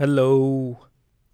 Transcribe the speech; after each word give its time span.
Hello 0.00 0.28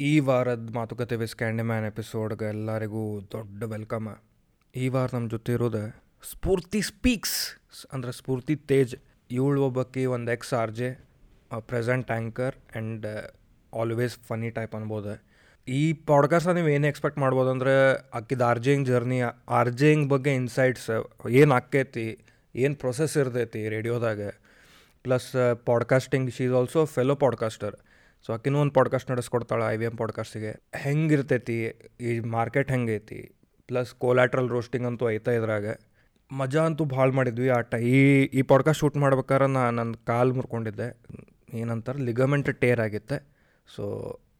ಈ 0.00 0.20
ವಾರದ 0.20 0.70
ಮಾತುಕತೆ 0.74 1.16
ವಿಸ್ 1.16 1.36
ಕ್ಯಾಂಡಿಮ್ಯಾನ್ 1.36 1.84
ಎಪಿಸೋಡ್ಗೆ 1.84 2.48
ಎಲ್ಲರಿಗೂ 2.48 3.20
ದೊಡ್ಡ 3.32 3.62
ವೆಲ್ಕಮ್ 3.62 4.08
ಈ 4.76 4.88
ವಾರ 4.88 5.08
ನಮ್ಮ 5.14 5.28
ಜೊತೆ 5.30 5.52
ಇರೋದು 5.52 5.90
ಸ್ಫೂರ್ತಿ 6.30 6.82
ಸ್ಪೀಕ್ಸ್ 6.82 7.56
ಅಂದರೆ 7.92 8.12
ಸ್ಫೂರ್ತಿ 8.12 8.56
ತೇಜ್. 8.56 8.96
ಇವಳು 9.30 9.64
ಒಬ್ಬಕ್ಕೆ 9.64 10.06
ಒಂದು 10.06 10.32
ex 10.32 10.54
R 10.54 10.72
J 10.72 11.04
present 11.58 12.10
anchor 12.10 12.54
and 12.54 13.06
always 13.74 14.16
funny 14.16 14.50
type 14.50 14.74
ಅನ್ಬೋದು. 14.74 15.22
ಈ 15.68 15.92
ಪಾಡ್ಕಾಸ್ಟ್ 15.92 16.54
ನೀವು 16.54 16.68
ಏನು 16.68 16.86
ಎಕ್ಸ್ಪೆಕ್ಟ್ 16.86 17.18
ಮಾಡ್ಬೋದು 17.18 17.50
ಅಂದರೆ 17.50 18.10
ಆಕಿದ 18.14 18.40
ಆರ್ಜೆಯಿಂಗ್ 18.40 18.88
ಜರ್ನಿ 18.88 19.20
ಆರ್ಜೆಯಿಂಗ್ 19.48 20.08
ಬಗ್ಗೆ 20.08 20.34
ಇನ್ಸೈಟ್ಸ್ 20.34 21.06
ಏನು 21.30 21.54
ಆಕೈತಿ 21.54 22.18
ಏನು 22.56 22.74
ಪ್ರೊಸೆಸ್ 22.74 23.16
ಇರ್ತೈತಿ 23.16 23.68
ರೇಡಿಯೋದಾಗ 23.68 24.20
plus 25.02 25.56
podcasting 25.66 26.34
she 26.34 26.44
is 26.44 26.52
also 26.52 26.84
fellow 26.84 27.14
podcaster 27.14 27.76
so 28.26 28.32
ಆಕಿನೂ 28.32 28.60
ಒಂದು 28.60 28.72
ಪಾಡ್ಕಾಸ್ಟ್ 28.72 29.10
ನಡೆಸ್ಕೊಡ್ತಾಳೆ 29.10 29.64
ಐ 29.72 29.76
ವಿ 29.76 29.84
ಎಂ 29.84 29.96
ಪಾಡ್ಕಾಸ್ಟಿಗೆ 29.96 30.62
ಹೆಂಗಿರ್ತೈತಿ, 30.74 31.58
ಈ 32.00 32.20
ಮಾರ್ಕೆಟ್ 32.20 32.70
ಹೆಂಗೈತಿ 32.70 33.30
ಪ್ಲಸ್ 33.68 33.94
ಕೋಲಾಟ್ರಲ್ 33.94 34.48
ರೋಸ್ಟಿಂಗ್ 34.48 34.86
ಅಂತೂ 34.86 35.10
ಐತ 35.10 35.28
ಇದ್ರಾಗ. 35.28 35.66
ಮಜಾ 36.32 36.62
ಅಂತೂ 36.62 36.84
ಭಾಳ 36.84 37.10
ಮಾಡಿದ್ವಿ 37.10 37.48
ಆಟ. 37.48 37.74
ಈ 37.74 38.22
ಈ 38.22 38.42
ಪಾಡ್ಕಾಸ್ಟ್ 38.42 38.80
ಶೂಟ್ 38.80 38.96
ಮಾಡ್ಬೇಕಾದ್ರೆ 38.96 39.46
ನಾನು 39.46 39.76
ನನ್ನ 39.76 39.94
ಕಾಲು 40.06 40.34
ಮುರ್ಕೊಂಡಿದ್ದೆ. 40.34 40.88
ಏನಂತಾರೆ 41.54 41.98
ಲಿಗಮೆಂಟ್ 41.98 42.60
ಟೇರ್ 42.60 42.80
ಆಗಿತ್ತೆ. 42.80 43.18
ಸೊ 43.76 43.84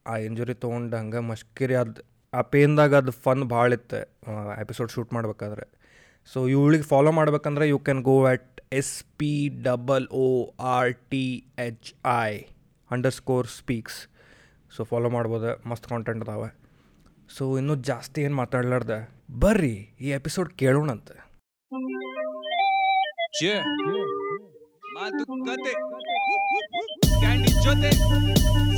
ಆ 0.07 0.17
ಇಂಜುರಿ 0.17 0.55
ತೊಗೊಂಡು 0.55 0.97
ಹಂಗೆ 0.97 1.19
ಮಷ್ಕಿರಿ 1.19 1.75
ಅದು, 1.75 2.03
ಆ 2.35 2.43
ಪೇನ್ದಾಗ 2.43 2.95
ಅದು 2.95 3.13
ಫನ್ 3.13 3.45
ಭಾಳ 3.45 3.73
ಇತ್ತು 3.73 4.01
ಎಪಿಸೋಡ್ 4.61 4.91
ಶೂಟ್ 4.91 5.13
ಮಾಡ್ಬೇಕಾದ್ರೆ. 5.13 5.67
ಸೊ 6.33 6.49
ಇವಳಿಗೆ 6.49 6.83
ಫಾಲೋ 6.83 7.13
ಮಾಡ್ಬೇಕಂದ್ರೆ 7.13 7.69
you 7.69 7.79
can 7.79 8.03
go 8.03 8.25
at 8.25 8.61
S 8.73 9.05
P 9.19 9.49
double 9.63 10.09
O 10.09 10.27
R 10.61 10.95
T 11.11 11.25
H 11.59 11.95
I 12.17 12.33
underscore 13.21 13.49
speaks 13.59 13.99
so 14.77 14.85
follow 14.91 15.09
ಮಾಡ್ಬೋದು. 15.17 15.51
ಮಸ್ತ್ 15.71 15.87
ಕಾಂಟೆಂಟ್ 15.93 16.23
ಅದಾವೆ. 16.25 16.49
ಸೊ 17.37 17.45
ಇನ್ನೂ 17.61 17.75
ಜಾಸ್ತಿ 17.91 18.19
ಏನು 18.27 18.37
ಮಾತಾಡ್ಲಾರ್ದೆ? 18.43 18.99
ಬರ್ರಿ, 19.45 19.77
ಈ 20.07 20.11
ಎಪಿಸೋಡ್ 20.21 20.51
ಕೇಳೋಣಂತೆ 20.65 21.17
Yeah. 23.45 23.63
ಮಾತುಕತೆ 24.97 25.73
ಕ್ಯಾಂಡಿ 27.23 27.51
ಜೊತೆ. 27.65 27.91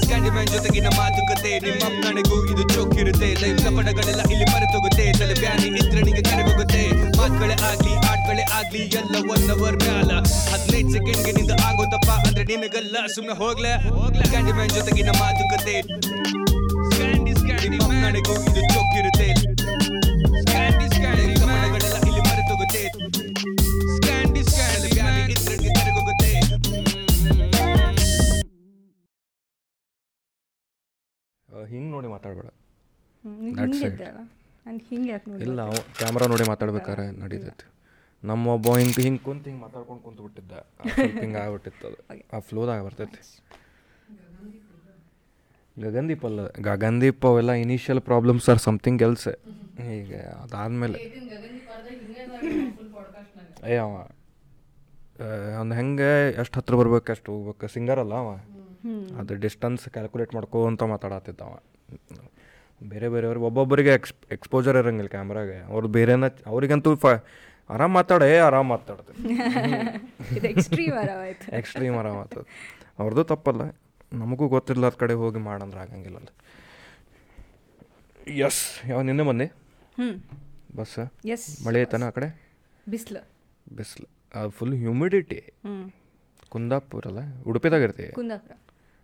ಸ್ಕ್ಯಾಂಡಿ 0.02 0.30
ಮ್ಯಾನ್ 0.36 0.48
ಜೊತೆಗಿನ 0.54 0.88
ಮಾತುಕತೆ 1.00 1.52
ನಿಮ್ಮ 1.66 1.84
ಕಣಗೂ 2.04 2.36
ಇದು 2.52 2.62
ಚೋಕಿರುತ್ತೆ 2.74 3.28
ಲೈಫ್ 3.42 3.60
ಪಡಗಳೆಲ್ಲ 3.76 4.22
ಇಲ್ಲಿ 4.32 4.46
ಮರೆತೋಗುತ್ತೆ. 4.52 5.04
ತಲೆ 5.20 5.34
ಬ್ಯಾನಿ 5.42 5.68
ಇದ್ರೆ 5.80 6.02
ನಿಂಗೆ 6.08 6.24
ಕರೆಗೋಗುತ್ತೆ 6.30 6.82
ಮಾತುಗಳೇ 7.18 7.56
ಆಗ್ಲಿ 7.68 7.94
ಆಟ್ಗಳೇ 8.28 8.44
ಆಗ್ಲಿ 8.56 8.80
ಎಲ್ಲ 9.00 9.14
ಒನ್ 9.32 9.44
ಅವರ್ 9.52 9.76
ಮ್ಯಾಲ. 9.82 10.10
ಹದಿನೈದು 10.52 10.90
ಸೆಕೆಂಡ್ಗೆ 10.94 11.32
ನಿಂದ 11.36 11.52
ಆಗೋದಪ್ಪ 11.66 12.08
ಅಂದ್ರೆ 12.26 12.42
ನಿನಗಲ್ಲ 12.50 12.96
ಸುಮ್ಮನೆ 13.14 13.34
ಹೋಗ್ಲೆ? 13.42 13.70
ಕ್ಯಾಂಡಿ 14.32 14.52
ಮ್ಯಾನ್ 14.56 14.72
ಜೊತೆಗಿನ 14.78 15.10
ಮಾತುಕತೆ. 15.20 15.76
ಸ್ಕ್ಯಾಂಡಿ 16.90 17.32
ಸ್ಕ್ಯಾಂಡಿ 17.38 17.68
ನಿಮ್ಮ 17.74 17.88
ನನಗೂ 18.04 18.34
ಇದು 18.48 18.62
ಚೋಕಿರುತ್ತೆ 18.72 19.28
ಸ್ಕ್ಯಾಂಡಿ 20.42 20.86
ಸ್ಕ್ಯಾಂಡಿ 20.94 21.34
ಪಡಗಳೆಲ್ಲ 21.40 21.96
ಇಲ್ಲಿ 22.08 22.22
ಮರೆತೋಗುತ್ತೆ. 22.28 22.82
ಸ್ಕ್ಯಾಂಡಿ 23.94 24.42
ಸ್ಕ್ಯಾಂಡಿ 24.50 24.90
ಬ್ಯಾನಿ 24.98 25.22
ಇದ್ರಲ್ಲಿ 25.36 25.70
ಕರೆಗೋಗುತ್ತೆ. 25.78 26.30
ಹಿಂಗೆ 31.72 31.90
ನೋಡಿ 31.96 32.10
ಮಾತಾಡಬೇಡ. 32.16 32.48
ಹಿಂಗೆ 34.92 35.16
ಇಲ್ಲ 35.48 35.60
ಕ್ಯಾಮ್ರಾ 36.02 36.28
ನೋಡಿ 36.34 36.46
ಮಾತಾಡ್ಬೇಕಾರೆ 36.52 37.06
ನಡೀತೈತಿ. 37.24 37.66
ನಮ್ಮ 38.22 38.44
ಒಬ್ಬ 38.48 38.68
ಹಿಂಗೆ 38.78 39.02
ಹಿಂಗೆ 39.02 39.22
ಕುಂತು 39.24 39.46
ಹಿಂಗೆ 39.50 39.62
ಮಾತಾಡ್ಕೊಂಡು 39.62 40.02
ಕುಂತು 40.02 40.22
ಬಿಟ್ಟಿದ್ದ. 40.22 40.52
ಹಿಂಗೆ 41.18 41.38
ಆಗ್ಬಿಟ್ಟಿತ್ತು 41.44 41.84
ಅದು. 41.88 41.98
ಆ 42.32 42.38
ಫ್ಲೋದಾಗ 42.48 42.80
ಬರ್ತೈತಿ 42.84 43.20
ಗಗನ್ದೀಪ್ 45.76 46.24
ಅಲ್ಲ 46.24 46.40
ಗಗನ್ದೀಪ್ 46.60 47.24
ಅವೆಲ್ಲ 47.26 47.52
initial 47.64 48.00
problems 48.00 48.46
or 48.48 48.60
something 48.66 49.02
else 49.02 49.28
ಈಗ 49.94 50.12
ಅದಾದಮೇಲೆ. 50.42 50.98
ಏ 53.68 53.76
ಅವ 53.76 53.92
ಅವ್ನು 55.58 55.74
ಹೆಂಗೆ 55.74 56.08
ಎಷ್ಟು 56.40 56.56
ಹತ್ರ 56.58 56.74
ಬರ್ಬೇಕು 56.76 57.08
ಎಷ್ಟು 57.12 57.28
ಹೋಗ್ಬೇಕು 57.32 57.68
ಸಿಂಗರ್ 57.68 57.98
ಅಲ್ಲ 57.98 58.14
ಅವ. 58.14 58.30
ಅದು 59.20 59.34
ಡಿಸ್ಟನ್ಸ್ 59.44 59.84
ಕ್ಯಾಲ್ಕುಲೇಟ್ 59.88 60.32
ಮಾಡ್ಕೊಂತ 60.34 60.82
ಮಾತಾಡತ್ತಿದ್ದ 60.92 61.42
ಅವ. 61.42 61.54
ಬೇರೆ 62.80 63.06
ಬೇರೆಯವ್ರಿಗೆ 63.08 63.44
ಒಬ್ಬೊಬ್ಬರಿಗೆ 63.44 63.92
ಎಕ್ಸ್ 63.94 64.12
ಎಕ್ಸ್ಪೋಜರ್ 64.30 64.76
ಇರಂಗಿಲ್ಲ 64.76 65.10
ಕ್ಯಾಮ್ರಾಗೆ 65.10 65.56
ಅವ್ರು 65.70 65.86
ಬೇರೆನ 65.88 66.26
ಅವ್ರಿಗಂತೂ 66.46 66.90
ಫ 66.96 67.06
ಆರಾಮ್ 67.70 67.94
ಮಾತಾಡೇ 67.98 68.28
ಆರಾಮ್ 68.46 68.68
ಮಾತಾಡ್ತಾರೆ 68.74 69.16
ಇದು 70.36 70.46
ಎಕ್ಸ್ಟ್ರೀಮ್ 70.52 70.94
ಆಯ್ತು 70.98 71.96
ಆರಾಮ್ 72.02 72.18
ಮಾತಾಡ 72.22 72.44
ಅವ್ರದ್ದು 72.98 73.24
ತಪ್ಪಲ್ಲ. 73.32 73.62
ನಮಗೂ 74.12 74.44
ಗೊತ್ತಿರ್ಲಾರ 74.54 74.94
ಕಡೆ 75.02 75.14
ಹೋಗಿ 75.22 75.40
ಮಾಡಂದ್ರೆ 75.48 75.80
ಆಗಂಗಿಲ್ಲ 75.84 76.18
ಎಸ್ 78.46 78.62
ಯಾವ 78.90 79.00
ನಿನ್ನೆ 79.08 79.24
ಬಂದೆ 79.30 79.46
ಬಸ್? 80.78 80.96
ಎಸ್ 81.34 81.46
ಮಳೆ 81.66 81.78
ಐತನ 81.84 82.06
ಆ 82.10 82.14
ಕಡೆ? 82.16 82.28
ಬಿಸಿಲು. 82.86 83.22
ಬಿಸಿಲು. 83.66 84.06
ಅದು 84.34 84.50
ಫುಲ್ 84.58 84.74
ಹ್ಯೂಮಿಡಿಟಿ 84.82 85.40
ಕುಂದಾಪುರ 86.52 87.04
ಅಲ್ಲ? 87.10 87.20
ಉಡುಪಿದಾಗ 87.50 87.82
ಇರ್ತೀವಿ 87.88 88.10
ಕುಂದಾಪುರ. 88.18 88.52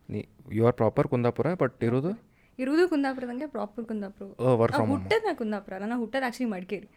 ನೀ 0.09 0.21
you 0.57 0.63
are 0.69 0.77
proper 0.81 1.09
Kundapura 1.13 1.49
but 1.63 1.85
ಇರೋದು? 1.89 2.13
ಇರುವುದು 2.59 2.85
ಕುಂದಾಪುರದಂಗೆ 2.93 3.47
ಪ್ರಾಪರ್ 3.55 3.85
ಕುಂದಾಪುರ. 3.91 4.27
ವರ್ಕ್ 4.63 4.77
ಫ್ರಮ್ 4.79 4.91
ಹುಟ್ಟದ 4.95 5.23
ನಾ 5.29 5.33
ಕುಂದಾಪುರ 5.43 5.79
ನಾನು 5.85 5.97
ಹುಟ್ಟದ 6.03 6.23
ಆಕ್ಚುಲಿ 6.29 6.51
ಮಡಿಕೇರಿ. 6.55 6.89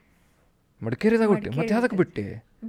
ಮಡಿಕೇರಿದಾಗ 0.81 1.29
ಹುಟ್ಟಿ 1.33 1.49
ಮತ್ತೆ 1.59 1.73
ಯಾವ್ದಕ್ಕೆ 1.75 1.97
ಬಿಟ್ಟೆ? 2.01 2.23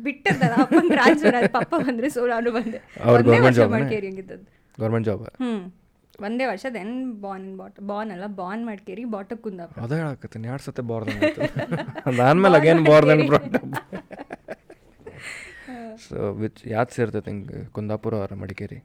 ಬಿಟ್ಟದಲ್ಲ 0.04 0.54
ಅಪ್ಪನ 0.64 0.86
ಟ್ರಾನ್ಸ್ಫರ್ 0.94 1.36
ಆಯ್ತು 1.38 1.52
ಪಪ್ಪ 1.56 1.72
ಬಂದ್ರೆ 1.86 2.08
ಸೊ 2.14 2.20
ನಾನು 2.32 2.50
ಬಂದೆ 2.56 2.78
ಅವ್ರು 3.08 3.20
ಒಂದೇ 3.22 3.34
ಜಾಬ್ 3.36 3.44
ವರ್ಷ 3.48 3.58
job 3.60 3.70
Madikeri 3.74 4.06
ಹಂಗಿದ್ದದ್ದು. 4.10 4.46
Government 4.78 5.06
job 5.08 5.22
hmm. 5.42 5.60
ಒಂದೇ 6.26 6.44
ವರ್ಷ 6.50 6.66
ದೆನ್ 6.76 6.92
ಬಾನ್ 7.24 7.46
ಬಾಟ್ 7.58 7.76
ಬಾನ್ 7.90 8.10
ಅಲ್ಲ 8.14 8.26
ಬಾನ್ 8.40 8.62
ಮಡಿಕೇರಿ 8.68 9.02
ಬಾಟಕ್ 9.14 9.42
ಕುಂದಾಪುರ. 9.46 9.78
ಅದ 9.84 9.92
ಹೇಳಕತ್ತೀನಿ 10.00 10.48
ಎರಡು 10.52 10.64
ಸತೆ 10.68 10.82
ಬಾರ್ದನ್ 10.90 11.20
ಅದಾದ್ಮೇಲೆ 12.10 12.56
ಅಗೇನ್ 12.60 12.82
ಬಾರ್ದನ್ 12.90 13.22
ಸೊ 16.06 16.16
ವಿಚ್ 16.40 16.60
ಯಾವ್ದು 16.72 16.92
ಸೇರ್ತೈತೆ 16.96 17.30
ಹಿಂಗೆ 17.32 17.60
ಕುಂದಾಪುರ 17.76 18.14
ಅವ್ರ 18.22 18.34
ಮಡಿಕೇರಿ? 18.42 18.78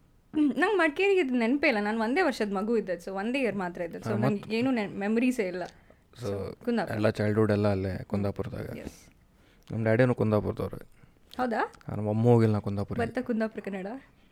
ನಂಗೆ 0.58 0.78
ಮಡಿಕೇರಿಗೆ 0.82 1.22
ಇದು 1.26 1.36
ನೆನಪೇ 1.44 1.68
ಇಲ್ಲ 1.72 1.82
ನಾನು 1.88 2.00
ಒಂದೇ 2.06 2.22
ವರ್ಷದ 2.28 2.52
ಮಗು 2.58 2.76
ಇದ್ದದ್ದು 2.82 3.04
ಸೊ 3.08 3.12
ಒಂದೇ 3.22 3.40
ಇಯರ್ 3.44 3.58
ಮಾತ್ರ 3.64 3.80
ಇದ್ದದ್ದು. 3.88 4.06
ಸೊ 4.10 4.16
ನಂಗೆ 4.24 4.56
ಏನು 4.60 4.70
ಮೆಮರೀಸೇ 5.04 5.46
ಇಲ್ಲ. 5.54 5.64
ಸೊ 6.22 6.30
ಕುಂದಾಪುರ. 6.66 6.96
ಎಲ್ಲ 6.98 7.10
ಚೈಲ್ಡ್ಹುಡ್ 7.20 7.52
ಎಲ್ಲ 7.58 7.68
ಅಲ್ಲೇ 7.76 7.94
ಕುಂದಾಪುರದಾಗ? 8.12 8.68
ನಮ್ಮ 9.69 9.85
ಡ್ಯಾಡಿನೂ 9.85 10.16
ಕುಂದಾಪುರದವ್ರು. 10.16 10.85
ಹೌದಾ? 11.34 11.62
ನಮ್ಮ 11.91 12.09
ಅಮ್ಮ 12.09 12.31
ಹೋಗಿಲ್ಲ 12.31 12.53
ನಾ 12.53 12.62
ಕುಂದಾಪುರ 12.66 12.97
ಬರ್ತಾ 13.01 13.22
ಕುಂದಾಪುರ 13.22 13.62
ಕನ್ನಡ 13.68 13.88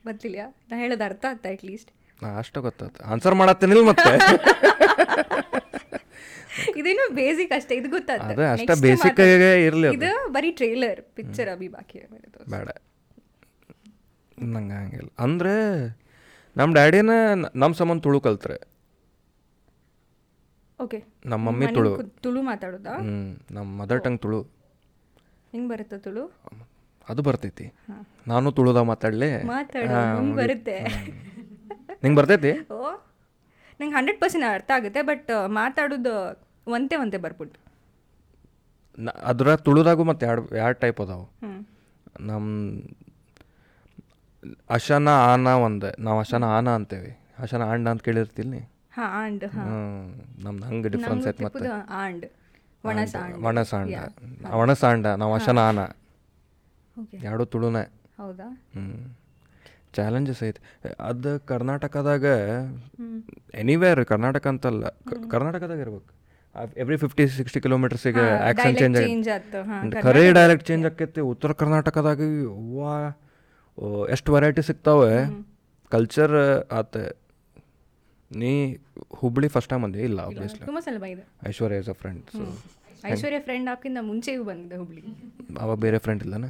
ಬರ್ತಿಲ್ಲ 0.05 0.39
ನಾ 0.69 0.77
ಹೇಳೋದು 0.77 1.03
ಅರ್ಥ 1.03 1.25
ಆಗ್ತಾ 1.31 1.49
ಅಟ್ಲೀಸ್ಟ್ 1.55 1.91
ನಾ 2.19 2.39
ಅಷ್ಟು 2.39 2.61
ಗೊತ್ತಾಯ್ತು. 2.61 3.11
ಆನ್ಸರ್ 3.11 3.35
ಮಾಡತ್ತೇನಿಲ್ಲ 3.41 3.91
ಮತ್ತೆ? 3.91 4.11
ಇದೇನು 6.79 7.15
ಬೇಸಿಕ್ 7.15 7.51
ಅಷ್ಟೇ 7.57 7.75
ಇದು 7.79 7.89
ಗೊತ್ತಾಗ್ತದೆ 7.89 8.33
ಅದು 8.35 8.43
ಅಷ್ಟ 8.53 8.71
ಬೇಸಿಕ್ 8.83 9.19
ಆಗಿ 9.23 9.65
ಇರಲಿ 9.67 9.87
ಇದು 9.97 10.11
ಬರೀ 10.35 10.51
ಟ್ರೇಲರ್ 10.51 11.01
ಪಿಕ್ಚರ್ 11.17 11.49
ಅಭಿ 11.49 11.67
ಬಾಕಿ 11.67 11.99
ಬೇಡ. 12.53 12.69
ನಂಗೆ 14.47 14.75
ಹಂಗಿಲ್ಲ. 14.75 15.09
ಅಂದರೆ 15.25 15.55
ನಮ್ಮ 16.55 16.73
ಡ್ಯಾಡಿನ 16.73 17.11
ನಮ್ಮ 17.55 17.73
ಸಂಬಂಧ 17.79 18.01
ತುಳು 18.05 18.21
ಕಲ್ತ್ರೆ. 18.21 18.57
ಓಕೆ 20.79 20.99
ನಮ್ಮ 21.25 21.47
ಮಮ್ಮಿ 21.47 21.67
ತುಳು. 21.77 21.91
ತುಳು 22.23 22.41
ಮಾತಾಡೋದಾ? 22.41 22.95
ಹ್ಞೂ 23.01 23.37
ನಮ್ಮ 23.55 23.81
ಮದರ್ 23.81 24.05
ಟಂಗ್ 24.05 24.21
ತುಳು. 24.21 24.60
ಹೆಂಗ್ 25.53 25.67
ಬರುತ್ತಾ 25.71 25.97
ತುಳು? 26.05 26.23
ಅದು 27.07 27.21
ಬರ್ತೈತಿ. 27.27 27.65
ನಾನು 28.31 28.47
ತುಳುದ 28.57 28.79
ಮಾತಾಡಲಿ? 28.91 29.29
ಮಾತಾಡು 29.53 29.87
ನಂಗೆ 30.17 30.35
ಬರುತ್ತೆ. 30.41 30.75
ನಿಂಗೆ 32.03 32.17
ಬರ್ತೈತಿ? 32.19 32.51
ಓ 32.75 32.79
ನಂಗೆ 33.79 33.93
ಹಂಡ್ರೆಡ್ 33.97 34.19
ಪರ್ಸೆಂಟ್ 34.21 34.45
ಅರ್ಥ 34.55 34.71
ಆಗುತ್ತೆ 34.77 35.01
ಬಟ್ 35.11 35.31
ಮಾತಾಡೋದು 35.59 36.13
ಒಂದೇ 36.75 36.95
ಒಂದೇ 37.03 37.19
ಬರ್ಬಿಟ್ಟು 37.25 37.59
ಅದರ 39.29 39.49
ತುಳುದಾಗು 39.65 40.03
ಮತ್ತೆ 40.09 40.23
ಎರಡು 40.31 40.47
ಎರಡು 40.63 40.77
ಟೈಪ್ 40.83 40.99
ಅದಾವು. 41.05 41.25
ನಮ್ಮ 42.29 42.47
ಅಶನ 44.75 45.09
ಆನ 45.29 45.47
ಒಂದು 45.67 45.89
ನಾವು 46.05 46.19
ಅಶನ 46.19 46.43
ಆನ 46.57 46.69
ಅಂತೇವಿ. 46.79 47.11
ಅಶನ 47.43 47.61
ಆಂಡ 47.71 47.87
ಅಂತ 47.93 48.03
ಕೇಳಿರ್ತಿಲ್ಲ 48.07 48.55
ಹಾಂ 48.95 49.09
ಆಂಡ್ 49.21 49.43
ಹಾಂ. 49.53 49.67
ಹ್ಞೂ 49.67 50.45
ನಮ್ದು 50.45 50.65
ಹಂಗೆ 50.69 50.89
ಡಿಫ್ರೆನ್ಸ್ 50.95 51.27
ಐತೆ 51.31 51.43
ಮತ್ತೆ. 51.45 51.69
ಆಂಡ್. 52.01 52.25
ಒಣಸಾಂಡ 52.89 53.95
ಒಣಸಾಂಡ 54.61 55.07
ನಾವು 55.21 55.33
ಅಶನಾನ 55.39 55.79
ಎರಡು 57.27 57.43
ತುಳುನೇ. 57.53 57.83
ಹೌದಾ? 58.21 58.47
ಹ್ಞೂ 58.75 58.95
ಚಾಲೆಂಜಸ್ 59.97 60.41
ಐತಿ. 60.47 60.59
ಅದು 61.09 61.31
ಕರ್ನಾಟಕದಾಗ 61.51 62.25
ಎನಿವೇರ್ 63.61 64.01
ಕರ್ನಾಟಕ 64.11 64.45
ಅಂತಲ್ಲ 64.53 64.83
ಕರ್ನಾಟಕದಾಗ 65.33 65.79
ಇರ್ಬೇಕು. 65.85 66.11
ಎವ್ರಿ 66.83 66.97
ಫಿಫ್ಟಿ 67.03 67.23
ಸಿಕ್ಸ್ಟಿ 67.39 67.59
ಕಿಲೋಮೀಟರ್ಸಿಗೆ 67.65 68.25
ಆ್ಯಕ್ಷನ್ 68.47 68.75
ಚೇಂಜ್ 68.81 68.97
ಚೇಂಜ್ 69.03 69.27
ಆಗುತ್ತೆ 69.35 69.59
ಹಾಂ 69.69 69.83
ಖರೇ 70.05 70.23
ಡೈರೆಕ್ಟ್ 70.37 70.65
ಚೇಂಜ್ 70.69 70.85
ಆಕೈತಿ 70.89 71.21
ಉತ್ತರ 71.33 71.51
ಕರ್ನಾಟಕದಾಗ 71.61 72.21
ವಾ 72.77 72.93
ಎಷ್ಟು 74.15 74.29
ವೆರೈಟಿ 74.35 74.63
ಸಿಗ್ತಾವೆ. 74.69 75.13
ಕಲ್ಚರ್ 75.91 76.35
ಆತ 76.79 76.95
ನೀ 78.31 78.51
ಹುಬ್ಳಿ 79.15 79.47
ಫಸ್ಟ್ 79.47 79.69
ಟೈಮ್ 79.69 79.83
ಬಂದಿ 79.83 79.99
ಇಲ್ಲ 79.99 80.19
ಆಬ್ವಿಯಸ್ಲಿ 80.19 80.65
ತುಂಬಾ 80.65 80.81
ಸಲ 80.81 80.97
ಬಂದಿದೆ. 80.97 81.23
Aishwarya 81.49 81.77
is 81.77 81.89
a 81.89 81.93
friend 81.93 82.23
so 82.37 82.43
Aishwarya 83.11 83.39
friend 83.39 83.69
ಹಾಕಿಂದ 83.69 83.99
ಮುಂಚೆಯೂ 84.01 84.43
ಬಂದಿದೆ 84.43 84.77
ಹುಬ್ಳಿ. 84.77 85.01
ಅವಾಗ 85.59 85.77
ಬೇರೆ 85.79 85.97
ಫ್ರೆಂಡ್ 85.97 86.23
ಇಲ್ಲನ? 86.23 86.49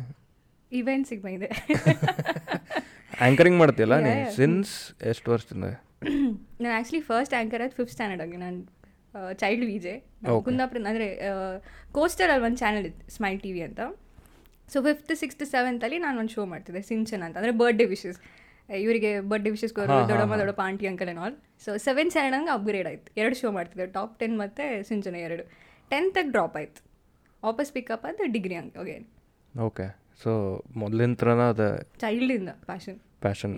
ಇವೆಂಟ್ಸಿಗೆ 0.71 1.21
ಬಂದಿದೆ. 1.21 1.49
ಆಂಕರಿಂಗ್ 3.25 3.57
ಮಾಡ್ತೀಯಲ್ಲ 3.59 3.95
ನೀ 3.99 4.11
ಸಿನ್ಸ್ 4.35 4.73
ಎಷ್ಟು 5.11 5.31
ವರ್ಷದಿಂದ? 5.31 5.65
ನಾನು 6.61 6.73
ಆಕ್ಚುಲಿ 6.77 7.01
ಫಸ್ಟ್ 7.01 7.33
ಆಂಕರ್ 7.39 7.61
ಆದ 7.61 7.73
ಫಿಫ್ತ್ 7.79 7.91
ಸ್ಟ್ಯಾಂಡರ್ಡ್ 7.91 8.21
ಆಗಿ. 8.21 8.37
ನಾನು 8.37 8.59
ಚೈಲ್ಡ್ 9.33 9.65
ವಿಜೆ. 9.65 9.95
ಕುಂದಾಪುರ 10.43 10.77
ಅಂದರೆ 10.91 11.07
ಕೋಸ್ಟರಲ್ಲಿ 11.91 12.45
ಒಂದು 12.47 12.57
ಚಾನಲ್ 12.57 12.85
ಇತ್ತು 12.85 13.15
ಸ್ಮೈಲ್ 13.15 13.39
ಟಿ 13.41 13.51
ವಿ 13.51 13.61
ಅಂತ. 13.61 13.81
ಸೊ 14.73 14.83
ಫಿಫ್ತ್ 14.83 15.11
ಸಿಕ್ಸ್ತ್ 15.15 15.43
ಸೆವೆಂತಲ್ಲಿ 15.43 15.97
ನಾನು 15.97 16.19
ಒಂದು 16.19 16.31
ಶೋ 16.31 16.45
ಮಾಡ್ತಿದ್ದೆ 16.45 16.81
ಸಿಂಚನ್ 16.81 17.23
ಅಂತ. 17.23 17.37
ಅಂದರೆ 17.37 17.51
ಬರ್ಡೇ 17.51 17.85
ವಿಶಸ್ 17.85 18.19
ಇವರಿಗೆ 18.83 19.11
ಬರ್ಡೇ 19.31 19.49
ವಿಶಸ್ 19.55 19.73
ಕೊರು 19.77 19.95
ದೊಡ್ಡಮ್ಮ. 20.11 20.33
ದೊಡ್ಡಪ್ಪ 20.41 20.63
aunty 20.69 20.85
uncle 20.91 21.09
and 21.11 21.23
all 21.25 21.35
so 21.65 21.71
seven 21.87 22.09
standard 22.13 22.51
upgrade 22.57 22.87
ಆಯ್ತು. 22.91 23.09
ಎರಡು 23.21 23.35
ಶೋ 23.41 23.51
ಮಾಡ್ತಿದ್ದೆ 23.57 23.87
ಟಾಪ್ 23.97 24.13
ಟೆನ್ 24.21 24.35
ಮತ್ತು 24.43 24.65
ಸಿಂಚನ 24.89 25.15
ಎರಡು. 25.27 25.45
ಟೆಂತಾಗಿ 25.91 26.31
ಡ್ರಾಪ್ 26.37 26.55
ಆಯ್ತು. 26.61 26.81
ವಾಪಸ್ 27.43 27.71
ಪಿಕಪ್ 27.77 28.05
ಅಂತ 28.11 28.21
ಡಿಗ್ರಿ 28.37 28.55
ಹಂಗೆ. 28.59 28.77
ಓಕೆ 28.83 28.97
ಓಕೆ 29.67 29.87
ಸೊ 30.23 30.31
ಮೊದಲಿನ 30.81 31.13
ಥರನ 31.21 31.43
ಅದು 31.53 31.69
ಚೈಲ್ಡಿಂದ 32.03 32.51
passion 32.69 32.99
passion 33.25 33.55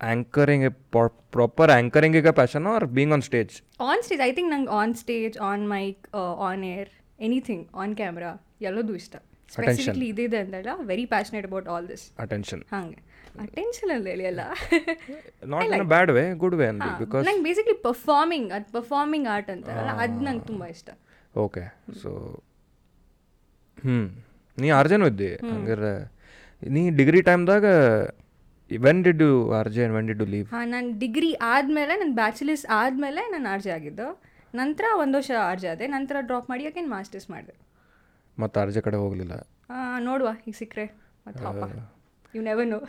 anchoring 0.00 0.64
anchoring 0.66 1.18
proper 1.34 1.70
ಆ್ಯಂಕರಿಂಗಿಗೆ 1.74 2.32
passion 2.38 2.64
or 2.74 2.86
being 2.96 3.12
on 3.16 3.24
stage 3.28 3.54
on 3.88 4.02
stage 4.06 4.22
I 4.28 4.30
think 4.38 4.50
ನಂಗೆ 4.54 4.72
on 4.78 4.94
stage 5.02 5.36
on 5.50 5.64
mic 5.74 6.00
on 6.48 6.64
air 6.76 6.90
anything 7.28 7.64
on 7.82 7.94
camera 8.00 8.32
ಎಲ್ಲದೂ 8.68 8.94
ಇಷ್ಟ. 9.00 9.14
ಸ್ಪೆಸಿಫಿಕ್ಲಿ 9.54 10.06
ಇದಿದೆ 10.12 10.38
ಅಂದಲ್ಲ 10.44 10.74
very 10.90 11.04
passionate 11.12 11.46
about 11.48 11.68
all 11.72 11.86
this 11.92 12.04
attention 12.24 12.62
ಹಾಗೆ. 12.74 12.98
Attention 13.44 13.90
ಅಂತ 13.96 14.06
ಹೇಳಿ 14.12 14.24
ಅಲ್ಲ? 14.30 14.42
Not 15.52 15.72
in 15.76 15.84
bad 15.92 16.10
way 16.16 16.24
good 16.42 16.56
way 16.60 16.66
ಅಂದ್ವಿ 16.72 16.90
because 17.02 17.24
ನಂಗೆ 17.28 17.44
ಬೇಸಿಕ್ಲಿ 17.48 17.76
ಪರ್ಫಾರ್ಮಿಂಗ್ 17.86 18.48
ಅದು 18.56 18.66
ಪರ್ಫಾರ್ಮಿಂಗ್ 18.78 19.28
ಆರ್ಟ್ 19.34 19.50
ಅಂತಾರಲ್ಲ 19.54 19.92
ಅದು 20.04 20.24
ನಂಗೆ 20.28 20.44
ತುಂಬ 20.50 20.64
ಇಷ್ಟ. 20.74 20.90
ಓಕೆ 21.44 21.62
ಸೊ 22.02 22.10
ಹ್ಞೂ 23.84 24.00
ನೀ 24.58 24.68
ಅರ್ಜನ್ 24.80 25.04
ಇದ್ದಿ 25.10 25.30
ಹಂಗಾರೆ 25.52 25.94
ನೀ 26.62 26.82
ಡಿಗ್ರಿ 26.98 27.22
ಟೈಮ್ದಾಗ 27.28 27.64
when 28.70 29.00
did 29.06 29.22
you 29.26 29.32
RJ 29.60 29.86
when 29.94 30.06
did 30.10 30.20
you 30.24 30.26
leave 30.34 30.46
ಹಾಂ 30.54 30.66
ನಾನು 30.74 30.90
ಡಿಗ್ರಿ 31.04 31.30
ಆದಮೇಲೆ 31.54 31.94
ನನ್ನ 32.02 32.14
ಬ್ಯಾಚುಲರ್ಸ್ 32.20 32.66
ಆದಮೇಲೆ 32.80 33.22
ನಾನು 33.34 33.48
ಆರ್ಜಿ 33.54 33.70
ಆಗಿದ್ದು. 33.76 34.06
ನಂತರ 34.60 34.84
ಒಂದು 35.02 35.16
ವರ್ಷ 35.18 35.30
ಆರ್ಜೆ 35.50 35.68
ಆದೆ 35.72 35.86
ನಂತರ 35.96 36.16
ಡ್ರಾಪ್ 36.28 36.48
ಮಾಡಿ 36.50 36.64
ಯಾಕೆ 36.66 36.82
ಮಾಸ್ಟರ್ಸ್ 36.94 37.28
ಮಾಡಿದೆ? 37.34 37.54
ಮತ್ತು 38.38 38.56
ಆರ್ಜೆ 38.62 38.80
ಕಡೆ 38.86 38.98
ಹೋಗಲಿಲ್ಲ? 39.02 39.34
ನೋಡುವ 40.08 40.28
ಈಗ 40.48 40.54
ಸಿಕ್ಕರೆ. 40.60 40.86
You 42.36 42.42
never 42.48 42.68
know 42.74 42.80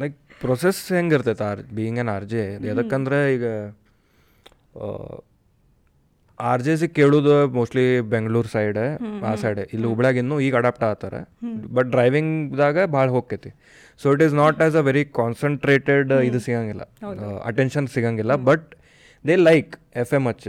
like 0.00 0.16
process 0.42 0.80
ಹೆಂಗಿರ್ತೈತೆ 0.96 1.44
or 1.48 1.60
being 1.76 1.98
an 2.02 2.10
R 2.14 2.26
J 2.32 2.42
ಎದಕ್ಕಂದ್ರೆ 2.72 3.18
ಈಗ 3.34 3.44
ಆರ್ 6.38 6.62
ಜೆ 6.66 6.74
ಸಿ 6.80 6.86
ಕೇಳೋದು 6.98 7.34
ಮೋಸ್ಟ್ಲಿ 7.58 7.84
ಬೆಂಗಳೂರು 8.14 8.48
ಸೈಡ್ 8.54 8.78
ಆ 9.28 9.32
ಸೈಡ್ 9.42 9.60
ಇಲ್ಲಿ 9.74 9.86
ಹುಬ್ಳ್ಯಾಗ 9.90 10.16
ಇನ್ನೂ 10.22 10.36
ಈಗ 10.46 10.54
ಅಡಾಪ್ಟ್ 10.60 10.84
ಆಗ್ತಾರೆ. 10.88 11.20
ಬಟ್ 11.76 11.88
ಡ್ರೈವಿಂಗ್ದಾಗ 11.94 12.84
ಭಾಳ 12.96 13.06
ಹೋಗ್ತೈತಿ. 13.16 13.50
So 14.00 14.12
it 14.16 14.22
is 14.26 14.34
not 14.42 14.60
as 14.66 14.76
a 14.80 14.82
very 14.90 15.04
concentrated 15.20 16.12
ಇದು 16.28 16.40
ಸಿಗಂಗಿಲ್ಲ. 16.46 16.84
ಅಟೆನ್ಷನ್ 17.50 17.88
ಸಿಗಂಗಿಲ್ಲ. 17.96 18.36
But 18.50 18.68
they 19.24 19.36
like 19.50 19.72
F 20.02 20.14
M 20.18 20.26
ಹಚ್ 20.30 20.46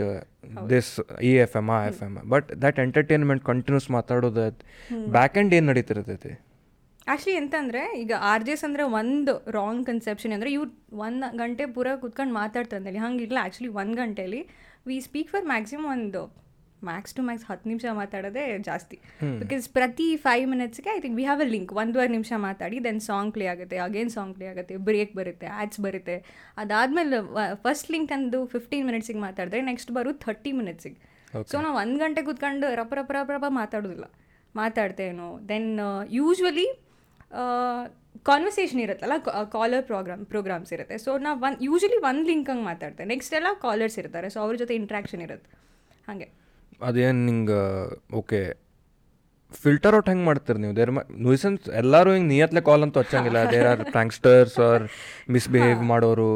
ದಿಸ್ 0.74 0.92
ಇ 1.30 1.32
ಎಫ್ 1.46 1.56
ಎಂ 1.62 1.68
ಆ 1.78 1.80
F 1.90 2.02
M 2.08 2.14
but 2.34 2.48
that 2.62 2.78
entertainment 2.86 3.44
continues 3.50 3.88
ಮಾತಾಡೋದು 3.98 4.46
ಬ್ಯಾಕ್ 5.18 5.36
ಎಂಡ್ 5.42 5.54
ಏನು 5.58 5.68
ನಡೀತಿರ್ತೈತಿ? 5.72 6.32
ಆ್ಯಕ್ಚುಲಿ 7.10 7.36
ಎಂತಂದರೆ 7.42 7.82
ಈಗ 8.02 8.12
ಆರ್ 8.32 8.44
ಜೆಸ್ 8.48 8.62
ಅಂದರೆ 8.68 8.84
ಒಂದು 8.98 9.32
ರಾಂಗ್ 9.58 9.82
ಕನ್ಸೆಪ್ಷನ್ 9.90 10.32
ಅಂದರೆ 10.36 10.50
ಇವ್ರು 10.56 10.70
ಒಂದು 11.06 11.28
ಗಂಟೆ 11.42 11.64
ಪೂರ 11.76 11.88
ಕುತ್ಕೊಂಡು 12.02 12.34
ಮಾತಾಡ್ತಾರೆ 12.42 12.78
ಅಂತೇಳಿ 12.80 13.00
ಹಂಗಿಲ್ಲ 13.06 13.38
ಆ್ಯಕ್ಚುಲಿ 13.44 13.70
ಒಂದು 13.82 13.96
ಗಂಟೆಲಿ. 14.02 14.40
ವಿ 14.88 14.96
ಸ್ಪೀಕ್ 15.08 15.30
ಫಾರ್ 15.32 15.46
ಮ್ಯಾಕ್ಸಿಮಮ್ 15.52 15.88
ಒಂದು 15.96 16.22
ಮ್ಯಾಕ್ಸ್ 16.88 17.14
ಟು 17.16 17.22
ಮ್ಯಾಕ್ಸ್ 17.28 17.46
ಹತ್ತು 17.48 17.66
ನಿಮಿಷ 17.70 17.84
ಮಾತಾಡೋದೇ 18.00 18.44
ಜಾಸ್ತಿ. 18.68 18.96
ಬಿಕಾಸ್ 19.40 19.64
ಪ್ರತಿ 19.78 20.06
five 20.26 20.44
ಮಿನಿಟ್ಸ್ಗೆ 20.52 20.90
I 20.96 21.00
think 21.04 21.16
we 21.20 21.24
have 21.28 21.42
a 21.46 21.48
link 21.54 21.72
ಒಂದೂವರೆ 21.80 22.10
ನಿಮಿಷ 22.16 22.32
ಮಾತಾಡಿ 22.46 22.76
ದೆನ್ 22.86 23.00
ಸಾಂಗ್ 23.08 23.32
ಪ್ಲೇ 23.34 23.46
ಆಗುತ್ತೆ 23.54 23.78
ಅಗೇನ್ 23.86 24.12
ಸಾಂಗ್ 24.16 24.34
ಪ್ಲೇ 24.36 24.46
ಆಗುತ್ತೆ 24.52 24.76
ಬ್ರೇಕ್ 24.88 25.12
ಬರುತ್ತೆ 25.20 25.48
ಆ್ಯಡ್ಸ್ 25.56 25.80
ಬರುತ್ತೆ. 25.86 26.16
ಅದಾದಮೇಲೆ 26.62 27.18
ಫಸ್ಟ್ 27.64 27.90
ಲಿಂಕ್ 27.94 28.12
ಅಂದು 28.18 28.40
ಫಿಫ್ಟೀನ್ 28.54 28.86
ಮಿನಿಟ್ಸಿಗೆ 28.90 29.22
ಮಾತಾಡಿದ್ರೆ 29.26 29.62
ನೆಕ್ಸ್ಟ್ 29.70 29.92
ಬರೋದು 29.98 30.20
ಥರ್ಟಿ 30.26 30.52
ಮಿನಿಟ್ಸಿಗೆ 30.60 30.98
ಸೊ 31.50 31.56
ನಾವು 31.66 31.76
ಒಂದು 31.82 31.98
ಗಂಟೆ 32.04 32.22
ಕೂತ್ಕೊಂಡು 32.28 32.68
ರಪ 32.80 32.92
ರಪ 33.00 33.10
ರಪ 33.18 33.30
ರಪ 33.36 33.46
ಮಾತಾಡೋದಿಲ್ಲ. 33.60 34.06
ಮಾತಾಡ್ತೇನೋ. 34.54 35.28
ದೆನ್ 35.50 35.68
ಯೂಶ್ವಲಿ 36.18 36.68
ಕಾನ್ವರ್ಸೇಷನ್ 38.22 38.80
ಇರುತ್ತಲ್ಲ 38.80 39.12
ಕಾಲರ್ 39.52 39.84
ಪ್ರೋಗ್ರಾಮ್ 39.84 40.26
ಪ್ರೋಗ್ರಾಮ್ಸ್ 40.26 40.72
ಇರುತ್ತೆ. 40.72 40.98
ಸೊ 40.98 41.18
ನಾವು 41.18 41.40
ಒನ್ 41.40 41.56
ಯೂಶಲಿ 41.62 41.98
ಒಂದು 41.98 42.26
ಲಿಂಕ್ 42.30 42.50
ಹಂಗೆ 42.50 42.64
ಮಾತಾಡ್ತೇವೆ. 42.64 43.08
ನೆಕ್ಸ್ಟ್ 43.08 43.34
ಎಲ್ಲ 43.34 43.46
ಕಾಲರ್ಸ್ 43.62 43.98
ಇರ್ತಾರೆ. 43.98 44.30
ಸೊ 44.30 44.40
ಅವ್ರ 44.40 44.56
ಜೊತೆ 44.56 44.74
ಇಂಟ್ರಾಕ್ಷನ್ 44.74 45.22
ಇರುತ್ತೆ. 45.22 45.50
ಹಾಗೆ. 46.08 46.28
ಅದೇನು 46.82 47.26
ನಿಂಗೆ 47.26 47.60
ಓಕೆ 48.14 48.40
ಫಿಲ್ಟರ್ 49.62 49.94
ಔಟ್ 49.96 50.08
ಹೆಂಗೆ 50.08 50.24
ಮಾಡ್ತೀರಿ 50.24 50.58
ನೀವು? 50.58 50.74
ದೇರ್ 50.76 50.90
ನ್ಯೂಸೆನ್ಸ್ 51.26 51.68
ಎಲ್ಲರೂ 51.80 52.10
ಹಿಂಗೆ 52.14 52.28
ನಿಯತ್ಲೆ 52.28 52.60
ಕಾಲ್ 52.68 52.82
ಅಂತ 52.86 52.98
ಹಚ್ಚಂಗಿಲ್ಲ. 52.98 53.38
There 53.52 53.66
are 53.66 53.82
pranksters 53.84 54.58
or 54.68 54.84
misbehave 55.36 55.82
ಮಾಡೋರು. 55.92 56.28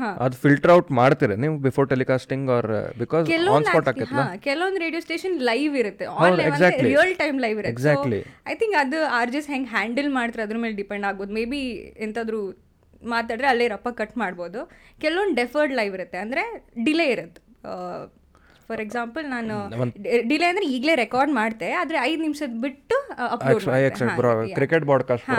ಹಾಂ. 0.00 0.14
ಅದು 0.26 0.36
ಫಿಲ್ಟರ್ 0.44 0.72
ಔಟ್ 0.72 0.90
ಮಾಡ್ತೀರಿ 1.00 1.36
ನೀವು 1.36 1.58
before 1.58 1.88
telecasting 1.88 2.50
or 2.50 2.98
because 2.98 3.26
on 3.56 3.64
spot 3.64 3.88
ಆಕೈತಲ್ಲ 3.88 4.24
ಕೆಲವೊಂದು 4.48 4.80
ರೇಡಿಯೋ 4.80 5.00
ಸ್ಟೇಷನ್ 5.00 5.40
ಲೈವ್ 5.40 5.76
ಇರುತ್ತೆ. 5.76 6.06
ರಿಯಲ್ 6.90 7.16
ಟೈಮ್ 7.16 7.40
ಲೈವ್ 7.40 7.58
ಇರುತ್ತೆ. 7.58 7.72
ಎಕ್ಸಾಕ್ಟ್ಲಿ 7.72 8.20
ಐ 8.46 8.54
ಥಿಂಕ್ 8.54 8.76
ಅದು 8.84 9.04
ಆರ್ 9.06 9.30
ಜಸ್ 9.30 9.46
ಹೆಂಗೆ 9.46 9.68
ಹ್ಯಾಂಡಲ್ 9.68 10.10
ಮಾಡ್ತಾರೆ 10.10 10.42
ಅದ್ರ 10.42 10.56
ಮೇಲೆ 10.56 10.76
ಡಿಪೆಂಡ್ 10.76 11.06
ಆಗ್ಬೋದು. 11.06 11.32
ಮೇ 11.32 11.44
ಬಿ 11.44 11.60
ಎಂತಾದ್ರೂ 11.98 12.42
ಮಾತಾಡಿದ್ರೆ 13.02 13.48
ಅಲ್ಲೇ 13.48 13.68
ರಪ್ಪ 13.68 13.88
ಕಟ್ 13.88 14.18
ಮಾಡ್ಬೋದು. 14.18 14.60
ಕೆಲವೊಂದು 15.00 15.34
ಡೆಫರ್ಡ್ 15.34 15.74
ಲೈವ್ 15.74 15.94
ಇರುತ್ತೆ. 15.94 16.18
ಅಂದ್ರೆ 16.18 16.44
ಡಿಲೇ 16.84 17.06
ಇರುತ್ತೆ. 17.06 17.42
ಫಾರ್ 18.68 18.80
ಎಕ್ಸಾಂಪಲ್ 18.84 19.26
ನಾನು 19.34 19.54
ಡಿಲೇ 20.30 20.46
ಅಂದ್ರೆ 20.50 20.66
ಈಗಲೇ 20.76 20.94
ರೆಕಾರ್ಡ್ 21.04 21.32
ಮಾಡ್ತೆ 21.40 21.68
ಆದರೆ 21.82 21.98
ಐದು 22.08 22.20
ನಿಮಿಷದ 22.26 22.56
ಬಿಟ್ಟು 22.64 22.96
ಕ್ರಿಕೆಟ್ 24.58 24.84
ಬ್ರಾಡ್ಕಾಸ್ಟ್ 24.90 25.30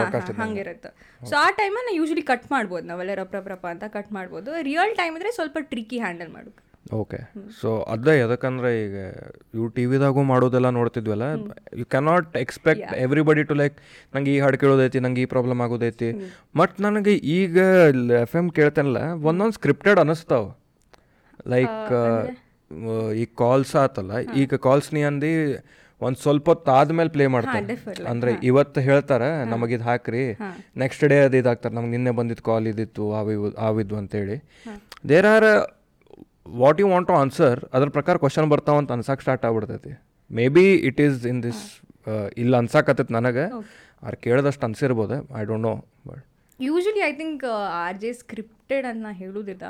ಹಂಗಿರುತ್ತೆ. 0.43 0.89
ಸೊ 1.21 1.35
ಆ 1.43 1.49
ಟೈಮಲ್ಲಿ 1.59 1.93
ಯೂಶಲಿ 1.99 2.23
ಕಟ್ 2.31 2.47
ಮಾಡ್ಬೋದು 2.55 2.87
ನಾವೆಲ್ಲ 2.91 3.13
ರಪ್ಪ 3.21 3.35
ರಪ್ಪ 3.53 3.67
ಅಂತ 3.73 3.85
ಕಟ್ 3.97 4.11
ಮಾಡ್ಬೋದು. 4.17 4.49
ರಿಯಲ್ 4.69 4.95
ಟೈಮ್ 5.01 5.13
ಇದ್ರೆ 5.19 5.31
ಸ್ವಲ್ಪ 5.37 5.57
ಟ್ರಿಕ್ಕಿ 5.73 5.99
ಹ್ಯಾಂಡಲ್ 6.05 6.31
ಮಾಡೋಕೆ 6.37 6.63
ಓಕೆ 7.01 7.17
ಸೊ 7.61 7.69
ಅದೇ 7.93 8.13
ಯಾಕಂದ್ರೆ 8.19 8.69
ಈಗ 8.83 8.97
ಇವು 9.55 9.65
ಟಿ 9.75 9.83
ವಿದಾಗೂ 9.91 10.21
ಮಾಡೋದೆಲ್ಲ 10.29 10.69
ನೋಡ್ತಿದ್ವಲ್ಲ 10.77 11.25
you 11.79 11.85
cannot 11.93 12.37
expect 12.43 12.93
everybody 13.05 13.43
to 13.49 13.55
like 13.61 13.75
ನಂಗೆ 14.15 14.31
ಈ 14.35 14.37
ಹಾಡು 14.43 14.57
ಕೇಳೋದೈತಿ 14.63 14.99
ನಂಗೆ 15.05 15.21
ಈ 15.25 15.27
ಪ್ರಾಬ್ಲಮ್ 15.33 15.61
ಆಗೋದೈತಿ. 15.65 16.09
ಬಟ್ 16.59 16.75
ನನಗೆ 16.85 17.13
ಈಗ 17.37 17.57
ಎಫ್ 18.25 18.35
ಎಂ 18.41 18.47
ಕೇಳ್ತೇನಲ್ಲ 18.59 19.01
ಒಂದೊಂದು 19.31 19.57
ಸ್ಕ್ರಿಪ್ಟೆಡ್ 19.59 19.99
ಅನ್ನಿಸ್ತಾವ 20.03 20.45
ಲೈಕ್ 21.55 21.83
ಈ 23.21 23.25
ಕಾಲ್ಸ್ 23.41 23.73
ಆತಲ್ಲ 23.83 24.13
ಈಗ 24.41 24.57
ಕಾಲ್ಸ್ 24.67 24.89
ನೀ 24.95 25.01
ಅಂದು 25.09 25.29
ಒಂದು 26.01 26.19
ಸ್ವಲ್ಪ 26.23 26.45
ಹೊತ್ತು 26.51 26.69
ಆದ್ಮೇಲೆ 26.79 27.11
ಪ್ಲೇ 27.15 27.25
ಮಾಡ್ತಾರೆ 27.35 27.75
ಅಂದ್ರೆ 28.11 28.31
ಇವತ್ತು 28.49 28.79
ಹೇಳ್ತಾರೆ 28.89 29.29
ನಮಗಿದು 29.53 29.85
ಹಾಕ್ರಿ. 29.87 30.21
ನೆಕ್ಸ್ಟ್ 30.83 31.03
ಡೇ 31.11 31.17
ಅದು 31.27 31.37
ಇದಾಗ್ತಾರೆ 31.41 31.73
ನಮ್ಗೆ 31.77 31.91
ನಿನ್ನೆ 31.95 32.11
ಬಂದಿದ್ದು 32.19 32.43
ಕಾಲ್ 32.49 32.67
ಇದಿತ್ತು 32.71 33.05
ಆವಿವು 33.19 33.49
ಆವಿದ್ವು 33.67 33.97
ಅಂತೇಳಿ. 34.01 34.37
There 35.11 35.27
are 35.33 35.47
what 36.61 36.79
you 36.83 36.87
want 36.93 37.09
to 37.11 37.15
answer 37.23 37.59
ಅದ್ರ 37.75 37.89
ಪ್ರಕಾರ 37.97 38.15
ಕ್ವಶನ್ 38.23 38.47
ಬರ್ತಾವ 38.53 38.77
ಅಂತ 38.83 38.91
ಅನ್ಸಕ್ಕೆ 38.97 39.25
start 39.25 39.43
ಆಗ್ಬಿಡ್ತೈತಿ. 39.49 39.91
May 40.31 40.45
be 40.55 40.65
it 40.89 41.01
is 41.07 41.19
in 41.33 41.41
this 41.47 41.63
ಇಲ್ಲ 42.43 42.53
ಅನ್ಸಾಕತ್ತೈತಿ 42.63 43.13
ನನಗೆ. 43.19 43.45
ಅವ್ರು 44.05 44.17
ಕೇಳಿದಷ್ಟು 44.25 44.65
ಅನ್ಸಿರ್ಬೋದು 44.69 45.17
I 45.41 45.43
don't 45.51 45.65
know 45.69 45.75
but 46.09 46.23
usually 46.59 47.01
I 47.09 47.11
think 47.21 47.43
R 47.83 47.97
J 48.03 48.09
scripted 48.23 48.85
ಅಂತ 48.91 49.07
ಹೇಳೋದಿಲ್ಲ. 49.21 49.65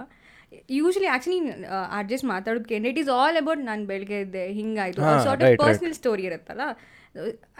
ಯೂಶಲಿ 0.70 1.06
ಆಕ್ಚುಲಿ 1.06 1.50
ಅಡ್ಜಸ್ಟ್ 1.92 2.10
ಜೆಸ್ 2.10 2.26
ಮಾತಾಡೋದಕ್ಕೆ 2.26 2.76
ಇಟ್ 2.76 3.00
ಈಸ್ 3.00 3.10
ಆಲ್ 3.10 3.38
ಅಬೌಟ್ 3.38 3.60
ನಾನು 3.60 3.86
ಬೆಳಗ್ಗೆ 3.86 4.22
ಇದ್ದೆ 4.22 4.48
ಹಿಂಗಾಯ್ತು. 4.48 5.02
ಸಾರ್ಟ್ 5.24 5.44
ಆಫ್ 5.44 5.58
ಪರ್ಸ್ನಲ್ 5.60 5.94
ಸ್ಟೋರಿ 5.94 6.24
ಇರುತ್ತಲ್ಲ? 6.24 6.62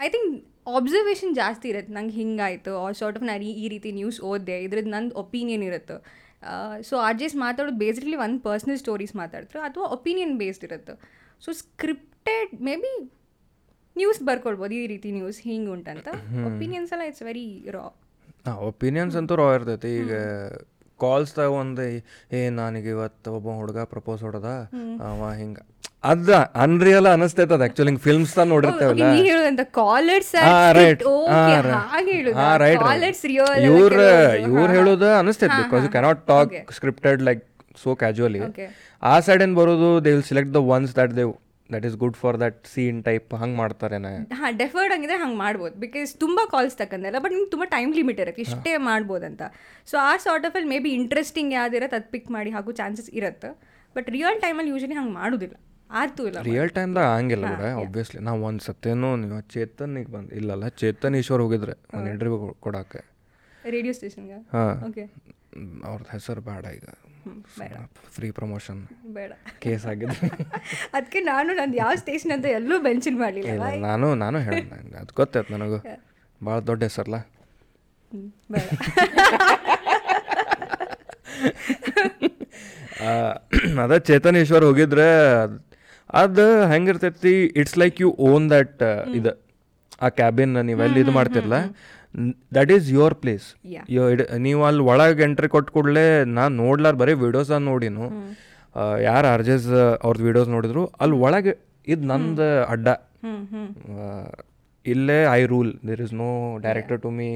ಐ 0.00 0.08
ಥಿಂಕ್ 0.08 0.46
ಅಬ್ಸರ್ವೇಷನ್ 0.76 1.34
ಜಾಸ್ತಿ 1.34 1.68
ಇರುತ್ತೆ. 1.68 1.92
ನಂಗೆ 1.92 2.14
ಹಿಂಗಾಯ್ತು. 2.14 2.76
ಆ 2.76 2.90
ಸಾರ್ಟ್ 2.90 3.18
ಆಫ್ 3.18 3.26
ನಾನು 3.26 3.44
ಈ- 3.44 3.68
ರೀತಿ 3.68 3.92
ನ್ಯೂಸ್ 3.92 4.20
ಓದಿದೆ. 4.20 4.62
ಇದ್ರದ್ದು 4.62 4.90
ನಂದು 4.90 5.16
ಒಪಿನಿಯನ್ 5.16 5.62
ಇರುತ್ತೆ. 5.62 5.94
ಸೊ 6.82 6.96
ಅಡ್ಜಸ್ಟ್ 6.96 7.18
ಜೆಸ್ 7.18 7.36
ಮಾತಾಡೋದು 7.36 7.76
ಬೇಸಿಕ್ಲಿ 7.76 8.16
ಒಂದು 8.16 8.40
ಪರ್ಸ್ನಲ್ 8.40 8.78
ಸ್ಟೋರೀಸ್ 8.78 9.16
ಮಾತಾಡ್ತಾರೆ. 9.16 9.64
ಅಥವಾ 9.64 9.84
ಒಪಿನಿಯನ್ 9.84 10.38
ಬೇಸ್ಡ್ 10.38 10.64
ಇರುತ್ತೆ. 10.64 10.92
So 11.44 11.52
scripted 11.52 12.62
may 12.62 12.76
be 12.76 13.10
news 13.96 14.22
ಬರ್ಕೊಳ್ಬೋದು. 14.22 14.74
ಈ 14.74 14.86
ರೀತಿ 14.86 15.10
ನ್ಯೂಸ್ 15.10 15.42
ಹಿಂಗೆ 15.42 15.70
ಉಂಟಂತ. 15.70 16.08
ಒಪಿನಿಯನ್ಸ್ 16.46 16.92
ಎಲ್ಲ 16.92 17.02
ಇಟ್ಸ್ 17.02 17.22
ವೆರಿ 17.22 17.66
ರಾ 17.70 18.00
ಹಾಂ 18.46 18.56
ಒಪಿನಿಯನ್ಸ್ 18.56 19.16
ಅಂತೂ 19.16 19.36
ರಾ 19.36 19.54
ಇರ್ತೈತಿ. 19.54 19.96
ಈಗ 19.96 20.12
ಕಾಲ್ಸ್ದಾಗ 21.02 21.50
ಒಂದು 21.62 21.84
ಏ 22.38 22.42
ನನಗೆ 22.60 22.90
ಇವತ್ತು 22.96 23.28
ಒಬ್ಬ 23.38 23.48
ಹುಡುಗ 23.60 23.78
ಪ್ರಪೋಸ್ 23.92 24.22
ಹೊಡೆದ. 24.26 24.48
ಅವ 25.08 25.30
ಹಿಂಗ. 25.40 25.58
ಅದ 26.10 26.30
ಅನ್ರಿಯಲ್ 26.64 27.08
ಅನಿಸ್ತೈತೆ 27.12 27.54
ಅದು 27.56 27.64
ಆಕ್ಚುಲಿ 27.66 27.90
ಹಿಂಗೆ 27.90 28.02
ಫಿಲ್ಮ್ಸ್ 28.06 28.32
ತಾ 28.36 28.42
ನೋಡಿರ್ತೇವಲ್ಲ. 28.52 29.06
ಇವ್ರ 33.70 33.98
ಇವ್ರು 34.50 34.70
ಹೇಳೋದು 34.76 35.08
ಅನಿಸ್ತೈತೆ 35.20 35.58
because 35.62 35.84
you 35.86 35.92
cannot 35.96 36.22
talk 36.32 36.50
scripted 36.78 37.22
like 37.28 37.42
so 37.82 37.90
casually 38.02 38.40
ಆ 39.02 39.14
ಸೈಡ್ 39.26 39.42
ಏನ್ 39.46 39.54
ಬರೋದು 39.60 39.90
they 40.04 40.12
will 40.14 40.26
select 40.30 40.52
the 40.56 40.62
ones 40.76 40.92
that 40.98 41.12
they 41.18 41.24
that 41.72 41.86
is 41.88 41.96
good 42.02 42.18
for 42.22 42.36
that 42.44 42.60
scene 42.74 42.98
type 43.08 43.34
ಹಂಗೆ 43.42 43.56
ಮಾಡ್ತಾರೆ 43.62 43.96
ಹಾಂ 44.40 44.50
ಡೆಫರ್ಡ್ 44.62 44.92
ಹಂಗಿದ್ರೆ 44.94 45.18
ಹಂಗೆ 45.24 45.38
ಮಾಡ್ಬೋದು. 45.44 45.74
ಬಿಕಾಸ್ 45.86 46.12
ತುಂಬ 46.24 46.40
ಕಾಲ್ಸ್ 46.54 46.76
ತಕ್ಕಂದಲ್ಲ 46.82 47.18
ಬಟ್ 47.24 47.34
ನಿಮ್ಗೆ 47.36 47.50
ತುಂಬ 47.54 47.66
ಟೈಮ್ 47.76 47.92
ಲಿಮಿಟ್ 48.00 48.20
ಇರುತ್ತೆ 48.24 48.42
ಇಷ್ಟೇ 48.46 48.74
ಮಾಡ್ಬೋದಂತ. 48.90 49.42
ಸೊ 49.92 49.98
ಆ 50.08 50.12
ಸಾರ್ಟ್ 50.26 50.46
ಆಫ್ 50.50 50.56
ಅಲ್ಲಿ 50.60 50.70
ಮೇ 50.74 50.78
ಬಿ 50.86 50.92
ಇಂಟ್ರೆಸ್ಟಿಂಗ್ 51.00 51.52
ಯಾವ್ದಿರತ್ತೆ 51.58 51.98
ಅದು 52.00 52.08
ಪಿಕ್ 52.14 52.30
ಮಾಡಿ 52.36 52.52
ಹಾಕೋ 52.56 52.72
ಚಾನ್ಸಸ್ 52.82 53.10
ಇರುತ್ತೆ. 53.20 53.50
ಬಟ್ 53.96 54.08
ರಿಯಲ್ 54.16 54.38
ಟೈಮಲ್ಲಿ 54.46 54.72
ಯೂಶಲಿ 54.74 54.96
ಹಂಗೆ 55.00 55.14
ಮಾಡೋದಿಲ್ಲ. 55.20 55.56
ಆಯ್ತು 56.00 56.24
ಇಲ್ಲ 56.28 56.40
ರಿಯಲ್ 56.48 56.70
ಟೈಮ್ದಾಗ 56.76 57.06
ಹಂಗಿಲ್ಲ 57.18 57.46
ಬಿಡ 57.52 57.62
ಆಬ್ವಿಯಸ್ಲಿ 57.84 58.20
ನಾವು 58.26 58.40
ಒಂದು 58.48 58.62
ಸತ್ಯನೂ 58.66 59.08
ನೀವು 59.22 59.38
ಚೇತನಿಗೆ 59.54 60.10
ಬಂದು 60.16 60.32
ಇಲ್ಲಲ್ಲ 60.40 60.66
ಚೇತನ್ 60.82 61.14
ಈಶ್ವರ್ 61.20 61.42
ಹೋಗಿದ್ರೆ 61.44 61.74
ಒಂದು 61.96 62.08
ಇಂಟರ್ವ್ಯೂ 62.12 62.50
ಕೊಡೋಕ್ಕೆ. 62.66 63.00
ರೇಡಿಯೋ 63.76 63.94
ಸ್ಟೇಷನ್ಗೆ 63.98 64.38
ಹಾಂ. 64.54 64.74
ಓಕೆ 64.88 65.04
ಅವ್ರದ್ದು 65.88 66.10
ಹೆಸರು 66.16 66.42
ಬೇಡ 66.50 66.64
ಈಗ. 66.78 66.86
ಫ್ರೀ 68.14 68.28
ಪ್ರಮೋಷನ್ 68.30 68.80
ಬೇಡ. 69.06 69.32
ಕೇಸ್ 69.60 69.86
ಆಗಿದೆ 69.86 70.16
ಅದಕ್ಕೆ 70.94 71.20
ನಾನು 71.22 71.50
ನಂದು 71.54 71.76
ಯಾವ 71.76 71.92
ಸ್ಟೇಷನ್ 71.94 72.32
ಅಂತ 72.32 72.46
ಎಲ್ಲೂ 72.58 72.76
ಮೆನ್ಷನ್ 72.80 73.18
ಮಾಡಲಿಲ್ಲ. 73.18 73.66
ನಾನು 73.88 74.14
ನಾನು 74.14 74.38
ಹೇಳಿದೆ 74.38 74.98
ಅದು 74.98 75.12
ಗೊತ್ತಾಯ್ತು 75.14 75.52
ನನಗೂ. 75.54 75.80
ಭಾಳ 76.40 76.58
ದೊಡ್ಡ 76.60 76.82
ಹೆಸರಲ್ಲ 76.82 77.18
ಅದ 83.84 83.94
ಚೇತನ್ 83.98 84.36
ಈಶ್ವರ್ 84.36 84.64
ಹೋಗಿದ್ರೆ 84.64 85.06
ಅದು 86.14 86.44
ಹೆಂಗಿರ್ತೈತಿ 86.66 87.32
it's 87.56 87.78
like 87.78 88.00
you 88.00 88.08
own 88.28 88.50
that 88.50 88.82
ಇದು 89.14 89.32
ಆ 90.02 90.08
ಕ್ಯಾಬಿನ್ 90.08 90.54
ನೀವೆಲ್ಲಿ 90.64 91.00
ಇದು 91.00 91.12
ಮಾಡ್ತಿರಲ್ಲ 91.12 91.58
that 92.56 92.70
is 92.76 92.86
your 92.96 93.14
place 93.22 93.46
Yeah. 93.74 93.84
ನೀವು 94.46 94.60
ಅಲ್ಲಿ 94.68 94.82
ಒಳಗೆ 94.92 95.22
ಎಂಟ್ರಿ 95.28 95.48
ಕೊಟ್ಟು 95.54 95.70
ಕೂಡಲೇ 95.72 96.06
ನಾನು 96.38 96.52
ನೋಡ್ಲಾರ 96.64 96.94
ಬರೀ 97.02 97.12
ವಿಡಿಯೋಸ್ 97.24 97.50
ನೋಡಿನು. 97.70 98.06
ಯಾರು 99.08 99.28
ಅರ್ಜೆಸ್ 99.36 99.68
ಅವ್ರದ್ದು 100.04 100.26
ವಿಡಿಯೋಸ್ 100.28 100.50
ನೋಡಿದ್ರು. 100.56 100.82
ಅಲ್ಲಿ 101.02 101.16
ಒಳಗೆ 101.26 101.54
ಇದು 101.92 102.02
ನಂದು 102.12 102.48
ಅಡ್ಡ. 102.74 102.88
ಇಲ್ಲೇ 104.86 105.18
I 105.38 105.40
rule 105.52 105.70
there 105.88 106.02
is 106.06 106.14
no 106.24 106.28
director 106.66 107.00
to 107.04 107.10
me 107.18 107.28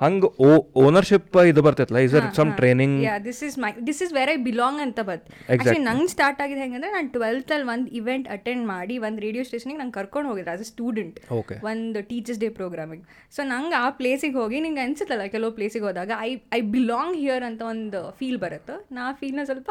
ಹಂಗೆ 0.00 0.28
ಓ 0.46 0.48
ಓನರ್ಶಿಪ್ 0.82 1.36
ಇದು 1.50 1.60
ಬರ್ತೈತಲ್ಲ 1.66 2.00
is 2.06 2.14
some 2.38 2.50
training 2.58 2.96
yeah 3.04 3.14
this 3.26 3.40
is 3.46 3.56
my 3.58 3.70
this 3.86 4.00
is 4.06 4.12
where 4.12 4.30
I 4.30 4.36
belong 4.48 4.80
ಅಂತ 4.84 5.00
ಬತ್. 5.10 5.24
ಆಕ್ಚುಲಿ 5.52 5.82
ನಂಗೆ 5.86 6.10
ಸ್ಟಾರ್ಟ್ 6.14 6.40
ಆಗಿದೆ 6.44 6.60
ಹೆಂಗಂದ್ರೆ 6.64 6.90
ನಾನು 6.90 7.08
ಟ್ವೆಲ್ತಲ್ಲಿ 7.08 7.66
ಒಂದು 7.74 7.88
ಇವೆಂಟ್ 8.00 8.28
ಅಟೆಂಡ್ 8.28 8.64
ಮಾಡಿ 8.66 8.96
ಒಂದು 9.06 9.20
ರೇಡಿಯೋ 9.26 9.44
ಸ್ಟೇಷನಿಗೆ 9.44 9.78
ನಂಗೆ 9.78 9.92
ಕರ್ಕೊಂಡು 9.92 10.28
ಹೋಗಿದ್ರು 10.30 10.52
ಆಸ್ 10.54 10.64
ಅ 10.66 10.68
ಸ್ಟೂಡೆಂಟ್ 10.72 11.18
ಓಕೆ 11.38 11.56
ಒಂದು 11.70 12.02
ಟೀಚರ್ಸ್ 12.10 12.40
ಡೇ 12.40 12.50
ಪ್ರೋಗ್ರಾಮಿಂಗ್ 12.58 13.04
ಸೊ 13.36 13.42
ನಂಗೆ 13.44 13.76
ಆ 13.76 13.86
ಪ್ಲೇಸಿಗೆ 14.00 14.38
ಹೋಗಿ 14.38 14.60
ನಿಂಗೆ 14.60 14.80
ಅನ್ಸುತ್ತಲ್ಲ 14.80 15.26
ಕೆಲವು 15.28 15.52
ಪ್ಲೇಸಿಗೆ 15.52 15.84
ಹೋದಾಗ 15.84 16.10
ಐ 16.20 16.30
ಐ 16.52 16.60
ಬಿಲಾಂಗ್ 16.74 17.16
ಹಿಯರ್ 17.16 17.46
ಅಂತ 17.50 17.62
ಒಂದು 17.72 18.02
ಫೀಲ್ 18.18 18.38
ಬರುತ್ತೆ. 18.38 18.76
ನಾ 18.94 19.06
ಫೀಲ್ನ 19.12 19.44
ಸ್ವಲ್ಪ 19.44 19.70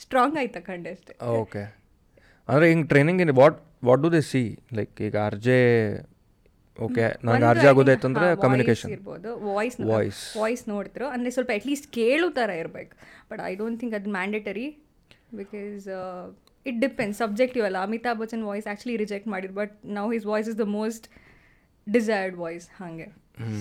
ಸ್ಟ್ರಾಂಗ್ 0.00 0.36
ಆಯ್ತು 0.38 0.62
ಕಂಡೆ 0.64 0.90
ಅಷ್ಟೇ. 0.90 1.12
ಓಕೆ 1.40 1.64
ಅಂದರೆ 2.48 2.66
ಹಿಂಗೆ 2.68 2.88
training 2.88 3.22
what 3.38 3.58
what 3.84 4.02
do 4.02 4.10
they 4.12 4.20
see 4.30 4.42
like 4.74 5.00
ಈಗ 5.00 5.16
ಆರ್ 5.26 5.38
ಜೆ 5.40 5.56
ಓಕೆ 6.86 7.04
ನನಗೆ 7.26 7.46
ಅರ್ಜಿ 7.50 7.64
ಜೆ 7.64 7.68
ಆಗೋದೈತಂದ್ರೆ 7.72 8.26
ಕಮ್ಯುನಿಕೇಶನ್ 8.44 8.90
ಇರ್ಬೋದು 8.96 9.30
ವಾಯ್ಸ್ 9.48 9.76
ವಾಯ್ಸ್ 9.90 10.22
ವಾಯ್ಸ್ 10.40 10.64
ನೋಡಿದ್ರು 10.72 11.06
ಅಂದರೆ 11.14 11.30
ಸ್ವಲ್ಪ 11.36 11.52
ಅಟ್ಲೀಸ್ಟ್ 11.58 11.86
ಕೇಳೋ 11.98 12.28
ಥರ 12.38 12.50
ಇರಬೇಕು. 12.62 12.94
ಬಟ್ 13.30 13.40
ಐ 13.50 13.52
ಡೋಂಟ್ 13.60 13.78
ಥಿಂಕ್ 13.82 13.94
ಅದು 13.98 14.10
mandatory 14.18 14.66
because 15.40 15.86
it 16.70 16.78
depends 16.86 17.18
subjective 17.24 17.64
ಅಲ್ಲ. 17.68 17.78
Amitabh 17.88 18.18
Bachchan 18.22 18.44
voice 18.50 18.66
actually 18.70 18.96
reject 19.04 19.28
ಮಾಡಿದ್ರು 19.34 19.56
but 19.60 19.74
now 19.98 20.06
his 20.16 20.26
voice 20.32 20.50
is 20.52 20.58
the 20.62 20.66
most 20.78 21.06
desired 21.86 22.36
voice 22.44 22.66
ಹಾಗೆ. 22.80 23.08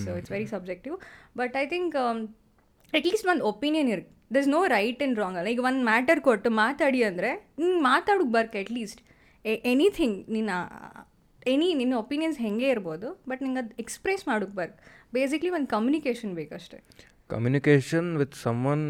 So 0.04 0.10
it's 0.20 0.32
very 0.36 0.50
subjective 0.56 0.96
but 1.42 1.56
I 1.64 1.66
think 1.74 1.96
at least 2.94 3.28
ಒಂದು 3.34 3.46
opinion 3.54 3.90
ಇರ್ 3.96 4.04
is 4.42 4.50
no 4.58 4.62
right 4.78 5.02
and 5.02 5.18
wrong 5.24 5.38
ಅಲ್ಲ. 5.40 5.50
ಈಗ 5.56 5.64
ಒಂದು 5.72 5.84
matter 5.92 6.22
ಕೊಟ್ಟು 6.30 6.50
ಮಾತಾಡಿ 6.64 7.02
ಅಂದರೆ 7.10 7.32
ನಿಂಗೆ 7.62 7.82
ಮಾತಾಡೋಕೆ 7.92 8.34
ಬರ್ಕೆ 8.38 8.60
ಅಟ್ಲೀಸ್ಟ್ 8.66 9.02
ಎನಿಥಿಂಗ್ 9.74 10.18
ನಿನ್ನ 10.36 10.52
ಎನಿ 11.54 11.68
ನಿನ್ನ 11.80 11.94
ಒಪಿನಿಯನ್ಸ್ 12.04 12.38
ಹೆಂಗೆ 12.46 12.68
ಇರ್ಬೋದು 12.76 13.08
ಬಟ್ 13.30 13.42
ನಿಂಗೆ 13.46 13.60
ಅದು 13.64 13.74
ಎಕ್ಸ್ಪ್ರೆಸ್ 13.84 14.24
ಮಾಡೋಕೆ 14.28 14.56
ಬರ್ಕ್ 14.60 14.78
ಬೇಸಿಕ್ಲಿ 15.14 15.50
ಒಂದು 15.58 15.68
communication 15.68 16.32
ಬೇಕಷ್ಟೇ. 16.40 16.78
Communication 17.34 18.10
with 18.22 18.36
someone 18.46 18.86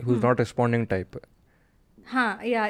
who's 0.00 0.22
not 0.26 0.38
responding 0.44 0.88
type 0.94 1.16
ಹಾಂ 2.12 2.32
yeah 2.52 2.62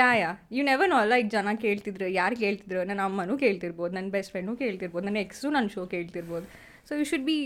yeah 0.00 0.08
yeah. 0.22 0.30
You 0.56 0.64
never 0.64 0.88
know 0.94 0.98
like 1.12 1.28
ಜನ 1.30 1.54
ಕೇಳ್ತಿದ್ರು 1.64 2.08
ಯಾರು 2.20 2.36
ಕೇಳ್ತಿದ್ರು 2.42 2.80
ನನ್ನ 2.90 3.00
ಅಮ್ಮನೂ 3.04 3.34
ಕೇಳ್ತಿರ್ಬೋದು 3.44 3.92
ನನ್ನ 3.94 4.10
ಬೆಸ್ಟ್ 4.16 4.32
ಫ್ರೆಂಡು 4.34 4.52
ಕೇಳ್ತಿರ್ಬೋದು 4.56 5.04
ನನ್ನ 5.08 5.20
ಎಕ್ಸು 5.26 5.48
ನನ್ನ 5.56 5.68
show 5.74 5.84
ಕೇಳ್ತಿರ್ಬೋದು. 5.94 6.46
So 6.88 6.94
you 7.00 7.04
should 7.12 7.26
be 7.30 7.38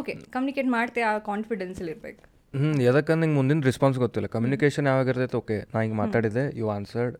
okay 0.00 0.14
communicate 0.34 0.68
ಮಾಡ್ತೆ 0.76 1.02
ಆ 1.10 1.12
ಕಾನ್ಫಿಡೆನ್ಸಲ್ಲಿ 1.30 1.92
ಇರ್ಬೇಕು. 1.92 2.22
ಹ್ಞೂ 2.54 2.70
ಯಾಕಂದ್ರೆ 2.84 3.20
ನಿಂಗೆ 3.22 3.36
ಮುಂದಿನ 3.36 3.60
ರೆಸ್ಪಾನ್ಸ್ 3.70 3.98
ಗೊತ್ತಿಲ್ಲ. 3.98 4.26
ಕಮ್ಯುನಿಕೇಶನ್ 4.26 4.86
ಯಾವಾಗಿರ್ತೈತೆ 4.86 5.36
ಓಕೆ 5.36 5.56
ನಾ 5.74 5.80
ಹಿಂಗೆ 5.80 5.96
ಮಾತಾಡಿದೆ 5.96 6.42
ಯು 6.60 6.68
ಆನ್ಸರ್ಡ್ 6.70 7.16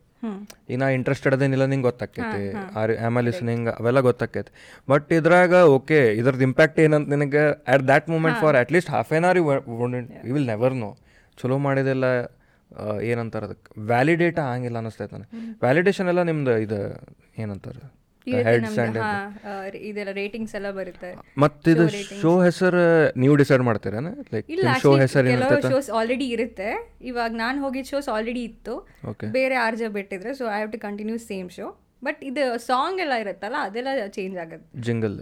ಈಗ 0.69 0.77
ನಾ 0.79 0.87
ಇಂಟ್ರೆಸ್ಟೆಡ್ 0.89 1.33
ಅದೇನಿಲ್ಲ 1.35 1.65
ನಿಂಗೆ 1.65 1.83
ಗೊತ್ತಾಕೈತಿ 1.83 2.41
ಆರ್ 2.79 2.91
ಆಮೇಲೆ 3.05 3.25
ಲಿಸ್ನಿಂಗ್ 3.29 3.69
ಅವೆಲ್ಲ 3.79 3.99
ಗೊತ್ತಾಕೈತಿ 3.99 4.51
ಬಟ್ 4.89 5.07
ಇದ್ರಾಗ 5.13 5.53
ಓಕೆ 5.77 5.99
ಇದ್ರದ್ದು 6.19 6.43
ಇಂಪ್ಯಾಕ್ಟ್ 6.43 6.79
ಏನಂತ 6.79 7.09
ನಿನಗೆ 7.09 7.43
at 7.73 7.85
that 7.87 8.09
moment 8.09 8.37
for 8.39 8.57
at 8.57 8.71
least 8.91 9.13
half 9.13 9.25
an 9.25 9.39
hour 10.27 10.33
you 10.37 10.49
will 10.53 10.75
never 10.83 10.91
ಚಲೋ 11.37 11.57
ಮಾಡಿದೆಲ್ಲ 11.67 12.05
ಏನಂತಾರೆ 13.03 13.45
ಅದಕ್ಕೆ 13.45 13.71
ವ್ಯಾಲಿಡೇಟ್ 13.85 14.39
ಆಗಿಲ್ಲ 14.49 14.77
ಅನ್ನಿಸ್ತೈತೆ 14.77 15.13
ನನಗೆ. 15.15 15.31
ವ್ಯಾಲಿಡೇಷನ್ 15.61 16.07
ಎಲ್ಲ 16.07 16.21
ನಿಮ್ದು 16.23 16.53
ಇದು 16.57 16.77
ಏನಂತಾರೆ? 17.37 17.81
ಇದೆಲ್ಲ 19.89 20.11
ರೇಟಿಂಗ್ಸ್ 20.21 20.53
ಎಲ್ಲ 20.59 20.69
ಬರುತ್ತೆ. 20.79 21.09
ಮತ್ತಿದು 21.43 21.85
ಶೋ 22.21 22.31
ಹೆಸರು 22.47 22.83
ನೀವು 23.23 23.35
ಡಿಸೈಡ್ 23.41 23.63
ಮಾಡ್ತೀರಾ 23.67 24.01
ಲೈಕ್ 24.33 24.47
ಶೋ 24.47 24.57
actually 24.73 25.01
ಹೆಸರು 25.03 25.27
ಕೆಲವು 25.33 25.61
ಶೋಸ್ 25.73 25.89
ಆಲ್ರೆಡಿ 25.99 26.27
ಇರುತ್ತೆ. 26.35 26.69
ಇವಾಗ 27.11 27.31
ನಾನು 27.43 27.57
ಹೋಗಿದ್ದ 27.65 27.89
ಶೋಸ್ 27.93 28.09
ಆಲ್ರೆಡಿ 28.15 28.43
ಇತ್ತು. 28.49 28.75
ಬೇರೆ 29.37 29.57
R 29.65 29.77
J 29.81 29.89
ಬಿಟ್ಟಿದ್ರೆ 29.97 30.33
so 30.41 30.45
I 30.55 30.57
have 30.59 30.73
to 30.75 30.81
continue 30.87 31.17
same 31.31 31.49
show 31.57 31.67
but 32.07 32.21
ಇದು 32.29 32.43
ಸಾಂಗ್ 32.69 32.99
ಎಲ್ಲ 33.05 33.15
ಇರುತ್ತಲ್ಲ 33.23 33.57
ಅದೆಲ್ಲ 33.69 33.89
ಚೇಂಜ್ 34.17 34.37
ಆಗುತ್ತೆ. 34.43 34.67
ಜಿಂಗಲ್ 34.85 35.17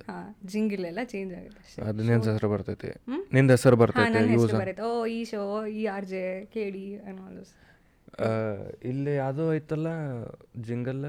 ಜಿಂಗಲ್ 0.52 0.86
ಎಲ್ಲ 0.92 1.02
ಚೇಂಜ್ 1.14 1.32
ಆಗುತ್ತೆ 1.40 1.82
ಅದು 1.88 2.00
ನಿನ್ನ 2.10 2.20
ಹೆಸರು 2.30 2.50
ಬರ್ತೈತಿ. 2.54 2.92
ನಿಂದ 3.38 3.50
ಹೆಸರು 3.58 3.78
ಬರ್ತೈತಿ 3.82 4.22
ಯೂಸ್ 4.36 4.54
ಬರುತ್ತೆ. 4.62 4.84
ಓ 4.90 4.92
ಈ 5.18 5.20
ಶೋ 5.32 5.42
ಈ 5.80 5.82
ಆರ್ 5.96 6.08
ಜೆ 6.14 6.24
ಕೇಳಿ 6.56 6.86
ಅನ್ನೋ 7.08 7.26
ಇಲ್ಲಿ 8.92 9.12
ಯಾವುದೋ 9.24 9.44
ಐತಲ್ಲ 9.58 9.90
ಜಿಂಗಲ್ 10.70 11.04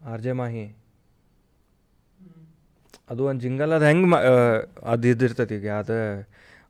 ಆರ್ 0.00 0.22
ಜೆ 0.26 0.32
ಮಾಹಿ. 0.40 0.66
ಅದು 3.10 3.22
ಒಂದು 3.30 3.40
ಜಿಂಗಲ್ 3.44 3.72
ಅದು 3.78 3.86
ಹೆಂಗೆ 3.90 4.08
ಅದು 4.92 5.06
ಇದಿರ್ತೈತಿ 5.12 5.54
ಈಗ 5.60 5.68
ಅದು 5.82 5.98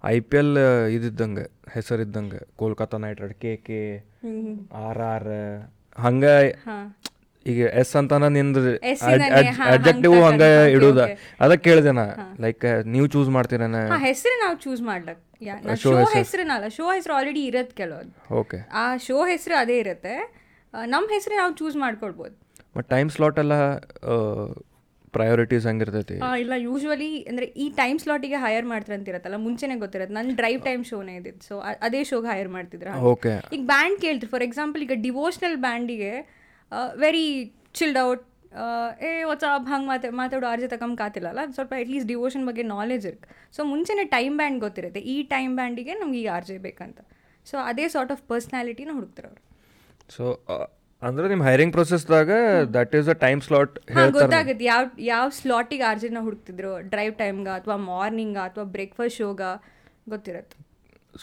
ಐ 0.04 0.16
ಪಿ 0.28 0.37
ಎಲ್ 0.40 0.52
ಇದ್ದಿದ್ದಂಗೆ 0.97 1.44
ಹೆಸರಿದ್ದಂಗೆ 1.75 2.40
Kolkata 2.61 2.99
Knight 3.04 3.20
Riders 3.23 3.37
K 3.44 3.52
K 3.68 3.80
R 4.87 5.00
R 5.12 5.30
ಹಂಗೆ 6.04 6.35
ಈಗ 7.47 7.61
ಎಸ್ 7.80 7.92
ಅಂತಾನ 7.99 8.25
ನಿಂದು 8.37 8.61
ಅಬ್ಜೆಕ್ಟಿವ್ 9.75 10.14
ಹಂಗ್ 10.26 10.44
ಇಡುದ. 10.76 11.00
ಅದಕ್ಕೆ 11.44 11.64
ಕೇಳಿದೆ 11.68 11.92
ನಾ. 11.99 12.04
ಲೈಕ್ 12.44 12.64
ನೀವು 12.94 13.06
ಚೂಸ್ 13.14 13.30
ಮಾಡ್ತೀರೇನ? 13.37 13.78
ಹೆಸರು 14.08 14.37
ನಾವು 14.44 14.56
ಚೂಸ್ 14.64 14.82
ಮಾಡ್ಲಕ್. 14.90 15.20
ಶೋ 15.85 15.92
ಹೆಸರನ್ನಲ್ಲ 16.16 16.68
ಶೋ 16.76 16.87
ಹೆಸರು. 16.97 17.14
ಆಲ್ರೆಡಿ 17.18 17.42
ಇರತ್ತೆ 17.50 17.76
ಕೆಲವೊಂದು. 17.80 18.14
ಓಕೆ 18.40 18.58
ಆ 18.82 18.85
ಶೋ 19.06 19.18
ಹೆಸರು 19.32 19.56
ಅದೇ 19.62 19.76
ಇರುತ್ತೆ. 19.85 20.14
ನಮ್ಮ 20.94 21.06
ಹೆಸರು 21.16 21.35
ನಾವು 21.42 21.52
ಚೂಸ್ 21.61 21.76
ಮಾಡ್ಕೊಳ್ಬೋದು. 21.85 22.35
ಮತ್ತು 22.76 22.88
ಟೈಮ್ 22.94 23.10
ಸ್ಲಾಟ್ 23.16 23.38
ಎಲ್ಲ 23.42 23.54
ಪ್ರಯಾರಿಟೀಸ್ 25.16 25.66
ಹಂಗಿರ್ತೈತಿ. 25.68 26.16
ಇಲ್ಲ 26.42 26.54
ಯೂಶ್ವಲಿ 26.66 27.10
ಅಂದ್ರೆ 27.30 27.46
ಈ 27.64 27.66
ಟೈಮ್ 27.80 27.98
ಸ್ಲಾಟಿಗೆ 28.02 28.38
ಹೈಯರ್ 28.44 28.66
ಮಾಡ್ತಾರೆ 28.72 28.96
ಅಂತಿರತ್ತಲ್ಲ 28.98 29.38
ಮುಂಚೆನೆ 29.44 29.76
ಗೊತ್ತಿರತ್ತೆ. 29.84 30.14
ನನ್ನ 30.18 30.34
ಡ್ರೈವ್ 30.40 30.60
ಟೈಮ್ 30.68 30.82
ಶೋನೇ 30.90 31.14
ಇದ್ದಿದ್ದು. 31.20 31.42
ಸೊ 31.48 31.54
ಅದೇ 31.87 32.00
ಶೋಗೆ 32.10 32.28
ಹೈಯರ್ 32.32 32.50
ಮಾಡ್ತಿದ್ರ 32.56 32.96
ಓಕೆ 33.12 33.32
ಈಗ 33.56 33.62
ಬ್ಯಾಂಡ್ 33.75 33.98
ಕೇಳ್ತೀರಿ 34.04 34.30
ಫಾರ್ 34.34 34.44
ಎಕ್ಸಾಂಪಲ್ 34.48 34.82
ಈಗ 34.87 34.96
ಡಿವೋಷ್ನಲ್ 35.06 35.56
ಬ್ಯಾಂಡಿಗೆ 35.66 36.12
ವೆರಿ 37.04 37.26
ಚಿಲ್ಡ್ 37.80 38.00
ಔಟ್ 38.06 38.25
ಏ 39.06 39.10
ವಾಟ್ಸಪ್ 39.28 39.66
ಹಂಗೆ 39.72 39.88
ಮಾತಾ 39.92 40.08
ಮಾತಾಡೋ 40.20 40.46
ಆರ್ಜೆ 40.52 40.68
ತಕಂ 40.72 40.92
ಕಾತಿಲ್ಲ 41.00 41.28
ಕಾತಿಲ್ಲಲ್ಲ 41.30 41.54
ಸ್ವಲ್ಪ 41.56 41.72
ಅಟ್ಲೀಸ್ಟ್ 41.82 42.08
ಡಿವೋಷನ್ 42.12 42.44
ಬಗ್ಗೆ 42.48 42.62
ನಾಲೆಜ್ 42.76 43.04
ಇರುತ್ತೆ 43.10 43.28
ಸೊ 43.56 43.60
ಮುಂಚೆನೇ 43.72 44.04
ಟೈಮ್ 44.16 44.34
ಬ್ಯಾಂಡ್ 44.40 44.58
ಗೊತ್ತಿರುತ್ತೆ. 44.66 45.00
ಈ 45.14 45.16
ಟೈಮ್ 45.34 45.52
ಬ್ಯಾಂಡಿಗೆ 45.58 45.94
ನಮ್ಗೆ 46.00 46.18
ಈಗ 46.22 46.30
ಆರ್ಜೆ 46.38 46.56
ಬೇಕಂತ. 46.66 47.00
ಸೊ 47.50 47.56
ಅದೇ 47.70 47.87
ಸಾರ್ಟ್ 47.94 48.12
ಆಫ್ 48.14 48.22
ಪರ್ಸ್ನಾಲಿಟಿನ 48.32 48.90
ಹುಡುಕ್ತಾರೆ 48.98 49.28
ಅವರು. 49.30 49.42
ಸೊ 50.16 50.25
ಅಂದ್ರೆ 51.07 51.26
ನಿಮ್ಮ 51.33 51.45
hiring 51.49 51.75
ಪ್ರೊಸೆಸ್ದಾಗ 51.76 52.31
that 52.76 52.95
is 52.99 53.09
a 53.14 53.17
time 53.25 53.40
slot 53.47 53.75
ಗೊತ್ತಾಗುತ್ತೆ. 54.17 54.64
ಯಾವ 54.73 54.85
ಯಾವ 55.12 55.26
ಸ್ಲಾಟಿಗೆ 55.40 55.85
ಆರ್ 55.90 56.00
ಜೆನ 56.05 56.21
ಹುಡುಕ್ತಿದ್ರು? 56.26 56.73
ಡ್ರೈವ್ 56.93 57.14
ಟೈಮ್ಗ 57.21 57.49
ಅಥವಾ 57.59 57.76
ಮಾರ್ನಿಂಗ 57.90 58.38
ಅಥವಾ 58.49 58.64
ಬ್ರೇಕ್ಫಾಸ್ಟ್ 58.75 59.19
ಶೋಗ 59.23 59.43
ಗೊತ್ತಿರತ್ತೆ. 60.14 60.57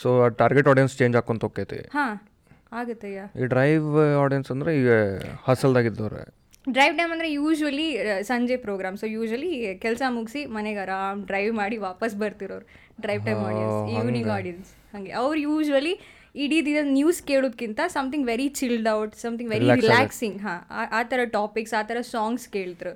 ಸೊ 0.01 0.09
ಟಾರ್ಗೆಟ್ 0.41 0.69
ಆಡಿಯನ್ಸ್ 0.71 0.95
ಚೇಂಜ್ 1.01 1.15
ಹಾಕೊಂತ 1.19 1.43
ಹೋಗ್ತೈತಿ 1.47 1.81
ಹಾಂ 1.97 2.15
ಆಗುತ್ತೆ 2.79 3.09
ಈ 3.41 3.49
ಡ್ರೈವ್ 3.53 3.85
ಆಡಿಯನ್ಸ್ 4.23 4.49
ಅಂದ್ರೆ 4.55 4.71
ಈಗ 4.79 4.91
ಹಸಲ್ದಾಗಿದ್ದವ್ರೆ 5.49 6.23
ಡ್ರೈವ್ 6.75 6.93
ಟೈಮ್ 6.99 7.11
ಅಂದರೆ 7.15 7.29
ಯೂಶ್ವಲಿ 7.39 7.87
ಸಂಜೆ 8.29 8.55
ಪ್ರೋಗ್ರಾಮ್ 8.63 8.95
ಸೊ 9.01 9.07
ಯೂಶ್ವಲಿ 9.15 9.51
ಕೆಲಸ 9.83 10.01
ಮುಗಿಸಿ 10.15 10.41
ಮನೆಗೆ 10.55 10.79
ಆರಾಮ್ 10.83 11.19
ಡ್ರೈವ್ 11.29 11.51
ಮಾಡಿ 11.61 11.77
ವಾಪಸ್ 11.87 12.15
ಬರ್ತಿರೋರು. 12.23 12.65
Drive 13.03 13.21
time 13.27 13.41
audience 13.49 13.79
evening 13.95 14.31
audience 14.37 14.69
ಹಾಗೆ. 14.93 15.11
ಅವ್ರು 15.21 15.37
ಯೂಶ್ವಲಿ 15.47 15.93
ಇಡೀ 16.43 16.57
ದಿನ 16.67 16.79
news 16.97 17.19
ಕೇಳೋದ್ಕಿಂತ 17.31 17.81
something 17.95 18.25
very 18.31 18.47
chilled 18.59 18.87
out 18.93 19.13
something 19.23 19.51
very 19.53 19.67
relaxing 19.81 20.37
ಹಾಂ 20.45 20.59
ಆ 20.97 21.01
ಥರ 21.11 21.19
ಟಾಪಿಕ್ಸ್ 21.37 21.73
ಆ 21.79 21.83
ಥರ 21.89 21.97
ಸಾಂಗ್ಸ್ 22.15 22.47
ಕೇಳಿದ್ರು. 22.55 22.93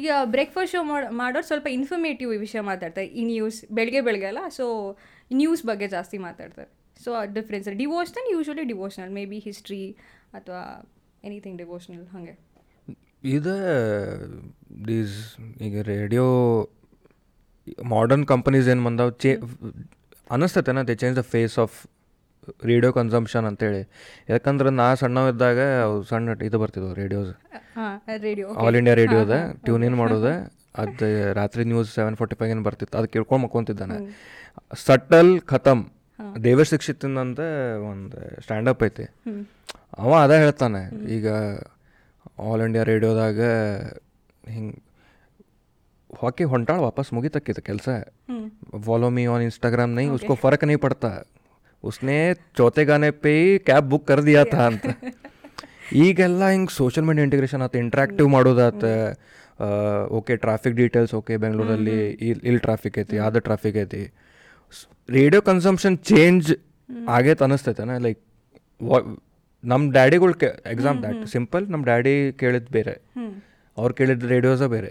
ಈಗ 0.00 0.10
ಬ್ರೇಕ್ಫಾಸ್ಟ್ 0.34 0.72
ಶೋ 0.76 0.80
ಮಾಡೋರು 1.22 1.46
ಸ್ವಲ್ಪ 1.46 1.66
ಇನ್ಫಾರ್ಮೇಟಿವ್ 1.78 2.30
ವಿಷಯ 2.46 2.60
ಮಾತಾಡ್ತಾರೆ. 2.70 3.06
ಈ 3.20 3.24
ನ್ಯೂಸ್ 3.24 3.58
ಬೆಳಗ್ಗೆ 3.78 4.00
ಬೆಳಗ್ಗೆ 4.08 4.28
ಅಲ್ಲ 4.32 4.42
ಸೊ 4.58 4.64
ನ್ಯೂಸ್ 5.40 5.62
ಬಗ್ಗೆ 5.70 5.88
ಜಾಸ್ತಿ 5.96 6.18
ಮಾತಾಡ್ತಾರೆ. 6.18 6.68
So 7.04 7.10
difference 7.36 7.68
devotional 7.84 8.28
usually 8.34 8.64
devotional 8.72 9.12
maybe 9.32 9.38
history 9.48 9.82
ಅಥವಾ 10.38 10.62
ಎನಿಥಿಂಗ್ 11.28 11.58
ಡಿವೋಷ್ನಲ್ 11.62 12.04
ಹಾಗೆ. 12.14 12.34
ಇದು 13.36 13.54
ದೀಸ್ 14.88 15.16
ಈಗ 15.66 15.82
ರೇಡಿಯೋ 15.94 16.26
ಮಾಡರ್ನ್ 17.94 18.24
ಕಂಪನೀಸ್ 18.32 18.66
ಏನು 18.72 18.82
ಬಂದಾವ 18.88 19.10
ಚೇ 19.24 19.30
ಅನ್ನಿಸ್ತೈತೆನ 20.34 20.82
they 20.88 20.94
change 21.02 21.16
the 21.18 21.22
phase 21.34 21.56
of 21.64 21.76
radio 22.70 22.90
consumption 22.98 23.46
ಅಂತೇಳಿ. 23.50 23.82
ಯಾಕಂದ್ರೆ 24.32 24.70
ನಾ 24.80 24.86
ಸಣ್ಣವಿದ್ದಾಗ 25.02 25.58
ಅವು 25.86 25.96
ಸಣ್ಣ 26.10 26.36
ಇದು 26.48 26.58
ಬರ್ತಿದ್ವು 26.62 26.92
ರೇಡಿಯೋಸ್. 27.02 27.32
ಆಲ್ 28.64 28.76
ಇಂಡಿಯಾ 28.80 28.96
ರೇಡಿಯೋದ 29.02 29.36
ಟ್ಯೂನ್ 29.66 29.84
ಇನ್ 29.88 29.96
ಮಾಡೋದು 30.02 30.32
ಅದು 30.82 31.08
ರಾತ್ರಿ 31.40 31.64
ನ್ಯೂಸ್ 31.72 31.90
ಸೆವೆನ್ 31.98 32.16
ಫೋರ್ಟಿ 32.20 32.36
ಫೈವ್ 32.38 32.52
ಏನು 32.54 32.64
ಬರ್ತಿತ್ತು. 32.68 32.94
ಅದು 32.98 33.08
ಕೇಳ್ಕೊಂಡು 33.14 33.42
ಮಕ್ಕೊಂತಿದ್ದಾನೆ. 33.44 33.98
ಸಟಲ್ 34.86 35.32
ಖತಮ್. 35.52 35.84
ದೇವೇಶ್ 36.46 36.70
ಶಿಕ್ಷಿತಿಂದಂತ 36.74 37.40
ಒಂದು 37.90 38.18
ಸ್ಟ್ಯಾಂಡಪ್ 38.42 38.82
ಐತಿ. 38.88 39.06
ಅವ 40.02 40.10
ಅದ 40.24 40.32
ಹೇಳ್ತಾನೆ 40.44 40.82
ಈಗ 41.16 41.28
ಆಲ್ 42.46 42.62
ಇಂಡಿಯಾ 42.66 42.84
ರೇಡಿಯೋದಾಗ 42.90 43.40
ಹಿಂಗೆ 44.54 44.76
ಹಾಕಿ 46.22 46.44
ಹೊಂಟಾಳ 46.52 46.78
ವಾಪಸ್ 46.86 47.08
ಮುಗಿತಕ್ಕಿತ್ತು 47.16 47.62
ಕೆಲಸ. 47.68 47.88
ವಾಲೋ 48.88 49.08
ಮೀ 49.16 49.24
ಆನ್ 49.34 49.44
ಇನ್ಸ್ಟಾಗ್ರಾಮ್ 49.46 49.92
ನೈ 49.98 50.04
ಉಸ್ಕೋ 50.16 50.34
ಫರಕ್ 50.44 50.64
ನೈ 50.70 50.76
ಪಡ್ತಾ. 50.84 51.10
उसने 51.83 52.17
चौथे 52.55 52.83
गाने 52.85 53.09
पे 53.23 53.33
ही 53.37 53.57
ಕ್ಯಾಬ್ 53.67 53.89
ಬುಕ್ 53.91 54.05
कर 54.05 54.19
दिया 54.21 54.43
था 54.53 54.63
ಅಂತ 54.69 54.85
ಈಗೆಲ್ಲ 55.99 56.47
ಹಿಂಗೆ 56.49 56.73
ಸೋಷಿಯಲ್ 56.73 57.05
ಮೀಡಿಯಾ 57.05 57.23
ಇಂಟಿಗ್ರೇಷನ್ 57.23 57.61
ಆತ 57.61 57.75
ಇಂಟ್ರಾಕ್ಟಿವ್ 57.75 58.27
ಮಾಡೋದಾತ 58.29 58.83
ಓಕೆ 60.17 60.33
ಟ್ರಾಫಿಕ್ 60.37 60.75
ಡೀಟೇಲ್ಸ್ 60.75 61.13
ಓಕೆ 61.13 61.37
ಬೆಂಗಳೂರಲ್ಲಿ 61.37 61.95
ಇಲ್ಲಿ 62.27 62.43
ಇಲ್ಲಿ 62.43 62.61
ಟ್ರಾಫಿಕ್ 62.67 62.97
ಐತಿ 62.99 63.17
ಆದ 63.19 63.39
ಟ್ರಾಫಿಕ್ 63.47 63.77
ಐತಿ 63.77 64.01
ರೇಡಿಯೋ 65.09 65.41
ಕನ್ಸಂಪ್ಷನ್ 65.41 65.95
ಚೇಂಜ್ 66.11 66.49
ಆಗೈತೆ 67.09 67.43
ಅನಿಸ್ತೈತೆನ 67.43 67.95
ಲೈಕ್ 67.97 68.21
ನಮ್ಮ 69.63 69.81
ಡ್ಯಾಡಿಗಳು 69.91 70.35
ಕೆ 70.43 70.49
ಎಕ್ಸಾಮ್ 70.71 70.99
ದ್ಯಾಟ್ 71.01 71.23
ಸಿಂಪಲ್ 71.27 71.63
ನಮ್ಮ 71.69 71.81
ಡ್ಯಾಡಿ 71.85 72.13
ಕೇಳಿದ್ 72.37 72.69
ಬೇರೆ 72.71 72.95
ಅವ್ರು 73.80 73.92
ಕೇಳಿದ 73.98 74.26
ರೇಡಿಯೋಸ 74.32 74.62
ಬೇರೆ. 74.74 74.90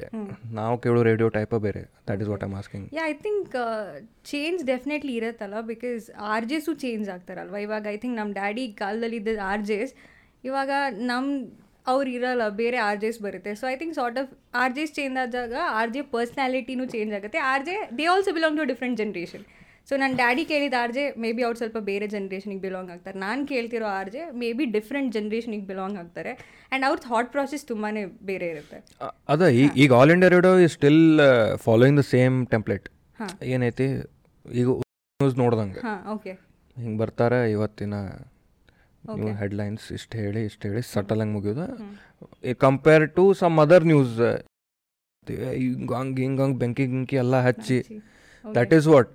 ನಾವು 0.60 0.75
ಕೇಳೋ 0.84 1.02
ರೇಡಿಯೋ 1.10 1.28
ಟೈಪ 1.38 1.56
ಬೇರೆ. 1.66 1.82
That 2.10 2.22
is 2.24 2.30
what 2.34 2.44
I'm 2.48 2.56
asking 2.62 2.86
yeah 2.98 3.04
I 3.12 3.13
think 3.25 3.54
change 4.32 4.62
definitely 4.72 5.13
ಇರುತ್ತಲ್ಲ? 5.20 5.60
ಬಿಕಾಸ್ 5.72 6.06
ಆರ್ 6.34 6.48
ಜೆಸು 6.52 6.74
ಚೇಂಜ್ 6.84 7.10
ಆಗ್ತಾರಲ್ವ? 7.16 7.58
ಇವಾಗ 7.68 7.86
ಐ 7.96 7.98
ಥಿಂಕ್ 8.04 8.18
ನಮ್ಮ 8.22 8.34
ಡ್ಯಾಡಿ 8.42 8.66
ಕಾಲದಲ್ಲಿ 8.84 9.20
ಇದ್ದ 9.22 9.38
ಆರ್ 9.52 9.66
ಜೆಸ್ 9.72 9.94
ಇವಾಗ 10.50 10.72
ನಮ್ಮ 11.12 11.28
ಅವ್ರು 11.92 12.10
ಇರಲ್ಲ. 12.18 12.44
ಬೇರೆ 12.62 12.78
ಆರ್ 12.88 13.00
ಜೆಸ್ 13.04 13.18
ಬರುತ್ತೆ. 13.28 13.52
So 13.60 13.66
I 13.72 13.75
think 13.80 13.96
sort 14.00 14.18
of 14.22 14.30
R 14.63 14.74
Js 14.78 14.94
change 14.98 15.18
ಆದಾಗ 15.24 15.56
ಆರ್ 15.80 15.92
ಜೆ 15.96 16.02
ಪರ್ಸ್ನಾಲಿಟಿನೂ 16.16 16.86
ಚೇಂಜ್ 16.94 17.13
ಆಗುತ್ತೆ. 17.18 17.40
R 17.54 17.66
J 17.70 17.75
they 17.98 18.06
also 18.13 18.34
belong 18.38 18.60
to 18.62 18.66
different 18.72 18.98
generation 19.04 19.46
so 19.90 19.94
ನನ್ನ 20.02 20.13
ಡ್ಯಾಡಿ 20.22 20.44
ಕೇಳಿದ 20.52 20.75
ಆರ್ 20.82 20.94
ಜೆ 20.98 21.04
ಮೇ 21.24 21.30
ಬಿ 21.38 21.42
ಅವ್ರು 21.48 21.58
ಸ್ವಲ್ಪ 21.62 21.78
ಬೇರೆ 21.90 22.06
ಜನ್ರೇಷನಿಗೆ 22.13 22.62
ಬಿಲಾಂಗ್ 22.66 22.92
ಆಗ್ತಾರೆ. 22.94 23.18
ನಾನು 23.25 23.42
ಕೇಳ್ತಿರೋ 23.52 23.88
R 24.00 24.10
J 24.16 24.22
may 24.42 24.50
be 24.58 24.66
different 24.75 25.10
ಜನ್ರೇಷನಿಗೆ 25.16 25.66
ಬಿಲಾಂಗ್ 25.72 25.98
ಆಗ್ತಾರೆ. 26.02 26.32
ಆ್ಯಂಡ್ 26.40 26.86
ಅವ್ರ 26.90 26.98
ಥಾಟ್ 27.08 27.30
ಪ್ರಾಸೆಸ್ 27.36 27.63
ತುಂಬಾ 27.72 27.90
ಬೇರೆ 28.30 28.48
ಇರುತ್ತೆ. 28.54 28.78
ಅದ 29.34 29.50
ಈಗ 29.84 29.90
All 30.00 30.13
India 30.16 30.32
Radio 30.36 30.54
is 30.68 30.75
still 30.80 31.04
following 31.66 32.00
the 32.02 32.06
same 32.13 32.38
template 32.54 32.88
ಏನೈತಿ? 33.56 33.88
ಈಗ 34.62 34.68
ನ್ಯೂಸ್ 35.20 35.38
ನೋಡ್ದಂಗೆ. 35.44 35.82
ಓಕೆ 36.16 36.34
ಹಿಂಗೆ 36.78 36.98
ಬರ್ತಾರೆ 37.04 37.40
ಇವತ್ತಿನ 37.56 37.96
ಹೆಡ್ಲೈನ್ಸ್ 39.42 39.86
ಇಷ್ಟು 39.98 40.16
ಹೇಳಿ 40.24 40.42
ಇಷ್ಟು 40.50 40.63
ಹೇಳಿ 40.70 40.82
ಸಟಲ್ 40.94 41.22
ಹಂಗೆ 41.24 41.34
ಮುಗಿಯೋದು. 41.38 41.66
Compare 42.66 43.06
to 43.18 43.25
some 43.42 43.58
other 43.66 43.86
news 43.92 44.16
ಹಿಂಗೆ 45.60 45.96
ಹಂಗೆ 46.00 46.58
ಬೆಂಕಿ 46.63 46.86
ಗಿಂಕಿ 46.94 47.18
ಎಲ್ಲ 47.25 47.36
ಹಚ್ಚಿ. 47.50 47.80
ದಟ್ 48.55 48.73
ಈಸ್ 48.77 48.88
ವಾಟ್ 48.93 49.13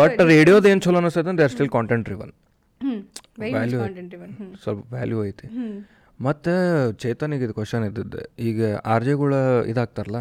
ಬಟ್ 0.00 0.20
ರೇಡಿಯೋದ 0.34 0.66
ಏನು 0.72 0.82
ಚಲೋ 0.86 0.98
ಅನಿಸ್ತದೆ 1.02 1.30
ಅಂದ್ರೆ 1.32 1.48
ಸ್ಟಿಲ್ 1.54 1.70
ಕಾಂಟೆಂಟ್ 1.76 2.08
ರಿವನ್ 2.08 2.32
ವ್ಯಾಲ್ಯೂ 3.38 3.80
ಸ್ವಲ್ಪ 4.62 4.82
ವ್ಯಾಲ್ಯೂ 4.92 5.18
ಐತಿ. 5.24 5.48
ಮತ್ತೆ 6.20 6.52
ಚೇತನಿಗೆ 7.02 7.44
ಇದು 7.44 7.54
ಕ್ವಶನ್ 7.54 7.84
ಇದ್ದಿದ್ದು. 7.84 8.20
ಈಗ 8.48 8.60
ಆರ್ 8.92 9.04
ಜೆಗಳು 9.04 9.40
ಇದಾಗ್ತಾರಲ್ಲ 9.72 10.20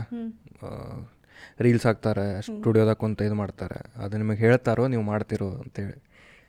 ರೀಲ್ಸ್ 1.59 1.85
ಹಾಕ್ತಾರೆ 1.85 2.25
ಸ್ಟುಡಿಯೋದಾಗ 2.41 2.95
ಕುಂತ 2.95 3.21
ಇದು 3.21 3.35
ಮಾಡ್ತಾರೆ. 3.35 3.79
ಅದು 4.03 4.17
ನಿಮಗೆ 4.17 4.37
ಹೇಳ್ತಾರೋ 4.37 4.83
ನೀವು 4.93 5.03
ಮಾಡ್ತಿರೋ 5.03 5.49
ಅಂತೇಳಿ. 5.63 5.97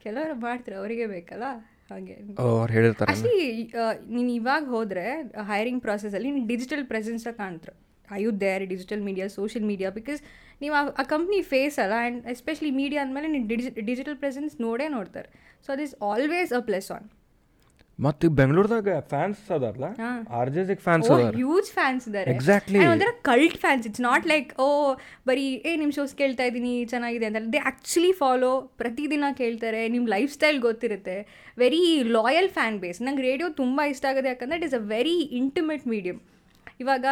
ಕೆಲವರು 0.03 0.35
ಮಾಡ್ತಾರೆ 0.35 0.77
ಅವರಿಗೆ 0.77 1.07
ಬೇಕಲ್ಲ? 1.07 1.47
ಹಾಗೆ. 1.91 2.17
ಅವ್ರು 2.39 2.73
ಹೇಳಿರ್ತಾರೆ 2.73 3.13
ನೀನು 4.15 4.31
ಇವಾಗ 4.33 4.65
ಹೋದರೆ 4.75 5.05
ಹೈರಿಂಗ್ 5.51 5.83
ಪ್ರಾಸೆಸಲ್ಲಿ 5.83 6.31
ನೀನು 6.31 6.49
ಡಿಜಿಟಲ್ 6.49 6.85
ಪ್ರೆಸೆನ್ಸ್ 6.87 7.25
ಕಾಣ್ತಾರೆ. 7.39 7.77
I 8.11 8.23
you 8.23 8.33
there 8.41 8.65
digital 8.67 9.03
media 9.03 9.29
social 9.35 9.67
media 9.67 9.91
because 9.91 10.21
ನೀವು 10.61 10.75
ಆ- 10.75 11.09
ಕಂಪ್ನಿ 11.11 11.41
ಫೇಸ್ 11.51 11.79
ಅಲ್ಲ 11.79 11.97
ಆ್ಯಂಡ್ 11.99 12.27
ಎಸ್ಪೆಷಲಿ 12.31 12.73
ಮೀಡಿಯಾ 12.79 13.03
ಅಂದಮೇಲೆ 13.03 13.29
ನೀವು 13.29 13.47
ಡಿಜಿ 13.49 13.71
ಡಿಜಿಟಲ್ 13.89 14.17
ಪ್ರೆಸೆನ್ಸ್ 14.17 14.55
ನೋಡೇ 14.61 14.89
ನೋಡ್ತಾರೆ. 14.89 15.29
So 15.69 15.77
this 15.77 15.95
always 16.05 16.53
a 16.53 16.63
plus 16.67 16.91
on 16.91 17.07
ಮತ್ತೆ 17.99 18.27
ಬೆಂಗಳೂರದಾಗ 18.39 18.89
ಫ್ಯಾನ್ಸ್ 19.09 19.39
ಅದಾರಲ್ಲ 19.51 19.87
ಆರ್ 20.39 20.51
ಜೆಸಿಗೆ 20.51 20.83
ಫ್ಯಾನ್ಸ್ 20.83 21.09
ಹ್ಯೂಜ್ 21.37 21.71
ಫ್ಯಾನ್ಸ್ 21.73 22.05
ಇದ್ದಾರೆ 22.09 22.29
ಎಕ್ಸಾಕ್ಟ್ಲಿ 22.35 22.79
ಅಂದ್ರೆ 22.79 22.91
ಒಂಥರ 22.93 23.13
cult 23.23 23.57
fans 23.57 23.87
it's 23.89 24.03
not 24.03 24.27
like 24.27 24.51
oh 24.59 24.69
ಬರೀ 25.27 25.47
ಏ 25.65 25.77
ನಿಮ್ಮ 25.77 25.93
ಶೋಸ್ 25.93 26.15
ಕೇಳ್ತಾ 26.15 26.45
ಇದ್ದೀನಿ 26.45 26.73
ಚೆನ್ನಾಗಿದೆ 26.85 27.27
ಅಂತ. 27.31 27.43
ದೇ 27.55 27.61
ಆ್ಯಕ್ಚುಲಿ 27.63 28.13
ಫಾಲೋ 28.15 28.51
ಪ್ರತಿದಿನ 28.77 29.25
ಕೇಳ್ತಾರೆ 29.37 29.83
ನಿಮ್ಮ 29.89 30.07
ಲೈಫ್ 30.09 30.33
ಸ್ಟೈಲ್ 30.33 30.61
ಗೊತ್ತಿರುತ್ತೆ. 30.61 31.17
ವೆರಿ 31.59 31.83
ಲಾಯಲ್ 32.17 32.51
ಫ್ಯಾನ್ 32.51 32.79
ಬೇಸ್ 32.79 33.01
ನಂಗೆ 33.03 33.23
ರೇಡಿಯೋ 33.23 33.49
ತುಂಬ 33.57 33.81
ಇಷ್ಟ 33.89 34.05
ಆಗುತ್ತೆ 34.05 34.31
ಯಾಕಂದ್ರೆ 34.31 34.59
it 34.59 34.67
is 34.67 34.75
a 34.75 34.85
very 34.95 35.19
intimate 35.41 35.87
medium 35.89 36.21
ಇವಾಗ 36.83 37.05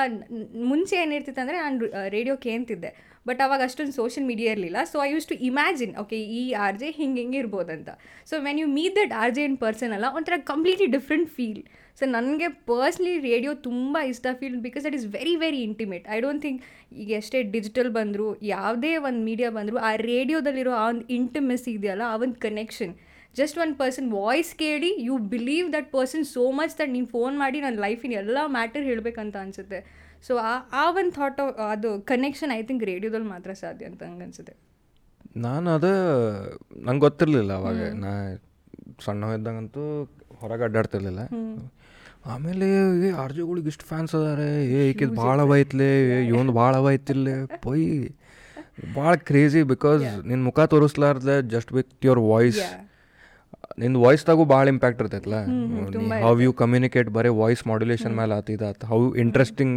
ಮುಂಚೆ 0.70 0.96
ಏನಿರ್ತಿತ್ತು 1.04 1.42
ಅಂದರೆ 1.44 1.58
ನಾನು 1.64 1.86
ರೇಡಿಯೋ 2.16 2.34
ಕೇಂತಿದ್ದೆ 2.46 2.90
ಬಟ್ 3.28 3.40
ಅವಾಗ 3.44 3.60
ಅಷ್ಟೊಂದು 3.68 3.94
ಸೋಷಿಯಲ್ 4.00 4.26
ಮೀಡಿಯಾ 4.30 4.50
ಇರಲಿಲ್ಲ. 4.54 4.78
So 4.90 4.96
I 5.06 5.08
used 5.14 5.26
to 5.30 5.36
imagine 5.48 5.94
okay 6.02 6.18
ಈ 6.40 6.42
ಆರ್ 6.66 6.76
ಜೆ 6.82 6.88
ಹಿಂಗೆ 6.98 7.20
ಹಿಂಗೆ 7.22 7.38
ಇರ್ಬೋದಂತ. 7.44 7.88
So 8.30 8.34
when 8.44 8.58
you 8.62 8.68
meet 8.76 8.94
that 9.00 9.14
R 9.22 9.32
J 9.38 9.44
in 9.50 9.56
person 9.64 9.92
ಅಲ್ಲ, 9.96 10.06
ಒಂಥರ 10.18 10.36
ಕಂಪ್ಲೀಟ್ಲಿ 10.52 10.88
ಡಿಫ್ರೆಂಟ್ 10.96 11.28
ಫೀಲ್ 11.38 11.62
ಸೊ 11.98 12.04
ನನಗೆ 12.16 12.48
ಪರ್ಸ್ನಲಿ 12.70 13.14
ರೇಡಿಯೋ 13.30 13.52
ತುಂಬ 13.66 13.96
ಇಷ್ಟ 14.12 14.26
feel 14.40 14.56
because 14.66 14.82
that 14.86 14.96
is 14.98 15.06
very 15.16 15.34
very 15.42 15.60
intimate 15.68 16.04
I 16.16 16.18
don't 16.24 16.42
think 16.46 16.60
ಈಗ 17.02 17.10
ಎಷ್ಟೇ 17.20 17.38
ಡಿಜಿಟಲ್ 17.54 17.90
ಬಂದರೂ, 17.98 18.28
ಯಾವುದೇ 18.54 18.92
ಒಂದು 19.08 19.20
ಮೀಡಿಯಾ 19.28 19.50
ಬಂದರೂ, 19.58 19.76
ಆ 19.88 19.90
ರೇಡಿಯೋದಲ್ಲಿರೋ 20.10 20.72
ಆ 20.82 20.84
ಒಂದು 20.92 21.06
ಇಂಟಿಮೆಸಿ 21.18 21.70
ಇದೆಯಲ್ಲ, 21.78 22.04
ಆ 22.12 22.16
ಒಂದು 22.24 22.38
connection 22.46 22.94
just 23.38 23.58
one 23.64 23.72
person 23.80 24.08
voice 24.12 24.52
ಕೇಳಿ 24.64 24.90
you 25.06 25.14
believe 25.34 25.66
that 25.76 25.88
person 25.96 26.24
so 26.34 26.44
much 26.58 26.74
that 26.80 26.92
ನೀನು 26.96 27.06
ಫೋನ್ 27.06 27.34
ಮಾಡಿ 27.38 27.60
ನನ್ನ 27.60 27.78
ಲೈಫಿನ 27.86 28.12
ಎಲ್ಲ 28.22 28.38
ಮ್ಯಾಟರ್ 28.56 28.84
ಹೇಳಬೇಕಂತ 28.90 29.36
ಅನಿಸುತ್ತೆ. 29.44 29.80
ಸೊ 30.26 30.34
ಆ 30.50 30.52
ಆ 30.72 30.84
ಒಂದು 30.90 31.12
ಥಾಟ್ 31.18 31.40
ಅದು 31.74 31.88
ಕನೆಕ್ಷನ್ 32.12 32.52
ಐ 32.58 32.62
ಥಿಂಕ್ 32.62 32.84
ರೇಡಿಯೋದಲ್ಲಿ 32.84 33.28
ಮಾತ್ರ 33.34 33.52
ಸಾಧ್ಯ 33.62 33.86
ಅಂತ 33.90 34.02
ಹಂಗೆ 34.02 34.24
ಅನಿಸುತ್ತೆ. 34.24 34.54
ನಾನು 35.36 35.68
ಅದು 35.70 35.92
ನಂಗೆ 36.86 37.00
ಗೊತ್ತಿರಲಿಲ್ಲ 37.00 37.52
ಅವಾಗ. 37.52 37.80
ನಾ 38.04 38.12
ಸಣ್ಣ 39.06 39.24
ಇದ್ದಾಗಂತೂ 39.38 39.82
ಹೊರಗೆ 40.40 40.64
ಅಡ್ಡಾಡ್ತಿರ್ಲಿಲ್ಲ. 40.68 41.20
ಆಮೇಲೆ 42.34 42.66
ಏ 43.06 43.10
ಆರ್ 43.22 43.32
ಜೆಗಳಿಗೆ 43.32 43.68
ಇಷ್ಟು 43.72 43.84
ಫ್ಯಾನ್ಸ್ 43.90 44.14
ಅದಾರೆ 44.14 44.48
ಏ 44.76 44.80
ಈಕಿದ್ 44.90 45.14
ಭಾಳ 45.22 45.36
ಅವೈತ್ಲೆ 45.40 45.88
ಇವನು 46.30 46.52
ಭಾಳ 46.52 46.72
ಅವೈತಿಲ್ಲ 46.76 47.28
ಪೊಯ್. 47.66 47.86
ಭಾಳ 48.96 49.12
ಕ್ರೇಜಿ 49.28 49.60
ಬಿಕಾಸ್ 49.74 50.02
ನಿನ್ನ 50.30 50.42
ಮುಖ 50.48 50.60
ತೋರಿಸ್ಲಾರ್ದೆ 50.72 51.36
ಜಸ್ಟ್ 51.54 51.70
ವಿತ್ 51.76 51.92
ಯುವರ್ 52.06 52.22
ವಾಯ್ಸ್ 52.32 52.60
ನಿನ್ನ 53.82 53.96
ವಾಯ್ಸ್ದಾಗು 54.04 54.42
ಭಾಳ 54.52 54.64
ಇಂಪ್ಯಾಕ್ಟ್ 54.74 55.00
ಇರ್ತೈತಲ್ಲ? 55.02 55.38
ಹೌ 56.26 56.32
ಯು 56.46 56.52
ಕಮ್ಯುನಿಕೇಟ್ 56.62 57.08
ಬರೀ 57.16 57.30
ವಾಯ್ಸ್ 57.42 57.62
ಮಾಡ್ಯುಲೇಷನ್ 57.70 58.14
ಮೇಲೆ 58.20 58.34
ಆತು. 58.38 58.86
How 58.92 59.00
interesting 59.24 59.76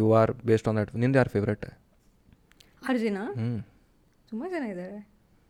you 0.00 0.06
are 0.20 0.32
based 0.50 0.68
on 0.72 0.78
that 0.80 0.92
ನಿಂದು 1.02 1.18
ಯಾರು 1.20 1.32
ಫೇವ್ರೇಟ್ 1.36 1.66
ಅರ್ಜುನ? 2.92 3.18
ಹ್ಞೂ 3.40 3.58
ತುಂಬ 4.30 4.44
ಜನ 4.54 4.62
ಇದ್ದಾರೆ 4.72 4.98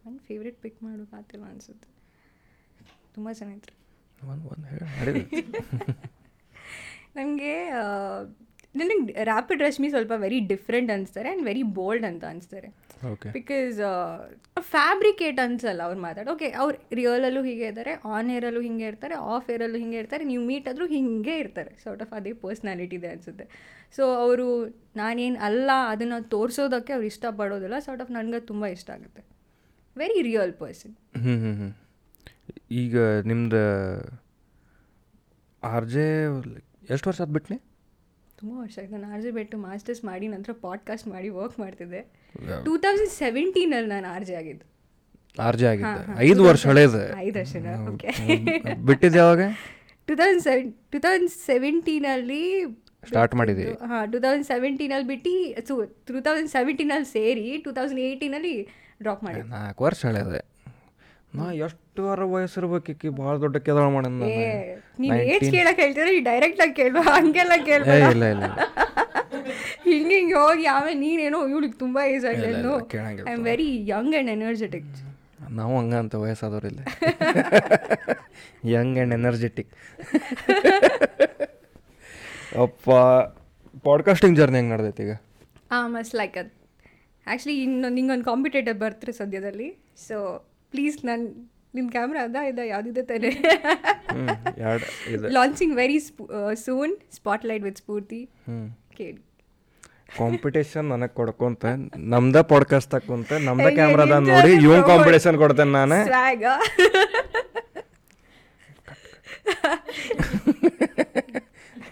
ನನ್ನ 0.04 0.16
ಫೇವ್ರೇಟ್ 0.28 0.58
ಪಿಕ್ 0.64 0.78
ಮಾಡೋಕ್ಕಾಗ್ತಿಲ್ಲ 0.86 1.44
ಅನಿಸುತ್ತೆ. 1.52 1.88
ತುಂಬ 3.14 3.28
ಜನ 3.38 3.48
ಇದ್ರು. 3.58 3.74
ನನಗೆ 7.16 7.54
ನನಗೆ 8.80 9.24
ರ್ಯಾಪಿಡ್ 9.30 9.60
ರಶ್ಮಿ 9.66 9.88
ಸ್ವಲ್ಪ 9.92 10.12
ವೆರಿ 10.24 10.38
ಡಿಫ್ರೆಂಟ್ 10.52 10.90
ಅನಿಸ್ತಾರೆ 10.94 11.28
ಆ್ಯಂಡ್ 11.28 11.44
ವೆರಿ 11.48 11.62
ಬೋಲ್ಡ್ 11.78 12.06
ಅಂತ 12.08 12.24
ಅನಿಸ್ತಾರೆ. 12.32 12.68
ಬಿಕಾಸ್ 13.14 13.78
ಫ್ಯಾಬ್ರಿಕೇಟ್ 14.60 15.40
ಅನ್ಸಲ್ಲ 15.40 15.82
ಅವ್ರು 15.82 16.00
ಮಾತಾಡಿ. 16.00 16.30
ಓಕೆ 16.30 16.50
ಅವ್ರು 16.50 16.78
ರಿಯಲಲ್ಲೂ 16.92 17.42
ಹೀಗೆ 17.42 17.66
ಇದ್ದಾರೆ 17.66 17.92
ಆನ್ 17.92 18.30
ಏರಲ್ಲೂ 18.30 18.60
ಹಿಂಗೆ 18.60 18.86
ಇರ್ತಾರೆ 18.86 19.14
ಆಫ್ 19.14 19.50
ಏರಲ್ಲೂ 19.50 19.78
ಹಿಂಗೆ 19.78 19.96
ಇರ್ತಾರೆ 19.96 20.24
ನೀವು 20.24 20.44
ಮೀಟ್ 20.44 20.68
ಆದರೂ 20.68 20.86
ಹಿಂಗೆ 20.86 21.38
ಇರ್ತಾರೆ. 21.38 21.78
ಸಾರ್ಟ್ 21.84 22.02
ಆಫ್ 22.02 22.12
ಅದೇ 22.12 22.32
ಪರ್ಸ್ನಾಲಿಟಿ 22.32 22.96
ಇದೆ 22.96 23.08
ಅನಿಸುತ್ತೆ. 23.08 23.48
ಸೊ 23.96 24.14
ಅವರು 24.14 24.64
ನಾನೇನು 24.96 25.40
ಅಲ್ಲ 25.40 25.70
ಅದನ್ನು 25.88 26.28
ತೋರಿಸೋದಕ್ಕೆ 26.28 26.92
ಅವ್ರು 26.92 27.06
ಇಷ್ಟಪಡೋದಿಲ್ಲ. 27.06 27.78
ಸಾರ್ಟ್ 27.78 28.02
ಆಫ್ 28.02 28.10
ನನಗೆ 28.10 28.40
ತುಂಬ 28.40 28.66
ಇಷ್ಟ 28.66 28.90
ಆಗುತ್ತೆ. 28.90 29.24
ವೆರಿ 29.96 30.22
ರಿಯಲ್ 30.22 30.52
ಪರ್ಸನ್ 30.52 30.94
ಹ್ಞೂ 31.22 31.36
ಹ್ಞೂ 31.38 31.52
ಹ್ಞೂ 31.52 31.70
ಈಗ 32.70 32.98
ನಿಮ್ದು 32.98 33.62
ಆರ್ 35.62 35.86
ಜೆ 35.86 36.24
ಎಷ್ಟು 36.90 37.10
ವರ್ಷ 37.10 37.20
ಆದ್ಬಿಟ್ನೆ? 37.20 37.56
ತುಂಬ 38.38 38.58
ವರ್ಷ 38.58 38.78
ಆಯ್ತು. 38.78 38.92
ನಾನು 38.92 39.14
ಆರ್ 39.14 39.22
ಜೆ 39.22 39.30
ಬಿಟ್ಟು 39.30 39.58
ಮಾಸ್ಟರ್ಸ್ 39.58 40.04
ಮಾಡಿ 40.04 40.28
ನಂತರ 40.28 40.52
ಪಾಡ್ಕಾಸ್ಟ್ 40.52 41.08
ಮಾಡಿ 41.08 41.28
ವರ್ಕ್ 41.28 41.58
ಮಾಡ್ತಿದ್ದೆ. 41.58 42.25
ಟೂ 42.66 42.72
ತೌಸಂಡ್ 42.84 43.12
ಸೆವೆಂಟೀನಲ್ಲಿ 43.22 43.90
ನಾನು 43.94 44.08
ಆರ್ 44.14 44.24
ಜೆ 44.28 44.34
ಆಗಿದ್ದು. 44.40 44.64
ಆರ್ 45.46 45.56
ಜೆ 45.60 45.66
ಆಗಿದ್ದೆ. 45.70 46.02
ಐದು 46.26 46.40
ವರ್ಷ 46.48 46.62
ಹಳೇದು. 46.70 47.00
ಐದು 47.24 47.36
ವರ್ಷ 47.42 47.54
ಓಕೆ 47.92 48.08
ಬಿಟ್ಟಿದ್ದು 48.88 49.18
ಯಾವಾಗ 49.22 49.42
two 50.08 50.14
thousand 50.20 50.42
seven 50.48 50.68
two 50.92 50.98
thousand 51.04 51.30
ಸೆವೆಂಟೀನಲ್ಲಿ 51.46 52.42
start 53.10 53.34
ಮಾಡಿದೀವಿ 53.40 53.72
ಹಾಂ 53.90 54.02
ಟೂ 54.12 54.18
ತೌಸಂಡ್ 54.24 54.46
ಸೆವೆಂಟೀನಲ್ಲಿ 54.52 55.08
ಬಿಟ್ಟು 55.12 55.32
ಸೊ 55.68 55.74
ಟೂ 56.08 56.20
ತೌಸಂಡ್ 56.28 56.50
ಸೆವೆಂಟೀನಲ್ಲಿ 56.56 57.08
ಸೇರಿ 57.16 57.46
ಟೂ 57.64 57.72
ತೌಸಂಡ್ 57.78 58.02
ಏಯ್ಟೀನಲ್ಲಿ 58.06 58.54
ಡ್ರಾಪ್ 59.00 59.22
ಮಾಡಿ 59.26 59.40
ನಾಲ್ಕು 59.54 59.84
ವರ್ಷ 59.86 60.00
ಹಳೇದೆ. 60.10 60.40
ನಾ 61.38 61.46
ಎಷ್ಟು 61.64 62.00
ವಾರ 62.04 62.24
ವಯಸ್ಸಿರ್ಬೇಕಿಕ್ಕಿ 62.32 63.08
ಭಾಳ 63.18 63.32
ದೊಡ್ಡ 63.44 63.56
ಕೆದಾಳ 63.66 63.86
ಮಾಡ 63.94 64.06
ಏ 64.28 64.46
ನೀನು 65.02 65.16
ಏಜ್ 65.32 65.46
ಕೇಳಕ್ಕೆ 65.56 65.82
ಹೇಳ್ತೀರ 65.84 66.04
ಡೈರೆಕ್ಟ್ 66.04 66.28
ಡೈರೆಕ್ಟಾಗಿ 66.28 66.74
ಕೇಳುವ 66.80 67.02
ಹಂಗೆಲ್ಲ 67.16 67.52
ಏ 67.58 67.66
ಕೇಳ್ಬೇಡ. 67.68 67.98
ಇಲ್ಲ 68.14 68.24
ಇಲ್ಲ. 68.34 68.44
ಹಿಂಗೆ 69.84 70.14
ಹಿಂಗೆ 70.14 70.34
ಹೋಗಿ 70.34 70.66
ಆಮೇಲೆ 70.66 70.98
ನೀನೇನೋ 70.98 71.48
ಇವಳಿಗೆ 71.48 71.78
ತುಂಬ 71.78 71.98
ಏಜ್ 72.06 72.26
ಆಗಿದೆ 72.26 72.48
I 73.28 73.32
am 73.32 73.44
very 73.44 73.68
young 73.86 74.14
and 74.14 74.30
energetic 74.30 74.86
ನಾವು 75.50 75.78
ಹಂಗ 75.78 75.94
ಅಂತ 75.94 76.14
ವಯಸ್ಸಾದವ್ರಿಲ್ಲ 76.14 76.80
ಯಂಗ್ 78.64 78.96
ಆ್ಯಂಡ್ 78.96 79.14
ಎನರ್ಜೆಟಿಕ್ 79.14 79.72
ಅಪ್ಪ 82.56 82.90
ಪಾಡ್ಕಾಸ್ಟಿಂಗ್ 83.84 84.36
ಜರ್ನಿ 84.38 84.58
ಹೆಂಗೆ 84.58 84.72
ನಡೆದೈತಿ 84.72 85.02
ಈಗ? 85.02 85.14
ಆ 85.70 85.86
ಮಸ್ 85.86 86.14
ಲೈಕ್ 86.14 86.36
ಅದು. 86.36 86.50
ಆ್ಯಕ್ಚುಲಿ 87.26 87.62
ಇನ್ನು 87.62 87.88
ನಿಂಗೊಂದು 87.88 88.24
ಕಾಂಪಿಟೇಟರ್ 88.24 88.78
ಬರ್ತಾರೆ 88.78 89.12
ಸದ್ಯದಲ್ಲಿ. 89.12 89.76
ಸೊ 90.08 90.46
ಪ್ಲೀಸ್ 90.70 91.04
ನನ್ನ 91.04 91.26
ನಿಮ್ಮ 91.74 91.90
ಕ್ಯಾಮ್ರಾ 91.90 92.22
ಅದ 92.22 92.36
ಇದ 92.48 92.58
ಯಾವುದಿದೆ 92.66 93.02
ತಾನೆ 93.02 93.30
launching 95.32 95.76
very 95.76 95.98
soon 96.54 96.96
spotlight 97.12 97.64
with 97.64 97.76
Spoorthi 97.76 98.28
ಕೇಳಿ 98.96 99.35
ಕಾಂಪಿಟೇಷನ್ 100.18 100.84
ನನಗೆ 100.84 101.14
ಕೊಡ್ಕೊಂತ. 101.14 101.64
ನಮ್ದ 101.96 102.40
ಪಾಡ್ಕಾಸ್ಟ್ 102.40 102.90
ತಕ್ಕೊಂತ. 102.90 103.32
ನಮ್ದ 103.32 103.68
ಕ್ಯಾಮ್ರಾದ 103.74 104.10
ನೋಡಿ 104.10 104.52
ಇವ್ 104.52 104.86
ಕಾಂಪಿಟೇಷನ್ 104.86 105.36
ಕೊಡ್ತೇನೆ 105.36 105.70
ನಾನು. 105.70 105.98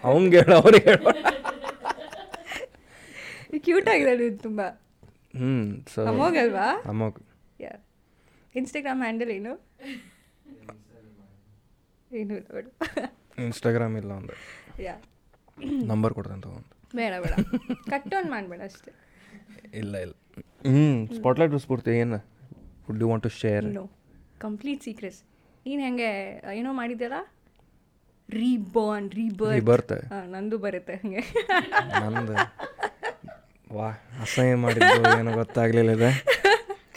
ಅವಂಗೆ 0.03 0.37
ಹೇಳು 0.37 0.55
ಅವ್ರಿಗೆ 0.55 0.89
ಹೇಳು. 0.89 1.13
ಕ್ಯೂಟ್ 3.59 3.87
ಆಗಿದೆ 3.89 4.29
ತುಂಬಾ. 4.37 4.37
ತುಂಬ 4.41 4.61
ಹ್ಞೂ 5.37 5.85
ಸೊ 5.95 6.05
ಅಮೋಗಲ್ವಾ 6.05 6.83
ಅಮೋಘ್. 6.85 7.21
ಯಾ 7.61 7.71
ಇನ್ಸ್ಟಾಗ್ರಾಮ್ 8.55 9.01
ಹ್ಯಾಂಡಲ್ 9.01 9.29
ಏನು? 9.29 9.53
ಏನು 12.13 12.33
ಇನ್ಸ್ಟಾಗ್ರಾಮ್ 13.43 13.97
ಇಲ್ಲ 13.97 14.11
ಒಂದು. 14.11 14.33
ಯಾ 14.83 14.95
ನಂಬರ್ 15.63 16.13
ಕೊಡ್ತೇನೆ 16.13 16.41
ತಗೊಂಡು 16.41 16.74
ಬೇಡ 16.99 17.13
ಬೇಡ. 17.25 17.33
ಕಟ್ 17.91 18.13
ಆನ್ 18.19 18.29
ಮಾಡಬೇಡ 18.33 18.61
ಅಷ್ಟೇ. 18.69 18.91
ಇಲ್ಲ 19.81 19.95
ಇಲ್ಲ. 20.05 20.13
ಹ್ಞೂ 20.73 20.87
ಸ್ಪಾಟ್ಲೈಟ್ 21.17 21.53
ಸ್ಫೂರ್ತಿ 21.65 21.93
ಏನು? 22.03 22.19
Would 22.87 23.01
you 23.03 23.09
want 23.11 23.23
to 23.27 23.31
share 23.41 23.65
no 23.79 23.85
complete 24.45 24.81
secrets 24.87 25.21
ನೀನು 25.67 25.81
ಹೆಂಗೆ 25.87 26.09
ಏನೋ 26.59 26.71
ಮಾಡಿದ್ಯಲ್ಲ? 26.81 27.19
ರೀಬಾರ್ನ್ 28.29 29.07
ರೀಬರ್ನ್ 29.19 29.65
ಬರ್ತೆ 29.71 29.97
ನಂದು 30.33 30.57
ಬರುತ್ತೆ 30.65 30.93
ಹಂಗೆ. 31.01 31.23
ನಂದು? 32.03 32.35
ವಾ 33.77 33.89
ಅಸಹ್ಯ 34.23 34.55
ಮಾಡಿದ್ದು 34.63 35.17
ಏನೋ 35.19 35.31
ಗೊತ್ತಾಗ್ಲಿಲ್ಲ 35.41 35.91
ಇದೆ. 35.97 36.11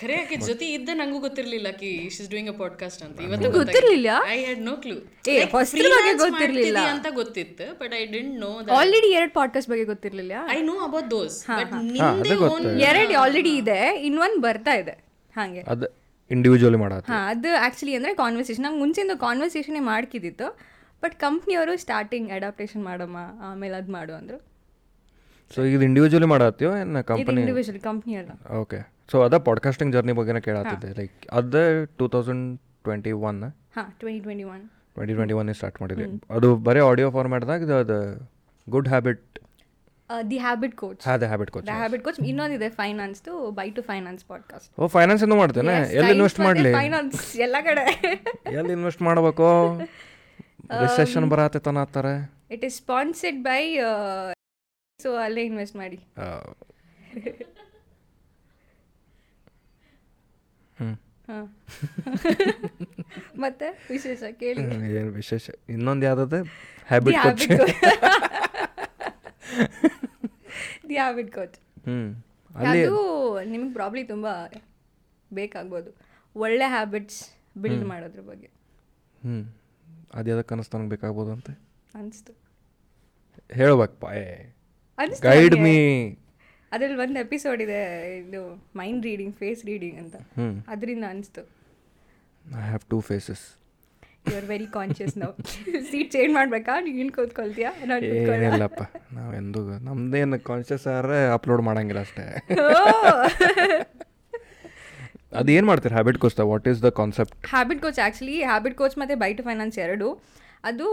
ಖರೆ 0.01 0.15
ಆಕೆ 0.23 0.37
ಜೊತೆ 0.37 0.67
ಇದ್ದ 0.73 0.91
ನಂಗೂ 0.95 1.19
ಗೊತ್ತಿರ್ಲಿಲ್ಲ 1.19 1.69
ಕಿ 1.79 1.89
ಶಿಸ್ 2.17 2.29
ಡೂಯಿಂಗ್ 2.31 2.51
ಅ 2.51 2.57
ಪಾಡ್ಕಾಸ್ಟ್ 2.59 3.03
ಅಂತ. 3.03 3.17
ಇವತ್ತು 3.21 3.49
ಗೊತ್ತಿರ್ಲಿಲ್ಲ? 3.51 4.11
ಐ 4.35 4.37
ಹ್ಯಾಡ್ 4.45 4.61
ನೋ 4.61 4.75
ಕ್ಲೂ 4.77 4.97
ಏ, 5.33 5.37
ಫಸ್ಟ್ 5.45 5.77
ಬಗ್ಗೆ 5.77 6.13
ಗೊತ್ತಿರ್ಲಿಲ್ಲ. 6.25 6.79
ಅಂತ 6.95 7.07
ಗೊತ್ತಿತ್ತು 7.11 7.67
but 7.79 7.95
I 7.95 8.03
did 8.07 8.31
know 8.41 8.51
already 8.79 9.11
ಎರಡು 9.13 9.33
ಪಾಡ್ಕಾಸ್ಟ್ 9.33 9.71
ಬಗ್ಗೆ 9.71 9.85
ಗೊತ್ತಿರಲಿಲ್ಲ? 9.85 10.33
I 10.49 10.59
know 10.63 10.75
about 10.79 11.09
those 11.11 11.37
but 11.51 11.73
ನಿಂದೆ 11.73 12.35
ಗೊತ್ತು. 12.35 12.71
ಎರಡು 12.89 13.17
ಆಲ್ರೆಡಿ 13.19 13.55
ಇದೆ 13.57 13.79
ಇನ್ನೊಂದು 14.09 14.41
ಬರ್ತಾ 14.41 14.73
ಇದೆ. 14.73 14.95
ಹಾಗೆ. 15.35 15.63
ಅದು 15.75 15.89
ಇಂಡಿವಿಜುವಲಿ 16.31 16.77
ಮಾಡೋದು 16.77 17.07
ಹಾಂ 17.13 17.23
ಅದು 17.29 17.51
ಆ್ಯಕ್ಚುಲಿ 17.57 17.95
ಅಂದರೆ 17.95 18.15
ಕಾನ್ವರ್ಸೇಷನ್ 18.15 18.65
ನಂಗೆ 18.65 18.79
ಮುಂಚೆಯಿಂದ 18.79 19.15
ಕಾನ್ವರ್ಸೇಷನೇ 19.21 19.81
ಮಾಡ್ಕಿದ್ದಿತ್ತು 19.81 20.49
ಬಟ್ 21.03 21.15
ಕಂಪ್ನಿಯವರು 21.19 21.73
ಸ್ಟಾರ್ಟಿಂಗ್ 21.77 22.29
ಅಡಾಪ್ಟೇಷನ್ 22.31 22.83
ಮಾಡಮ್ಮ 22.85 23.19
ಆಮೇಲೆ 23.41 23.75
ಅದು 23.77 23.93
ಮಾಡು 23.93 24.15
ಅಂದರು. 24.15 24.39
ಸೊ 25.55 25.59
ಇದು 25.63 25.83
ಇಂಡಿವಿಜುವಲಿ 25.83 26.27
ಮಾಡತ್ತೀವೋ 26.27 26.73
ಏನು 26.77 27.03
ಕಂಪನಿ 27.05 27.41
ಇಂಡಿವಿಜುವಲ್ 27.41 27.81
ಕಂಪ್ನಿ 27.81 28.15
ಅಲ್ಲ. 28.15 28.33
ಓಕೆ 28.61 28.81
ಸೊ 29.09 29.23
ಅದ 29.23 29.37
ಪಾಡ್ಕಾಸ್ಟಿಂಗ್ 29.37 29.93
ಜರ್ನಿ 29.95 30.13
ಬಗ್ಗೆನೇ 30.13 30.41
ಕೇಳಾತಿದ್ದೆ. 30.41 31.01
ಲೈಕ್ 31.01 31.27
ಅದೇ 31.33 31.87
ಟೂ 31.87 32.09
ತೌಸಂಡ್ 32.09 32.61
ಟ್ವೆಂಟಿ 32.83 33.13
ಒನ್ 33.13 33.45
ಹಾಂ 33.45 33.93
twenty 33.99 34.21
twenty 34.21 34.45
one 34.45 34.69
twenty 34.95 35.15
twenty 35.15 35.35
one 35.35 35.55
start 35.55 35.83
ಮಾಡಿದ್ವಿ 35.83 36.21
ಅದು 36.31 36.57
ಬರೀ 36.57 36.81
ಆಡಿಯೋ 36.81 37.11
ಫಾರ್ಮ್ಯಾಟ್ದಾಗ 37.11 37.63
ಇದು 37.63 37.77
ಅದು 37.77 38.29
good 38.71 38.89
habit 38.89 39.39
the 40.31 40.39
habit 40.39 40.77
coach 40.77 41.05
ಹ್ಯಾದ 41.05 41.23
habit 41.23 41.51
coach 41.51 41.67
the 41.67 41.71
habit 41.71 42.05
coach 42.05 42.21
ಇನ್ನೊಂದಿದೆ 42.21 42.69
ಫೈನಾನ್ಸ್ದು 42.69 43.51
ಬೈ 43.51 43.71
ಟು 43.71 43.83
ಫೈನಾನ್ಸ್ 43.83 44.25
ಪಾಡ್ಕಾಸ್ಟ್ 44.25 44.81
ಓ 44.81 44.87
ಫೈನಾನ್ಸ್ 44.87 45.23
ಏನು 45.23 45.37
ಮಾಡ್ತೇನೆ. 45.37 45.73
ಎಲ್ಲಿ 45.73 46.13
ಇನ್ವೆಸ್ಟ್ 46.13 46.41
ಮಾಡಲಿ? 46.41 46.73
ಫೈನಾನ್ಸ್ 46.73 47.37
ಎಲ್ಲ 47.37 47.57
ಕಡೆ. 47.65 47.85
ಎಲ್ಲಿ 48.59 48.73
ಇನ್ವೆಸ್ಟ್ 48.73 49.03
ಮಾಡಬೇಕು? 49.03 49.79
ರಿಸೆಷನ್ 50.81 51.31
ಬರತ್ತೆ 51.31 51.71
ಅಂತಾರೆ. 51.71 52.29
It 52.51 52.65
is 52.65 52.77
sponsored 52.77 53.43
by 53.43 53.77
so 55.03 55.17
ಅಲ್ಲೇ 55.17 55.43
ಇನ್ವೆಸ್ಟ್ 55.45 55.77
ಮಾಡಿ 55.77 55.97
ಹ್ಞೂ 55.97 56.25
ಹಾಂ 56.25 56.55
ಮತ್ತೆ 63.37 63.87
ವಿಶೇಷ 63.91 64.23
ಕೇಳಿ. 64.33 64.99
ಏನು 64.99 65.13
ವಿಶೇಷ? 65.13 65.51
ಇನ್ನೊಂದು 65.69 66.07
ಯಾವ್ದದ? 66.07 66.43
Habit 66.89 67.17
coach 67.23 67.49
the 70.89 70.95
habit 70.95 71.35
coach 71.35 71.61
ಅದು 72.69 73.45
ನಿಮಗೆ 73.45 73.73
ಪ್ರಾಬ್ಲಿ 73.73 74.05
ತುಂಬ 74.05 74.27
ಬೇಕಾಗ್ಬೋದು. 75.33 75.97
ಒಳ್ಳೆ 76.37 76.65
ಹ್ಯಾಬಿಟ್ಸ್ 76.65 77.31
ಬಿಲ್ಡ್ 77.59 77.85
ಮಾಡೋದ್ರ 77.85 78.21
ಬಗ್ಗೆ. 78.21 78.51
ಹ್ಞೂ 79.23 79.55
ಅದು 80.15 80.31
ಯಾವ್ದಕ್ಕೆ 80.31 80.55
ಅನಿಸ್ತು. 80.55 80.79
ನನಗೆ 80.79 80.91
ಬೇಕಾಗ್ಬೋದು 80.91 81.33
ಅಂತ 81.33 81.51
ಅನಿಸ್ತು 81.95 82.33
ಹೇಳ್ಬೇಕಪ್ಪ 83.51 84.07
ಗೈಡ್ 85.23 85.61
ಮೀ 85.61 85.75
ಅದ್ರಲ್ಲಿ 86.73 86.99
ಒಂದು 87.05 87.19
ಎಪಿಸೋಡ್ 87.27 87.61
ಇದೆ 87.67 87.79
ಇದು 88.23 88.41
ಮೈಂಡ್ 88.81 89.03
ರೀಡಿಂಗ್ 89.11 89.35
ಫೇಸ್ 89.43 89.61
ರೀಡಿಂಗ್ 89.71 89.99
ಅಂತ. 90.03 90.17
ಅದರಿಂದ 90.75 91.05
ಅನಿಸ್ತು. 91.13 91.43
I 92.63 92.65
have 92.73 92.85
two 92.95 92.99
faces 93.11 93.45
you 94.31 94.35
are 94.41 94.47
very 94.53 94.69
conscious 94.79 95.15
ನಾವು 95.23 95.35
ಸೀಟ್ 95.91 96.11
ಚೇಂಜ್ 96.17 96.33
ಮಾಡ್ಬೇಕಾ? 96.39 96.75
ನೀನು 96.87 97.13
ಕೂತ್ಕೊಳ್ತೀಯಾ? 97.19 97.71
ಏನಿಲ್ಲಪ್ಪ. 98.37 98.83
ನಾವು 99.19 99.33
ಎಂದು 99.41 99.61
ನಮ್ದೇನು 99.89 100.39
ಕಾನ್ಷಿಯಸ್ 100.51 100.87
ಆದರೆ 100.97 101.19
ಅಪ್ಲೋಡ್ 101.37 101.63
ಮಾಡಂಗಿಲ್ಲ 101.69 102.01
ಅಷ್ಟೇ. 102.07 102.25
ಅದು 105.39 105.51
ಏನು 105.55 105.67
ಮಾಡ್ತೀರಿ? 105.71 105.95
Habit 105.99 106.19
coach 106.25 106.37
what 106.51 106.67
is 106.73 106.81
the 106.89 106.91
concept 107.01 107.35
habit 107.55 107.81
coach 107.85 108.01
actually 108.05 108.37
habit 108.51 108.77
coach 108.83 108.97
ಮತ್ತು 109.03 109.17
ಬೈಟ್ 109.25 109.41
ಫೈನಾನ್ಸ್ 109.49 109.79
ಎರಡು. 109.87 110.09
ಅದು 110.65 110.87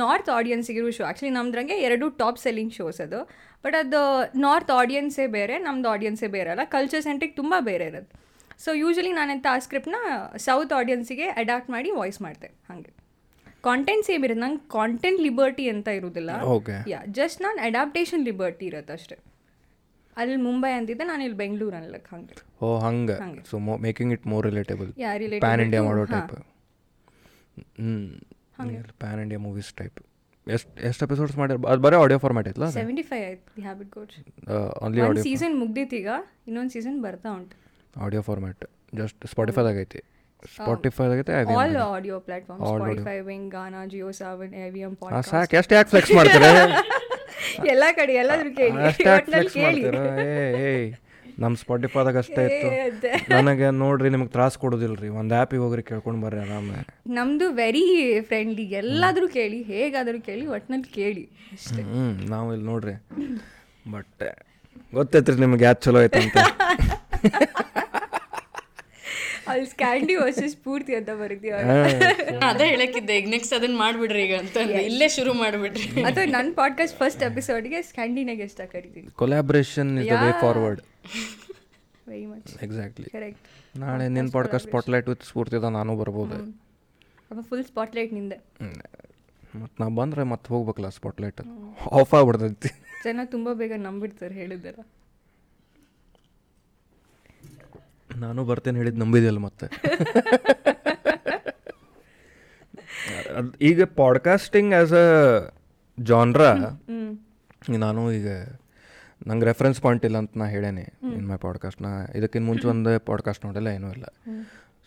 ನಾರ್ತ್ 0.00 0.30
ಆಡಿಯನ್ಸಿಗಿರೋ 0.38 0.90
ಶೋ 0.98 1.04
ಆ್ಯಕ್ಚುಲಿ 1.04 1.30
ನಮ್ದ್ರಂಗೆ 1.30 1.76
ಎರಡು 1.86 2.06
ಟಾಪ್ 2.22 2.38
ಸೆಲ್ಲಿಂಗ್ 2.38 2.72
ಶೋಸ್ 2.72 3.00
ಅದು. 3.06 3.20
ಬಟ್ 3.64 3.74
ಅದು 3.74 4.00
ನಾರ್ತ್ 4.38 4.70
ಆಡಿಯನ್ಸೇ 4.70 5.26
ಬೇರೆ 5.26 5.58
ನಮ್ದು 5.58 5.88
ಆಡಿಯನ್ಸೇ 5.88 6.28
ಬೇರೆ 6.36 6.50
ಅಲ್ಲ. 6.50 6.64
ಕಲ್ಚರ್ 6.76 7.02
ಸೆಂಟ್ರಿಗೆ 7.02 7.34
ತುಂಬ 7.34 7.54
ಬೇರೆ 7.70 7.86
ಇರೋದು 7.90 8.10
ಸೊ 8.64 8.70
ಯೂಶ್ವಲಿ 8.74 9.12
ನಾನೆಂತ 9.12 9.46
ಆ 9.50 9.58
ಸ್ಕ್ರಿಪ್ಟ್ನ 9.58 9.98
ಸೌತ್ 10.46 10.72
ಆಡಿಯನ್ಸಿಗೆ 10.72 11.26
ಅಡಾಪ್ಟ್ 11.42 11.70
ಮಾಡಿ 11.70 11.90
ವಾಯ್ಸ್ 11.90 12.22
ಮಾಡ್ತೆ. 12.22 12.48
ಹಾಗೆ. 12.68 12.90
ಕಾಂಟೆಂಟ್ 13.68 14.04
ಸೇಮ್ 14.06 14.24
ಇರೋದು 14.24 14.40
ನಂಗೆ 14.40 14.62
ಕಾಂಟೆಂಟ್ 14.68 15.20
ಲಿಬರ್ಟಿ 15.20 15.68
ಅಂತ 15.68 15.88
ಇರೋದಿಲ್ಲ. 15.88 16.30
ಯಾ 16.88 17.00
ಜಸ್ಟ್ 17.06 17.42
ನಾನು 17.42 17.58
ಅಡಾಪ್ಟೇಷನ್ 17.68 18.24
ಲಿಬರ್ಟಿ 18.28 18.66
ಇರುತ್ತೆ 18.66 18.92
ಅಷ್ಟೇ. 18.92 19.18
ಅಲ್ಲಿ 20.16 20.36
ಮುಂಬೈ 20.36 20.72
ಅಂತಿದ್ದೆ 20.78 21.04
ನಾನು 21.04 21.22
ಇಲ್ಲಿ 21.22 21.36
ಬೆಂಗಳೂರು 21.36 21.76
ಅನ್ಲಕ್. 21.76 22.08
ಹಂಗೆ. 22.14 22.36
ಓ 22.62 22.78
ಹಂಗೆ. 22.78 23.16
So 23.50 23.58
making 23.86 24.12
it 24.12 24.26
more 24.26 24.46
relatable 24.50 24.90
pan 25.46 25.62
India 25.66 25.82
ಮಾಡೋ 25.82 26.04
type 26.04 26.34
pan 29.02 29.20
India 29.24 29.40
movies 29.46 29.70
type. 29.80 29.98
ಎಷ್ಟು 30.46 30.70
ಎಷ್ಟು 30.88 31.02
ಎಪಿಸೋಡ್ಸ್ 31.06 31.36
ಮಾಡಿರ್ 31.40 31.58
ಅದು 31.72 31.80
ಬರೀ 31.86 31.96
ಆಡಿಯೋ 32.02 32.18
ಫಾರ್ಮ್ಯಾಟ್ 32.24 32.46
ಐತಲ್ಲ 32.50 32.68
ಸೆವೆಂಟಿ 32.76 33.04
ಫೈವ್ 33.10 33.24
ಆಯ್ತು 33.30 33.50
the 33.56 33.62
habit 33.62 33.90
coach 33.96 34.14
only 34.84 35.02
audio 35.06 35.24
season 35.28 35.54
ಮುಗ್ದೈತಿ 35.62 35.96
ಈಗ 36.02 36.10
ಇನ್ನೊಂದು 36.48 36.72
ಸೀಸನ್ 36.76 36.96
ಬರ್ತಾ 37.06 37.28
ಉಂಟು. 37.38 37.54
ಆಡಿಯೋ 38.06 38.22
ಫಾರ್ಮ್ಯಾಟ್ 38.28 38.64
ಜಸ್ಟ್ 39.00 39.18
ಸ್ಪಾಟಿಫೈದಾಗ 39.32 39.76
ಐತಿ. 39.86 40.00
ಸ್ಪಾಟಿಫೈದಾಗ 40.56 41.18
ಐತೆ 41.22 41.34
all 41.62 41.76
audio 41.76 42.16
platform 42.26 42.62
Spotify 42.72 43.16
Wynk 43.30 43.48
Gaana 43.56 43.82
Jio 43.92 44.10
Saavn 44.22 44.54
AVM 44.66 44.94
podcast 45.02 45.32
ಸಾಕು 45.34 45.56
ಎಷ್ಟು 45.60 45.74
ಯಾಕೆ 45.78 45.90
ಫ್ಲೆಕ್ಸ್ 45.94 46.14
ಮಾಡ್ತಾರೆ? 46.18 46.50
ಎಲ್ಲ 47.72 47.84
ಕಡೆ 47.98 48.12
ಎಲ್ಲಾದ್ರೂ 48.22 48.50
ಕೇಳಿ. 48.60 49.42
ಕೇಳಿ. 49.58 49.82
ಏ 50.24 50.34
ಏ 50.66 50.72
ನಮ್ಮ 51.42 51.54
ಸ್ಪಾಟಿಫೈದಾಗ 51.60 52.18
ಅಷ್ಟೇ 52.22 52.42
ಇತ್ತು. 52.46 53.10
ನನಗೆ 53.34 53.66
ನೋಡ್ರಿ 53.82 54.08
ನಿಮಗೆ 54.14 54.30
ತ್ರಾಸ 54.34 54.54
ಕೊಡೋದಿಲ್ಲ 54.62 54.96
ರೀ 55.02 55.08
ಒಂದು 55.20 55.34
ಆ್ಯಪಿಗೆ 55.38 55.62
ಹೋಗ್ರಿ 55.64 55.82
ಕೇಳ್ಕೊಂಡು 55.90 56.20
ಬರ್ರಿ 56.24 56.40
ಆರಾಮ. 56.44 56.70
ನಮ್ದು 57.18 57.46
ವೆರಿ 57.60 57.84
ಫ್ರೆಂಡ್ಲಿ 58.28 58.64
ಎಲ್ಲಾದರೂ 58.80 59.28
ಕೇಳಿ 59.38 59.58
ಹೇಗಾದರೂ 59.72 60.18
ಕೇಳಿ 60.28 60.44
ಒಟ್ನಲ್ಲಿ 60.56 60.90
ಕೇಳಿ. 60.98 61.24
ಅಷ್ಟೇ. 61.56 61.82
ಹ್ಞೂ 61.90 62.04
ನಾವು 62.32 62.48
ಇಲ್ಲಿ 62.54 62.66
ನೋಡ್ರಿ. 62.72 62.94
ಬಟ್ 63.94 64.24
ಗೊತ್ತೈತ್ರಿ 64.98 65.36
ನಿಮ್ಗೆ 65.44 65.66
ಯಾವ್ದು 65.68 65.82
ಚಲೋ 65.86 66.02
ಐತೆ 66.08 66.20
ಅಂತ 66.26 66.38
ಅಲ್ಲಿ 69.50 69.66
ಸ್ಕ್ಯಾಂಡಿ 69.72 70.14
ವರ್ಸಸ್ 70.22 70.56
ಪೂರ್ತಿ 70.64 70.92
ಅಂತ 70.98 71.10
ಬರುತ್ತೀವ 71.20 71.54
ಅದೇ 72.50 72.66
ಹೇಳಕ್ಕಿದ್ದೆ. 72.72 73.14
ಈಗ 73.20 73.28
ನೆಕ್ಸ್ಟ್ 73.34 73.54
ಅದನ್ನ 73.56 73.76
ಮಾಡ್ಬಿಡ್ರಿ 73.84 74.20
ಈಗ 74.26 74.34
ಅಂತ. 74.42 74.56
ಇಲ್ಲೇ 74.90 75.08
ಶುರು 75.16 75.32
ಮಾಡ್ಬಿಡ್ರಿ. 75.40 75.88
ಅಥವಾ 76.10 76.26
ನನ್ನ 76.36 76.50
ಪಾಡ್ಕಾಸ್ಟ್ 76.60 76.96
ಫಸ್ಟ್ 77.00 77.22
ಎಪಿಸೋಡ್ಗೆ 77.30 77.80
ಸ್ಕ್ಯಾಂಡಿನಾಗ 77.88 78.40
ಎಷ್ಟ 78.48 78.60
ಕರಿತೀನಿ. 78.74 79.08
Collaboration 79.22 79.90
is 80.02 80.10
the 80.12 80.20
way 80.26 80.30
forward 80.44 80.80
very 82.08 82.26
much 82.26 82.62
exactly 82.62 83.10
correct 83.10 83.78
ನಾಳೆ 83.78 84.08
ನಿನ್ನ 84.08 84.28
ಪಾಡ್ಕಾಸ್ಟ್ 84.32 84.68
ಸ್ಪಾಟ್ಲೈಟ್ 84.68 85.08
ವಿತ್ 85.08 85.22
ಸ್ಫೂರ್ತಿದ 85.22 85.64
ನಾನು 85.64 85.96
ಬರ್ಬೋದು. 85.96 86.34
ಅಪ್ಪ 86.34 87.40
ಫುಲ್ 87.40 87.64
ಸ್ಪಾಟ್ಲೈಟ್ 87.64 88.12
ನಿಂದೆ. 88.12 88.40
ಮತ್ತು 89.60 89.82
ನಾ 89.82 89.88
ಬಂದರೆ 89.88 90.22
ಮತ್ತೆ 90.22 90.48
ಹೋಗ್ಬೇಕಲ್ಲ 90.48 90.88
ಸ್ಪಾಟ್ಲೈಟ್ 90.88 91.40
ಆಫ್ 91.92 92.14
ಆಗ್ಬಿಡ್ತೈತಿ. 92.14 92.82
ಜನ 93.04 93.20
ತುಂಬ 93.24 93.52
ಬೇಗ 93.52 93.72
ನಂಬಿಡ್ತಾರೆ 93.76 94.34
ಹೇಳಿದ್ದಾರ 94.34 94.74
ನಾನು 98.16 98.44
ಬರ್ತೇನೆ 98.44 98.78
ಹೇಳಿದ್ದು 98.78 99.00
ನಂಬಿದೆಯಲ್ಲ 99.00 99.38
ಮತ್ತೆ? 99.38 99.66
ಈಗ 103.60 103.84
ಪಾಡ್ಕಾಸ್ಟಿಂಗ್ 103.84 104.74
ಆ್ಯಸ್ 104.74 104.92
ಅ 104.92 105.04
ಜಾನ್ರ 106.00 106.40
ನಾನು 107.78 108.12
ಈಗ 108.12 108.28
ನಂಗೆ 109.26 109.46
ರೆಫರೆನ್ಸ್ 109.46 109.80
ಪಾಯಿಂಟ್ 109.80 110.04
ಇಲ್ಲ 110.04 110.18
ಅಂತ 110.18 110.30
ನಾ 110.36 110.44
ಹೇಳೇನೆ 110.46 110.92
ಇನ್ 111.02 111.28
ಮೈ 111.28 111.36
ಪಾಡ್ಕಾಸ್ಟ್ 111.36 111.82
ನಾ. 111.82 112.06
ಇದಕ್ಕಿಂತ 112.14 112.46
ಮುಂಚೆ 112.46 112.68
ಒಂದು 112.68 113.04
ಪಾಡ್ಕಾಸ್ಟ್ 113.04 113.46
ನೋಡಿಲ್ಲ 113.46 113.68
ಏನೂ 113.68 113.90
ಇಲ್ಲ. 113.90 114.04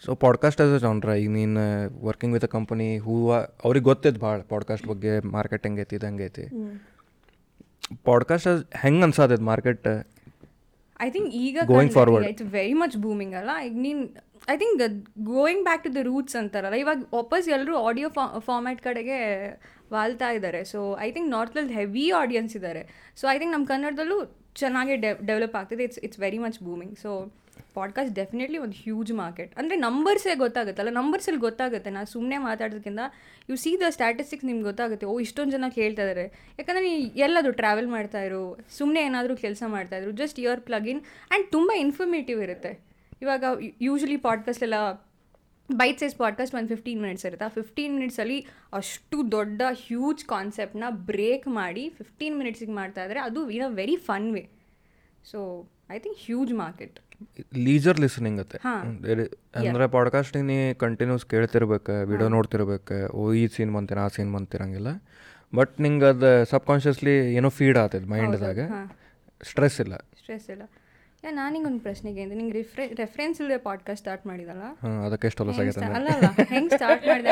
So 0.05 0.15
podcast 0.15 0.61
as 0.61 0.73
a 0.73 0.77
genre 0.77 1.09
ಈಗ 1.09 1.29
ನೀನು 1.29 1.59
working 2.05 2.33
with 2.33 2.43
a 2.43 2.47
company 2.47 2.97
who 2.97 3.31
ಅವ್ರಿಗೆ 3.31 3.83
ಗೊತ್ತಿದ್ದು 3.83 4.19
ಭಾಳ 4.19 4.41
ಪಾಡ್ಕಾಸ್ಟ್ 4.41 4.87
ಬಗ್ಗೆ 4.87 5.19
ಮಾರ್ಕೆಟ್ 5.19 5.67
ಹೆಂಗೈತಿ 5.67 5.95
ಇದು 5.95 6.23
ಐತಿ. 6.25 6.45
ಪಾಡ್ಕಾಸ್ಟ್ 8.03 8.75
ಹೆಂಗೆ 8.75 9.03
ಅನ್ಸಾದೈತೆ 9.03 9.43
ಮಾರ್ಕೆಟ್ 9.43 9.87
ಐ 11.01 11.09
ಥಿಂಕ್ 11.09 11.29
ಈಗ 11.29 11.57
going 11.65 11.91
forward 11.91 12.27
it's 12.27 12.43
very 12.43 12.73
much 12.73 12.97
booming 12.97 13.35
ಅಲ್ಲ. 13.35 13.49
ಈಗ 13.65 13.73
ನೀನು 13.73 14.03
I 14.53 14.57
think 14.57 14.81
going 15.23 15.63
back 15.63 15.83
to 15.83 15.95
the 15.95 15.97
roots 16.01 16.35
ಅಂತಾರಲ್ಲ 16.35 16.75
ಇವಾಗ 16.75 16.97
ವಾಪಸ್ 17.13 17.49
ಎಲ್ಲರೂ 17.49 17.75
ಆಡಿಯೋ 17.77 18.09
ಫಾರ್ಮ್ಯಾಟ್ 18.39 18.81
ಕಡೆಗೆ 18.81 19.19
ವಾಲ್ತಾ 19.93 20.29
ಇದ್ದಾರೆ. 20.31 20.61
ಸೊ 20.63 20.79
ಐ 20.99 21.11
ಥಿಂಕ್ 21.11 21.29
ನಾರ್ತಲ್ಲಿ 21.29 21.73
ಹೆವಿ 21.73 22.05
ಆಡಿಯನ್ಸ್ 22.21 22.55
ಇದ್ದಾರೆ. 22.55 22.83
ಸೊ 23.15 23.27
ಐ 23.27 23.37
ಥಿಂಕ್ 23.39 23.53
ನಮ್ಮ 23.53 23.65
ಕನ್ನಡದಲ್ಲೂ 23.65 24.17
ಚೆನ್ನಾಗಿ 24.55 24.95
ಡೆ 24.95 25.11
ಡೆವಲಪ್ 25.25 25.55
ಆಗ್ತಿದೆ. 25.55 25.83
It's 25.83 25.99
it's 25.99 26.19
very 26.19 26.37
much 26.37 26.59
booming 26.63 26.95
so 26.97 27.11
podcast 27.73 28.13
definitely 28.15 28.57
ಒಂದು 28.57 28.75
ಹ್ಯೂಜ್ 28.83 29.11
ಮಾರ್ಕೆಟ್ 29.13 29.51
ಅಂದರೆ 29.57 29.75
ನಂಬರ್ಸೇ 29.77 30.33
ಗೊತ್ತಾಗುತ್ತಲ್ಲ 30.35 30.89
ನಂಬರ್ಸಲ್ಲಿ 30.89 31.39
ಗೊತ್ತಾಗುತ್ತೆ. 31.39 31.89
ನಾನು 31.89 32.07
ಸುಮ್ಮನೆ 32.07 32.37
ಮಾತಾಡೋದಕ್ಕಿಂತ 32.37 32.99
ಯು 33.49 33.55
ಸಿ 33.55 33.71
ದ 33.79 33.89
ಸ್ಟ್ಯಾಟಿಸ್ಟಿಕ್ಸ್ 33.89 34.45
ನಿಮ್ಗೆ 34.45 34.63
ಗೊತ್ತಾಗುತ್ತೆ. 34.63 35.05
ಓ, 35.05 35.13
ಇಷ್ಟೊಂದು 35.19 35.51
ಜನ 35.51 35.69
ಕೇಳ್ತಾ 35.75 36.01
ಇದ್ದಾರೆ 36.01 36.25
ಯಾಕಂದರೆ 36.59 36.83
ನೀ 36.89 36.95
ಎಲ್ಲದು 37.25 37.51
ಟ್ರಾವೆಲ್ 37.51 37.87
ಮಾಡ್ತಾ 37.87 38.21
ಇರು 38.21 38.41
ಸುಮ್ಮನೆ 38.77 39.01
ಏನಾದರೂ 39.01 39.35
ಕೆಲಸ 39.35 39.63
ಮಾಡ್ತಾ 39.67 39.97
ಇದ್ರು 39.97 40.11
just 40.21 40.39
your 40.39 40.61
plug in 40.61 41.01
and 41.01 41.47
ತುಂಬ 41.51 41.71
ಇನ್ಫಾರ್ಮೇಟಿವ್ 41.85 42.41
ಇರುತ್ತೆ. 42.43 42.71
ಇವಾಗ 43.21 43.43
ಯೂಶ್ವಲಿ 43.81 44.17
ಪಾಡ್ಕಾಸ್ಟ್ 44.17 44.63
ಎಲ್ಲ 44.63 44.79
ಬೈಟ್ 45.69 45.99
ಸೈಸ್ 45.99 46.15
ಪಾಡ್ಕಾಸ್ಟ್ 46.15 46.55
ಒಂದು 46.55 46.69
ಫಿಫ್ಟೀನ್ 46.73 46.99
ಮಿನಿಟ್ಸ್ 47.01 47.25
ಇರುತ್ತೆ. 47.25 47.45
ಆ 47.45 47.51
ಫಿಫ್ಟೀನ್ 47.59 47.93
ಮಿನಿಟ್ಸಲ್ಲಿ 47.95 48.39
ಅಷ್ಟು 48.73 49.17
ದೊಡ್ಡ 49.31 49.61
ಹ್ಯೂಜ್ 49.85 50.25
ಕಾನ್ಸೆಪ್ಟನ್ನ 50.25 50.89
ಬ್ರೇಕ್ 51.11 51.47
ಮಾಡಿ 51.59 51.83
ಫಿಫ್ಟೀನ್ 51.89 52.35
ಮಿನಿಟ್ಸಿಗೆ 52.37 52.71
ಮಾಡ್ತಾ 52.71 53.01
ಇದ್ದಾರೆ 53.01 53.19
ಅದು 53.19 53.41
in 53.49 53.63
a 53.63 53.71
very 53.81 53.95
fun 54.09 54.27
way 54.33 54.43
so 55.31 55.39
I 55.91 55.99
think 55.99 56.19
huge 56.25 56.53
market 56.53 56.99
leisure 57.53 57.99
listening 57.99 58.39
ಅತ್ತೆ. 58.39 58.57
ಅಂದರೆ 59.59 59.85
ಪಾಡ್ಕಾಸ್ಟಿಂಗ್ 59.87 60.47
ನೀ 60.47 60.57
ಕಂಟಿನ್ಯೂಸ್ 60.83 61.25
ಕೇಳ್ತಿರ್ಬೇಕು 61.25 61.93
ವಿಡಿಯೋ 62.11 62.29
ನೋಡ್ತಿರ್ಬೇಕು 62.29 62.97
ಓ 63.17 63.33
ಈ 63.41 63.43
ಸೀನ್ 63.47 63.73
ಬಂತೀರ 63.75 63.99
ಆ 63.99 64.07
ಸೀನ್ 64.07 64.31
ಬಂತಿರಂಗಿಲ್ಲ. 64.33 64.89
ಬಟ್ 65.55 65.73
ನಿಂಗೆ 65.81 66.05
ಅದು 66.05 66.31
ಸಬ್ 66.51 66.65
ಕಾನ್ಷಿಯಸ್ಲಿ 66.67 67.15
ಏನೋ 67.35 67.49
ಫೀಡ್ 67.49 67.77
ಆಗ್ತದೆ 67.77 68.05
ಮೈಂಡ್ದಾಗ 68.05 68.59
ಸ್ಟ್ರೆಸ್ 69.41 69.77
ಇಲ್ಲ. 69.81 69.95
ಸ್ಟ್ರೆಸ್ 70.21 70.49
ಇಲ್ಲ. 70.49 70.63
ಯಾ 71.23 71.31
ನಾನಿಗೊಂದು 71.31 71.79
ಪ್ರಶ್ನೆಗೆ 71.79 72.21
ಅಂದ್ರೆ 72.21 72.37
ನಿಂಗೆ 72.37 72.53
ರಿಫ್ರೆ 72.53 72.87
ರೆಫರೆನ್ಸ್ 72.87 73.41
ಇಲ್ಲದೆ 73.41 73.57
ಪಾಡ್ಕಾಸ್ಟ್ 73.57 73.99
ಸ್ಟಾರ್ಟ್ 73.99 74.27
ಮಾಡಿದಲ್ಲ? 74.27 74.63
ಅದಕ್ಕೆ 75.05 75.27
ಎಷ್ಟು 75.27 75.43
ಅಲ್ಲ 75.43 76.07
ಅಲ್ಲ 76.07 76.43
ಹೆಂಗೆ 76.43 76.69
ಸ್ಟಾರ್ಟ್ 76.69 77.07
ಮಾಡಿದೆ 77.07 77.29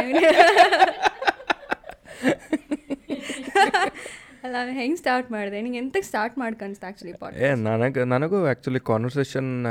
ಅಲ್ಲ 4.43 4.55
ಹೆಂಗೆ 4.69 4.95
ಸ್ಟಾರ್ಟ್ 4.95 5.31
ಮಾಡಿದೆ? 5.31 5.61
ನಿಂಗೆ 5.61 5.79
ಎಂತಕ್ಕೆ 5.79 6.07
ಸ್ಟಾರ್ಟ್ 6.07 6.37
ಮಾಡ್ಕನ್ಸ್ತು 6.37 6.85
ಆ್ಯಕ್ಚುಲಿ 6.85 7.13
ಪಾಡ್ 7.13 7.37
ಏ 7.37 7.53
ನನಗೆ 7.55 8.03
ನನಗೂ 8.03 8.45
ಆ್ಯಕ್ಚುಲಿ 8.45 8.79
ಕಾನ್ವರ್ಸೇಷನ್ 8.79 9.65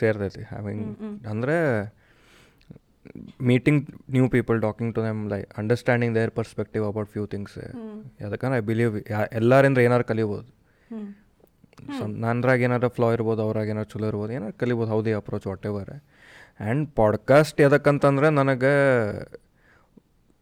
ಸೇರ್ತೈತಿ 0.00 0.42
ಹ್ಯಾವಿಂಗ್ 0.42 1.26
ಅಂದರೆ 1.26 1.84
meeting 3.42 3.90
new 4.10 4.28
people 4.28 4.62
talking 4.62 4.94
to 4.94 5.02
them 5.02 5.30
like 5.30 5.54
understanding 5.58 6.14
their 6.14 6.30
perspective 6.30 6.86
about 6.86 7.10
few 7.10 7.26
things 7.26 7.58
ಯಾಕಂದ್ರೆ 8.20 8.56
ಐ 8.56 8.60
ಬಿಲೀವ್ 8.60 8.96
ಎಲ್ಲರಿಂದ 9.32 9.78
ಏನಾರು 9.78 10.04
ಕಲಿಬೋದು. 10.04 10.58
ಸೊ 11.98 12.06
ನನ್ರಾಗ 12.06 12.60
ಏನಾರು 12.60 12.88
ಫ್ಲಾ 12.88 13.12
ಇರ್ಬೋದು 13.12 13.42
ಅವ್ರಾಗ 13.42 13.68
ಏನಾರು 13.68 13.88
ಚಲೋ 13.88 14.06
ಇರ್ಬೋದು 14.06 14.32
ಏನಾರು 14.32 14.52
ಕಲಿಬೋದು 14.52 14.90
ಹೌದೇ 14.90 15.12
approach 15.12 15.46
what 15.46 15.66
ever 15.66 15.90
and 15.90 16.90
podcast 16.94 17.60
ಎದಕ್ಕಂತಂದ್ರೆ 17.60 18.30
ನನಗೆ 18.30 18.72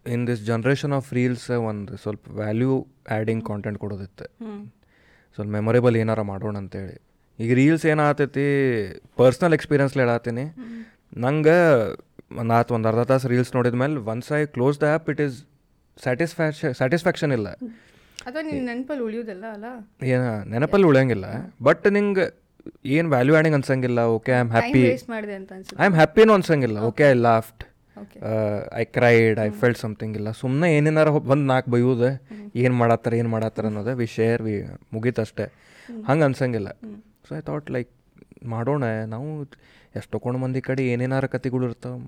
in 0.07 0.27
this 0.27 0.43
generation 0.47 0.93
of 0.93 1.13
reels 1.13 1.51
ಒಂದು 1.51 1.97
ಸ್ವಲ್ಪ 1.97 2.29
ವ್ಯಾಲ್ಯೂ 2.31 2.87
ಆ್ಯಡಿಂಗ್ 3.11 3.45
ಕಾಂಟೆಂಟ್ 3.45 3.79
ಕೊಡೋದಿತ್ತು. 3.79 4.25
ಸ್ವಲ್ಪ 5.35 5.51
ಮೆಮೊರೇಬಲ್ 5.51 5.97
ಏನಾರ 5.97 6.21
ಮಾಡೋಣ 6.23 6.57
ಅಂತೇಳಿ. 6.57 7.01
ಈಗ 7.41 7.55
ರೀಲ್ಸ್ 7.55 7.87
ಏನಾಗ್ತೈತಿ 7.87 8.47
ಪರ್ಸ್ನಲ್ 9.17 9.55
ಎಕ್ಸ್ಪೀರಿಯನ್ಸ್ 9.55 9.95
ಹೇಳತ್ತೀನಿ 9.95 10.45
ನಂಗೆ 11.17 11.59
ಒಂದು 12.37 12.55
ಆತು 12.55 12.75
ಒಂದು 12.75 12.89
ಅರ್ಧ 12.89 13.01
ತಾಸು 13.01 13.29
ರೀಲ್ಸ್ 13.29 13.55
ನೋಡಿದ 13.55 13.75
ಮೇಲೆ 13.75 13.97
once 13.97 14.33
I 14.33 14.47
close 14.47 14.81
the 14.81 14.83
app 14.83 15.11
it 15.11 15.21
is 15.21 15.45
satisfaction 16.03 16.75
satisfaction 16.75 17.33
ಇಲ್ಲ 17.33 17.49
ಅಥವಾ 18.27 18.43
ನಿನ್ನ 18.49 18.61
ನೆನಪಲ್ಲಿ 18.71 19.03
ಉಳಿಯೋದಿಲ್ಲ 19.09 19.45
ಅಲ್ಲ? 19.57 19.67
ಏನ 20.15 20.23
ನೆನಪಲ್ಲಿ 20.53 20.87
ಉಳಿಯಂಗಿಲ್ಲ. 20.91 21.27
ಬಟ್ 21.67 21.87
ನಿಂಗೆ 21.97 22.27
ಏನು 22.97 23.09
value 23.15 23.35
adding 23.39 23.57
ಅನ್ಸಂಗಿಲ್ಲ 23.59 24.01
okay 24.17 24.31
I 24.37 24.39
am 24.45 24.51
happy 24.55 24.83
I 25.83 25.87
am 25.89 25.97
ಹ್ಯಾಪಿನೂ 26.01 26.33
ಅನ್ಸಂಗಿಲ್ಲ 26.39 26.79
okay 26.89 27.05
I 27.11 27.15
laughed 27.29 27.63
I 28.81 28.83
cried 28.97 29.39
I 29.45 29.49
felt 29.61 29.79
something 29.83 30.15
ಇಲ್ಲ. 30.21 30.29
ಸುಮ್ಮನೆ 30.41 30.69
ಏನೇನಾರ 30.79 31.11
ಬಂದು 31.31 31.47
ನಾಲ್ಕು 31.53 31.69
ಬೈಯೋದು 31.75 32.09
ಏನು 32.63 32.75
ಮಾಡತ್ತಾರ 32.81 33.15
ಏನು 33.21 33.31
ಮಾಡತ್ತಾರ 33.35 33.67
ಅನ್ನೋದು 33.71 33.93
ವಿ 34.01 34.07
ಶೇರ್ 34.17 34.43
ವಿ 34.47 34.55
ಮುಗೀತಷ್ಟೇ 34.95 35.47
ಹಂಗೆ 36.09 36.25
ಅನ್ಸಂಗಿಲ್ಲ. 36.29 36.71
ಸೊ 37.27 37.31
ಐ 37.39 37.41
ಥಾಟ್ 37.49 37.71
ಲೈಕ್ 37.77 37.93
ಮಾಡೋಣ 38.55 38.85
ನಾವು 39.15 39.29
ಎಷ್ಟು 39.99 40.11
ತೊಗೊಂಡು 40.15 40.39
ಮಂದಿ 40.45 40.61
ಕಡೆ 40.69 40.83
ಏನೇನಾರ 40.95 41.27
ಕತೆಗಳು 41.35 41.65
ಇರ್ತಾವೆ 41.69 41.99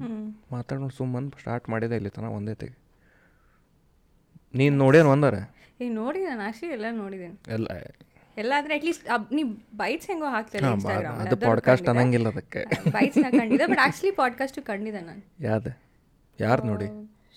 ಮಾತಾಡೋಣ 0.54 0.90
ಸುಮ್ಮನೆ 0.98 1.30
ಸ್ಟಾರ್ಟ್ 1.42 1.68
ಮಾಡಿದೆ 1.74 1.96
ಇಲ್ಲಿ 2.00 2.12
ತನ 2.16 2.26
ಒಂದೇ 2.38 2.54
ತೆಗೆ. 2.62 2.76
ನೀನು 4.58 4.74
ನೋಡೇನು 4.82 5.10
ಒಂದಾರ? 5.14 5.36
ಈಗ 5.80 5.90
ನೋಡಿ 5.94 6.20
ನಾನು 6.24 6.40
ಆಕ್ಚುಲಿ 6.40 6.72
ಎಲ್ಲ 6.72 6.84
ನೋಡಿದ್ದೀನಿ. 6.90 7.36
ಎಲ್ಲ 7.48 7.66
ಎಲ್ಲ 8.36 8.52
ಅಂದ್ರೆ 8.56 8.74
ಅಟ್ಲೀಸ್ಟ್ 8.74 9.32
ನೀ 9.32 9.42
ಬೈಟ್ಸ್ 9.76 10.06
ಹೆಂಗೋ 10.06 10.26
ಹಾಕ್ತಾರೆ 10.26 10.66
ಇನ್ಸ್ಟಾಗ್ರಾಮ್ 10.72 11.18
ಅದು 11.18 11.36
ಪಾಡ್ಕಾಸ್ಟ್ 11.36 11.88
ಅನ್ನಂಗಿಲ್ಲ 11.88 12.28
ಅದಕ್ಕೆ. 12.28 12.90
ಬೈಟ್ಸ್ನ 12.90 13.26
ಕಂಡಿದ್ದೆ 13.30 13.66
ಬಟ್ 13.66 13.78
ಆಕ್ಚುಲಿ 13.78 14.12
ಪಾಡ್ಕಾಸ್ಟ್ 14.12 14.60
ಕಂಡಿದೆ 14.60 15.00
ನಾನು. 15.00 15.22
ಯಾವ್ದು? 15.40 15.70
ಯಾರು 16.40 16.62
ನೋಡಿ? 16.62 16.88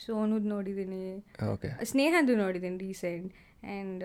ಸೋನುದ್ 0.05 0.45
ನೋಡಿದ್ದೀನಿ. 0.45 1.23
ಓಕೆ. 1.53 1.85
ಸ್ನೇಹದ್ದು 1.85 2.35
ನೋಡಿದ್ದೀನಿ 2.35 2.77
ರೀಸೆಂಟ್ 2.77 3.33
ಆ್ಯಂಡ್ 3.63 4.03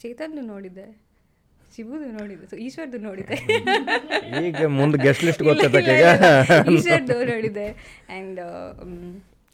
ಚೇತನ್ದು 0.00 0.40
ನೋಡಿದ್ದೆ. 0.40 0.86
ಶಿವುದು 1.76 2.10
ನೋಡಿದ್ದೆ 2.10 2.46
ಸೊ 2.46 2.56
ಈಶ್ವರ್ದು 2.56 2.98
ನೋಡಿದ್ದೆ. 2.98 3.36
ಈಗ 4.48 4.66
ಮುಂದೆ 4.66 4.98
ಗೆಸ್ಟ್ 4.98 5.24
ಲಿಸ್ಟ್ 5.24 5.42
ಗೊತ್ತೈತೆ 5.42 5.78
ಈಗ? 5.78 6.06
ಈಶ್ವರ್ದು 6.72 7.16
ನೋಡಿದ್ದೆ 7.24 7.68
ಆ್ಯಂಡ್ 7.70 8.40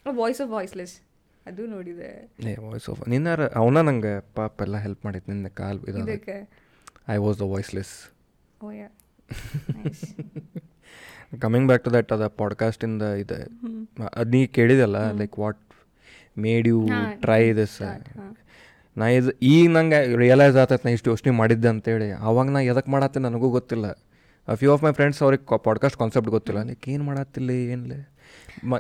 ವಾಯ್ಸ್ 0.09 0.41
ಆಫ್ 0.41 0.51
ವಾಯ್ಸ್ಲೆಸ್ 0.51 0.95
ಅದು 1.47 1.67
ನೋಡಿದೆ. 1.67 2.11
ಏ 2.41 2.53
ವಾಯ್ಸ್ 2.55 2.89
ಓವರ್ 2.91 3.09
ನಿನ್ನಾರ 3.09 3.49
ಅವನ 3.49 3.81
ನಂಗೆ 3.81 4.13
ಪಾಪ 4.35 4.63
ಎಲ್ಲ 4.63 4.77
ಹೆಲ್ಪ್ 4.77 5.05
ಮಾಡಿತ್ತು 5.05 5.33
ನಿನ್ನ 5.33 5.49
ಕಾಲ್ 5.49 5.81
ಇದಕ್ಕೆ? 5.81 6.37
I 7.09 7.17
was 7.17 7.39
the 7.39 7.43
voiceless 7.43 7.95
oh 8.63 8.71
yeah 8.71 8.89
coming 11.41 11.67
back 11.67 11.85
to 11.85 11.93
that 11.93 12.13
ಅದ 12.13 12.27
ಪಾಡ್ಕಾಸ್ಟಿಂದ 12.27 13.03
ಇದೆ 13.03 13.41
ಅದು 14.15 14.31
ನೀ 14.31 14.47
ಕೇಳಿದಲ್ಲ 14.47 14.99
like 15.13 15.39
what 15.39 15.61
made 16.39 16.69
you 16.69 16.79
try 17.21 17.43
this 17.53 17.77
ನಾ 18.97 19.07
ಇದು 19.09 19.31
ಈಗ 19.43 19.71
ನಂಗೆ 19.71 20.17
ರಿಯಲೈಸ್ 20.17 20.57
ಆತೈತೆ 20.57 20.85
ನಾ 20.85 20.93
ಇಷ್ಟು 20.93 21.11
ಯೋಚನೆ 21.11 21.33
ಮಾಡಿದ್ದೆ 21.33 21.69
ಅಂತೇಳಿ. 21.69 22.11
ಅವಾಗ 22.11 22.49
ನಾ 22.51 22.61
ಎದಕ್ಕೆ 22.61 22.91
ಮಾಡತ್ತೆ 22.91 23.21
ನನಗೂ 23.21 23.49
ಗೊತ್ತಿಲ್ಲ. 23.51 23.87
ಫ್ಯೂ 24.55 24.73
ಆಫ್ 24.73 24.83
ಮೈ 24.85 24.93
ಫ್ರೆಂಡ್ಸ್ 24.93 25.23
ಅವ್ರಿಗೆ 25.23 25.59
ಪಾಡ್ಕಾಸ್ಟ್ 25.65 25.99
ಕಾನ್ಸೆಪ್ಟ್ 25.99 26.31
ಗೊತ್ತಿಲ್ಲ. 26.31 26.63
ಲೈಕ್ 26.63 26.89
ಏನು 26.89 27.05
ಮಾಡತ್ತಿಲ್ಲ 27.05 27.51
ಏನಿಲ್ಲ 27.51 27.97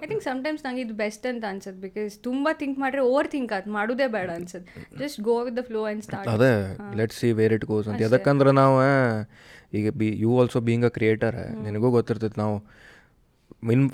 ಐ 0.03 0.07
ಥಿಂಕ್ 0.11 0.25
ಸಮಟೈಮ್ಸ್ 0.29 0.63
ನಂಗೆ 0.67 0.83
ಇದು 0.87 0.95
ಬೆಸ್ಟ್ 1.03 1.27
ಅಂತ 1.33 1.45
ಅನ್ಸುತ್ತೆ 1.53 1.81
ಬಿಕಾಸ್ 1.87 2.15
ತುಂಬ 2.29 2.49
ಥಿಂಕ್ 2.63 2.79
ಮಾಡ್ರೆ 2.85 3.03
ಓವರ್ 3.11 3.29
ಥಿಂಕ್ 3.35 3.53
ಆಯ್ತು 3.57 3.73
ಮಾಡೋದೇ 3.79 4.09
ಬೇಡ 4.17 4.31
ಅನ್ಸುತ್ತೆ. 4.39 4.85
Just 5.03 5.21
go 5.31 5.37
with 5.49 5.57
the 5.61 5.65
flow 5.71 5.83
and 5.89 6.05
start 6.09 6.31
ಅದೇ 6.37 6.53
let 7.01 7.17
see 7.21 7.31
where 7.41 7.55
it 7.59 7.67
goes 7.73 7.89
ಅಂತ. 7.91 8.01
ಯಾಕಂದ್ರೆ 8.07 8.53
ನಾವು 8.63 8.79
ಈಗ 9.81 9.89
B 10.01 10.09
U 10.25 10.33
also 10.41 10.61
being 10.71 10.87
a 10.89 10.93
creator 10.97 11.39
ನಿನಗೂ 11.67 11.91
ಗೊತ್ತಿರ್ತೈತೆ 11.99 12.41
ನಾವು 12.45 12.57
ಮಿನ್ 13.71 13.85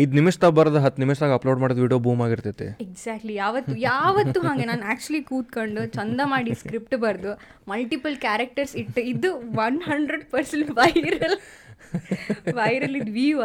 ಐದು 0.00 0.12
ನಿಮಿಷದಾಗ 0.18 0.52
ಬರೋದು 0.58 0.80
ಹತ್ತು 0.84 1.00
ನಿಮಿಷದಾಗ 1.02 1.32
ಅಪ್ಲೋಡ್ 1.38 1.58
ಮಾಡಿದ 1.62 1.80
ವಿಡಿಯೋ 1.84 1.98
ಬೂಮ್ 2.04 2.20
ಆಗಿರ್ತೈತೆ. 2.26 2.66
ಎಕ್ಸಾಕ್ಟ್ಲಿ 2.84 3.34
ಯಾವತ್ತು 3.42 3.74
ಯಾವತ್ತು 3.90 4.38
ಹಾಗೆ 4.46 4.64
ನಾನು 4.70 4.84
ಆ್ಯಕ್ಚುಲಿ 4.90 5.20
ಕೂತ್ಕೊಂಡು 5.30 5.82
ಚಂದ 5.96 6.20
ಮಾಡಿ 6.32 6.52
ಸ್ಕ್ರಿಪ್ಟ್ 6.60 6.96
ಬರೆದು 7.04 7.32
ಮಲ್ಟಿಪಲ್ 7.72 8.16
ಕ್ಯಾರೆಕ್ಟರ್ಸ್ 8.24 8.74
ಇಟ್ಟು 8.82 9.02
ಇದು 9.12 9.30
one 9.66 9.78
hundred 9.90 10.24
percent 10.34 10.70
viral 10.80 11.36
viral 12.54 12.96
ಇದು 12.96 13.12
ವ್ಯೂ 13.12 13.38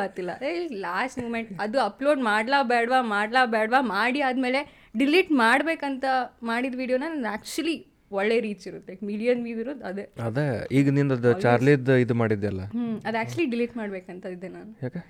ಏ 0.50 0.52
ಲಾಸ್ಟ್ 0.88 1.20
ಮೂಮೆಂಟ್ 1.20 1.50
ಅದು 1.60 1.80
ಅಪ್ಲೋಡ್ 1.80 2.22
ಮಾಡ್ಲಾ 2.22 2.64
ಬೇಡವಾ 2.64 3.02
ಮಾಡ್ಲಾ 3.16 3.46
ಬೇಡವಾ 3.46 3.82
ಮಾಡಿ 3.96 4.22
ಆದಮೇಲೆ 4.22 4.62
ಡಿಲೀಟ್ 4.98 5.32
ಮಾಡಬೇಕಂತ 5.32 6.06
ಮಾಡಿದ 6.44 6.76
ವಿಡಿಯೋನ 6.76 7.04
ನಾನು 7.14 7.30
ಆ್ಯಕ್ಚುಲಿ 7.30 7.78
ಒಳ್ಳೆ 8.12 8.38
ರೀಚ್ 8.40 8.68
ಇರುತ್ತೆ. 8.68 8.94
ಮಿಲಿಯನ್ 9.06 9.44
ವ್ಯೂ 9.44 9.60
ಇರೋದು 9.60 9.84
ಅದೇ. 9.86 10.04
ಅದೇ 10.24 10.46
ಈಗ 10.72 10.90
ನಿಂದ 10.90 11.34
ಚಾರ್ಲಿದ್ 11.42 11.92
ಇದು 12.06 12.14
ಮಾಡಿದ್ದೆಲ್ಲ 12.14 12.62
ಹ್ಞೂ 12.74 12.88
ಅದು 13.08 13.18
ಆ್ಯಕ್ಚುಲಿ 13.18 13.46
ಡಿಲೀಟ್ 13.46 13.78
ಮಾಡ್ಬೇಕಂತ 13.78 14.26
ಇದ್ದೆ 14.26 14.48
ನಾನು. 14.48 14.72
ಯಾಕೆ? 14.84 15.02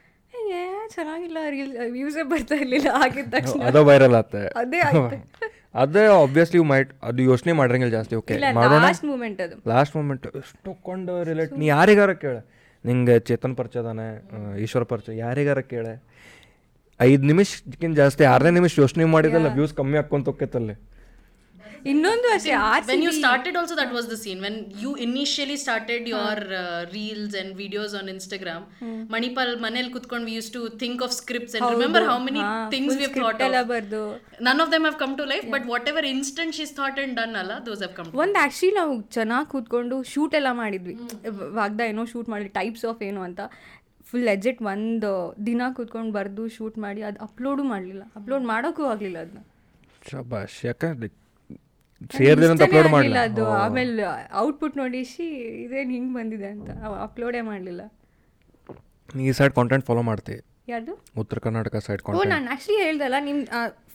ಏ 0.57 0.61
ಚೆನ್ನಾಗಿಲ್ಲ 0.93 1.37
ರೀಲ್ 1.49 1.73
ವ್ಯೂಸೇ 1.91 2.23
ಬರ್ತಾ 2.23 2.55
ಇರಲಿಲ್ಲ 2.55 2.87
ಆಗಿದ 3.03 3.25
ತಕ್ಷಣ. 3.35 3.61
ಅದ 3.63 3.75
ವೈರಲ್ 3.89 4.15
ಆತ. 4.15 4.35
ಅದೇ 4.61 4.79
ಆಯ್ತು. 4.79 5.17
ಅದೇ 5.75 6.05
ಆಬ್ವಿಯಸ್ಲಿ 6.21 6.59
ಮೈಟ್ 6.71 6.89
ಅದು 7.03 7.21
ಯೋಚನೆ 7.23 7.51
ಮಾಡಿರಂಗಿಲ್ಲ 7.51 7.91
ಜಾಸ್ತಿ. 7.91 8.15
ಓಕೆ 8.15 8.37
ಮಾಡೋಣ. 8.59 8.79
ಲಾಸ್ಟ್ 8.87 9.05
ಮೂಮೆಂಟ್ 9.05 9.41
ಅದು. 9.41 9.57
ಲಾಸ್ಟ್ 9.67 9.95
ಮೂಮೆಂಟ್ 9.95 10.25
ಎಷ್ಟು 10.37 10.73
ಕೊಂಡು 10.87 11.15
ರಿಲೇಟ್ 11.23 11.53
ನೀ 11.53 11.67
ಯಾರಿಗಾರ 11.67 12.13
ಕೇಳ. 12.23 12.37
ನಿಂಗೆ 12.85 13.19
ಚೇತನ್ 13.19 13.55
ಪರಿಚಯ 13.55 13.79
ಅದಾನೆ 13.79 14.05
ಆ, 14.31 14.55
ಈಶ್ವರ 14.55 14.83
ಪರಿಚಯ 14.83 15.17
ಯಾರಿಗಾರ 15.17 15.59
ಕೇಳೆ. 15.67 15.93
ಐದು 16.99 17.23
ನಿಮಿಷಕ್ಕಿಂತ 17.23 17.95
ಜಾಸ್ತಿ 17.95 18.23
ಆರನೇ 18.25 18.49
ನಿಮಿಷ 18.51 18.79
ಯೋಚನೆ 18.79 19.05
ಮಾಡಿದಲ್ಲ 19.07 19.47
ವ್ಯೂಸ್ 19.53 19.73
ಕಮ್ಮಿ 19.73 19.97
ಹಾಕ್ಕೊಂತ 19.97 20.27
ಹೋಗ್ತೈತಲ್ಲಿ 20.27 20.75
ಇನ್ನೊಂದು 21.91 22.27
ಅಷ್ಟೇ 22.33 22.51
or 22.65 22.83
when 22.89 23.03
you 23.05 23.11
started 23.17 23.55
also 23.59 23.75
that 23.79 23.93
was 23.95 24.07
the 24.11 24.15
scene 24.23 24.41
when 24.45 24.57
you 24.83 24.91
initially 25.05 25.57
started 25.63 26.05
your 26.11 26.41
reels 26.95 27.35
and 27.41 27.53
videos 27.61 27.93
on 27.99 28.09
Instagram 28.13 28.65
Manipal 29.15 29.51
ಮನೇಲಿ 29.65 29.91
ಕುತ್ಕೊಂಡು 29.95 30.27
we 30.29 30.35
used 30.39 30.51
to 30.57 30.61
think 30.83 31.01
of 31.07 31.13
scripts 31.19 31.55
and 31.57 31.67
remember 31.75 32.05
how 32.11 32.17
many 32.27 32.43
things 32.75 32.97
we 33.01 33.07
thought 33.17 33.41
ಎಲ್ಲ 33.47 33.61
ಬರ್ದು. 33.73 34.03
None 34.47 34.61
of 34.65 34.71
them 34.73 34.85
have 34.87 34.99
come 35.03 35.15
to 35.21 35.25
life 35.33 35.45
but 35.55 35.67
whatever 35.93 36.07
instant 36.13 36.55
she's 36.59 36.73
thought 36.79 36.99
and 37.05 37.15
done 37.21 37.35
all 37.41 37.53
those 37.69 37.81
have 37.83 37.95
come 37.99 38.09
ಒಂದು 38.23 38.39
actually 38.43 38.73
ನಾವು 38.81 38.95
ಚೆನ್ನಾಗಿ 39.17 39.49
ಕೂತ್ಕೊಂಡು 39.53 39.97
shoot 40.13 40.35
ಎಲ್ಲ 40.39 40.51
ಮಾಡಿದ್ವಿ. 40.61 40.95
ವಾಗ್ದ 41.59 41.81
ಏನೋ 41.91 42.05
shoot 42.13 42.29
ಮಾಡಿ 42.33 42.49
ಟೈಪ್ಸ್ 42.59 42.85
ಆಫ್ 42.91 43.01
ಏನೋ 43.09 43.23
ಅಂತ. 43.29 43.41
ಫುಲ್ 44.09 44.29
ಎಜೆಟ್ 44.35 44.61
ಒಂದು 44.71 45.09
ದಿನ 45.49 45.61
ಕೂತ್ಕೊಂಡು 45.77 46.11
ಬರೆದು 46.17 46.43
ಶೂಟ್ 46.55 46.77
ಮಾಡಿ 46.85 47.01
ಅದು 47.09 47.19
ಅಪ್ಲೋಡು 47.27 47.63
ಮಾಡಲಿಲ್ಲ. 47.73 48.03
ಅಪ್ಲೋಡ್ 48.19 48.45
ಮಾಡೋಕ್ಕೂ 48.53 48.85
ಆಗಲಿಲ್ಲ 48.93 49.17
ಅದನ್ನ 49.25 49.41
ಶಬಾಶ್ 50.09 50.57
ಯಾಕಂದ್ರೆ 50.67 51.09
ಸೇರ್ದಿನ 52.17 52.49
ಅಂತ 52.51 52.63
ಅಪ್ಲೋಡ್ 52.63 52.89
ಮಾಡಲಿಲ್ಲ. 52.91 53.19
ಅದು. 53.29 53.43
ಆಮೇಲೆ 53.63 54.03
ಔಟ್ಪುಟ್ 54.35 54.77
ನೋಡಿಸಿ 54.77 55.25
ಇದೇನು 55.63 55.91
ಹಿಂಗೆ 55.91 56.13
ಬಂದಿದೆ 56.13 56.47
ಅಂತ. 56.47 56.69
ಅಪ್ಲೋಡೇ 57.07 57.41
ಮಾಡಲಿಲ್ಲ. 57.41 57.81
ನೀ 59.15 59.23
ಈ 59.27 59.31
ಸೈಡ್ 59.31 59.53
ಕಾಂಟೆಂಟ್ 59.53 59.85
ಫಾಲೋ 59.85 60.01
ಮಾಡ್ತೀವಿ 60.01 60.41
ಯಾರು 60.67 60.93
ಉತ್ತರ 61.17 61.39
ಕರ್ನಾಟಕ 61.39 61.75
ಸೈಡ್ 61.87 62.01
ಓ 62.09 62.23
ನಾನು 62.23 62.47
ಆ್ಯಕ್ಚುಲಿ 62.47 62.79
ಹೇಳ್ದಲ್ಲ 62.83 63.15
ನಿಮ್ಮ 63.19 63.41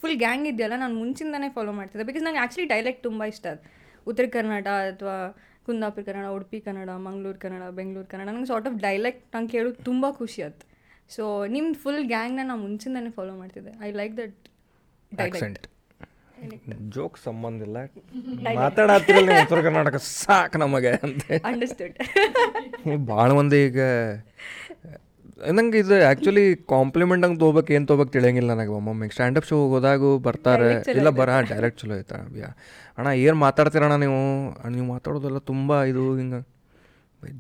ಫುಲ್ 0.01 0.17
ಗ್ಯಾಂಗ್ 0.17 0.47
ಇದೆಯಲ್ಲ 0.49 0.77
ನಾನು 0.77 0.95
ಮುಂಚಿಂದನೇ 0.95 1.49
ಫಾಲೋ 1.49 1.73
ಮಾಡ್ತಿದ್ದೆ. 1.73 2.07
ಬಿಕಾಸ್ 2.07 2.25
ನಂಗೆ 2.25 2.39
ಆ್ಯಕ್ಚುಲಿ 2.39 2.67
ಡೈಲೆಕ್ಟ್ 2.67 3.03
ತುಂಬ 3.03 3.25
ಇಷ್ಟ 3.25 3.47
ಅದು. 3.47 3.63
ಉತ್ತರ 4.07 4.25
ಕರ್ನಾಟಕ 4.33 4.69
ಅಥವಾ 4.69 5.15
ಕುಂದಾಪುರ 5.67 6.03
ಕನ್ನಡ 6.03 6.27
ಉಡುಪಿ 6.27 6.61
ಕನ್ನಡ 6.61 6.91
ಮಂಗಳೂರು 7.07 7.39
ಕನ್ನಡ 7.39 7.63
ಬೆಂಗಳೂರು 7.71 8.09
ಕನ್ನಡ 8.09 8.29
ನಂಗೆ 8.29 8.47
ಸಾರ್ಟ್ 8.47 8.69
ಆಫ್ 8.69 8.77
ಡೈಲೆಕ್ಟ್ 8.77 9.37
ನಂಗೆ 9.37 9.51
ಕೇಳೋದು 9.51 9.85
ತುಂಬ 9.85 10.07
ಖುಷಿ 10.11 10.43
ಆಯ್ತು 10.43 10.67
ಸೊ 11.15 11.47
ನಿಮ್ಮ 11.47 11.69
ಫುಲ್ 11.75 12.05
ಗ್ಯಾಂಗ್ನ 12.05 12.41
ನಾನು 12.45 12.63
ಮುಂಚಿಂದನೇ 12.63 13.11
ಫಾಲೋ 13.11 13.35
ಮಾಡ್ತಿದ್ದೆ. 13.37 13.73
I 13.87 13.91
like 13.93 14.17
that 14.17 14.37
accent 15.13 15.59
joke 16.95 17.17
ಸಂಬಂಧ 17.27 17.61
ಇಲ್ಲ. 17.67 17.79
ಮಾತಾಡತ್ತಿರಲ್ಲ 18.59 19.31
ಉತ್ತರ 19.45 19.59
ಕರ್ನಾಟಕ 19.67 19.97
ಸಾಕು 20.09 20.59
ನಮಗೆ 20.63 20.91
ಅಂತ. 21.07 21.23
ಅಂಡರ್ಸ್ಟುಡ್ 21.51 21.97
ಭಾಳ 23.11 23.29
ಮಂದಿ 23.39 23.59
ಈಗ 23.69 23.81
ನಂಗೆ 25.57 25.79
ಇದು 25.83 25.95
ಆ್ಯಕ್ಚುಲಿ 26.05 26.43
ಕಾಂಪ್ಲಿಮೆಂಟ್ 26.73 27.25
ಹಂಗೆ 27.27 27.41
ತೊಗೋಬೇಕು 27.41 27.71
ಏನು 27.77 27.87
ತೊಗೋಬೇಕು 27.91 28.13
ತಿಳಿಯಂಗಿಲ್ಲ 28.15 28.51
ನನಗೆ. 28.53 28.73
ಒಮ್ಮೊಮ್ಮೆ 28.79 29.07
ಸ್ಟ್ಯಾಂಡಪ್ 29.15 29.47
ಶೋ 29.51 29.57
ಹೋದಾಗೂ 29.73 30.11
ಬರ್ತಾರೆ. 30.27 30.69
ಇಲ್ಲ 31.01 31.11
ಬರ 31.19 31.31
ಡೈರೆಕ್ಟ್ 31.51 31.79
ಚಲೋ 31.83 31.95
ಐತೆ 31.99 32.19
ಯಾ 32.43 32.51
ಅಣ್ಣ 32.99 33.09
ಏನು 33.25 33.37
ಮಾತಾಡ್ತೀರಣ್ಣ 33.45 33.97
ನೀವು? 34.05 34.21
ನೀವು 34.77 34.87
ಮಾತಾಡೋದೆಲ್ಲ 34.95 35.41
ತುಂಬ 35.51 35.71
ಇದು 35.91 36.05
ಹಿಂಗೆ 36.21 36.41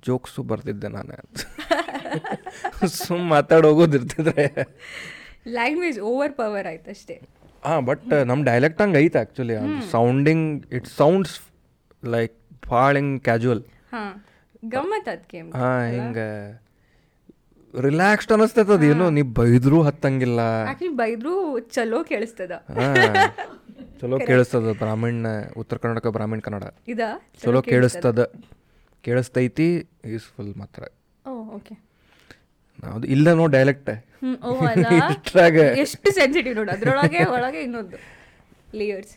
ಜೋಕ್ಸು 0.06 0.42
ಬರ್ತಿದ್ದೆ 0.50 0.88
ನಾನು 0.96 1.16
ಸುಮ್ಮ 2.98 3.22
ಮಾತಾಡೋಗೋದಿರ್ತಿದ್ರೆ 3.32 4.44
ಲ್ಯಾಂಗ್ವೇಜ್ 5.56 5.98
ಓವರ್ 6.10 6.32
ಪವರ್ 6.38 6.66
ಆಯ್ತು 6.70 6.90
ಅಷ್ಟೇ. 6.90 7.16
ಹಾಂ 7.66 7.86
ಬಟ್ 7.86 8.26
ನಮ್ಮ 8.26 8.44
ಡೈಲೆಕ್ಟ್ 8.44 8.82
ಹಂಗೆ 8.82 8.98
ಐತೆ 8.98 9.18
actually 9.18 9.54
sounding 9.90 10.66
it 10.72 10.86
sounds 10.86 11.40
like 12.04 12.34
ಭಾಳ 12.68 12.96
ಹಿಂಗೆ 12.96 13.18
ಕ್ಯಾಜುವಲ್ 13.18 13.62
ಹಾಂ 15.54 15.90
ಹಿಂಗೆ 15.90 16.66
ರಿಲ್ಯಾಕ್ಸ್ಡ್ 17.80 18.32
ಅನಿಸ್ತೈತೆ 18.32 18.72
ಅದು. 18.72 18.84
ಏನು 18.84 19.10
ನೀವು 19.10 19.28
ಬೈದ್ರೂ 19.28 19.82
ಹತ್ತಂಗಿಲ್ಲ. 19.82 20.40
ಬೈದ್ರು 20.88 21.60
ಚಲೋ 21.60 22.04
ಕೇಳಿಸ್ತದ. 22.04 22.50
ಹಾ. 22.50 22.94
ಚಲೋ 24.00 24.18
ಕೇಳಿಸ್ತದ 24.18 24.72
ಬ್ರಾಹ್ಮಣ 24.72 25.26
ಉತ್ತರ 25.56 25.76
ಕರ್ನಾಟಕ 25.76 26.06
ಬ್ರಾಹ್ಮಣ 26.06 26.38
ಕನ್ನಡ. 26.38 26.62
ಇದಾ? 26.88 27.20
ಚಲೋ 27.42 27.62
ಕೇಳಿಸ್ತದ. 27.62 28.32
ಕೇಳಿಸ್ತೈತಿ 29.02 29.88
ಯೂಸ್ಫುಲ್ 30.04 30.56
ಮಾತ್ರ. 30.56 30.82
ಓಕೆ 31.28 31.85
ಅದು 32.92 33.06
ಇಲ್ಲ 33.14 33.34
ನೋ 33.34 33.46
ಡೈಲೆಕ್ಟ್ 33.56 33.90
ಎಷ್ಟು 35.82 36.10
ಸೆನ್ಸಿಟಿವ್ 36.18 36.54
ನೋಡು 36.58 36.70
ಅದ್ರೊಳಗೆ 36.74 37.20
ಒಳಗೆ 37.34 37.60
ಇನ್ನೊಂದು. 37.66 37.96
ಲೇಯರ್ಸ್ 38.78 39.12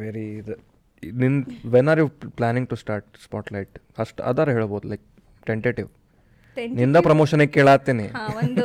ವೆರಿ 0.00 0.24
ಇದು. 0.40 0.54
ನಿನ್ 1.02 1.36
when 1.74 1.88
are 1.92 2.00
you 2.02 2.06
planning 2.38 2.68
to 2.70 2.76
start 2.82 3.08
spotlight 3.24 3.74
ಅಷ್ಟು 3.98 4.20
ಅದಾರ 4.30 4.48
ಹೇಳ್ಬೋದು 4.56 4.88
ಲೈಕ್ 4.92 5.04
ಟೆಂಟೇಟಿವ್ನಿಂದ 5.46 6.98
ಪ್ರಮೋಷನ್ 7.08 7.44
ಕೇಳಾತೇನೆ 7.56 8.06
ಒಂದು 8.42 8.64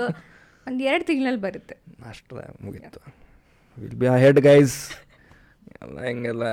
ಒಂದು 0.67 0.81
ಎರಡು 0.89 1.05
ತಿಂಗಳಲ್ಲಿ 1.09 1.41
ಬರುತ್ತೆ. 1.45 1.75
ಅಷ್ಟು 2.11 2.33
ಮುಗೀತು. 2.65 2.99
ವಿಲ್ 3.77 3.97
ಬಿ 4.01 4.07
ಆ 4.13 4.17
ಹೆಡ್ 4.23 4.41
ಗೈಸ್ 4.47 4.77
ಎಲ್ಲ 5.83 5.97
ಹಿಂಗೆಲ್ಲ. 6.09 6.45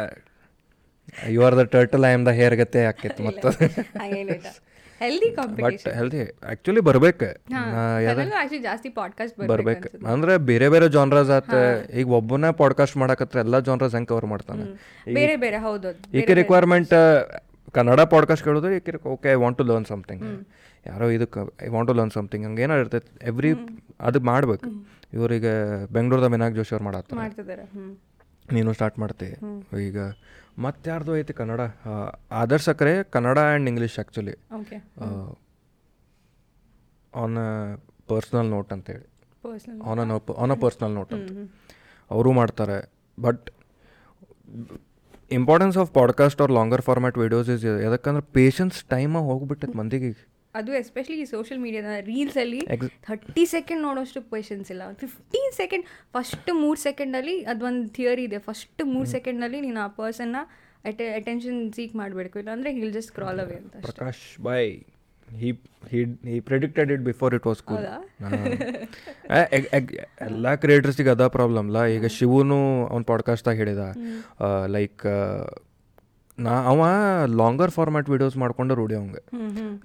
You 1.35 1.41
are 1.47 1.57
the 1.61 1.65
turtle 1.75 2.05
I 2.09 2.13
am 2.19 2.27
the 2.29 2.35
hare 2.41 2.57
ಗತೆ 2.63 2.81
ಆಕೈತಿ 2.91 3.23
ಮತ್ತೆ 3.29 3.49
ಹೆಲ್ದಿ 5.01 5.29
ಕಾಂಪಿಟೇಷನ್ 5.37 5.93
ಹೆಲ್ದಿ 5.93 6.19
ಆ್ಯಕ್ಚುಲಿ 6.47 6.81
ಬರ್ಬೇಕು. 6.81 7.29
ಜಾಸ್ತಿ 8.63 8.89
ಪಾಡ್ಕಾಸ್ಟ್ 8.89 9.37
ಬರ್ಬೇಕು 9.49 10.07
ಅಂದ್ರೆ 10.07 10.33
ಬೇರೆ 10.39 10.69
ಬೇರೆ 10.69 10.89
ಜಾನ್ರಸ್ 10.89 11.31
ಆತ 11.31 11.55
ಈಗ 11.95 12.09
ಒಬ್ಬನೇ 12.09 12.53
ಪಾಡ್ಕಾಸ್ಟ್ 12.53 12.97
ಮಾಡಕತ್ರ 12.97 13.39
ಎಲ್ಲ 13.39 13.59
ಜಾನ್ರಸ್ 13.59 13.95
ಹೆಂಗೆ 13.95 14.07
ಕವರ್ 14.07 14.27
ಮಾಡ್ತಾನೆ? 14.27 14.65
ಬೇರೆ 15.15 15.37
ಬೇರೆ 15.37 15.59
ಹೌದು 15.59 15.89
ಈಕೆ 16.15 16.35
ರಿಕ್ವೈರ್ಮೆಂಟ್ 16.35 16.95
ಕನ್ನಡ 17.73 18.01
ಪಾಡ್ಕಾಸ್ಟ್ 18.01 18.45
ಕೇಳಿದ್ರೆ 18.45 18.77
ಈಕೆ 18.77 18.93
okay 19.09 19.29
I 19.33 19.35
want 19.35 19.59
to 19.59 19.65
learn 19.65 19.87
something 19.87 20.25
ಯಾರೋ 20.87 21.09
ಇದಕ್ಕೆ 21.09 21.41
I 21.65 21.69
want 21.69 21.89
to 21.89 21.95
learn 21.95 22.11
something 22.11 22.47
ಹಂಗೆ 22.47 22.63
ಏನಾರು 22.63 22.81
ಇರ್ತೈತೆ. 22.81 23.27
ಎವ್ರಿ 23.27 23.51
ಅದು 24.01 24.21
ಮಾಡ್ಬೇಕು. 24.21 24.69
ಇವರಿಗೆ 25.13 25.53
ಬೆಂಗಳೂರದ 25.93 26.25
ಮಿನಾಗ್ 26.25 26.55
ಜೋಶಿ 26.55 26.75
ಅವ್ರು 26.75 26.85
ಮಾಡತ್ತಾರೆ. 26.85 27.71
ನೀನು 28.53 28.73
ಸ್ಟಾರ್ಟ್ 28.73 28.99
ಮಾಡ್ತಿ. 28.99 29.29
ಈಗ 29.87 29.99
ಮತ್ತೆ 30.59 30.91
ಯಾರ್ದು 30.91 31.17
ಐತಿ 31.17 31.33
Kannada. 31.33 31.61
Adarsha 32.31 32.65
Sakkare 32.65 33.03
Kannada 33.03 33.39
and 33.39 33.69
English 33.69 33.99
actually 33.99 34.35
okay 34.55 34.77
on 37.15 37.37
a 37.37 37.77
personal 38.09 38.47
note 38.47 38.73
ಅಂತೇಳಿ 38.73 39.07
on 39.83 39.99
an 39.99 40.11
on 40.39 40.51
a 40.51 40.55
personal 40.55 40.93
note 40.93 41.13
ಅಂತ. 41.13 41.51
ಅವರು 42.11 42.33
ಮಾಡ್ತಾರೆ. 42.33 42.93
But 43.23 43.51
importance 45.31 45.79
of 45.79 45.95
podcast 45.95 46.43
or 46.43 46.53
longer 46.53 46.83
format 46.83 47.19
videos 47.19 47.51
is 47.51 47.65
ಯಾಕಂದ್ರೆ 47.65 48.23
ಪೇಷನ್ಸ್ 48.33 48.85
ಟೈಮ 48.85 49.19
ಹೋಗ್ಬಿಟ್ಟೈತೆ 49.19 49.79
ಮಂದಿಗೆ 49.79 50.30
ಅದು 50.55 50.71
ಎಸ್ಪೆಷಲಿ 50.73 51.17
ಈ 51.23 51.25
ಸೋಷಿಯಲ್ 51.25 51.61
ಮೀಡಿಯಾದ 51.65 51.91
ರೀಲ್ಸಲ್ಲಿ 52.11 52.61
ಥರ್ಟಿ 53.09 53.45
ಸೆಕೆಂಡ್ 53.47 53.83
ನೋಡೋಷ್ಟು 53.83 54.21
ಪೇಷನ್ಸ್ 54.33 54.71
ಇಲ್ಲ. 54.75 54.85
ಫಿಫ್ಟೀನ್ 55.03 55.53
ಸೆಕೆಂಡ್ 55.61 55.85
ಫಸ್ಟ್ 56.15 56.51
ಮೂರು 56.63 56.79
ಸೆಕೆಂಡಲ್ಲಿ 56.81 57.37
ಅದೊಂದು 57.45 57.89
ಥಿಯರಿ 57.99 58.25
ಇದೆ. 58.25 58.39
ಫಸ್ಟ್ 58.49 58.83
ಮೂರು 58.95 59.09
ಸೆಕೆಂಡಲ್ಲಿ 59.17 59.61
ನೀನು 59.61 59.81
ಆ 59.81 59.89
ಪರ್ಸನ್ನ 59.99 60.39
ಅಟೆ 60.85 61.07
ಅಟೆನ್ಷನ್ 61.15 61.61
ಸೀಕ್ 61.73 61.95
ಮಾಡಬೇಕು. 61.95 62.35
ಇಲ್ಲಾಂದರೆ 62.39 62.73
ಹಿಲ್ 62.79 62.93
ಜಸ್ಟ್ 62.99 63.13
ಕ್ರಾಲ್ 63.19 63.41
ಅವೇ 63.41 63.59
ಅಂತ. 63.63 63.75
ಪ್ರಕಾಶ್ 63.89 64.25
ಬಾಯ್ 64.49 64.71
he 65.29 65.51
he 65.91 66.01
predicted 66.01 66.43
predicted 66.47 66.91
it 66.93 67.03
before 67.09 67.33
it 67.35 67.45
was 67.47 67.61
cool 67.63 67.85
ಎಲ್ಲ 70.29 70.55
ಕ್ರಿಯೇಟರ್ಸಿಗೆ 70.55 71.11
ಅದ 71.11 71.27
ಪ್ರಾಬ್ಲಮ್ಲ 71.37 71.85
ಈಗ 71.97 72.07
ಶಿವನು 72.17 72.61
ಅವ್ನ 72.87 73.03
ಪಾಡ್ಕಾಸ್ಟಾಗ 73.03 73.57
ಹೇಳಿದ 73.57 73.85
ಲೈಕ್ 74.67 75.05
ನಾ 76.45 76.53
ಅವ 76.71 76.83
ಲಾಂಗರ್ 77.41 77.73
ಫಾರ್ಮ್ಯಾಟ್ 77.77 78.09
ವಿಡಿಯೋಸ್ 78.13 78.37
ಮಾಡ್ಕೊಂಡು 78.43 78.73
ರೂಢಿ 78.81 78.95
ಅವಂಗೆ. 78.99 79.23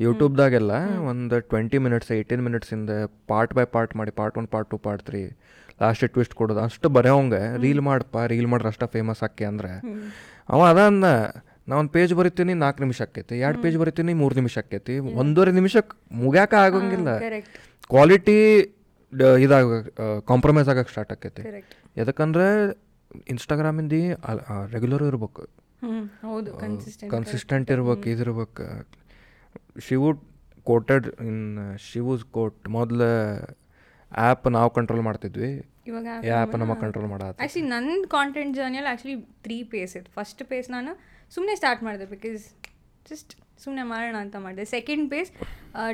ಯೂಟ್ಯೂಬ್ದಾಗೆಲ್ಲ 0.06 0.74
ಒಂದು 1.12 1.38
ಟ್ವೆಂಟಿ 1.52 1.78
ಮಿನಿಟ್ಸ್ 1.86 2.12
ಏಯ್ಟೀನ್ 2.18 2.44
ಮಿನಿಟ್ಸಿಂದ 2.48 2.90
ಪಾರ್ಟ್ 3.32 3.54
ಬೈ 3.58 3.66
ಪಾರ್ಟ್ 3.76 3.94
ಮಾಡಿ 4.00 4.12
part 4.20 4.38
one 4.42 4.48
part 4.54 4.70
two 4.74 4.78
part 4.86 5.04
three 5.10 5.22
last 5.82 6.06
twist 6.14 6.36
ಕೊಡೋದು. 6.40 6.62
ಅಷ್ಟು 6.68 6.90
ಬರೆಯೋಂಗೆ 6.98 7.42
ರೀಲ್ 7.64 7.82
ಮಾಡಪ್ಪ 7.88 8.18
ರೀಲ್ 8.34 8.48
ಮಾಡ್ರೆ 8.54 8.70
ಅಷ್ಟ 8.74 8.84
ಫೇಮಸ್ 8.96 9.24
ಆಕೆ 9.28 9.46
ಅಂದ್ರೆ. 9.52 9.72
ಅವ 10.54 10.62
ಅದ 10.74 10.80
ಅಂದ 10.92 11.10
ನಾ 11.70 11.76
ಒಂದು 11.82 11.92
ಪೇಜ್ 11.98 12.14
ಬರಿತೀನಿ 12.20 12.54
ನಾಲ್ಕು 12.64 12.82
ನಿಮಿಷ 12.86 13.00
ಆಕೈತಿ 13.08 13.36
ಎರಡು 13.44 13.60
ಪೇಜ್ 13.66 13.78
ಬರಿತೀನಿ 13.82 14.14
ಮೂರು 14.22 14.36
ನಿಮಿಷ 14.40 14.56
ಆಕೈತಿ 14.64 14.96
ಒಂದೂವರೆ 15.22 15.54
ನಿಮಿಷಕ್ಕೆ 15.60 15.96
ಮುಗ್ಯಾಕ 16.24 16.54
ಆಗೋಂಗಿಲ್ಲ. 16.66 17.10
ಕ್ವಾಲಿಟಿ 17.94 18.38
ಇದಾಗ 19.46 19.66
ಕಾಂಪ್ರಮೈಸ್ 20.32 20.70
ಆಗಕ್ಕೆ 20.74 20.92
ಸ್ಟಾರ್ಟ್ 20.96 21.14
ಆಕೈತಿ. 21.16 21.44
ಯಾಕಂದ್ರೆ 22.00 22.48
ಇನ್ಸ್ಟಾಗ್ರಾಮಿಂದ 23.34 23.94
ರೆಗ್ಯುಲರ್ 24.76 25.06
ಇರ್ಬೇಕು. 25.12 25.44
ಹೌದು 26.28 26.52
ಕನ್ಸಿಸ್ಟೆಂಟ್ 27.14 27.70
ಇರ್ಬೇಕು 27.76 28.08
ಇದಿರ್ಬೇಕು. 28.14 28.66
Shivu 29.88 30.10
quoted 30.72 31.08
in 31.28 31.42
Shivu's 31.88 32.26
quote 32.38 32.60
ಮೊದಲ 32.76 33.02
ಆ್ಯಪ್ 34.12 34.46
ನಾವು 34.58 34.70
ಕಂಟ್ರೋಲ್ 34.78 35.04
ಮಾಡ್ತಿದ್ವಿ. 35.08 35.50
ಇವಾಗ 35.90 36.08
ಆ್ಯಪ್ 36.36 36.56
ನಮ್ಮ 36.62 36.74
ಕಂಟ್ರೋಲ್ 36.84 37.08
ಮಾಡತ್ತ 37.14 37.42
ಆ್ಯಕ್ಚುಲಿ 37.42 37.66
ನನ್ನ 37.74 38.06
ಕಾಂಟೆಂಟ್ 38.16 38.54
ಜರ್ನಿಯಲ್ಲಿ 38.60 38.90
ಆ್ಯಕ್ಚುಲಿ 38.92 39.18
ತ್ರೀ 39.46 39.58
ಪೇಸ್ 39.74 39.94
ಇತ್ತು. 39.98 40.12
ಫಸ್ಟ್ 40.20 40.42
ಪೇಸ್ 40.52 40.70
ನಾನು 40.76 40.94
ಸುಮ್ಮನೆ 41.36 41.56
ಸ್ಟಾರ್ಟ್ 41.62 41.82
ಮಾಡಿದೆ 41.88 42.06
ಬಿಕಾಸ್ 42.16 42.44
ಜಸ್ಟ್ 43.10 43.34
ಸುಮ್ಮನೆ 43.64 43.84
ಮಾಡೋಣ 43.92 44.16
ಅಂತ 44.26 44.36
ಮಾಡಿದೆ. 44.46 44.66
Second 44.76 45.06
phase 45.12 45.32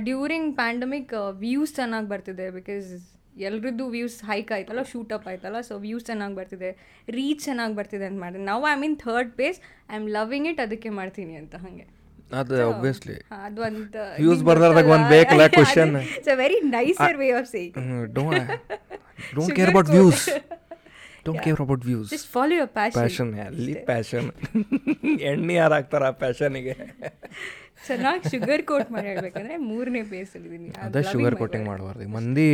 during 0.08 0.50
pandemic 0.62 1.14
views 1.44 1.74
ಚೆನ್ನಾಗಿ 1.80 2.10
ಬರ್ತಿದೆ 2.14 2.48
ಬಿಕಾಸ್ 2.60 2.90
ಎಲ್ರದ್ದು 3.36 3.86
ವ್ಯೂಸ್ 3.90 4.18
ಹೈಕ್ 4.30 4.52
ಆಯ್ತಲ್ಲ 4.56 4.84
ಶೂಟ್ 4.92 5.12
ಅಪ್ 5.14 5.28
ಆಯ್ತಲ್ಲ 5.32 5.60
ಸೊ 5.70 5.74
ವ್ಯೂಸ್ 5.86 6.06
ಚೆನ್ನಾಗಿ 6.06 6.36
ಬರ್ತಿದೆ 6.36 6.70
ರೀಚ್ 7.10 7.42
ಚೆನ್ನಾಗಿ 7.46 7.76
ಬರ್ತಿದೆ 7.76 8.06
ಅಂತ 8.10 8.20
ಮಾಡಿದೆ. 8.20 8.44
ನಾವು 8.52 8.64
I 8.74 8.76
mean 8.84 8.96
third 9.06 9.32
phase 9.42 9.60
I 9.92 9.96
am 9.96 10.08
loving 10.18 10.48
it 10.52 10.62
ಅದಕ್ಕೆ 10.66 10.92
ಮಾಡ್ತೀನಿ 11.00 11.36
ಅಂತ 11.42 11.56
ಹಾಗೆ. 11.66 11.86
ಅದು 12.40 12.56
ಒಬ್ವಿಯಸ್ಲಿ 12.68 13.16
ಅದು 13.46 13.62
ಅಂತ 13.70 13.96
ವ್ಯೂಸ್ 14.20 14.44
ಬರ್ದಾಗ 14.50 14.86
ಒಂದು 14.96 15.10
ಬೇಕಲ್ಲ 15.16 15.46
question. 15.58 15.90
It's 16.18 16.32
a 16.36 16.38
very 16.44 16.60
nicer 16.78 17.18
way 17.22 17.30
of 17.40 17.50
saying 17.56 17.78
don't 18.20 18.52
don't 19.38 19.54
care 19.60 19.72
about 19.74 19.90
views 19.98 20.24
don't 21.26 21.42
care 21.48 21.62
about 21.66 21.84
views 21.90 22.08
just 22.14 22.30
follow 22.38 22.54
your 22.60 22.72
passion 22.78 23.00
passion 23.00 23.34
ಅಲ್ಲಿ 23.48 23.74
ಪ್ಯಾಷನ್ 23.92 24.30
ಎಣ್ಣೆ 25.32 25.56
ಯಾರು 25.60 25.76
ಹಾಕ್ತಾರ 25.78 26.06
ಆ 26.12 26.16
ಪ್ಯಾಷನಿಗೆ 26.24 26.76
ಚೆನ್ನಾಗಿ 27.88 28.30
ಶುಗರ್ 28.34 28.64
ಕೋಟ್ 28.70 28.90
ಮಾಡಿ 28.94 29.08
ಹೇಳ್ಬೇಕಂದ್ರೆ 29.12 29.56
ಮೂರನೇ 29.70 30.02
ಪೇಸ್ 30.12 30.34
ಇದ್ದೀನಿ 30.40 30.70
ಅದೇ 30.86 31.02
ಶುಗರ್ 31.12 31.36
ಕೋಟಿಂಗ್ 31.42 31.66
ಮಾಡಬಾರ್ದು. 31.72 32.08
ಮಂದಿ 32.18 32.50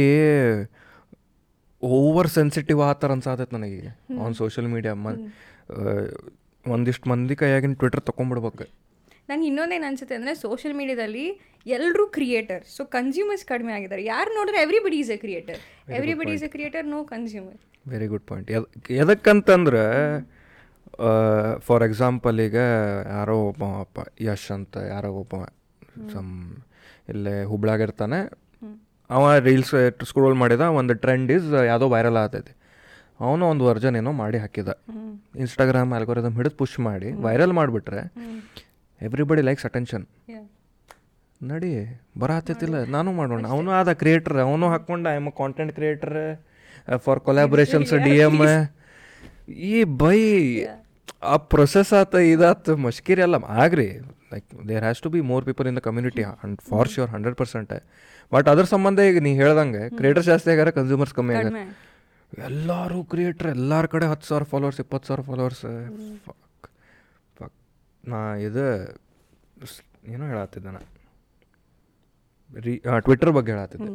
ಓವರ್ 1.84 2.30
ಸೆನ್ಸಿಟಿವ್ 2.38 2.80
ಆ 2.88 2.92
ಥರ 3.02 3.12
ಅನ್ಸಾತೈತೆ 3.18 3.56
ನನಗೆ. 3.58 3.82
ಆನ್ 4.26 4.36
ಸೋಷಿಯಲ್ 4.42 4.70
ಮೀಡಿಯಾ 4.76 4.94
ಮನ್ 5.06 5.20
ಒಂದಿಷ್ಟು 6.66 7.10
ಮಂದಿ 7.14 7.36
ಕೈಯಾಗಿನ 7.42 7.76
ಟ್ವಿಟರ್ 7.82 8.04
ತೊಗೊಂಬಿಡ್ಬೇಕು 8.10 8.66
ನನಗೆ 9.30 9.48
ಇನ್ನೊಂದೇನು 9.50 9.86
ಅನ್ಸುತ್ತೆ 9.90 10.16
ಅಂದರೆ 10.18 10.34
ಸೋಷಿಯಲ್ 10.46 10.76
ಮೀಡಿಯಾದಲ್ಲಿ 10.80 11.26
ಎಲ್ಲರೂ 11.76 12.04
ಕ್ರಿಯೇಟರ್ 12.18 12.64
ಸೊ 12.76 12.82
ಕನ್ಸ್ಯೂಮರ್ಸ್ 12.96 13.44
ಕಡಿಮೆ 13.52 13.72
ಆಗಿದ್ದಾರೆ. 13.78 14.04
ಯಾರು 14.14 14.30
ನೋಡಿದ್ರೆ 14.38 14.60
everybody 14.66 14.98
is 15.04 15.12
a 15.16 15.18
creator 15.24 15.60
everybody 15.98 16.32
is 16.38 16.46
a 16.48 16.50
creator 16.56 16.86
no 16.96 17.00
consumer 17.14 17.60
very 17.94 18.08
good 18.14 18.26
point 18.32 18.50
ಎದಕ್ಕಂತಂದ್ರೆ 19.04 19.84
for 21.68 21.84
example 21.88 22.38
ಈಗ 22.48 22.58
ಯಾರೋ 23.16 23.36
ಒಬ್ಬ 23.50 23.64
ಅಪ್ಪ 23.84 24.00
ಯಶ್ 24.28 24.50
ಅಂತ 24.58 24.78
ಯಾರೋ 24.94 25.10
ಒಬ್ಬ 25.22 25.36
ಸಮ್ 26.14 26.32
ಇಲ್ಲೇ 27.12 27.36
ಹುಬ್ಳಾಗಿರ್ತಾನೆ. 27.52 28.20
ಅವ 29.10 29.26
ರೀಲ್ಸ್ 29.48 29.74
ಸ್ಕ್ರೋಲ್ 30.10 30.36
ಮಾಡಿದ 30.42 30.64
ಒಂದು 30.80 30.94
ಟ್ರೆಂಡ್ 31.04 31.30
ಈಸ್ 31.36 31.50
ಯಾವುದೋ 31.70 31.88
ವೈರಲ್ 31.96 32.18
ಆಗ್ತೈತಿ. 32.22 32.54
ಅವನು 33.26 33.44
ಒಂದು 33.52 33.64
ವರ್ಜನ್ 33.70 33.96
ಏನೋ 34.00 34.12
ಮಾಡಿ 34.24 34.38
ಹಾಕಿದ. 34.44 34.72
ಇನ್ಸ್ಟಾಗ್ರಾಮ್ 35.44 35.94
ಅಲ್ಗೋರಿದಮ್ 35.98 36.36
ಹಿಡಿದು 36.40 36.56
ಪುಷ್ 36.62 36.78
ಮಾಡಿ 36.88 37.10
ವೈರಲ್ 37.26 37.54
ಮಾಡಿಬಿಟ್ರೆ 37.60 38.02
ಎವ್ರಿಬಡಿ 39.02 39.42
ಲೈಕ್ಸ್ 39.48 39.66
ಅಟೆನ್ಷನ್. 39.70 40.06
ನಡಿ 41.42 41.72
ಬರತ್ತೈತಿಲ್ಲ 42.22 42.78
ನಾನು 42.96 43.10
ಮಾಡೋಣ. 43.20 43.44
ಅವನು 43.56 43.72
ಆದ 43.80 43.90
ಕ್ರಿಯೇಟರ್ 44.02 44.38
ಅವನು 44.48 44.68
ಹಾಕೊಂಡ 44.74 45.08
I'm 45.22 45.28
content 45.42 45.74
creator 45.78 46.18
for 47.06 47.20
collaborations 47.28 47.94
D 48.06 48.16
M 48.28 48.38
ಈ 49.72 49.76
ಬೈ 50.04 50.20
ಆ 51.22 51.36
ಪ್ರೊಸೆಸ್ 51.52 51.92
ಆತ 52.00 52.16
ಇದಾತ 52.32 52.70
ಮಷ್ಕಿರಿ 52.86 53.22
ಅಲ್ಲ. 53.26 53.36
Agree 53.64 53.88
like 54.32 54.48
there 54.70 54.84
has 54.86 55.02
to 55.06 55.10
be 55.14 55.22
more 55.32 55.44
people 55.50 55.68
in 55.70 55.78
the 55.80 55.84
community 55.88 56.24
and 56.44 56.58
for 56.70 56.90
sure 56.94 57.10
hundred 57.14 57.38
percent 57.42 57.74
but 58.32 58.48
ಅದ್ರ 58.54 58.66
ಸಂಬಂಧ 58.74 59.00
ಈಗ 59.10 59.20
ನೀ 59.28 59.32
ಹೇಳ್ದಂಗೆ 59.42 59.84
ಕ್ರಿಯೇಟರ್ಸ್ 59.98 60.30
ಜಾಸ್ತಿ 60.32 60.50
ಆಗ್ಯಾರ 60.54 60.72
ಕನ್ಸ್ಯೂಮರ್ಸ್ 60.78 61.14
ಕಮ್ಮಿ 61.20 61.34
ಆಗ್ಯಾರ. 61.38 61.62
ಎಲ್ಲರೂ 62.50 63.00
ಕ್ರಿಯೇಟ್ರ್ 63.12 63.50
ಎಲ್ಲರ 63.56 63.86
ಕಡೆ 63.94 64.06
ಹತ್ತು 64.12 64.28
ಸಾವಿರ 64.30 64.46
ಫಾಲೋವರ್ಸ್ 64.54 64.80
ಇಪ್ಪತ್ತು 64.84 65.08
ಸಾವಿರ 65.10 65.24
ಫಾಲೋವರ್ಸ್ 65.30 65.64
ಫಕ್ 67.38 67.56
ನಾ 68.04 68.20
ಇದು 68.48 68.66
ಏನೋ 70.14 70.26
ಹೇಳತ್ತಿದ್ದೆ 70.34 70.72
ನಾ. 70.76 70.82
ರೀ 72.50 72.74
ಟ್ವಿಟರ್ 73.06 73.32
ಬಗ್ಗೆ 73.38 73.52
ಹೇಳತ್ತಿದ್ದೆ 73.56 73.92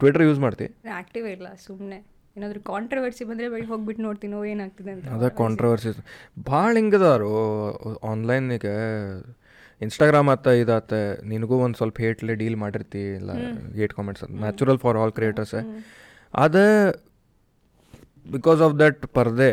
ಟ್ವಿಟರ್ 0.00 0.24
ಯೂಸ್ 0.26 0.40
ಮಾಡ್ತಿ? 0.44 0.66
ಆಕ್ಟಿವ್ 1.00 1.26
ಇಲ್ಲ 1.34 1.48
ಸುಮ್ಮನೆ 1.66 1.98
ಏನಾದರೂ 2.38 2.62
ಕಾಂಟ್ರವರ್ಸಿ 2.70 3.24
ಬಂದರೆ 3.30 3.48
ಬಳಿ 3.54 3.66
ಹೋಗ್ಬಿಟ್ಟು 3.72 4.04
ನೋಡ್ತೀನೋ 4.08 4.40
ಏನಾಗ್ತಿದೆ 4.52 4.92
ಅಂತ. 4.94 5.12
ಅದೇ 5.16 5.30
ಕಾಂಟ್ರವರ್ಸಿ 5.42 5.92
ಭಾಳ 6.50 6.72
ಹಿಂಗದಾರು. 6.80 7.30
ಆನ್ಲೈನಿಗೆ 8.12 8.74
ಇನ್ಸ್ಟಾಗ್ರಾಮ್ 9.80 10.28
ಆತ 10.34 10.46
ಇದಾತ. 10.62 10.92
ನಿನಗೂ 11.32 11.56
ಒಂದು 11.64 11.78
ಸ್ವಲ್ಪ 11.80 11.98
ಹೇಟ್ಲೆ 12.04 12.34
ಡೀಲ್ 12.42 12.56
ಮಾಡಿರ್ತಿ 12.64 13.02
ಇಲ್ಲ 13.20 13.30
hate 13.78 13.92
comments 13.98 14.24
natural 14.44 14.80
for 14.84 14.98
all 15.02 15.12
creators 15.18 15.56
ಅದ 16.44 16.56
ಬಿಕಾಸ್ 18.36 18.62
ಆಫ್ 18.66 18.74
ದಟ್ 18.84 19.02
ಪರ್ದೆ. 19.18 19.52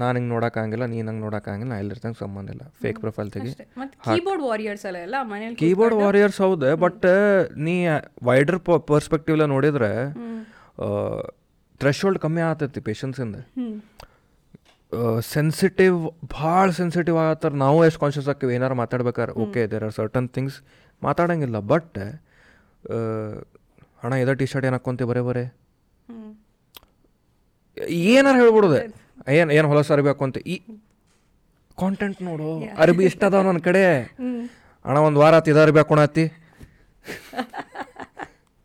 ನಾನು 0.00 0.14
ಹಿಂಗೆ 0.18 0.30
ನೋಡೋಕ್ಕಾಗಿಲ್ಲ 0.34 0.84
ನೀನು 0.92 1.06
ಹಂಗೆ 1.10 1.22
ನೋಡೋಕ್ಕಾಗಿಲ್ಲ 1.26 1.68
ನಾ 1.72 1.78
ಎಲ್ಲಿರ್ತಂಗೆ 1.82 2.18
ಸಂಬಂಧ 2.24 2.48
ಇಲ್ಲ. 2.54 2.64
ಫೇಕ್ 2.82 2.98
ಪ್ರೊಫೈಲ್ 3.04 3.30
ತೆಗಿ. 3.36 3.52
ಕೀಬೋರ್ಡ್ 4.06 4.44
ವಾರಿಯರ್ಸ್ 4.48 4.84
ಅಲ್ಲ 4.88 4.98
ಎಲ್ಲ 5.06 5.16
ಮನೇಲಿ 5.30 5.56
ಕೀಬೋರ್ಡ್ 5.62 5.96
ವಾರಿಯರ್ಸ್ 6.02 6.38
ಹೌದು 6.44 6.70
ಬಟ್ 6.84 7.06
ನೀ 7.66 7.74
ವೈಡರ್ 8.30 8.60
ಪರ್ಸ್ಪೆಕ್ಟಿವ್ಲ 8.92 9.46
ನೋಡಿದ್ರೆ 9.54 9.92
ಥ್ರೆಶೋಲ್ಡ್ 11.82 12.18
ಕಮ್ಮಿ 12.24 12.42
ಆಗತೈತಿ 12.48 12.80
ಪೇಷನ್ಸಿಂದ 12.88 13.36
ಸೆನ್ಸಿಟಿವ್ 15.34 15.96
ಭಾಳ 16.34 16.66
ಸೆನ್ಸಿಟಿವ್ 16.78 17.16
ಆಗತ್ತಾರ. 17.24 17.52
ನಾವು 17.64 17.78
ಎಷ್ಟು 17.86 18.00
ಕಾನ್ಷಿಯಸ್ 18.02 18.28
ಆಗ್ತೀವಿ 18.32 18.52
ಏನಾರು 18.58 18.76
ಮಾತಾಡ್ಬೇಕಾರೆ 18.82 19.32
okay 19.44 19.62
there 19.72 19.84
are 19.88 19.94
certain 19.98 20.28
things 20.36 20.58
ಮಾತಾಡಂಗಿಲ್ಲ. 21.02 21.58
But 21.72 21.98
ಅಣ್ಣ 24.04 24.14
ಇದ 24.22 24.32
ಟಿ 24.40 24.46
ಶರ್ಟ್ 24.52 24.66
ಏನು 24.68 24.76
ಹಾಕ್ಕೊಂತೀವಿ 24.78 25.08
ಬರೇ 25.10 25.22
ಬರೇ. 25.28 25.44
ಏನಾರು 28.14 28.38
ಹೇಳ್ಬಿಡುದೆ. 28.42 28.80
ಏನು 29.38 29.50
ಏನು 29.58 29.66
ಹೊಲಸ 29.72 29.88
ಅರ್ಬಿ 29.96 30.10
ಹಾಕೊಂತ? 30.12 30.38
ಈ 30.52 30.54
ಕಾಂಟೆಂಟ್ 31.78 32.20
ನೋಡು. 32.28 32.48
ಅರಬಿ 32.82 33.04
ಇಷ್ಟ 33.10 33.22
ಅದಾವ 33.28 33.42
ನನ್ನ 33.48 33.60
ಕಡೆ. 33.68 33.84
ಅಣ್ಣ 34.84 34.98
ಒಂದು 35.08 35.20
ವಾರ 35.22 35.34
ಆತು 35.40 35.50
ಇದು 35.54 35.60
ಅರ್ಬಿ 35.66 35.80
ಹಾಕೊಳತಿ 35.82 36.26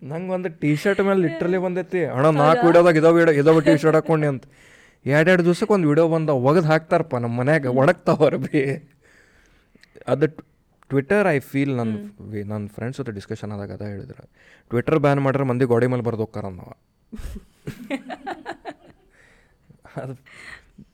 ನಂಗೆ 0.03 0.31
ಒಂದು 0.31 0.49
ಟಿ 0.61 0.75
ಶರ್ಟ್ 0.75 1.01
ಮೇಲೆ 1.01 1.19
ಲಿಟ್ರಲಿ 1.21 1.57
ಬಂದೈತಿ. 1.57 2.05
ಅಣ್ಣ 2.05 2.27
ನಾಲ್ಕು 2.43 2.63
ವಿಡಿಯೋದಾಗ 2.67 2.95
ಇದಾವ 2.97 3.13
ವಿಡಿಯೋ 3.13 3.35
ಇದಾವ 3.41 3.59
ಟಿ 3.59 3.73
ಶರ್ಟ್ 3.77 3.95
ಹಾಕೊಂಡೆ 3.95 4.27
ಅಂತ. 4.27 4.43
ಎರಡೆರಡು 5.05 5.43
ದಿವ್ಸಕ್ಕೆ 5.45 5.73
ಒಂದು 5.73 5.87
ವಿಡಿಯೋ 5.87 6.05
ಬಂದ 6.07 6.29
ಒಗದು 6.49 6.67
ಹಾಕ್ತಾರಪ್ಪ 6.67 7.15
ನಮ್ಮ 7.15 7.35
ಮನ್ಯಾಗ 7.39 7.71
ಒಣಗ್ತಾವ್ರ 7.81 8.37
ಭೀ 8.37 8.61
ಅದು 10.07 10.27
ಟ್ವಿಟರ್ 10.89 11.27
ಐ 11.27 11.37
ಫೀಲ್ 11.39 11.73
ನನ್ನ 11.77 11.93
ನನ್ನ 12.51 12.65
ಫ್ರೆಂಡ್ಸ್ 12.67 12.97
ಜೊತೆ 12.97 13.11
ಡಿಸ್ಕಷನ್ 13.11 13.51
ಆದಾಗ 13.51 13.71
ಅದ 13.71 13.81
ಹೇಳಿದ್ರು. 13.81 14.23
ಟ್ವಿಟರ್ 14.71 14.99
ಬ್ಯಾನ್ 14.99 15.21
ಮಾಡ್ರೆ 15.21 15.43
ಮಂದಿ 15.43 15.65
ಗೋಡೆ 15.65 15.87
ಮೇಲೆ 15.87 16.03
ಬರ್ದು 16.03 16.27
ನಾವ 16.51 16.71
ಅದು 19.97 20.13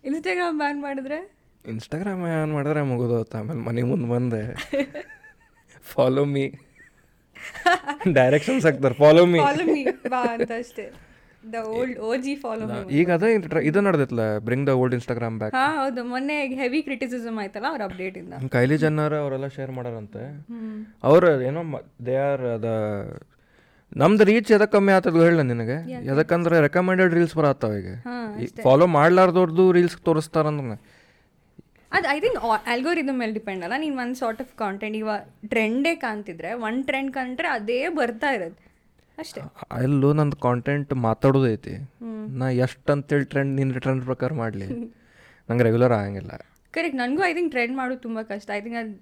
ಇನ್ಸ್ಟಾಗ್ರಾಮ್ 0.03 0.57
ಬ್ಯಾನ್ 0.57 0.79
ಮಾಡಿದ್ರೆ? 0.81 1.19
ಇನ್ಸ್ಟಾಗ್ರಾಮ್ 1.65 2.21
ಬ್ಯಾನ್ 2.21 2.53
ಮಾಡಿದ್ರೆ 2.53 2.81
ಮುಗಿದೋತ 2.81 3.35
ಆಮೇಲೆ 3.35 3.59
ಮನೆ 3.59 3.81
ಮುಂದೆ 3.81 4.07
ಬಂದೆ. 4.09 4.41
ಫಾಲೋ 5.91 6.23
ಮೀ 6.25 6.43
ಡೈರೆಕ್ಷನ್ಸ್ 8.17 8.65
ಹಾಕ್ತಾರೆ 8.65 8.95
ಫಾಲೋ 8.95 9.23
ಮೀ 9.25 9.39
ಫಾಲೋ 9.41 9.65
ಮೀ 9.69 9.83
ಬಾ 10.13 10.21
ಅಂತ 10.33 10.51
ಅಷ್ಟೇ. 10.59 10.85
The 11.43 11.57
old 11.73 11.97
O 11.99 12.09
G 12.23 12.33
follow 12.35 12.65
me 12.69 12.79
ಈಗ 12.99 13.09
ಅದೇ 13.17 13.27
ಇದು 13.69 13.81
ನಡೆದಿತ್ತಲ್ಲ 13.81 14.25
bring 14.39 14.65
the 14.67 14.73
old 14.81 14.95
Instagram 14.97 15.37
back 15.41 15.53
ಹಾ 15.57 15.65
ಹೌದು. 15.77 16.01
ಮೊನ್ನೆ 16.03 16.37
ಹೆವಿ 16.61 16.79
ಕ್ರಿಟಿಸಿಸಮ್ 16.81 17.39
ಆಯ್ತಲ್ಲ 17.43 17.67
ಅವ್ರ 17.69 17.81
ಅಪ್ಡೇಟ್ 17.89 18.17
ಇಂದ. 18.17 18.33
ಕೈಲಿ 18.49 18.77
ಜನ್ನರ್ 18.77 19.15
ಅವರೆಲ್ಲ 19.21 19.47
ಶೇರ್ 19.57 19.71
ಮಾಡಾರಂತೆ. 19.71 20.23
ಅವ್ರ 21.03 21.23
ಏನೋ 21.49 21.63
ದೇ 22.05 22.17
ಆರ್ 22.27 22.45
ದ 22.63 22.69
ನಮ್ದು 23.91 24.23
ರೀಚ್ 24.29 24.49
ಎದಕ್ಕೆ 24.51 24.73
ಕಮ್ಮಿ 24.75 24.91
ಆತದ 24.95 25.21
ಹೇಳ 25.23 25.43
ನಿನಗೆ? 25.51 25.77
ಎದಕ್ಕಂದ್ರೆ 26.11 26.55
ರೆಕಮೆಂಡೆಡ್ 26.61 27.13
ರೀಲ್ಸ್ 27.13 27.35
ಬರತ್ತಾವ 27.39 27.79
ಈಗ. 27.81 27.91
ಫಾಲೋ 28.67 28.87
ಮಾಡ್ಲಾರ್ದವ್ರದ್ದು 28.97 29.65
ರೀಲ್ಸ್ 29.71 29.97
ತೋರಿಸ್ತಾರಂದ್ರೆ 30.09 30.77
ಅದು 31.91 32.05
ಐ 32.15 32.17
ಥಿಂಕ್ 32.23 32.37
ಆಲ್ಗೋರಿದಮ್ 32.71 33.19
ಮೇಲೆ 33.21 33.33
ಡಿಪೆಂಡ್ 33.39 33.61
ಅಲ್ಲ. 33.65 33.75
ನೀನು 33.83 33.95
ಒಂದು 34.03 34.17
ಸಾರ್ಟ್ 34.21 34.41
ಆಫ್ 34.43 34.51
ಕಾಂಟೆಂಟ್ 34.63 34.97
ಇವಾಗ 35.01 35.21
ಟ್ರೆಂಡೇ 35.53 35.93
ಕಾಣ್ತಿದ್ರೆ 36.05 36.51
ಒನ್ 36.67 36.77
ಟ್ರೆಂಡ್ 36.89 37.11
ಕಂಡ್ರೆ 37.17 37.49
ಅದೇ 37.57 37.79
ಬರ್ತಾ 37.99 38.29
ಇರೋದು. 38.37 38.57
ಅಷ್ಟೇ. 39.17 39.41
ಅಲ್ಲೂ 39.77 40.09
ನಂದು 40.19 40.37
ಕಾಂಟೆಂಟ್ 40.45 40.91
ಮಾತಾಡೋದೈತಿ. 41.07 41.73
ನಾ 42.39 42.47
ಎಷ್ಟು 42.65 42.91
ಅಂತೇಳಿ 42.95 43.25
ಟ್ರೆಂಡ್ 43.33 43.53
ನಿನ್ನ 43.59 43.81
ಟ್ರೆಂಡ್ 43.85 44.03
ಪ್ರಕಾರ 44.09 44.31
ಮಾಡಲಿ? 44.41 44.67
ನಂಗೆ 45.49 45.63
ರೆಗ್ಯುಲರ್ 45.67 45.95
ಆಗಂಗಿಲ್ಲ. 45.99 46.33
ಕರೆಕ್ಟ್ 46.73 46.97
ನನಗೂ 47.01 47.23
ಐ 47.29 47.33
ಥಿಂಕ್ 47.37 47.51
ಟ್ರೆಂಡ್ 47.55 47.75
ಮಾಡೋದು 47.79 48.01
ತುಂಬ 48.07 48.19
ಕಷ್ಟ. 48.31 48.49
ಐ 48.57 48.61
ಥಿಂಕ್ 48.65 48.79
ಅದು 48.81 48.93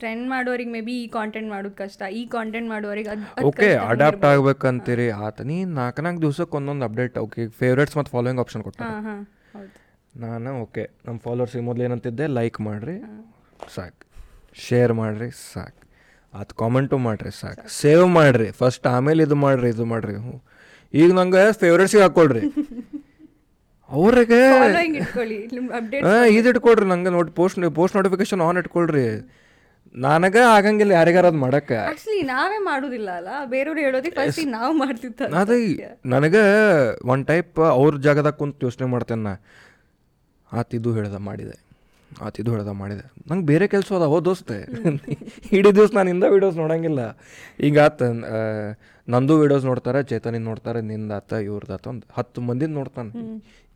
ಟ್ರೆಂಡ್ 0.00 0.24
ಮಾಡೋರಿಗೆ 0.32 0.70
ಮೇ 0.74 0.80
ಬಿ 0.86 0.94
ಈ 1.02 1.06
ಕಾಂಟೆಂಟ್ 1.16 1.48
ಮಾಡೋದು 1.54 1.76
ಕಷ್ಟ. 1.82 2.02
ಈ 2.20 2.22
ಕಾಂಟೆಂಟ್ 2.34 2.68
ಮಾಡೋರಿಗೆ 2.74 3.10
ಅದು 3.14 3.44
ಓಕೆ 3.50 3.68
ಅಡಾಪ್ಟ್ 3.90 4.24
ಆಗ್ಬೇಕಂತೀರಿ. 4.30 5.06
ಆತ 5.26 5.40
ನೀ 5.50 5.58
ನಾಲ್ಕು 5.78 6.02
ನಾಲ್ಕು 6.06 6.22
ದಿವ್ಸಕ್ಕೆ 6.24 6.56
ಒಂದೊಂದು 6.60 6.86
ಅಪ್ಡೇಟ್ 6.88 7.18
ಓಕೆ 7.24 7.46
ಫೇವ್ರೇಟ್ಸ್ 7.60 7.96
ಮತ್ತು 7.98 8.12
ಫಾಲೋಯಿಂಗ್ 8.16 8.42
ಆಪ್ಷನ್ 8.44 8.64
ಕೊಟ್ಟ 8.68 8.80
ಹಾಂ 8.88 9.00
ಹಾಂ. 9.08 9.20
ಹೌದು. 9.54 9.70
ನಾನು 10.14 10.50
ಓಕೆ 10.62 10.82
ನಮ್ಮ 11.06 11.18
ಫಾಲೋವರ್ಸ್ 11.26 11.56
ಮೊದಲು 11.68 11.82
ಏನಂತಿದ್ದೆ 11.86 12.26
ಲೈಕ್ 12.38 12.58
ಮಾಡಿರಿ 12.60 12.96
ಸಾಕು. 13.76 13.98
ಶೇರ್ 14.64 14.92
ಮಾಡಿರಿ 14.92 15.28
ಸಾಕು. 15.52 15.78
ಅದು 16.32 16.52
ಕಾಮೆಂಟು 16.54 16.96
ಮಾಡಿರಿ 17.06 17.32
ಸಾಕು. 17.42 17.62
ಸೇವ್ 17.80 18.04
ಮಾಡಿರಿ. 18.16 18.48
ಫಸ್ಟ್ 18.60 18.86
ಆಮೇಲೆ 18.94 19.22
ಇದು 19.26 19.36
ಮಾಡಿರಿ 19.44 19.68
ಇದು 19.74 19.84
ಮಾಡಿರಿ. 19.92 20.14
ಹ್ಞೂ 20.24 20.34
ಈಗ 20.94 21.08
ನಂಗೆ 21.18 21.44
ಫೇವ್ರೇಟ್ಸಿಗೆ 21.62 22.02
ಹಾಕ್ಕೊಳ್ರಿ 22.06 22.42
ಅವ್ರಿಗೆ 23.88 24.38
ಇದು 26.36 26.48
ಇಟ್ಕೊಳ್ರಿ 26.52 26.86
ನಂಗೆ 26.92 27.10
ನೋಡಿ 27.16 27.30
ಪೋಸ್ಟ್ 27.38 27.58
ಪೋಸ್ಟ್ 27.78 27.96
ನೋಟಿಫಿಕೇಶನ್ 27.98 28.42
ಆನ್ 28.46 28.58
ಇಟ್ಕೊಳ್ರಿ. 28.60 29.06
ನನಗೆ 29.94 30.42
ಆಗಂಗಿಲ್ಲ 30.54 30.92
ಯಾರಿಗಾರ 30.98 31.26
ಅದು 31.32 31.40
ಮಾಡಕ್ಕೆ. 31.44 31.76
ಆಕ್ಚುಲಿ 31.88 32.20
ನಾವೇ 32.30 32.58
ಮಾಡೋದಿಲ್ಲ 32.68 33.08
ಅಲ್ಲ? 33.18 33.30
ಬೇರೆಯವ್ರು 33.54 33.80
ಹೇಳೋದಕ್ಕೆ 33.86 34.16
ಫಸ್ಟ್ 34.20 34.46
ನಾವು 34.54 34.72
ಮಾಡ್ತಿದ್ದ 34.82 35.28
ಅದು 35.42 35.56
ನನಗೆ 36.14 36.42
ಒನ್ 37.14 37.24
ಟೈಪ್ 37.30 37.60
ಅವ್ರ 37.74 37.92
ಜಾಗದಾಗ 38.06 38.34
ಕುಂತು 38.40 38.66
ಯೋಚನೆ 38.68 38.88
ಮಾಡ್ತೇನೆ 38.94 39.24
ನಾ. 39.28 39.34
ಆತಿದು 40.52 40.94
ಹೇಳ್ದ 40.94 41.14
ಮಾಡಿದೆ. 41.16 41.56
ಆತಿದು 42.22 42.50
ಹೇಳ್ದ 42.50 42.68
ಮಾಡಿದೆ. 42.68 43.12
ನಂಗೆ 43.30 43.46
ಬೇರೆ 43.46 43.66
ಕೆಲಸ 43.66 43.92
ಅದ 43.92 44.02
ಹೋ 44.02 44.24
ದೋಸ್ತೆ. 44.24 44.56
ಇಡೀ 45.52 45.70
ದಿವಸ 45.72 45.90
ನಾನು 45.94 46.10
ಇಂದ 46.10 46.24
ವೀಡಿಯೋಸ್ 46.24 46.56
ನೋಡಂಗಿಲ್ಲ. 46.56 47.18
ಈಗ 47.60 47.80
ಆತ 47.80 48.02
ನಂದು 49.08 49.38
ವೀಡಿಯೋಸ್ 49.38 49.64
ನೋಡ್ತಾರೆ 49.64 50.02
ಚೇತನಿಂದ 50.02 50.44
ನೋಡ್ತಾರೆ 50.44 50.80
ನಿಂದ 50.80 51.12
ಆತ 51.12 51.32
ಇವ್ರದ್ದಾತ 51.32 51.86
ಒಂದು 51.86 52.06
ಹತ್ತು 52.12 52.40
ಮಂದಿನ 52.40 52.70
ನೋಡ್ತಾನೆ. 52.70 53.12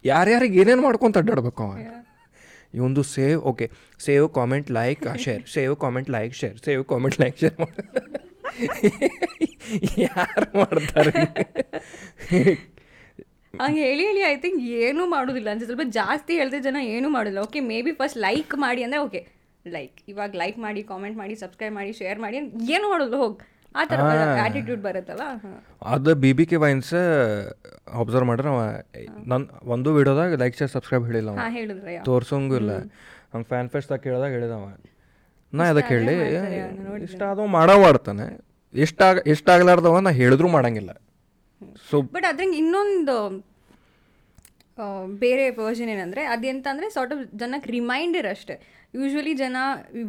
ಯಾರ್ಯಾರಿಗೆ 0.05 0.61
ಏನೇನು 0.61 0.83
ಮಾಡ್ಕೊಂತ 0.83 1.19
ಅಡ್ಡಾಡ್ಬೇಕು 1.19 1.63
ಅವ? 1.63 1.79
ಇವಂದು 2.75 3.03
save 3.03 3.41
okay. 3.41 3.71
Save 4.01 4.29
comment 4.35 4.71
like 4.71 5.19
share. 5.19 5.43
Save 5.53 5.77
comment 5.77 6.11
like 6.11 6.35
share. 6.35 6.59
Save 6.65 6.85
comment 6.85 7.21
like 7.21 7.39
share 7.39 7.55
ಯಾರು 9.99 10.59
ಮಾಡ್ತಾರೆ? 10.59 11.13
ಹಂಗೆ 13.63 13.81
ಹೇಳಿ 13.87 14.03
ಹೇಳಿ 14.09 14.23
ಐ 14.33 14.35
ಥಿಂಕ್ 14.45 14.61
ಏನೂ 14.85 15.03
ಮಾಡೋದಿಲ್ಲ. 15.15 15.49
ಅನ್ಸುತ್ತೆ 15.53 15.73
ಸ್ವಲ್ಪ 15.73 15.87
ಜಾಸ್ತಿ 15.99 16.33
ಹೇಳಿದ್ರೆ 16.41 16.61
ಜನ 16.69 16.81
ಏನೂ 16.95 17.09
ಮಾಡೋದಿಲ್ಲ. 17.17 17.43
Okay 17.49 17.61
may 17.71 17.79
be 17.87 17.93
first 18.01 18.19
like 18.27 18.55
ಮಾಡಿ 18.65 18.81
ಅಂದರೆ 18.87 19.01
ಓಕೆ 19.07 19.21
ಲೈಕ್ 19.77 19.97
ಇವಾಗ 20.13 20.31
ಲೈಕ್ 20.43 20.59
ಮಾಡಿ 20.65 20.81
ಕಾಮೆಂಟ್ 20.91 21.17
ಮಾಡಿ 21.21 21.35
ಸಬ್ಸ್ಕ್ರೈಬ್ 21.43 21.75
ಮಾಡಿ 21.79 21.93
ಶೇರ್ 22.01 22.19
ಮಾಡಿ 22.25 22.37
ಏನು 22.77 22.87
ಮಾಡೋದು 22.93 23.19
ಹೋಗಿ. 23.23 23.39
ಆ 23.79 23.83
ಥರ 23.91 24.01
ಆ್ಯಟಿಟ್ಯೂಡ್ 24.43 24.83
ಬರುತ್ತಲ್ಲ 24.87 25.25
ಅದು 25.95 26.13
B 26.23 26.31
B 26.39 26.45
K 26.51 26.59
Vines 26.65 26.93
observe 28.03 28.27
ಮಾಡ್ರೆ 28.31 28.49
ಅವ. 28.53 28.61
ನನ್ನ 29.33 29.45
ಒಂದು 29.75 29.89
ವಿಡಿಯೋದಾಗ 29.97 30.39
ಲೈಕ್ 30.43 30.57
ಶೇರ್ 30.61 30.71
ಸಬ್ಸ್ಕ್ರೈಬ್ 30.77 31.07
ಹೇಳಿಲ್ಲ 31.11 31.31
ಅವ. 31.35 31.49
ಹೇಳಿದ್ರೆ. 31.59 31.95
ತೋರ್ಸಂಗೂ 32.09 32.57
ಇಲ್ಲ. 32.63 32.75
ಹಂಗೆ 33.33 33.49
ಫ್ಯಾನ್ 33.53 33.69
ಫೆಸ್ಟ್ದಾಗ 33.75 34.01
ಕೇಳಿದಾಗ 34.07 34.31
ಹೇಳಿದವ 34.37 34.69
ನಾ 35.53 35.65
ಅದಕ್ಕೆ 35.73 35.93
ಹೇಳಿ 35.97 36.15
ಇಷ್ಟ 37.09 37.23
ಆದವ 37.31 37.47
ಮಾಡೋ 37.59 37.75
ಮಾಡ್ತಾನೆ 37.87 38.27
ಇಷ್ಟ 38.75 39.03
ಆಗ 39.09 39.19
ಇಷ್ಟ 39.35 39.49
ಆಗ್ಲಾರ್ದವ 39.57 39.99
ನಾ 40.07 40.13
ಹೇಳಿದ್ರು 40.23 40.49
ಮಾಡಂಗಿಲ್ಲ. 40.57 40.93
ಸೊ 41.91 41.99
ಬಟ್ 42.17 42.27
ಅದ್ರಂಗೆ 42.31 42.59
ಇನ್ನೊಂದು 42.63 43.17
ಬೇರೆ 45.25 45.45
ವರ್ಷನ್ 45.67 45.91
ಏನಂದರೆ 45.93 46.23
ಅದೆಂತ 46.33 46.67
ಅಂದರೆ 46.73 46.87
ಸಾರ್ಟ್ 46.95 47.13
ಆಫ್ 47.15 47.23
ಜನಕ್ಕೆ 47.43 47.69
ರಿಮೈಂಡರ್ 47.77 48.27
ಅಷ್ಟೇ. 48.33 48.55
ಯೂಶ್ವಲಿ 48.99 49.33
ಜನ 49.41 49.57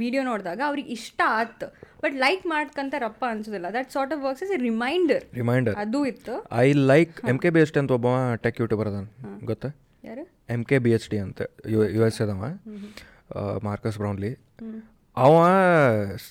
ವಿಡಿಯೋ 0.01 0.21
ನೋಡಿದಾಗ 0.29 0.61
ಅವ್ರಿಗೆ 0.69 0.89
ಇಷ್ಟ 0.97 1.19
ಆಯ್ತು 1.37 1.67
ಬಟ್ 2.03 2.15
ಲೈಕ್ 2.23 2.43
ಮಾಡ್ಕೊಂತಾರಪ್ಪ 2.53 3.23
ಅನ್ಸೋದಿಲ್ಲ. 3.33 3.67
That 3.77 3.89
sort 3.95 4.13
of 4.15 4.21
works 4.27 4.43
is 4.45 4.53
reminder 4.69 5.23
reminder 5.39 5.75
ಅದು 5.83 6.01
ಇತ್ತು. 6.11 6.35
I 6.65 6.67
like 6.91 7.13
M 7.33 7.39
K 7.45 7.51
B 7.55 7.61
H 7.63 7.73
D 7.75 7.81
ಅಂತ 7.83 7.93
ಒಬ್ಬ 7.99 8.07
ಟೆಕ್ 8.45 8.59
ಯೂಟ್ಯೂಬರ್ 8.63 8.89
ಅದಾನ. 8.91 9.07
ಗೊತ್ತಾ? 9.51 9.71
ಯಾರು? 10.09 10.25
M 10.55 10.61
K 10.71 10.79
B 10.85 10.93
H 10.97 11.07
D 11.13 11.19
ಅಂತ. 11.25 11.41
ಯು 11.75 11.79
ಯು 11.97 12.03
ಎಸ್ 12.09 12.19
ಎದವ 12.25 12.51
ಮಾರ್ಕಸ್ 13.69 13.97
ಬ್ರೌನ್ಲಿ 14.01 14.31
ಅವ 15.17 15.33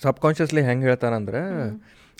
ಸಬ್ 0.02 0.20
ಕಾನ್ಷಿಯಸ್ಲಿ 0.24 0.62
ಹೆಂಗೆ 0.68 0.86
ಹೇಳ್ತಾನಂದ್ರೆ 0.88 1.42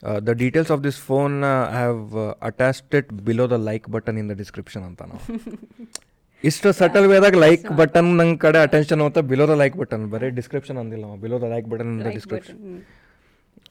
the 0.02 0.28
details 0.28 0.70
of 0.70 0.84
this 0.84 0.98
phone 1.00 1.44
I 1.44 1.78
have 1.78 2.00
attached 2.42 2.94
it 2.94 3.12
below 3.12 3.46
the 3.48 3.52
like 3.52 3.90
button 3.90 4.18
in 4.18 4.30
the 4.30 4.32
description 4.32 4.82
ಅಂತ 4.82 5.02
ನಾವು. 5.02 5.22
ಇಷ್ಟು 6.44 6.72
ಸಟಲ್ 6.72 7.06
ವೇದಾಗ 7.06 7.34
ಲೈಕ್ 7.34 7.72
ಬಟನ್ 7.72 8.16
ನಂಗೆ 8.16 8.36
ಕಡೆ 8.36 8.58
ಅಟೆನ್ಷನ್ 8.58 9.02
ಅಂತ 9.02 9.18
ಬಿಲೋ 9.18 9.46
ದ 9.48 9.50
ಲೈಕ್ 9.50 9.76
ಬಟನ್ 9.76 10.10
ಬರೀ 10.10 10.30
ಡಿಸ್ಕ್ರಿಪ್ಷನ್ 10.30 10.78
ಅಂದಿಲ್ಲ 10.78 11.14
below 11.14 11.40
the 11.40 11.42
like 11.42 11.66
button 11.66 11.88
in 11.94 12.04
the 12.04 12.06
description 12.08 12.58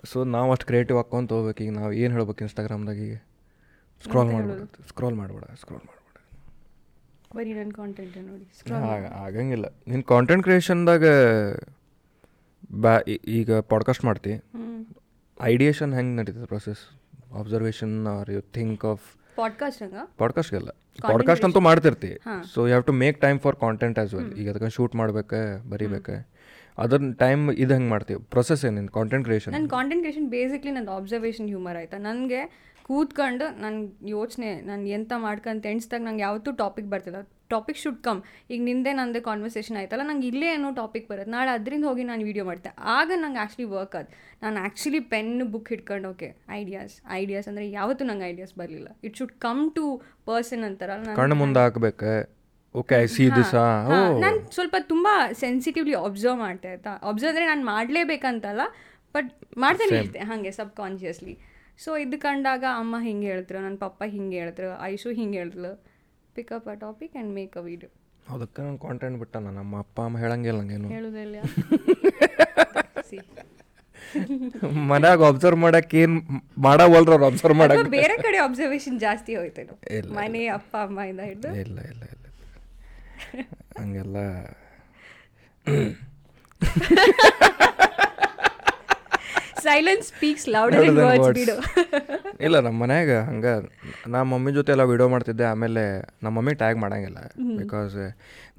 so 0.06 0.24
ನಾವು 0.24 0.52
ಅಷ್ಟು 0.52 0.66
ಕ್ರಿಯೇಟಿವ್ 0.66 0.98
ಹಾಕ್ಕೊಂತ 0.98 1.32
ಹೋಗ್ಬೇಕು. 1.32 1.64
ಈಗ 1.64 1.72
ನಾವು 1.72 1.94
ಏನು 1.94 2.14
ಹೇಳ್ಬೇಕು 2.14 2.44
ಇನ್ಸ್ಟಾಗ್ರಾಮ್ದಾಗ 2.44 2.98
ಈಗ? 2.98 3.16
ಸ್ಕ್ರಾಲ್ 4.04 4.28
ಮಾಡ್ಬೇಡ 4.28 4.58
ಸ್ಕ್ರಾಲ್ 4.88 5.16
ಮಾಡ್ಬೇಡ 5.16 5.44
ಸ್ಕ್ರಾಲ್ 5.62 5.84
ಮಾಡ್ಬೇಡ 5.86 6.02
ಬರೀ 7.38 7.54
ನನ್ನ 7.54 7.72
ಕಾಂಟೆಂಟ್ 7.72 8.18
ನೋಡಿ. 8.18 8.46
ಆಗಂಗಿಲ್ಲ 9.16 9.66
ನಿನ್ನ 9.88 10.02
ಕಾಂಟೆಂಟ್ 10.02 10.44
ಕ್ರಿಯೇಷನ್ದಾಗ 10.44 11.06
ಬ್ಯಾ 12.72 12.96
ಈಗ 13.40 13.60
ಪಾಡ್ಕಾಸ್ಟ್ 13.60 14.06
ಮಾಡ್ತಿ. 14.06 14.42
ಐಡಿಯೇಷನ್ 15.42 15.94
ಹೆಂಗೆ 15.94 16.16
ನಡೀತದೆ 16.22 16.46
process 16.46 16.80
observation 17.40 18.08
are 18.08 18.30
you 18.30 18.42
think 18.42 18.86
of 18.86 19.02
podcast 19.36 19.84
ಪಾಡ್ಕಾಸ್ಟ್ಗೆಲ್ಲ 20.18 20.70
podcast 21.02 21.46
ಅಂತೂ 21.46 21.60
ಮಾಡ್ತಿರ್ತಿ. 21.60 22.18
So 22.54 22.62
you 22.62 22.66
have 22.66 22.84
to 22.84 22.94
make 22.94 23.22
time 23.22 23.40
for 23.40 23.56
content 23.56 24.00
as 24.00 24.14
well 24.14 24.34
ಈಗ 24.34 24.50
ಅದಕ್ಕೆ 24.50 24.70
ಶೂಟ್ 24.70 24.96
ಮಾಡ್ಬೇಕು 24.96 25.70
ಬರೀಬೇಕು? 25.70 26.28
ಅದರ 26.78 26.98
ಟೈಮ್ 27.20 27.52
ಇದು 27.52 27.74
ಹೆಂಗೆ 27.74 27.90
ಮಾಡ್ತೀವಿ? 27.90 28.20
ಪ್ರೊಸೆಸ್ 28.20 28.66
ಏನೇನು? 28.66 28.88
ಕಾಂಟೆಂಟ್ 28.88 29.26
ಕ್ರಿಯೇಷನ್ 29.26 29.54
ನನ್ನ 29.54 29.68
ಕಾಂಟೆಂಟ್ 29.68 30.04
ಕ್ರಿಯೇಷನ್ 30.04 30.30
ಬೇಸಿಕ್ಲಿ 30.30 30.72
ನಂದು 30.72 30.92
ಅಬ್ಸರ್ವೇಷನ್ 30.92 31.48
ಹ್ಯೂಮರ್ 31.48 31.78
ಆಯಿತಾ? 31.78 31.98
ನನಗೆ 31.98 32.42
ಕೂತ್ಕೊಂಡು 32.88 33.46
ನನ್ನ 33.62 33.78
ಯೋಚನೆ 34.16 34.50
ನಾನು 34.68 34.84
ಎಂತ 34.98 35.14
ಮಾಡ್ಕಂತ 35.24 35.66
ಎಣಿಸ್ದಾಗ 35.72 36.04
ನಂಗೆ 36.08 36.24
ಯಾವತ್ತೂ 36.26 36.50
ಟಾಪಿಕ್ 36.62 36.90
ಬರ್ತಿಲ್ಲ. 36.92 37.20
ಟಾಪಿಕ್ 37.54 37.80
ಶುಡ್ 37.84 37.98
ಕಮ್ 38.08 38.20
ಈಗ 38.52 38.60
ನಿಂದೆ 38.68 38.92
ನಂದೇ 39.00 39.20
ಕಾನ್ವರ್ಸೇಷನ್ 39.30 39.78
ಆಯ್ತಲ್ಲ 39.80 40.04
ನಂಗೆ 40.10 40.28
ಇಲ್ಲೇ 40.32 40.48
ಏನೋ 40.58 40.70
ಟಾಪಿಕ್ 40.80 41.08
ಬರುತ್ತೆ. 41.12 41.32
ನಾಳೆ 41.36 41.52
ಅದರಿಂದ 41.58 41.86
ಹೋಗಿ 41.90 42.04
ನಾನು 42.12 42.24
ವೀಡಿಯೋ 42.30 42.44
ಮಾಡ್ತೆ. 42.50 42.70
ಆಗ 42.98 43.10
ನಂಗೆ 43.24 43.40
ಆ್ಯಕ್ಚುಲಿ 43.44 43.68
ವರ್ಕ್ 43.74 43.96
ಅದು 44.02 44.12
ನಾನು 44.44 44.58
ಆ್ಯಕ್ಚುಲಿ 44.66 45.02
ಪೆನ್ 45.14 45.34
ಬುಕ್ 45.54 45.70
ಹಿಡ್ಕೊಂಡು 45.74 46.10
ಓಕೆ 46.14 46.30
ಐಡಿಯಾಸ್ 46.60 46.96
ಐಡಿಯಾಸ್ 47.22 47.50
ಅಂದರೆ 47.52 47.66
ಯಾವತ್ತೂ 47.80 48.06
ನಂಗೆ 48.12 48.28
ಐಡಿಯಾಸ್ 48.32 48.54
ಬರಲಿಲ್ಲ. 48.62 48.90
It 49.08 49.18
should 49.22 49.36
come 49.48 49.64
to 49.78 49.86
person 50.30 50.64
ಅಂತಾರಲ್ಲ 50.70 51.16
ಕಣ್ಣು 51.22 51.38
ಮುಂದೆ 51.44 51.62
ಹಾಕ್ಬೇಕು? 51.66 52.14
ಓಕೆ 52.76 52.96
ಐ 53.04 53.08
ಸಿ 53.16 53.26
ದಿಸ್ 53.38 53.56
ನಾನು 54.26 54.38
ಸ್ವಲ್ಪ 54.56 54.76
ತುಂಬ 54.94 55.08
ಸೆನ್ಸಿಟಿವ್ಲಿ 55.44 55.98
ಅಬ್ಸರ್ವ್ 56.08 56.40
ಮಾಡ್ತೆ 56.46 56.70
ಆಯ್ತಾ? 56.74 56.94
ಅಬ್ಸರ್ವ್ 57.10 57.32
ಅಂದರೆ 57.34 57.48
ನಾನು 57.52 57.66
ಮಾಡಲೇಬೇಕಂತಲ್ಲ 57.74 58.64
ಬಟ್ 59.16 59.30
ಮಾಡ್ತಾನೆ 59.66 60.00
ಇರ್ತೆ 60.04 60.24
ಹಾಗೆ 60.32 60.54
ಸಬ್ 60.60 60.74
ಕಾನ್ಷಿಯಸ್ಲಿ 60.84 61.36
ಸೊ 61.80 61.90
ಇದು 62.04 62.18
ಕಂಡಾಗ 62.24 62.64
ಅಮ್ಮ 62.80 62.96
ಹಿಂಗೆ 63.06 63.26
ಹೇಳಿದ್ರು 63.32 63.58
ನನ್ನ 63.62 63.78
ಪಪ್ಪ 63.84 64.04
ಹಿಂಗೆ 64.14 64.36
ಹೇಳಿದ್ರು 64.42 64.68
ಐಶು 64.88 65.10
ಹಿಂಗೆ 65.18 65.38
ಹೇಳಿದ್ಲು 65.42 65.70
pick up 66.36 66.68
a 66.70 66.74
topic 66.82 67.14
and 67.16 67.32
make 67.38 67.54
a 67.58 67.62
video 67.66 67.90
ಅದಕ್ಕೆ 68.28 68.60
ನಾನು 68.62 68.78
ಕಾಂಟೆಂಟ್ 68.84 69.18
ಬಿಟ್ಟ 69.22 69.34
ನಮ್ಮ 69.58 69.74
ಅಪ್ಪ 69.84 69.98
ಅಮ್ಮ 70.02 70.18
ಹೇಳಂಗಿಲ್ಲ 70.24 70.60
ನಂಗೇನು. 70.62 70.88
ಹೇಳುದಿಲ್ಲ 70.96 71.36
ಮನ್ಯಾಗ 74.90 75.22
ಅಬ್ಸರ್ವ್ 75.30 75.60
ಮಾಡಕ್ಕೆ 75.64 75.96
ಏನು 76.02 76.18
ಮಾಡವಲ್ರ 76.66 77.12
ಅವ್ರು 77.16 77.26
ಅಬ್ಸರ್ವ್ 77.30 77.58
ಮಾಡಕ್ಕೆ 77.62 77.90
ಬೇರೆ 77.96 78.16
ಕಡೆ 78.24 78.38
ಅಬ್ಸರ್ವೇಷನ್ 78.46 78.98
ಜಾಸ್ತಿ 79.04 79.32
ಹೋಯ್ತೇನೋ. 79.38 79.74
ಮನೆ 80.18 80.42
ಅಪ್ಪ 80.58 80.74
ಅಮ್ಮ 80.86 81.00
ಇಂದ 81.12 81.22
ಹಿಡಿದು. 81.30 81.50
ಇಲ್ಲ 81.64 81.78
ಇಲ್ಲ 81.92 82.04
ಇಲ್ಲ. 82.06 82.12
ಹಂಗೆಲ್ಲ 83.78 84.18
silence 89.68 90.08
speaks 90.12 90.46
louder 90.56 90.86
words 90.98 91.26
words. 91.26 91.38
ಬಿಡು 91.40 91.56
ಇಲ್ಲ 92.46 92.56
ನಮ್ಮ 92.66 92.78
ಮನ್ಯಾಗ 92.84 93.12
ಹಂಗ 93.30 93.46
ನಾ 94.14 94.20
ಮಮ್ಮಿ 94.32 94.52
ಜೊತೆ 94.58 94.72
ಎಲ್ಲ 94.76 94.84
ವಿಡಿಯೋ 94.92 95.08
ಮಾಡ್ತಿದ್ದೆ 95.14 95.46
ಆಮೇಲೆ 95.52 95.84
ನಮ್ಮ 96.24 96.34
ಮಮ್ಮಿ 96.40 96.54
ಟ್ಯಾಗ್ 96.62 96.78
ಮಾಡಂಗಿಲ್ಲ. 96.84 97.20
ಬಿಕಾಸ್ 97.62 97.96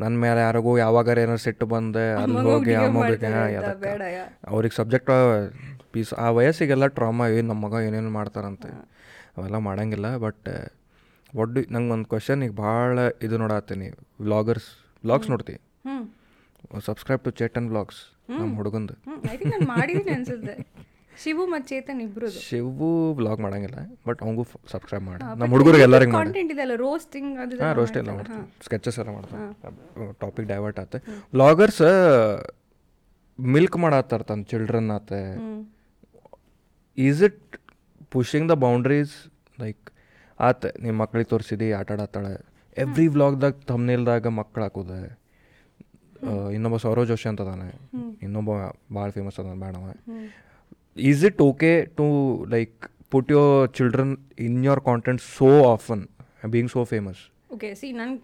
ನನ್ನ 0.03 0.15
ಮೇಲೆ 0.25 0.41
ಯಾರಿಗೂ 0.47 0.73
ಯಾವಾಗಾರ 0.85 1.19
ಏನಾರು 1.25 1.43
ಸಿಟ್ಟು 1.47 1.67
ಬಂದೆ 1.75 2.07
ಅಲ್ಲಿ 2.23 2.41
ಹೋಗಿ. 2.49 2.75
ಅವ್ರಿಗೆ 4.55 4.75
ಸಬ್ಜೆಕ್ಟ್ 4.81 5.13
ಪೀಸ್ 5.95 6.13
ಆ 6.25 6.29
ವಯಸ್ಸಿಗೆಲ್ಲ 6.39 6.87
ಟ್ರಾಮಾ 6.99 7.27
ಏನು 7.37 7.49
ನಮ್ಮ 7.53 7.63
ಮಗ 7.67 7.85
ಏನೇನು 7.89 8.13
ಮಾಡ್ತಾರಂತೆ 8.19 8.71
ಅವೆಲ್ಲ 9.37 9.59
ಮಾಡಂಗಿಲ್ಲ. 9.69 10.09
ಬಟ್ 10.27 10.49
ಒಡ್ಡು 11.43 11.61
ನಂಗೆ 11.75 11.93
ಒಂದು 11.97 12.09
ಕ್ವಶನ್ 12.13 12.43
ಈಗ 12.49 12.55
ಭಾಳ 12.67 12.99
ಇದು 13.27 13.37
ನೋಡತ್ತೀನಿ. 13.45 13.89
ವ್ಲಾಗರ್ಸ್ 14.29 14.69
ವ್ಲಾಗ್ಸ್ 15.05 15.31
ನೋಡ್ತಿ? 15.33 15.57
ಸಬ್ಸ್ಕ್ರೈಬ್ 16.87 17.23
ಟು 17.27 17.31
ಚೇಟನ್ 17.41 17.69
ವ್ಲಾಗ್ಸ್ 17.73 18.01
ನಮ್ಮ 18.41 18.53
ಹುಡುಗಂದು. 18.61 18.95
ಅನ್ಸುತ್ತೆ. 20.19 20.57
ಶಿವು 21.23 21.43
ಮತ್ತು 21.53 21.67
ಚೇತನ್ 21.73 22.01
ಇಬ್ರು 22.05 22.29
ಶಿವು 22.49 22.89
ಬ್ಲಾಗ್ 23.19 23.41
ಮಾಡಂಗಿಲ್ಲ 23.45 23.79
ಬಟ್ 24.09 24.21
ಅವಂಗೂ 24.25 24.45
ಸಬ್ಸ್ಕ್ರೈಬ್ 24.73 25.05
ಮಾಡಿ. 25.09 25.23
ನಮ್ಮ 25.41 25.51
ಹುಡುಗರಿಗೆ 25.55 25.85
ಎಲ್ಲರಿಗೆ 25.89 26.13
ಕಾಂಟೆಂಟ್ 26.17 26.51
ಇದೆಲ್ಲ 26.55 26.75
ರೋಸ್ಟಿಂಗ್ 26.87 27.33
ಅದು 27.45 27.61
ಹಾಂ 27.63 27.73
ರೋಸ್ಟ್ 27.81 27.97
ಎಲ್ಲ 28.03 28.13
ಮಾಡ್ತಾರೆ. 28.19 28.45
ಸ್ಕೆಚಸ್ 28.67 28.99
ಎಲ್ಲ 29.03 29.13
ಮಾಡ್ತಾರೆ 29.17 29.45
ಟಾಪಿಕ್ 30.25 30.49
ಡೈವರ್ಟ್ 30.53 30.81
ಆತ. 30.85 30.97
ವ್ಲಾಗರ್ಸ್ 31.39 31.83
ಮಿಲ್ಕ್ 33.39 33.77
ಮಾಡತ್ತಾರ 33.85 34.23
ತನ್ನ 34.31 34.45
ಚಿಲ್ಡ್ರನ್ 34.53 34.91
ಆತ. 34.99 35.13
Is 37.07 37.23
it 37.29 37.41
pushing 38.15 38.49
the 38.53 38.57
boundaries 38.67 39.15
like 39.63 39.85
ಆತ 40.49 40.65
ನಿಮ್ಮ 40.85 40.97
ಮಕ್ಳಿಗೆ 41.03 41.29
ತೋರಿಸಿದಿ 41.33 41.69
ಆಟ 41.79 41.91
ಆಡತ್ತಾಳೆ. 41.97 42.35
ಎವ್ರಿ 42.85 43.07
ವ್ಲಾಗ್ದಾಗ 43.15 43.55
ತಮ್ನೇಲ್ದಾಗ 43.71 44.27
ಮಕ್ಕಳು 44.41 44.65
ಹಾಕೋದೆ. 44.67 45.01
ಇನ್ನೊಬ್ಬ 46.57 46.77
ಸೌರವ್ 46.85 47.07
ಜೋಶಿ 47.11 47.27
ಅಂತ 47.31 47.41
ಅದಾನೆ. 47.47 47.69
ಇನ್ನೊಬ್ಬ 48.27 48.51
ಭಾಳ 48.97 49.09
ಫೇಮಸ್ 49.17 49.39
ಅದಾನೆ 49.43 49.59
ಬೇಡವ 49.65 49.85
is 50.97 51.25
it 51.25 51.41
okay 51.43 51.73
to 51.97 52.07
like 52.49 52.77
put 53.11 53.31
your 53.31 53.69
children 53.73 54.15
in 54.39 54.65
your 54.65 54.81
content 54.81 55.23
so 55.37 55.51
often 55.73 56.05
being 56.51 56.71
so 56.71 56.85
famous 56.85 57.21
okay 57.51 57.75
see 57.75 57.93
ನನ್ 57.93 58.15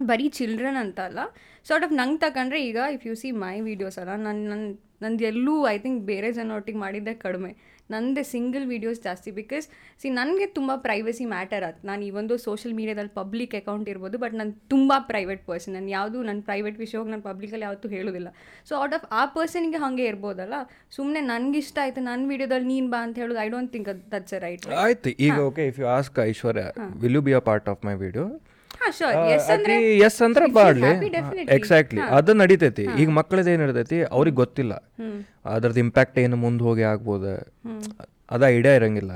ಬರೀ 0.00 0.28
ಚಿಲ್ಡ್ರನ್ 0.28 0.76
ಅಂತ 0.76 1.00
ಅಲ್ಲ 1.00 1.20
ಸಾರ್ಟ್ 1.66 1.84
ಆಫ್ 1.84 1.92
ನಂಗೆ 1.92 2.20
ತಗೊಂಡ್ರೆ 2.20 2.58
ಈಗ 2.60 2.78
if 2.94 3.06
you 3.06 3.14
see 3.14 3.30
my 3.44 3.60
videos 3.60 3.98
ಅಲ್ಲ 3.98 4.14
ನನ್ನ 4.16 4.42
ನನ್ನ 4.48 4.64
ನಂದು 5.02 5.24
ಎಲ್ಲೂ 5.24 5.66
ಐ 5.68 5.78
ಥಿಂಕ್ 5.78 6.02
ಬೇರೆ 6.04 6.32
ಜನೊಟ್ಟಿಗೆ 6.32 6.78
ಮಾಡಿದ್ದೆ 6.78 7.14
ಕಡಿಮೆ. 7.14 7.50
ನಂದೇ 7.90 8.22
ಸಿಂಗಲ್ 8.24 8.66
ವೀಡಿಯೋಸ್ 8.66 9.00
ಜಾಸ್ತಿ 9.02 9.30
ಬಿಕಾಸ್ 9.30 9.66
ಸಿ 10.00 10.10
ನನಗೆ 10.10 10.46
ತುಂಬ 10.54 10.72
ಪ್ರೈವಸಿ 10.76 11.24
ಮ್ಯಾಟರ್ 11.26 11.64
ಆಯ್ತು 11.64 11.86
ನಾನು 11.86 12.02
ಈ 12.02 12.10
ಒಂದು 12.10 12.34
ಸೋಷಿಯಲ್ 12.38 12.74
ಮೀಡಿಯಾದಲ್ಲಿ 12.74 13.12
ಪಬ್ಲಿಕ್ 13.14 13.54
ಅಕೌಂಟ್ 13.54 13.88
ಇರ್ಬೋದು 13.88 14.18
ಬಟ್ 14.18 14.34
ನಾನು 14.34 14.52
ತುಂಬ 14.68 14.92
ಪ್ರೈವೇಟ್ 15.08 15.42
ಪರ್ಸನ್ 15.46 15.74
ನಾನು 15.74 15.90
ಯಾವುದು 15.90 16.22
ನನ್ನ 16.22 16.40
ಪ್ರೈವೇಟ್ 16.42 16.78
ವಿಷಯ 16.78 16.98
ಹೋಗಿ 16.98 17.10
ನಾನು 17.10 17.22
ಪಬ್ಲಿಕಲ್ಲಿ 17.22 17.64
ಯಾವತ್ತೂ 17.64 17.88
ಹೇಳೋದಿಲ್ಲ. 17.88 18.28
ಸೊ 18.68 18.74
ಔಟ್ 18.82 18.94
ಆಫ್ 18.94 19.06
ಆ 19.12 19.24
ಪರ್ಸನ್ಗೆ 19.34 19.78
ಹಾಗೆ 19.78 20.06
ಇರ್ಬೋದಲ್ಲ 20.06 20.54
ಸುಮ್ಮನೆ 20.90 21.22
ನನಗೆ 21.26 21.58
ಇಷ್ಟ 21.58 21.78
ಆಯಿತು 21.82 22.02
ನನ್ನ 22.02 22.28
ವೀಡಿಯೋದಲ್ಲಿ 22.28 22.68
ನೀನು 22.68 22.88
ಬಾ 22.88 23.00
ಅಂತ 23.00 23.16
ಹೇಳೋದು 23.18 23.40
I 23.40 23.48
don't 23.48 23.72
think 23.72 23.90
that's 24.12 24.34
right 24.42 24.66
ಆಯ್ತು 24.84 25.12
ಈಗ 25.26 25.36
okay 25.48 25.66
if 25.66 25.80
you 25.80 25.88
ask 25.96 26.18
Aishwarya 26.26 26.64
will 27.02 27.14
you 27.14 27.22
be 27.22 27.34
a 27.34 27.44
part 27.50 27.68
of 27.68 27.82
my 27.84 27.94
video 28.04 28.26
yes 29.34 29.48
ಅಂದರೆ 29.54 29.74
ಎಸ್ 30.06 30.18
ಅಂದ್ರೆ 30.26 30.44
if 30.48 30.54
ಬಾಡ್ಲಿ 30.58 30.90
ಎಕ್ಸಾಕ್ಟ್ಲಿ 31.56 32.02
ಅದು 32.18 32.34
ನಡೀತೈತಿ. 32.42 32.84
ಈಗ 33.02 33.08
ಮಕ್ಕಳದ 33.18 33.48
ಏನ್ 33.54 33.62
ಇರ್ತೈತಿ 33.66 33.98
ಅವ್ರಿಗೆ 34.16 34.36
ಗೊತ್ತಿಲ್ಲ. 34.42 34.74
ಅದ್ರದ್ದು 35.54 35.80
ಇಂಪ್ಯಾಕ್ಟ್ 35.86 36.18
ಏನು 36.24 36.38
ಮುಂದೆ 36.44 36.64
ಹೋಗಿ 36.68 36.84
ಆಗ್ಬೋದ? 36.92 37.24
ಅದ 38.34 38.42
ಐಡಿಯಾ 38.56 38.74
ಇರಂಗಿಲ್ಲ. 38.80 39.12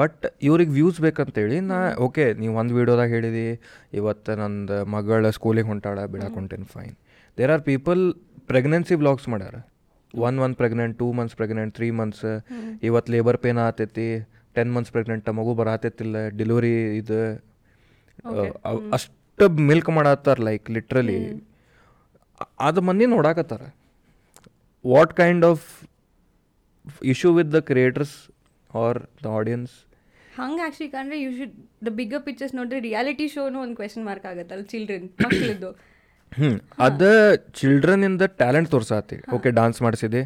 ಬಟ್ 0.00 0.22
ಇವ್ರಿಗೆ 0.48 0.72
ವ್ಯೂಸ್ 0.78 0.98
ಬೇಕಂತೇಳಿ 1.04 1.58
ನಾ 1.70 1.78
ಓಕೆ 2.06 2.24
ನೀವು 2.40 2.54
ಒಂದು 2.60 2.72
ವಿಡಿಯೋದಾಗ 2.78 3.08
ಹೇಳಿದಿ 3.16 3.46
ಇವತ್ತು 3.98 4.34
ನಂದು 4.40 4.78
ಮಗಳ 4.94 5.30
ಸ್ಕೂಲಿಗೆ 5.36 5.68
ಹೊಂಟಾಳ 5.72 5.98
ಬಿಡಾಕ್ 6.14 6.36
ಹೊಂಟೇನ್ 6.40 6.66
fine 6.74 6.94
there 7.38 7.52
are 7.56 7.64
people 7.70 8.02
pregnancy 8.52 8.94
blogs 9.02 9.28
ಮಾಡ್ಯಾರ. 9.34 9.56
One 10.14 10.38
one 10.44 10.54
pregnant 10.60 10.94
two 11.00 11.08
months 11.18 11.36
pregnant 11.40 11.72
three 11.76 11.88
months 12.00 12.26
ಇವತ್ತು 12.88 13.12
ಲೇಬರ್ 13.14 13.38
ಪೇನ್ 13.44 13.60
ಆತೈತಿ. 13.66 14.08
ಟೆನ್ 14.56 14.70
ಮಂತ್ಸ್ 14.76 14.92
ಪ್ರೆಗ್ನೆಂಟ್ 14.94 15.28
ಮಗು 15.38 15.52
ಬರಾತೈತಿಲ್ಲ. 15.60 16.16
ಡೆಲಿವರಿ 16.38 16.72
ಇದು. 17.00 17.20
ಅಷ್ಟು 18.96 19.44
ಮಿಲ್ಕ್ 19.70 19.90
ಮಾಡತ್ತಾರ 19.98 20.38
ಲೈಕ್ 20.48 20.66
ಲಿಟ್ರಲಿ 20.76 21.18
ಅದು 22.68 22.80
ಮಂದಿ 22.88 23.06
ನೋಡಾಕತ್ತಾರ. 23.16 23.62
What 24.84 25.12
kind 25.20 25.44
of 25.50 25.66
issue 27.12 27.30
with 27.38 27.50
the 27.56 27.60
creators 27.70 28.16
are 28.70 29.00
the 29.24 29.28
audience 29.38 29.72
ಹಂಗೆ 30.38 30.62
ಆ್ಯಕ್ಚುಲಿ 30.64 30.90
ಕಂಡ್ರೆ 30.96 31.16
you 31.22 31.30
should 31.38 31.54
the 31.86 31.90
bigger 32.00 32.22
pictures 32.26 32.54
ನೋಡಿದ್ರೆ 32.58 32.80
ರಿಯಾಲಿಟಿ 32.88 33.26
ಶೋನು 33.34 33.58
ಒಂದು 33.64 33.74
ಕ್ವೆಶನ್ 33.80 34.04
ಮಾರ್ಕ್ 34.08 34.26
ಆಗುತ್ತಲ್ಲ 34.30 34.64
ಚಿಲ್ಡ್ರನ್ 34.72 35.06
ಮಕ್ಕಳದ್ದು 35.24 35.70
ಹ್ಞೂ 36.32 36.50
ಅದ 36.86 37.02
ಚಿಲ್ಡ್ರನ್ 37.60 38.04
ಇಂದ 38.08 38.24
ಟ್ಯಾಲೆಂಟ್ 38.40 38.68
ತೋರ್ಸಾತಿ. 38.74 39.16
Okay 39.36 39.50
dance 39.58 39.78
ಮಾಡಿಸಿದೆ. 39.86 40.20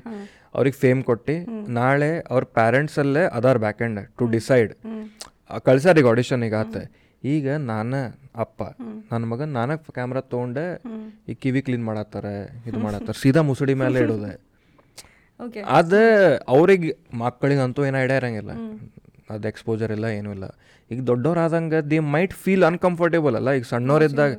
ಅವ್ರಿಗೆ 0.57 0.77
ಫೇಮ್ 0.83 1.01
ಕೊಟ್ಟು. 1.09 1.37
ನಾಳೆ 1.79 2.11
ಅವ್ರ 2.33 2.43
ಪ್ಯಾರೆಂಟ್ಸಲ್ಲೇ 2.59 3.23
ಅದಾರ್ 3.39 3.61
ಬ್ಯಾಕ್ 3.65 3.81
ಎಂಡ್ 3.87 4.01
ಟು 4.19 4.27
ಡಿಸೈಡ್ 4.35 4.73
ಕಳ್ಸ್ಯಾರ 5.69 6.03
ಈಗ 6.03 6.11
ಆಡಿಷನ್ 6.13 6.45
ಈಗ 6.49 6.57
ಆತ. 6.65 6.77
ಈಗ 7.33 7.49
ನಾನು 7.71 7.99
ಅಪ್ಪ 8.45 8.63
ನನ್ನ 9.11 9.25
ಮಗನ್ 9.33 9.53
ನಾನ 9.59 9.75
ಕ್ಯಾಮ್ರಾ 9.97 10.23
ತೊಗೊಂಡೆ 10.33 10.65
ಈ 11.31 11.35
ಕಿವಿ 11.43 11.61
ಕ್ಲೀನ್ 11.67 11.85
ಮಾಡತ್ತಾರ 11.91 12.27
ಇದು 12.69 12.79
ಮಾಡತ್ತಾರ 12.87 13.15
ಸೀದಾ 13.23 13.43
ಮುಸುಡಿ 13.51 13.75
ಮೇಲೆ 13.83 13.99
ಇಡೋದೆ. 14.05 14.33
ಅದ 15.79 15.95
ಅವ್ರಿಗೆ 16.55 16.91
ಮಕ್ಕಳಿಗಂತೂ 17.23 17.81
ಏನೋ 17.89 17.99
ಐಡಿಯಾ 18.05 18.19
ಇರಂಗಿಲ್ಲ. 18.23 18.53
ಅದು 19.33 19.49
ಎಕ್ಸ್ಪೋಜರ್ 19.53 19.93
ಇಲ್ಲ 19.97 20.07
ಏನೂ 20.19 20.31
ಇಲ್ಲ. 20.37 20.47
ಈಗ 20.91 21.01
ದೊಡ್ಡವ್ರಾದಂಗೆ 21.11 21.79
ದಿ 21.91 21.99
ಮೈಟ್ 22.15 22.35
ಫೀಲ್ 22.43 22.65
ಅನ್ಕಂಫರ್ಟೇಬಲ್ 22.71 23.37
ಅಲ್ಲ 23.41 23.51
ಈಗ 23.59 23.67
ಸಣ್ಣವ್ರಿದ್ದಾಗ 23.73 24.33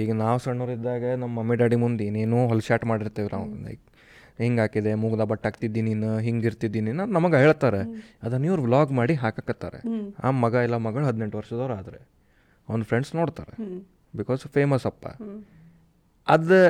ಈಗ 0.00 0.10
ನಾವು 0.24 0.38
ಸಣ್ಣವ್ರಿದ್ದಾಗ 0.46 1.04
ನಮ್ಮ 1.22 1.32
ಮಮ್ಮಿ 1.38 1.56
ಡ್ಯಾಡಿ 1.60 1.76
ಮುಂದೆ 1.84 2.04
ಏನೇನೋ 2.10 2.40
ಹೊಲ್ಶಾಟ್ 2.52 2.84
ಮಾಡಿರ್ತೇವೆ 2.90 3.30
ನಾವು 3.36 3.46
ಲೈಕ್ 3.66 3.82
ಹಿಂಗೆ 4.44 4.60
ಹಾಕಿದೆ 4.64 4.92
ಮೂಗದ 5.02 5.24
ಬಟ್ಟೆ 5.30 5.46
ಹಾಕ್ತಿದ್ದಿ 5.48 5.80
ನೀನು 5.88 6.10
ಹಿಂಗೆ 6.26 6.46
ಇರ್ತಿದ್ದೀನಿ 6.50 6.86
ನೀನು 6.90 7.04
ನಮಗೆ 7.16 7.38
ಹೇಳ್ತಾರೆ. 7.44 7.80
ಅದನ್ನ 8.24 8.48
ಇವ್ರು 8.50 8.62
ವ್ಲಾಗ್ 8.68 8.92
ಮಾಡಿ 9.00 9.14
ಹಾಕಕತ್ತಾರೆ. 9.24 9.80
ಆ 10.24 10.30
ಮಗ 10.44 10.54
ಇಲ್ಲ 10.66 10.76
ಮಗಳು 10.86 11.04
ಹದಿನೆಂಟು 11.10 11.38
ವರ್ಷದವ್ರು 11.40 11.74
ಆದ್ರೆ 11.80 12.00
ಅವ್ನ 12.68 12.82
ಫ್ರೆಂಡ್ಸ್ 12.92 13.12
ನೋಡ್ತಾರೆ. 13.20 13.54
ಬಿಕಾಸ್ 14.20 14.42
ಫೇಮಸ್ 14.56 14.86
ಅಪ್ಪ. 14.92 15.06
ಅದು 16.36 16.60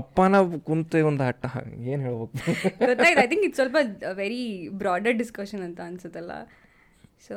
ಅಪ್ಪನ 0.00 0.36
ಕುಂತೆ 0.68 0.98
ಒಂದು 1.08 1.22
ಹಟ್ಟ 1.26 1.44
ಏನು 1.92 2.00
ಹೇಳ್ಬೇಕು? 2.06 2.38
ಗೊತ್ತಾಯ್ತು. 2.88 3.20
ಐ 3.24 3.26
ಥಿಂಕ್ 3.32 3.44
ಇಟ್ 3.48 3.56
ಸ್ವಲ್ಪ 3.60 3.76
ವೆರಿ 4.22 4.42
ಬ್ರಾಡರ್ 4.80 5.16
ಡಿಸ್ಕಷನ್ 5.22 5.62
ಅಂತ 5.68 5.80
ಅನ್ಸುತ್ತಲ್ಲ. 5.90 6.32
ಸೊ 7.26 7.36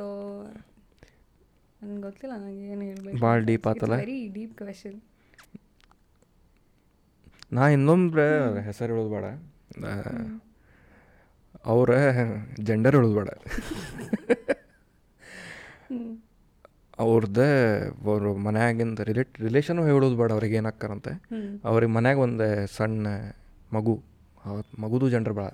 ನನ್ಗೆ 1.82 2.02
ಗೊತ್ತಿಲ್ಲ 2.08 2.34
ನನಗೆ 2.42 2.64
ಏನು 2.72 2.84
ಹೇಳ್ಬೇಕು 2.90 3.20
ಭಾಳ 3.26 3.38
ಡೀಪ್ 3.50 3.68
ಆತಲ್ಲ? 3.72 3.98
ವೆರಿ 4.04 4.18
ಡೀಪ್ 4.38 4.56
ಕ್ವೆಶನ್ 4.62 4.98
ನಾ 7.52 7.64
ಇನ್ನೊಬ್ರ 7.76 8.22
ಹೆಸರು 8.68 8.92
ಹೇಳೋದು 8.94 9.12
ಬೇಡ. 9.16 9.26
ಅವ್ರ 11.66 11.92
ಜೆಂಡರ್ 12.68 12.96
ಹೇಳೋದು 12.98 13.16
ಬೇಡ. 13.20 13.30
ಅವ್ರದ್ದೇ 17.04 17.50
ಅವರು 18.06 18.30
ಮನ್ಯಾಗಿಂದ 18.46 19.00
ರಿಲೇಟ್ 19.10 19.36
ರಿಲೇಷನು 19.46 19.84
ಹೇಳೋದು 19.90 20.16
ಬೇಡ 20.22 20.32
ಅವ್ರಿಗೆ 20.38 20.56
ಏನಾಕ್ಕಾರಂತೆ 20.62 21.12
ಅವ್ರಿಗೆ 21.70 21.92
ಮನ್ಯಾಗ 21.98 22.20
ಒಂದು 22.26 22.48
ಸಣ್ಣ 22.78 23.08
ಮಗು 23.74 23.96
ಅವತ್ತು 24.44 24.76
ಮಗುದು 24.84 25.08
ಜನರು 25.16 25.36
ಭಾಳ 25.40 25.52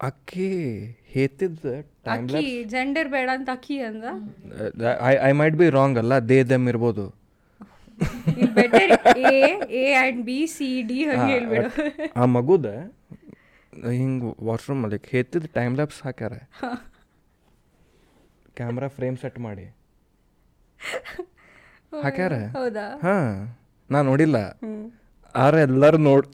ಅಕ್ಕಿ 0.00 0.48
ಹೇತಿದ್ದ 1.14 1.66
ಜೆಂಡರ್ 2.74 3.08
ಬೇಡ 3.14 3.28
ಅಂತ 3.36 3.48
ಅಕ್ಕಿ 3.56 3.76
ಅಂದ? 3.88 4.04
I 5.08 5.12
I 5.28 5.32
might 5.40 5.56
be 5.60 5.66
wrong 5.76 5.98
ಅಲ್ಲ 6.02 6.14
ದೇ 6.30 6.38
ದೆಮ್ 6.50 6.66
ಇರ್ಬೋದು. 6.72 7.04
Better 8.58 8.92
A 9.32 9.40
A 9.80 9.84
and 9.94 10.20
B 10.28 10.38
C 10.54 10.68
D 10.90 10.98
ಹಂಗೆ 11.10 11.30
ಹೇಳ್ಬಿಡು. 11.34 11.68
ಆ 12.20 12.24
ಮಗುದ 12.36 12.66
ಹಿಂಗೆ 13.98 14.30
ವಾಶ್ರೂಮ್ 14.48 14.82
ಅಲ್ಲಿ 14.86 14.98
ಹೆತ್ತಿದ 15.12 15.46
ಟೈಮ್ 15.58 15.74
ಲ್ಯಾಪ್ಸ್ 15.78 16.00
ಹಾಕ್ಯಾರ. 16.06 16.34
ಕ್ಯಾಮ್ರಾ 18.58 18.88
ಫ್ರೇಮ್ 18.96 19.16
ಸೆಟ್ 19.22 19.38
ಮಾಡಿ. 19.46 19.66
ಹಾಕ್ಯಾರ? 22.04 22.34
ಹೌದಾ? 22.58 22.86
ಹಾ 23.04 23.16
ನಾ 23.90 23.98
ನೋಡಿಲ್ಲ. 24.10 24.36
ಆರ 25.34 25.54
ಎಲ್ಲರೂ 25.68 25.98
ನೋಡ್ 26.10 26.26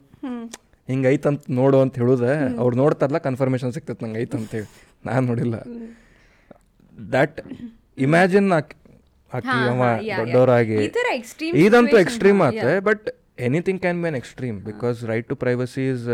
ಹಿಂಗೆ 0.89 1.07
ಐತಂತ 1.13 1.43
ನೋಡು 1.59 1.77
ಅಂತ 1.83 1.93
ಹೇಳುದ 2.01 2.25
ಅವ್ರು 2.61 2.75
ನೋಡ್ತಾರಲ್ಲ 2.81 3.19
ಕನ್ಫರ್ಮೇಶನ್ 3.27 3.71
ಸಿಗ್ತೈತೆ 3.75 4.03
ನಂಗೆ 4.05 4.19
ಐತಂತೇಳಿ 4.23 4.67
ನಾನು 5.09 5.23
ನೋಡಿಲ್ಲ. 5.31 5.55
ದಟ್ 7.15 7.37
ಇಮ್ಯಾಜಿನ್ 8.05 8.49
ದೊಡ್ಡವರಾಗಿ 10.17 10.75
ಇದಂತೂ 11.65 11.97
ಎಕ್ಸ್ಟ್ರೀಮ್ 11.97 12.41
ಆತ 12.41 12.65
but 12.83 13.09
anything 13.39 13.81
can 13.81 14.01
be 14.01 14.07
an 14.07 14.15
extreme 14.15 14.61
because 14.61 15.05
right 15.05 15.27
to 15.27 15.35
privacy 15.35 15.89
is 15.89 16.07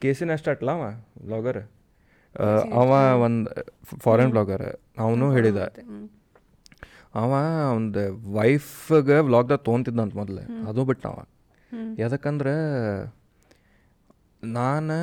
ಕೇಸಿನ 0.00 0.32
ಅಷ್ಟಟ್ಲ 0.32 0.70
ಅವ 0.70 0.84
ಬ್ಲಾಗರ್ 1.24 1.60
ಅವ 2.74 2.90
ಒಂದು 3.20 3.50
ಫಾರಿನ್ 3.98 4.30
ಬ್ಲಾಗರ್ 4.30 4.76
ಅವನು 4.98 5.32
ಹೇಳಿದ. 5.32 5.58
ಅವ 7.14 7.30
ಒಂದು 7.76 8.32
ವೈಫ್ಗೆ 8.32 9.20
ಬ್ಲಾಗ್ದಾಗ 9.22 9.58
ತೊಗೊಂತಿದ್ದಂತ 9.58 10.14
ಮೊದಲೇ 10.14 10.68
ಅದು 10.68 10.84
ಬಿಟ್ಟು 10.84 11.08
ಅವ 11.08 11.24
ಯಾಕಂದ್ರೆ 11.98 12.54
ನಾನು 14.42 14.98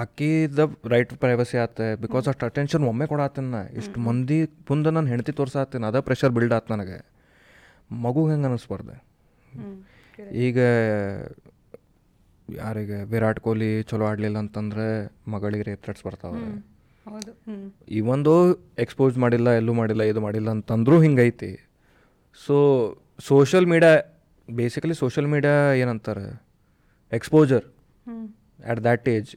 ಆಕಿದ 0.00 0.58
ರೈಟ್ 0.92 1.12
ಪ್ರೈವಸಿ 1.22 1.56
ಆತ 1.62 1.80
ಬಿಕಾಸ್ 2.04 2.26
ಅಷ್ಟು 2.30 2.44
ಅಟೆನ್ಷನ್ 2.50 2.84
ಒಮ್ಮೆ 2.90 3.06
ಕೊಡಾತೀನಿ 3.12 3.50
ನಾ. 3.54 3.62
ಇಷ್ಟು 3.80 4.00
ಮಂದಿ 4.06 4.38
ಮುಂದೆ 4.70 4.90
ನಾನು 4.96 5.08
ಹೆಂಡತಿ 5.12 5.32
ತೋರ್ಸಾತೀನಿ 5.40 5.86
ಅದ 5.90 6.00
ಪ್ರೆಷರ್ 6.08 6.32
ಬಿಲ್ಡ್ 6.36 6.54
ಆತು 6.58 6.70
ನನಗೆ. 6.74 6.98
ಮಗು 8.04 8.22
ಹೆಂಗೆ 8.30 8.46
ಅನ್ನಿಸ್ಬಾರ್ದು 8.48 8.94
ಈಗ 10.46 10.58
ಯಾರಿಗೆ 12.48 12.98
ವಿರಾಟ್ 13.12 13.40
ಕೊಹ್ಲಿ 13.44 13.70
ಚಲೋ 13.90 14.04
ಆಡಲಿಲ್ಲ 14.10 14.38
ಅಂತಂದ್ರೆ 14.44 14.86
ಮಗಳಿಗೆ 15.34 15.64
ರೇಪ್ 15.68 15.82
ಥ್ರೆಟ್ಸ್ 15.84 16.04
ಬರ್ತಾವೆ. 16.06 16.40
ಇವೊಂದು 17.98 18.34
ಎಕ್ಸ್ಪೋಸ್ 18.84 19.14
ಮಾಡಿಲ್ಲ 19.24 19.48
ಎಲ್ಲೂ 19.60 19.72
ಮಾಡಿಲ್ಲ 19.80 20.02
ಇದು 20.12 20.20
ಮಾಡಿಲ್ಲ 20.26 20.48
ಅಂತಂದ್ರೂ 20.56 20.96
ಹಿಂಗೈತಿ. 21.04 21.52
So 22.46 22.56
social 23.28 23.66
media 23.72 23.92
basically 24.48 24.94
social 25.02 25.28
media 25.34 25.56
ಏನಂತಾರೆ? 25.82 26.26
Exposure 27.12 27.64
at 28.72 28.82
that 28.86 29.08
age 29.16 29.32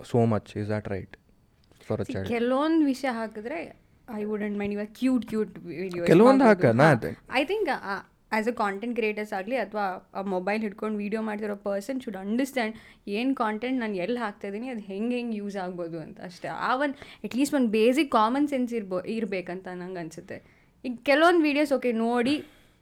so 0.00 0.20
much 0.32 0.50
is 0.60 0.68
that 0.74 0.88
right 0.94 1.14
for 1.88 2.00
a 2.00 2.06
child 2.10 2.28
ಕೆಲವೊಂದು 2.34 2.84
ವಿಷಯ 2.92 3.10
ಹಾಕಿದ್ರೆ 3.20 3.58
ಐ 4.18 4.24
ವುಡೆಂಟ್ 4.32 4.58
ಮೈಂಡ್ 4.60 4.74
ಇವಾಗ 4.76 4.90
ಕ್ಯೂಟ್ 5.00 5.24
ಕ್ಯೂಟ್ 5.30 5.54
ವಿಡಿಯೋ 5.70 6.02
ಕೆಲವೊಂದು 6.10 6.44
ಹಾಕ, 6.48 6.64
ನಾ 6.80 6.86
ಅದೇ. 6.96 7.10
I 7.40 7.42
think 7.50 7.68
as 7.72 8.48
a 8.52 8.54
content 8.60 8.94
creators 8.98 9.32
ಆಗಲಿ 9.38 9.56
ಅಥವಾ 9.64 9.84
ಮೊಬೈಲ್ 10.34 10.60
ಹಿಡ್ಕೊಂಡು 10.66 10.96
ವೀಡಿಯೋ 11.02 11.20
ಮಾಡ್ತಿರೋ 11.28 11.56
ಪರ್ಸನ್ 11.66 11.98
ಶುಡ್ 12.04 12.18
ಅಂಡರ್ಸ್ಟ್ಯಾಂಡ್ 12.22 12.74
ಏನು 13.18 13.32
ಕಾಂಟೆಂಟ್ 13.42 13.78
ನಾನು 13.82 13.96
ಎಲ್ಲಿ 14.04 14.20
ಹಾಕ್ತಾ 14.24 14.46
ಇದ್ದೀನಿ 14.50 14.68
ಅದು 14.74 14.82
ಹೆಂಗೆ 14.90 15.16
ಹೆಂಗೆ 15.18 15.36
ಯೂಸ್ 15.42 15.56
ಆಗ್ಬೋದು 15.64 15.98
ಅಂತ 16.04 16.18
ಅಷ್ಟೇ. 16.28 16.48
ಆ 16.68 16.70
ಒಂದು 16.84 16.96
ಅಟ್ಲೀಸ್ಟ್ 17.26 17.56
ಒಂದು 17.58 17.70
ಬೇಸಿಕ್ 17.78 18.10
ಕಾಮನ್ 18.18 18.48
ಸೆನ್ಸ್ 18.52 18.74
ಇರ್ಬೋ 18.80 18.98
ಇರಬೇಕಂತ 19.16 19.66
ನಂಗೆ 19.82 20.00
ಅನಿಸುತ್ತೆ. 20.04 20.38
ಈಗ 20.84 20.94
ಕೆಲವೊಂದು 21.10 21.42
ವೀಡಿಯೋಸ್ 21.48 21.72
ಓಕೆ 21.78 21.92
ನೋಡಿ 22.04 22.34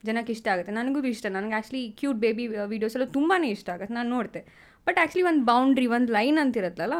ಜನಕ್ಕೆ 0.04 0.32
ಇಷ್ಟ 0.36 0.46
ಆಗುತ್ತೆ. 0.54 0.72
ನನಗೂ 0.78 1.00
ಇಷ್ಟ. 1.14 1.26
ನನಗೆ 1.36 1.54
ಆ್ಯಕ್ಚುಲಿ 1.58 1.82
ಕ್ಯೂಟ್ 2.00 2.18
ಬೇಬಿ 2.24 2.44
ವೀಡಿಯೋಸ್ 2.72 2.96
ಎಲ್ಲ 2.98 3.08
ತುಂಬಾ 3.18 3.36
ಇಷ್ಟ 3.56 3.68
ಆಗುತ್ತೆ. 3.74 3.94
ನಾನು 3.98 4.10
ನೋಡ್ತೆ. 4.16 4.40
ಬಟ್ 4.86 4.98
ಆ್ಯಕ್ಚುಲಿ 5.00 5.26
ಒಂದು 5.30 5.42
ಬೌಂಡ್ರಿ 5.50 5.86
ಒಂದು 5.96 6.12
ಲೈನ್ 6.12 6.38
ಅಂತಿರತ್ತಲ್ಲ 6.44 6.96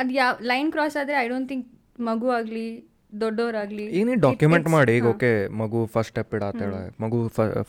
ಅದು 0.00 0.12
ಯಾವ 0.20 0.34
ಲೈನ್ 0.52 0.70
ಕ್ರಾಸ್ 0.74 0.96
ಆದರೆ 1.02 1.16
ಐ 1.22 1.26
ಡೋಂಟ್ 1.32 1.48
ಥಿಂಕ್ 1.52 1.66
ಮಗು 2.08 2.28
ಆಗಲಿ 2.38 2.66
ದೊಡ್ಡವರಾಗಲಿ 3.20 3.84
ಈಗ 3.98 4.02
ನೀ 4.08 4.14
ಡಾಕ್ಯುಮೆಂಟ್ 4.24 4.68
ಮಾಡಿ 4.74 4.92
ಈಗ 4.98 5.06
ಓಕೆ 5.12 5.30
ಮಗು 5.60 5.78
ಫಸ್ಟ್ 5.94 6.10
ಸ್ಟೆಪ್ 6.12 6.34
ಇಡಾತಾಳೆ 6.38 6.80
ಮಗು 7.02 7.18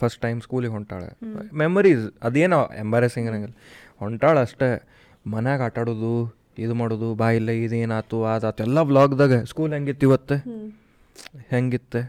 ಫಸ್ಟ್ 0.02 0.20
ಟೈಮ್ 0.26 0.40
ಸ್ಕೂಲಿಗೆ 0.46 0.74
ಹೊಂಟಾಳೆ. 0.78 1.10
ಮೆಮರೀಸ್ 1.62 2.04
ಅದೇನೋ 2.28 2.60
ಎಂಬಾರೆಸಿಂಗ್ 2.84 3.28
ಅನ್ನಂಗಿಲ್ಲ. 3.30 3.56
ಹೊಂಟಾಳೆ 4.04 4.42
ಅಷ್ಟೇ 4.48 4.70
ಮನ್ಯಾಗ 5.34 5.62
ಆಟ 5.68 5.80
ಆಡೋದು 5.84 6.12
ಇದು 6.66 6.74
ಮಾಡೋದು 6.82 7.10
ಬಾ 7.22 7.28
ಇಲ್ಲ 7.40 7.50
ಇದೇನಾಯ್ತು 7.66 8.18
ಅದಾತು 8.34 8.62
ಎಲ್ಲ 8.68 8.80
ವ್ಲಾಗ್ದಾಗ 8.90 9.34
ಸ್ಕೂಲ್ 9.52 9.74
ಹೆಂಗಿತ್ತು 9.76 10.06
ಇವತ್ತು? 10.10 10.36
ಹೆಂಗಿತ್ತೆ? 11.54 12.02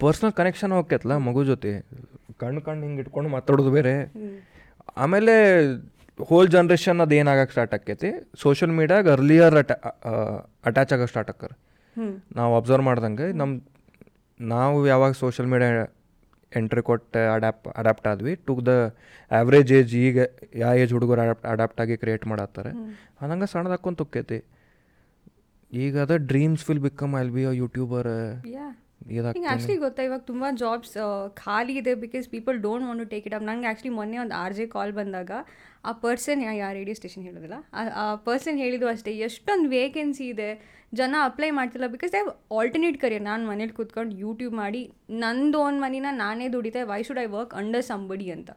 ಪರ್ಸ್ನಲ್ 0.00 0.34
ಕನೆಕ್ಷನ್ 0.40 0.72
ಹೋಗ್ತೈತಲ್ಲ 0.72 1.16
ಮಗು 1.28 1.40
ಜೊತೆ. 1.44 1.72
ಕಣ್ಣು 2.42 2.60
ಕಣ್ಣು 2.66 2.82
ಹಿಂಗೆ 2.86 3.00
ಇಟ್ಕೊಂಡು 3.04 3.30
ಮಾತಾಡೋದು 3.36 3.72
ಬೇರೆ. 3.78 3.94
ಆಮೇಲೆ 4.96 5.34
ಹೋಲ್ 6.28 6.48
ಜನ್ರೇಷನ್ 6.54 7.00
ಅದು 7.04 7.14
ಏನಾಗಕ್ಕೆ 7.20 7.52
ಸ್ಟಾರ್ಟ್ 7.52 7.74
ಆಕೈತಿ? 7.76 8.10
ಸೋಷಿಯಲ್ 8.42 8.72
ಮೀಡಿಯಾಗ 8.78 9.06
ಅರ್ಲಿಯರ್ 9.16 9.56
ಅಟ್ಯಾ 9.60 9.76
ಅಟ್ಯಾಚ್ 10.68 10.92
ಆಗಕ್ಕೆ 10.94 11.10
ಸ್ಟಾರ್ಟ್ 11.12 11.30
ಆಕ್ಕಾರ 11.32 11.52
ನಾವು 12.38 12.52
ಅಬ್ಸರ್ವ್ 12.56 12.84
ಮಾಡ್ದಂಗೆ 12.88 13.26
ನಮ್ಮ 13.40 13.52
ನಾವು 14.40 14.76
ಯಾವಾಗ 14.86 15.12
ಸೋಷಿಯಲ್ 15.22 15.48
ಮೀಡಿಯಾ 15.52 15.70
ಎಂಟ್ರಿ 16.52 16.82
ಕೊಟ್ಟು 16.82 17.20
ಅಡ್ಯಾಪ್ 17.34 17.68
ಅಡ್ಯಾಪ್ಟ್ 17.80 18.06
ಆದ್ವಿ 18.12 18.32
ಟು 18.46 18.54
ದ 18.68 18.72
ಆ್ಯಾವ್ರೇಜ್ 19.30 19.72
ಏಜ್ 19.72 19.92
ಈಗ 20.06 20.16
ಯಾವ 20.62 20.72
ಏಜ್ 20.84 20.92
ಹುಡುಗರು 20.92 21.20
ಅಡಾಪ್ಟ್ 21.24 21.46
ಅಡಾಪ್ಟ್ 21.46 21.80
ಆಗಿ 21.80 21.96
ಕ್ರಿಯೇಟ್ 21.96 22.24
ಮಾಡತ್ತಾರೆ. 22.26 22.70
ಹಂಗೆ 23.20 23.48
ಸಣ್ಣದಾಕೊಂತ 23.52 24.00
ಹೊಕ್ಕೈತಿ 24.04 24.38
ಈಗ 25.72 25.96
ಅದ 26.06 26.14
dreams 26.30 26.64
will 26.68 26.82
become 26.88 27.12
I'll 27.20 27.30
be 27.30 27.44
a 27.44 27.52
YouTuber 27.62 28.10
ಹಿಂಗೆ 29.00 29.48
ಆ್ಯಕ್ಚುಲಿ 29.48 29.76
ಗೊತ್ತಾ 29.82 30.02
ಇವಾಗ 30.02 30.22
ತುಂಬ 30.26 30.44
ಜಾಬ್ಸ್ 30.58 30.94
ಖಾಲಿ 31.40 31.74
ಇದೆ 31.78 31.92
because 32.02 32.26
people 32.32 32.56
don't 32.64 32.86
want 32.86 33.02
to 33.02 33.08
take 33.12 33.26
it 33.26 33.36
up 33.36 33.46
ನಂಗೆ 33.46 33.66
ಆ್ಯಕ್ಚುಲಿ 33.66 33.92
ಮೊನ್ನೆ 33.96 34.18
ಒಂದು 34.18 34.34
ಆರ್ 34.36 34.54
ಜೆ 34.54 34.66
ಕಾಲ್ 34.74 34.92
ಬಂದಾಗ 34.92 35.30
ಆ 35.84 35.92
ಪರ್ಸನ್ 36.00 36.40
ಯಾ 36.54 36.68
ರೇಡಿಯೋ 36.72 36.94
ಸ್ಟೇಷನ್ 36.94 37.24
ಹೇಳೋದಿಲ್ಲ 37.26 37.56
ಆ- 37.74 38.16
ಪರ್ಸನ್ 38.24 38.58
ಹೇಳಿದ್ದು 38.58 38.88
ಅಷ್ಟೇ 38.88 39.12
ಎಷ್ಟೊಂದು 39.26 39.68
ವೇಕೆನ್ಸಿ 39.70 40.26
ಇದೆ 40.28 40.48
ಜನ 40.92 41.14
ಅಪ್ಲೈ 41.24 41.50
ಮಾಡ್ತಿಲ್ಲ 41.56 41.86
ಬಿಕಾಸ್ 41.88 42.12
ದೇ 42.12 42.20
ಆಲ್ಟರ್ನೇಟ್ 42.56 42.98
ಕರಿಯರ್ 43.00 43.24
ನಾನು 43.24 43.42
ಮನೇಲಿ 43.46 43.72
ಕೂತ್ಕೊಂಡು 43.72 44.14
ಯೂಟ್ಯೂಬ್ 44.18 44.54
ಮಾಡಿ 44.54 44.82
ನಂದು 45.20 45.58
ಓನ್ 45.60 45.78
ಮನಿನ 45.80 46.08
ನಾನೇ 46.16 46.48
ದುಡಿತೆ 46.48 46.82
why 46.88 47.00
should 47.02 47.18
I 47.18 47.28
work 47.30 47.54
under 47.54 47.84
somebody 47.84 48.28
ಅಂತ. 48.30 48.50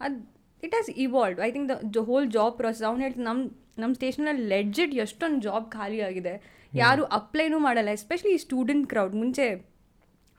ಅದು 0.00 0.16
it 0.62 0.74
has 0.74 0.90
evolve 0.98 1.40
I 1.40 1.50
think 1.50 1.68
the 1.94 2.02
whole 2.06 2.28
job 2.30 2.54
process 2.56 2.84
ಅವ್ನು 2.84 3.02
ಹೇಳ್ತೀನಿ 3.02 3.26
ನಮ್ಮ 3.26 3.42
ನಮ್ಮ 3.78 3.92
ಸ್ಟೇಷನಲ್ಲಿ 3.94 4.44
ಲೆಡ್ಜೆಟ್ 4.48 4.94
ಎಷ್ಟೊಂದು 5.00 5.40
ಜಾಬ್ 5.40 5.66
ಖಾಲಿ 5.70 6.00
ಆಗಿದೆ. 6.02 6.34
ಯಾರು 6.72 7.02
ಅಪ್ಲೈನೂ 7.16 7.58
ಮಾಡಲ್ಲ 7.58 7.90
ಎಸ್ಪೆಷಲಿ 7.90 8.34
ಸ್ಟೂಡೆಂಟ್ 8.38 8.86
ಕ್ರೌಡ್ 8.88 9.14
ಮುಂಚೆ 9.14 9.46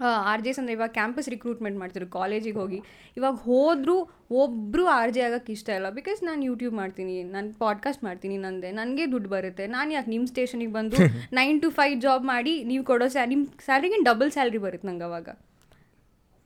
ಆರ್ 0.06 0.41
ಜೆಸ್ 0.41 0.60
ಅಂದರೆ 0.60 0.74
ಇವಾಗ 0.74 0.89
ಕ್ಯಾಂಪಸ್ 0.89 1.30
ರಿಕ್ರೂಟ್ಮೆಂಟ್ 1.30 1.80
ಮಾಡ್ತಿದ್ರು 1.80 2.10
ಕಾಲೇಜಿಗೆ 2.10 2.58
ಹೋಗಿ. 2.58 2.82
ಇವಾಗ 3.18 3.34
ಹೋದರೂ 3.34 4.10
ಒಬ್ಬರು 4.32 4.88
ಆರ್ 4.88 5.12
ಜೆ 5.14 5.22
ಆಗೋಕ್ಕೆ 5.22 5.54
ಇಷ್ಟ 5.54 5.70
ಇಲ್ಲ. 5.70 5.89
ಬಿಕಾಸ್ 5.89 6.24
ನಾನು 6.24 6.45
ಯೂಟ್ಯೂಬ್ 6.45 6.76
ಮಾಡ್ತೀನಿ 6.76 7.24
ನಾನು 7.24 7.54
ಪಾಡ್ಕಾಸ್ಟ್ 7.54 8.04
ಮಾಡ್ತೀನಿ 8.04 8.38
ನಂದೆ. 8.38 8.72
ನನಗೆ 8.72 9.12
ದುಡ್ಡು 9.12 9.30
ಬರುತ್ತೆ. 9.30 9.68
ನಾನು 9.68 9.93
ಯಾಕೆ 9.93 10.10
ನಿಮ್ಮ 10.10 10.26
ಸ್ಟೇಷನಿಗೆ 10.26 10.72
ಬಂದು 10.72 10.97
ನೈನ್ 11.34 11.62
ಟು 11.62 11.70
ಫೈವ್ 11.70 12.01
ಜಾಬ್ 12.01 12.26
ಮಾಡಿ 12.26 12.64
ನೀವು 12.64 12.84
ಕೊಡೋ 12.84 13.08
ಸ್ಯಾ 13.08 13.26
ನಿಮ್ಮ 13.26 13.45
ಸ್ಯಾಲ್ರಿಗೆ 13.66 14.04
ಡಬಲ್ 14.04 14.32
ಸ್ಯಾಲ್ರಿ 14.32 14.58
ಬರುತ್ತೆ 14.58 14.88
ನಂಗೆ 14.88 15.04
ಅವಾಗ. 15.04 15.30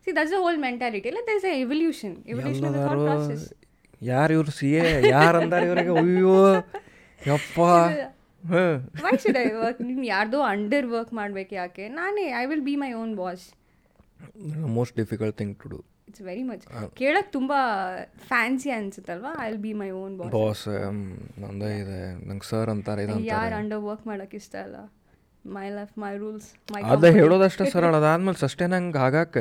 See 0.05 0.15
that's 0.15 0.33
a 0.33 0.41
whole 0.41 0.57
mentality 0.57 1.07
ಇಲ್ಲ 1.07 1.17
ದಟ್ಸ್ 1.23 1.45
ಎ 1.45 1.59
ಎವಲ್ಯೂಷನ್ 1.59 2.17
ಎವಲ್ಯೂಷನ್ 2.27 3.47
ಯಾರು 4.01 4.33
ಇವರು 4.33 4.51
ಸಿ 4.51 4.73
ಎ 4.73 5.09
ಯಾರು 5.09 5.37
ಅಂದಾರ 5.37 5.63
ಇವರಿಗೆ? 5.63 5.89
ಅಯ್ಯೋ 5.89 6.55
ಯಪ್ಪ. 7.27 7.59
ವೈ 9.03 9.11
ಶುಡ್ 9.23 9.37
ಐ 9.39 9.47
ವರ್ಕ್ 9.61 9.79
ನೀವು 9.89 10.03
ಯಾರ್ದೋ 10.13 10.39
ಅಂಡರ್ 10.51 10.87
ವರ್ಕ್ 10.95 11.13
ಮಾಡ್ಬೇಕು 11.19 11.53
ಯಾಕೆ? 11.61 11.85
ನಾನೇ 11.99 12.25
I 12.41 12.45
will 12.51 12.65
be 12.69 12.75
my 12.83 12.91
own 13.01 13.13
boss 13.21 13.45
most 14.77 14.95
difficult 15.01 15.37
thing 15.41 15.55
to 15.63 15.69
do 15.73 15.79
it's 16.09 16.23
very 16.27 16.43
much 16.49 16.63
ಕೇಳಕ್ 17.01 17.29
ತುಂಬಾ 17.37 17.57
fancy 18.29 18.69
ಅನ್ಸುತ್ತಲ್ವಾ? 18.77 19.31
I 19.43 19.47
will 19.49 19.63
be 19.65 19.73
my 19.81 19.89
own 20.01 20.13
boss 20.19 20.31
boss 20.37 20.65
ನಂದೇ 21.43 21.71
ಇದೆ. 21.81 21.99
ನಂಗೆ 22.27 22.47
ಸರ್ 22.51 22.69
ಅಂತಾರೆ 22.75 23.03
ಯಾರು 23.33 23.55
ಅಂಡರ್ 23.61 23.81
ವರ್ಕ್ 23.89 24.05
ಮಾಡಕ್ 24.11 24.35
ಇಷ್ಟ 24.41 24.55
ಅಲ್ಲ? 24.65 24.77
ಮೈ 25.55 25.67
ಲೈಫ್ 25.75 25.91
ಮೈ 26.03 26.13
ರೂಲ್ಸ್ 26.21 26.47
ಅದ 26.93 27.09
ಹೇಳೋದಷ್ಟೇ 27.17 27.65
ಸರಳ 27.73 27.91
ಅದಾದ್ಮೇಲೆ 28.01 28.39
ಸಷ್ಟೇ 28.43 28.65
ನಂಗೆ 28.73 28.99
ಆಗಾಕ 29.07 29.35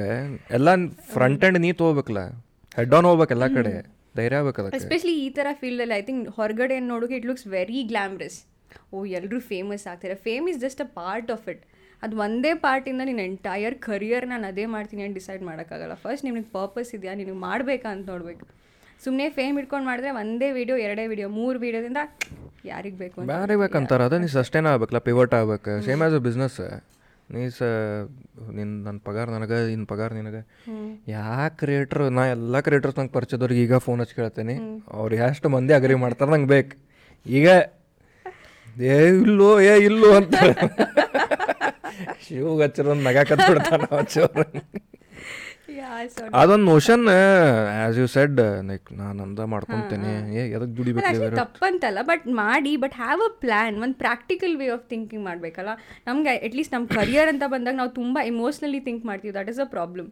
ಎಲ್ಲ 0.59 0.69
ಫ್ರಂಟ್ 1.15 1.45
ಎಂಡ್ 1.49 1.59
ನೀ 1.65 1.71
ತೊಗೋಬೇಕಲ್ಲ? 1.81 2.23
ಹೆಡ್ 2.73 2.95
ಆನ್ 2.99 3.07
ಹೋಗ್ಬೇಕು 3.11 3.35
ಎಲ್ಲ 3.37 3.47
ಕಡೆ. 3.57 3.73
ಧೈರ್ಯ 4.19 4.39
ಆಗ್ಬೇಕು 4.41 4.69
ಎಸ್ಪೆಷಲಿ 4.79 5.15
ಈ 5.25 5.31
ಥರ 5.39 5.49
ಫೀಲ್ಡಲ್ಲಿ 5.63 5.95
ಐ 5.99 6.05
ಥಿಂಕ್ 6.09 6.29
ಹೊರಗಡೆ 6.37 6.77
ನೋಡೋಕೆ 6.93 7.17
ಇಟ್ 7.19 7.27
ಲುಕ್ಸ್ 7.31 7.47
ವೆರಿ 7.57 7.81
ಗ್ಲಾಮ್ರಸ್ 7.91 8.39
ಓ 8.95 9.05
ಎಲ್ಲರೂ 9.19 9.41
ಫೇಮಸ್ 9.51 9.87
ಆಗ್ತಾರೆ. 9.93 10.17
Fame 10.27 10.47
is 10.53 10.61
just 10.67 10.83
a 10.87 10.89
part 11.01 11.31
of 11.37 11.47
it 11.53 11.63
ಅದು 12.03 12.15
ಒಂದೇ 12.27 12.53
ಪಾರ್ಟಿಂದ 12.67 13.03
ನೀನು 13.11 13.23
ಎಂಟೈರ್ 13.29 13.77
ಕರಿಯರ್ 13.89 14.27
ನಾನು 14.33 14.47
ಅದೇ 14.53 14.65
ಮಾಡ್ತೀನಿ 14.75 15.03
ಅಂತ 15.07 15.15
ಡಿಸೈಡ್ 15.21 15.43
ಮಾಡೋಕ್ಕಾಗಲ್ಲ. 15.49 15.95
ಫಸ್ಟ್ 16.05 16.25
ನಿಮಗೆ 16.29 16.47
ಪರ್ಪಸ್ 16.57 16.91
ಇದೆಯಾ? 16.97 17.15
ನಿನಗೆ 17.21 17.39
ಮಾಡಬೇಕಾ 17.49 17.89
ಅಂತ 17.97 18.07
ನೋಡ್ಬೇಕು. 18.15 18.45
ಸುಮ್ಮನೆ 19.05 19.25
ಫೇಮ್ 19.39 19.57
ಇಟ್ಕೊಂಡು 19.61 19.87
ಮಾಡಿದ್ರೆ 19.91 20.11
ಒಂದೇ 20.21 20.49
ವಿಡಿಯೋ 20.59 20.77
ಎರಡೇ 20.87 21.05
ವಿಡಿಯೋ 21.13 21.29
ಮೂರು 21.39 21.57
ವಿಡಿಯೋದಿಂದ 21.65 22.03
ಯಾರಿಗೆ 22.71 22.97
ಬೇಕು 23.03 23.25
ಯಾರಿಗೆ 23.31 23.61
ಬೇಕಂತಾರೆ 23.63 24.05
ಅದೇ 24.09 24.17
ಅದ 24.17 24.23
ನೀ 24.25 24.29
ಸಸ್ಟೈನ್ 24.37 24.67
ಆಗ್ಬೇಕಲ್ಲ 24.71 25.01
ಪಿವರ್ಟ್ 25.09 25.35
ಆಗ್ಬೇಕು. 25.39 25.73
ಸೇಮ್ 25.89 26.03
ಆ್ಯಸ್ 26.05 26.17
ಅ 26.21 26.23
ಬಿಸ್ನೆಸ್ 26.29 26.59
ನೀ 27.35 27.43
ಸ 27.57 27.69
ನಿನ್ನ 28.57 28.73
ನನ್ನ 28.87 28.99
ಪಗಾರ 29.07 29.27
ನನಗೆ 29.37 29.57
ನಿನ್ನ 29.71 29.87
ಪಗಾರ 29.93 30.11
ನಿನಗೆ. 30.19 30.41
ಯಾ 31.15 31.25
ಕ್ರಿಯೇಟ್ರ್ 31.61 32.05
ನಾ 32.19 32.25
ಎಲ್ಲ 32.35 32.61
ಕ್ರಿಯೇಟರ್ಸ್ 32.67 32.99
ನಂಗೆ 32.99 33.15
ಪರಿಚಯದವ್ರಿಗೆ 33.17 33.63
ಈಗ 33.67 33.79
ಫೋನ್ 33.87 34.01
ಹಚ್ಚಿ 34.03 34.17
ಕೇಳ್ತೇನೆ. 34.21 34.55
ಅವ್ರು 34.99 35.17
ಎಷ್ಟು 35.29 35.49
ಮಂದಿ 35.55 35.75
ಅಗ್ರಿ 35.79 35.97
ಮಾಡ್ತಾರೆ 36.05 36.33
ನಂಗೆ 36.35 36.51
ಬೇಕು. 36.57 36.77
ಈಗ 37.27 37.49
ಏ 38.77 38.97
ಇಲ್ಲೋ 39.25 39.51
ಏ 39.71 39.75
ಇಲ್ಲೋ 39.89 40.09
ಅಂತ. 40.21 40.35
ಶಿವ್ 42.27 42.49
ಹಚ್ಚಿರ 42.63 42.87
ನಗ 42.93 43.05
ನಗಾಕತ್ 43.09 43.43
ಬಿಡ್ತಾನ 43.51 43.83
ಅದೊಂದು 46.41 46.65
notion 46.73 47.05
as 47.13 47.97
you 48.01 48.07
said 48.15 48.41
like 48.69 48.89
ನಾನು 49.01 49.19
ಅಂದ 49.27 49.41
ಮಾಡ್ಕೊಂತೇನೆ. 49.53 50.13
ಏ 50.39 50.43
ಎದಕ್ಕೆ 50.57 50.75
ದುಡಿಬೇಕು 50.79 51.31
ತಪ್ಪಂತಲ್ಲ 51.41 52.03
ಬಟ್ 52.11 52.27
ಮಾಡಿ 52.43 52.73
ಬಟ್ 52.85 52.95
ಹ್ಯಾವ್ 53.03 53.23
ಅ 53.29 53.31
ಪ್ಲ್ಯಾನ್ 53.45 53.77
ಒಂದು 53.85 53.97
ಪ್ರಾಕ್ಟಿಕಲ್ 54.05 54.55
ವೇ 54.61 54.69
ಆಫ್ 54.77 54.87
ಥಿಂಕಿಂಗ್ 54.93 55.25
ಮಾಡಬೇಕಲ್ಲ? 55.29 55.73
ನಮಗೆ 56.09 56.35
ಅಟ್ಲೀಸ್ಟ್ 56.49 56.75
ನಮ್ಮ 56.77 56.87
ಕರಿಯರ್ 56.99 57.31
ಅಂತ 57.33 57.45
ಬಂದಾಗ 57.55 57.77
ನಾವು 57.83 57.93
ತುಂಬ 58.01 58.19
ಇಮೋಷ್ನಲಿ 58.33 58.81
ಥಿಂಕ್ 58.89 59.05
ಮಾಡ್ತೀವಿ. 59.11 59.35
ದಟ್ 59.39 59.51
ಇಸ್ 59.55 59.61
ಅ 59.67 59.69
ಪ್ರಾಬ್ಲಮ್ 59.77 60.09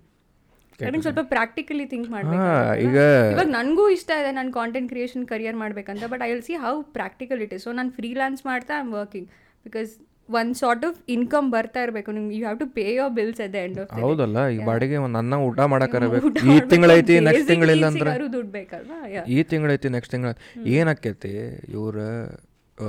ಕಡಿಮೆ 0.78 1.02
ಸ್ವಲ್ಪ 1.04 1.22
ಪ್ರಾಕ್ಟಿಕಲಿ 1.30 1.84
ಥಿಂಕ್ 1.90 2.08
ಮಾಡಬೇಕು 2.12 2.46
ಈಗ 2.86 2.96
ಇವಾಗ 3.32 3.48
ನನಗೂ 3.50 3.84
ಇಷ್ಟ 3.96 4.10
ಇದೆ 4.20 4.32
ನಾನು 4.38 4.50
ಕಾಂಟೆಂಟ್ 4.52 4.88
ಕ್ರಿಯೇಷನ್ 4.92 5.24
ಕರಿಯರ್ 5.32 5.58
ಮಾಡಬೇಕಂತ 5.60 6.08
but 6.12 6.24
I 6.26 6.30
will 6.32 6.46
see 6.48 6.56
how 6.64 6.74
practical 6.96 7.42
it 7.46 7.54
is 7.56 7.64
so 7.66 7.72
ನಾನು 7.78 7.92
ಫ್ರೀಲಾನ್ಸ್ 7.98 8.42
ಮಾಡ್ತಾ 8.46 8.74
ಐ 8.76 8.84
ಆಮ್ 8.84 8.92
ವರ್ಕಿಂಗ್ 8.96 9.28
ಬಿಕಾಸ್ 9.66 9.92
ಒಂದು 10.28 10.54
ಸಾರ್ಟ್ 10.60 10.84
ಆಫ್ 10.86 10.98
ಇನ್ಕಮ್ 11.14 11.46
ಬರ್ತಾ 11.54 11.80
ಇರಬೇಕು. 11.84 12.10
ನಿಮ್ಗೆ 12.12 12.34
you 12.36 12.44
have 12.44 12.58
to 12.60 12.66
pay 12.76 12.84
your 12.94 13.10
bills 13.16 13.40
at 13.44 13.52
the 13.52 13.60
end 13.64 13.78
of 13.82 13.90
ಹೌದಲ್ಲ 14.04 14.38
ಈ 14.48 14.58
ಬಾಡಿಗೆ 14.68 14.96
ಒಂದು 15.06 15.18
ಅನ್ನ 15.18 15.34
ಊಟ 15.48 15.60
ಮಾಡಕ್ಕಾರಬೇಕು 15.72 16.28
ಈ 16.46 16.56
ತಿಂಗಳೈತಿ 16.70 17.14
ನೆಕ್ಸ್ಟ್ 17.26 17.48
ತಿಂಗಳಿಲ್ಲ 17.50 17.84
ಅಂದ್ರೆ 17.90 18.12
ದುಡ್ಡು 18.34 18.50
ಬೇಕಲ್ವಾ? 18.52 18.98
ಈ 19.34 19.42
ತಿಂಗಳೈತಿ 19.52 19.90
ನೆಕ್ಸ್ಟ್ 19.96 20.12
ತಿಂಗಳ 20.14 20.30
ಏನಾಕೈತಿ 20.76 21.32
ಇವ್ರ 21.76 21.98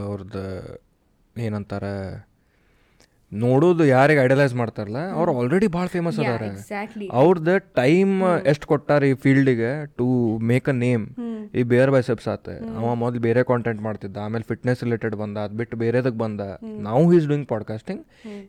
ಅವ್ರದ್ದು 0.04 0.46
ಏನಂತಾರ 1.36 1.86
ನೋಡೋದು 3.32 3.86
ಯಾರಿಗೆ 3.86 4.20
ಐಡಲೈಸ್ 4.20 4.56
ಮಾಡ್ತಾರಲ್ಲ 4.56 5.12
ಅವ್ರು 5.12 5.38
ಆಲ್ರೆಡಿ 5.38 5.68
ಭಾಳ 5.68 5.88
ಫೇಮಸ್ 5.88 6.20
ಅದಾರ. 6.20 6.44
ಅವ್ರದ್ದು 7.12 7.60
ಟೈಮ್ 7.60 8.24
ಎಷ್ಟು 8.24 8.68
ಕೊಟ್ಟಾರ 8.68 9.04
ಈ 9.04 9.14
ಫೀಲ್ಡಿಗೆ 9.14 9.86
ಟು 9.86 10.38
ಮೇಕ್ 10.38 10.70
ಅ 10.70 10.72
ನೇಮ್ 10.72 11.08
ಈ 11.56 11.64
ಬೇರೆ 11.64 11.92
ಬೈಸೆಪ್ಸ್ 11.92 12.28
ಆತ. 12.28 12.50
ಅವ 12.50 12.96
ಮೊದಲು 12.96 13.20
ಬೇರೆ 13.20 13.44
ಕಾಂಟೆಂಟ್ 13.44 13.82
ಮಾಡ್ತಿದ್ದ 13.82 14.18
ಆಮೇಲೆ 14.18 14.44
ಫಿಟ್ನೆಸ್ 14.44 14.84
ರಿಲೇಟೆಡ್ 14.84 15.16
ಬಂದ 15.16 15.38
ಅದು 15.38 15.56
ಬಿಟ್ಟು 15.56 15.78
ಬೇರೆದಕ್ಕೆ 15.78 16.18
ಬಂದ. 16.18 16.42
ನಾವು 16.64 17.14
ಈಸ್ 17.14 17.28
ಡೂಯಿಂಗ್ 17.28 17.48
ಪಾಡ್ಕಾಸ್ಟಿಂಗ್ 17.48 18.04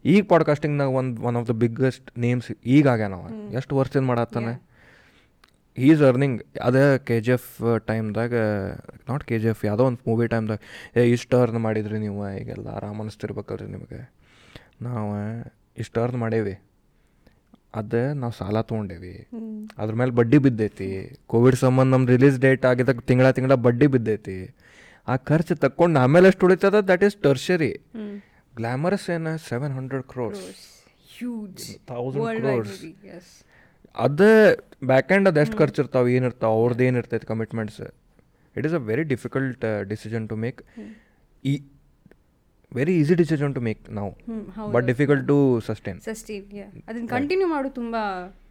ಈಗ 0.05 0.25
ಪಾಡ್ಕಾಸ್ಟಿಂಗ್ನಾಗ 0.29 0.89
ಒಂದು 0.89 1.23
one 1.23 1.37
of 1.37 1.49
the 1.49 1.51
biggest 1.51 2.19
names 2.19 2.53
ಈಗ 2.67 2.89
ಆಗ್ಯಾನ 2.89 3.15
ಅವ. 3.15 3.53
ಎಷ್ಟು 3.55 3.77
ವರ್ಷದಿಂದ 3.77 4.07
ಮಾಡತ್ತಾನೆ? 4.07 4.67
ಈಸ್ 5.79 6.03
ಅರ್ನಿಂಗ್ 6.03 6.43
ಅದೇ 6.63 6.99
ಕೆ 6.99 7.21
ಜಿ 7.21 7.33
ಎಫ್ 7.33 7.79
ಟೈಮ್ದಾಗ 7.87 8.35
ನಾಟ್ 9.09 9.25
ಕೆ 9.25 9.39
ಜಿ 9.39 9.49
ಎಫ್ 9.49 9.65
ಯಾವುದೋ 9.65 9.85
ಒಂದು 9.85 9.99
ಮೂವಿ 10.07 10.29
ಟೈಮ್ದಾಗ 10.29 10.59
ಏ 10.97 11.05
ಇಷ್ಟು 11.11 11.41
ಅರ್ನ್ 11.41 11.59
ಮಾಡಿದ್ರಿ 11.59 11.99
ನೀವು 11.99 12.39
ಈಗೆಲ್ಲ 12.39 12.69
ಆರಾಮ 12.69 13.03
ಅನಿಸ್ತಿರ್ಬೇಕಲ್ರಿ 13.03 13.71
ನಿಮಗೆ. 13.71 14.16
ನಾವು 14.81 15.11
ಇಷ್ಟು 15.83 15.97
ಅರ್ನ್ 16.03 16.19
ಮಾಡೇವಿ. 16.23 16.55
ಅದು 17.81 18.01
ನಾವು 18.21 18.33
ಸಾಲ 18.39 18.61
ತೊಗೊಂಡೇವಿ. 18.69 19.15
ಅದ್ರ 19.79 19.95
ಮೇಲೆ 20.01 20.13
ಬಡ್ಡಿ 20.19 20.39
ಬಿದ್ದೈತಿ. 20.45 20.89
ಕೋವಿಡ್ 21.33 21.57
ಸಂಬಂಧ 21.63 21.91
ನಮ್ಮ 21.95 22.07
ರಿಲೀಸ್ 22.15 22.37
ಡೇಟ್ 22.45 22.65
ಆಗಿದಾಗ 22.71 23.01
ತಿಂಗಳ 23.11 23.31
ತಿಂಗಳ 23.39 23.55
ಬಡ್ಡಿ 23.67 23.87
ಬಿದ್ದೈತಿ. 23.95 24.39
ಆ 25.09 25.17
ಖರ್ಚು 25.31 25.55
ತಕ್ಕೊಂಡು 25.65 25.99
ಆಮೇಲೆ 26.05 26.29
ಎಷ್ಟು 26.33 26.47
ಉಳಿತದ? 26.47 26.77
ದಟ್ 26.91 27.03
ಈಸ್ 27.09 27.17
ಟರ್ಷರಿ 27.27 27.73
ಗ್ಲಾಮರಸ್ 28.61 29.07
ಏನು? 29.17 29.33
Seven 29.49 29.75
hundred 29.79 30.05
crores 30.13 30.47
huge 31.19 31.65
thousand 31.91 32.41
crores 32.41 32.81
ಅದೇ 34.07 34.33
ಬ್ಯಾಕ್ 34.91 35.13
ಎಂಡ್ 35.17 35.29
ಅದು 35.29 35.41
ಎಷ್ಟು 35.43 35.57
ಖರ್ಚು 35.61 35.79
ಇರ್ತಾವೆ? 35.83 36.09
ಏನಿರ್ತಾವೆ? 36.17 36.55
ಅವ್ರದ್ದು 36.61 36.85
ಏನಿರ್ತೈತೆ 36.89 37.27
commitments 37.33 37.81
it 38.57 38.67
is 38.69 38.75
a 38.81 38.83
very 38.91 39.05
difficult 39.15 39.65
decision 39.93 40.27
to 40.33 40.37
make 40.45 40.61
ಈ 41.45 41.55
very 42.73 42.95
easy 43.01 43.15
decision 43.15 43.55
to 43.55 43.61
make 43.61 43.83
ನಾವು 43.99 44.11
but 44.73 44.87
difficult 44.87 45.25
to 45.29 45.39
sustain 45.67 46.01
sustain 46.01 46.45
ಅದನ್ನ 46.89 47.07
ಕಂಟಿನ್ಯೂ 47.07 47.49
ಮಾಡು 47.49 47.71
ತುಂಬಾ 47.71 48.03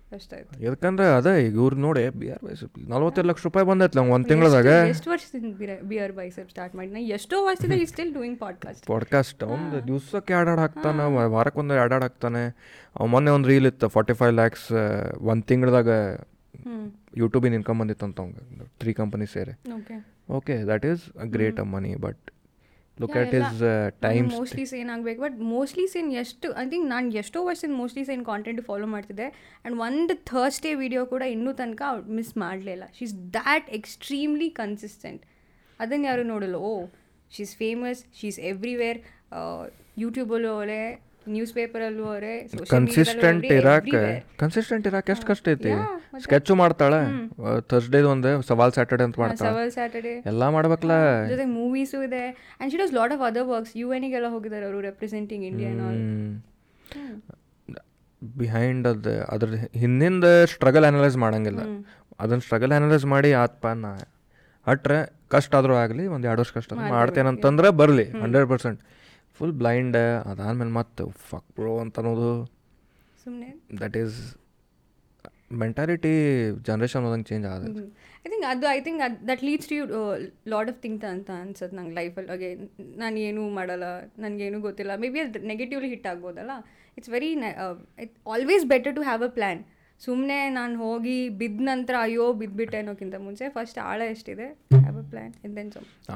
ಕಷ್ಟ 0.09 0.33
ಆಯ್ತು. 0.37 0.55
ಯಾಕಂದ್ರೆ 0.63 1.05
ಅದೇ 1.17 1.31
ಈಗ 1.45 1.55
ಇವ್ರು 1.61 1.77
ನೋಡಿ 1.85 2.01
ಬಿ 2.19 2.27
ಆರ್ 2.29 2.43
ವೈಸ್ 2.47 2.61
ನಲ್ವತ್ತೈದು 2.91 3.27
ಲಕ್ಷ 3.29 3.43
ರೂಪಾಯಿ 3.43 3.65
ಬಂದೈತ್ಲ 3.69 4.01
ಒಂದು 4.15 4.27
ತಿಂಗಳದಾಗ. 4.29 4.67
ಎಷ್ಟು 4.93 5.09
ವರ್ಷದಿಂದ 5.09 5.53
ಬಿಯರ್ 5.91 6.13
ಬೈಸೆಪ್ 6.19 6.49
ಸ್ಟಾರ್ಟ್ 6.49 6.75
ಮಾಡಿ 6.75 6.91
ನಾ 6.91 7.01
ಎಷ್ಟೋ 7.17 7.37
ವರ್ಷದಿಂದ 7.45 7.77
ಈ 7.83 7.87
ಸ್ಟಿಲ್ 7.93 8.11
ಡೂಯಿಂಗ್ 8.13 8.37
ಪಾಡ್ಕಾಸ್ಟ್ 8.39 8.85
ಪಾಡ್ಕಾಸ್ಟ್ 8.85 9.41
ಅವ್ನು 9.43 9.81
ದಿವ್ಸಕ್ಕೆ 9.87 10.33
ಎರಡ್ 10.33 10.61
ಹಾಕ್ತಾನೆ 10.63 11.05
ವಾರಕ್ಕೊಂದು 11.35 11.73
ಎರಡ್ 11.73 11.93
ಹಾಕ್ತಾನೆ. 11.93 12.43
ಅವ್ 12.99 13.09
ಮೊನ್ನೆ 13.09 13.31
ಒಂದು 13.31 13.49
ರೀಲ್ 13.49 13.67
ಇತ್ತು 13.67 13.87
ಫಾರ್ಟಿ 13.87 14.13
ಫೈವ್ 14.13 14.33
ಲ್ಯಾಕ್ಸ್ 14.33 14.69
ಒಂದು 15.31 15.45
ತಿಂಗಳದಾಗ 15.51 15.89
ಯೂಟ್ಯೂಬಿನ 17.17 17.53
ಇನ್ಕಮ್ 17.53 17.79
ಬಂದಿತ್ತು 17.79 18.05
ಅಂತ 18.05 18.19
ಅವ್ಗೆ 18.21 18.69
ತ್ರೀ 18.79 18.93
ಕಂಪನಿ 18.93 19.27
ಸೇರಿ. 19.33 19.55
Okay 19.77 19.97
okay 20.37 20.55
that 20.63 20.85
is 20.85 21.03
a 21.17 21.27
great 21.35 21.59
a 21.59 21.63
money 21.63 21.95
but 21.95 22.23
look 22.97 23.15
at 23.21 23.33
is 23.39 23.61
time 24.05 24.27
mostly 24.33 24.65
sane 24.65 24.89
ಆಗಬೇಕು 24.89 25.21
ಬಟ್ 25.21 25.37
ಮೋಸ್ಟ್ಲಿ 25.49 25.85
ಸೇನ್ 25.87 26.09
ಎಷ್ಟು 26.21 26.49
ಐ 26.57 26.65
ಥಿಂಕ್ 26.69 26.87
ನಾನು 26.89 27.17
ಎಷ್ಟೋ 27.17 27.39
ವರ್ಷದಿಂದ 27.47 27.77
ಮೋಸ್ಟ್ಲಿ 27.77 28.03
ಸೇನ್ 28.05 28.23
ಕಾಂಟೆಂಟ್ 28.25 28.61
ಫಾಲೋ 28.67 28.87
ಮಾಡ್ತಿದ್ದೆ 28.87 29.27
ಆ್ಯಂಡ್ 29.29 29.77
ಒಂದು 29.81 30.15
ಥರ್ಸ್ಡೇ 30.31 30.71
ವಿಡಿಯೋ 30.75 31.01
ಕೂಡ 31.05 31.23
ಇನ್ನೂ 31.33 31.53
ತನಕ 31.53 31.81
ಮಿಸ್ 32.17 32.31
ಮಾಡಲಿಲ್ಲ 32.37 32.85
she 32.97 33.03
is 33.05 33.15
that 33.33 33.67
extremely 33.79 34.49
consistent 34.61 35.23
ಅದನ್ನು 35.79 36.07
ಯಾರು 36.07 36.23
ನೋಡಲ್ಲ 36.25 36.59
ಓ 36.65 36.73
she 37.31 37.41
is 37.43 37.55
famous 37.57 38.01
she 38.19 38.27
is 38.27 38.39
everywhere 38.51 38.99
ಯೂಟ್ಯೂಬಲ್ಲೂ 39.97 40.49
ಅವಳೆ 40.53 40.81
ನ್ಯೂಸ್ 41.33 41.51
ಪೇಪರಲ್ಲೂ 41.57 42.03
ಅವರೇ 42.11 42.33
ಕನ್ಸಿಸ್ಟೆಂಟ್ 42.73 43.45
ಇರಾಕ 43.57 43.93
ಕನ್ಸಿಸ್ಟೆಂಟ್ 44.41 44.85
ಇರಾಕ 44.89 45.05
ಎಷ್ಟು 45.13 45.27
ಕಷ್ಟ 45.31 45.53
ಐತಿ? 45.53 45.73
ಸ್ಕೆಚ್ 46.25 46.51
ಮಾಡ್ತಾಳೆ. 46.61 46.99
ಥರ್ಸ್ಡೇ 47.71 48.01
ಒಂದು 48.13 48.31
ಸವಾಲ್ 48.49 48.73
ಸ್ಯಾಟರ್ಡೆ 48.77 49.05
ಅಂತ 49.07 49.19
ಮಾಡ್ತಾಳೆ. 49.23 49.49
ಸವಾಲ್ 49.49 49.71
ಸ್ಯಾಟರ್ಡೇ 49.77 50.13
ಎಲ್ಲ 50.31 50.49
ಮಾಡ್ಬೇಕಲ್ಲ. 50.55 50.95
ಜೊತೆಗೆ 51.33 51.51
ಮೂವೀಸು 51.59 51.99
ಇದೆ. 52.07 52.23
And 52.31 52.73
she 52.73 52.79
does 52.83 52.93
lot 52.99 53.13
of 53.17 53.23
other 53.29 53.47
works 53.53 53.75
you 53.81 53.87
ಎನಿಗೆಲ್ಲ 53.99 54.29
ಹೋಗಿದ್ದಾರೆ 54.35 54.65
ಅವರು 54.69 54.81
ರೆಪ್ರೆಸೆಂಟಿಂಗ್ 54.89 55.45
ಇಂಡಿಯಾ 55.51 55.71
ಆಲ್ 55.89 56.01
ಬಿಹೈಂಡ್ 58.21 58.85
ಅದ 58.91 59.07
ಅದ್ರ 59.33 59.47
ಹಿಂದಿಂದ 59.81 60.25
ಸ್ಟ್ರಗಲ್ 60.55 60.85
ಅನಲೈಸ್ 60.91 61.17
ಮಾಡಂಗಿಲ್ಲ. 61.23 61.61
ಅದನ್ನ 62.23 62.41
ಸ್ಟ್ರಗಲ್ 62.47 62.73
ಅನಲೈಸ್ 62.79 63.05
ಮಾಡಿ 63.13 63.31
ಆತ್ಪ 63.45 63.65
ನಾ 63.85 63.91
ಅಟ್ರೆ 64.67 64.99
ಕಷ್ಟ 65.33 65.51
ಆದರೂ 65.57 65.73
ಆಗಲಿ 65.81 66.03
ಒಂದು 66.15 66.25
ಎರಡು 66.29 66.41
ವರ್ಷ 66.41 66.51
ಕಷ್ಟ 66.57 66.71
ಮಾಡ್ತೇನೆ 66.73 66.95
ಮಾಡ್ತೇನಂತಂದ್ರೆ 66.97 67.69
ಬರಲಿ 67.81 68.05
ಹಂಡ್ರೆಡ್ 68.21 68.47
ಪರ್ಸೆಂಟ್ 68.51 68.79
ಫುಲ್ 69.37 69.53
ಬ್ಲೈಂಡ್ 69.61 69.97
ಅದಾದ್ಮೇಲೆ 70.31 70.73
ಮತ್ತೆ 70.79 71.03
ಫಕ್ 71.29 71.49
ಬ್ರೋ 71.59 71.73
ಅಂತ 71.83 71.99
ಅನ್ನೋದು. 72.01 72.31
ಸುಮ್ಮನೆ 73.23 73.49
ದಟ್ 73.83 73.95
ಈಸ್ 74.01 74.17
ಮೆಂಟಾಲಿಟಿ 75.61 76.13
ಜನ್ರೇಷನ್ 76.67 77.03
ಹೋದಂಗೆ 77.05 77.27
ಚೇಂಜ್ 77.29 77.45
ಆದ. 77.51 77.63
ಐ 78.25 78.29
ಥಿಂಕ್ 78.31 78.45
ಅದು 78.51 78.65
I 78.75 78.79
think 78.85 79.01
that 79.29 79.41
leads 79.47 79.67
to 79.71 79.75
you 79.79 79.83
lot 80.53 80.69
of 80.71 80.79
things 80.85 81.05
ಅಂತ 81.11 81.29
ಅನ್ಸುತ್ತೆ 81.43 81.75
ನಂಗೆ 81.79 81.95
ಲೈಫಲ್ಲಿ 81.99 82.31
ಹಾಗೆ 82.33 82.49
ನಾನು 83.03 83.17
ಏನೂ 83.27 83.43
ಮಾಡಲ್ಲ 83.57 83.85
ನನಗೇನು 84.23 84.59
ಗೊತ್ತಿಲ್ಲ. 84.67 84.91
ಮೇ 85.03 85.09
ಬಿ 85.15 85.21
ಅದು 85.25 85.41
ನೆಗೆಟಿವ್ಲಿ 85.51 85.89
ಹಿಟ್ 85.93 86.07
ಆಗ್ಬೋದಲ್ಲ? 86.11 86.55
It's 86.97 87.11
very 87.15 87.31
it 88.05 88.15
always 88.35 88.65
better 88.73 88.95
to 88.99 89.03
have 89.09 89.23
a 89.29 89.31
plan 89.37 89.61
ಸುಮ್ಮನೆ 90.01 90.49
ನಾನು 90.49 90.73
ಹೋಗಿ 90.77 91.29
ಬಿದ್ದ 91.39 91.61
ನಂತರ 91.61 91.95
ಅಯ್ಯೋ 91.99 92.33
ಬಿದ್ದುಬಿಟ್ಟೆ 92.33 92.77
ಅನ್ನೋಕ್ಕಿಂತ 92.77 93.15
ಮುಂಚೆ 93.17 93.45
ಫಸ್ಟ್ 93.49 93.77
ಆಳ 93.79 94.01
ಎಷ್ಟಿದೆ? 94.13 94.47
Have 94.75 94.97
a 94.97 95.05
plan 95.11 95.31
in 95.45 95.53
then 95.57 95.71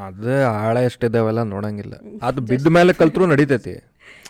ಅದು 0.08 0.34
ಆಳ 0.64 0.76
ಎಷ್ಟಿದೆವಲ್ಲ 0.90 1.44
ನೋಡಂಗಿಲ್ಲ. 1.44 1.94
ಅದು 2.28 2.42
ಬಿದ್ದ 2.42 2.68
ಮೇಲೆ 2.68 2.94
ಕಲ್ತ್ರು 2.94 3.26
ನಡಿತೈತಿ. 3.26 3.76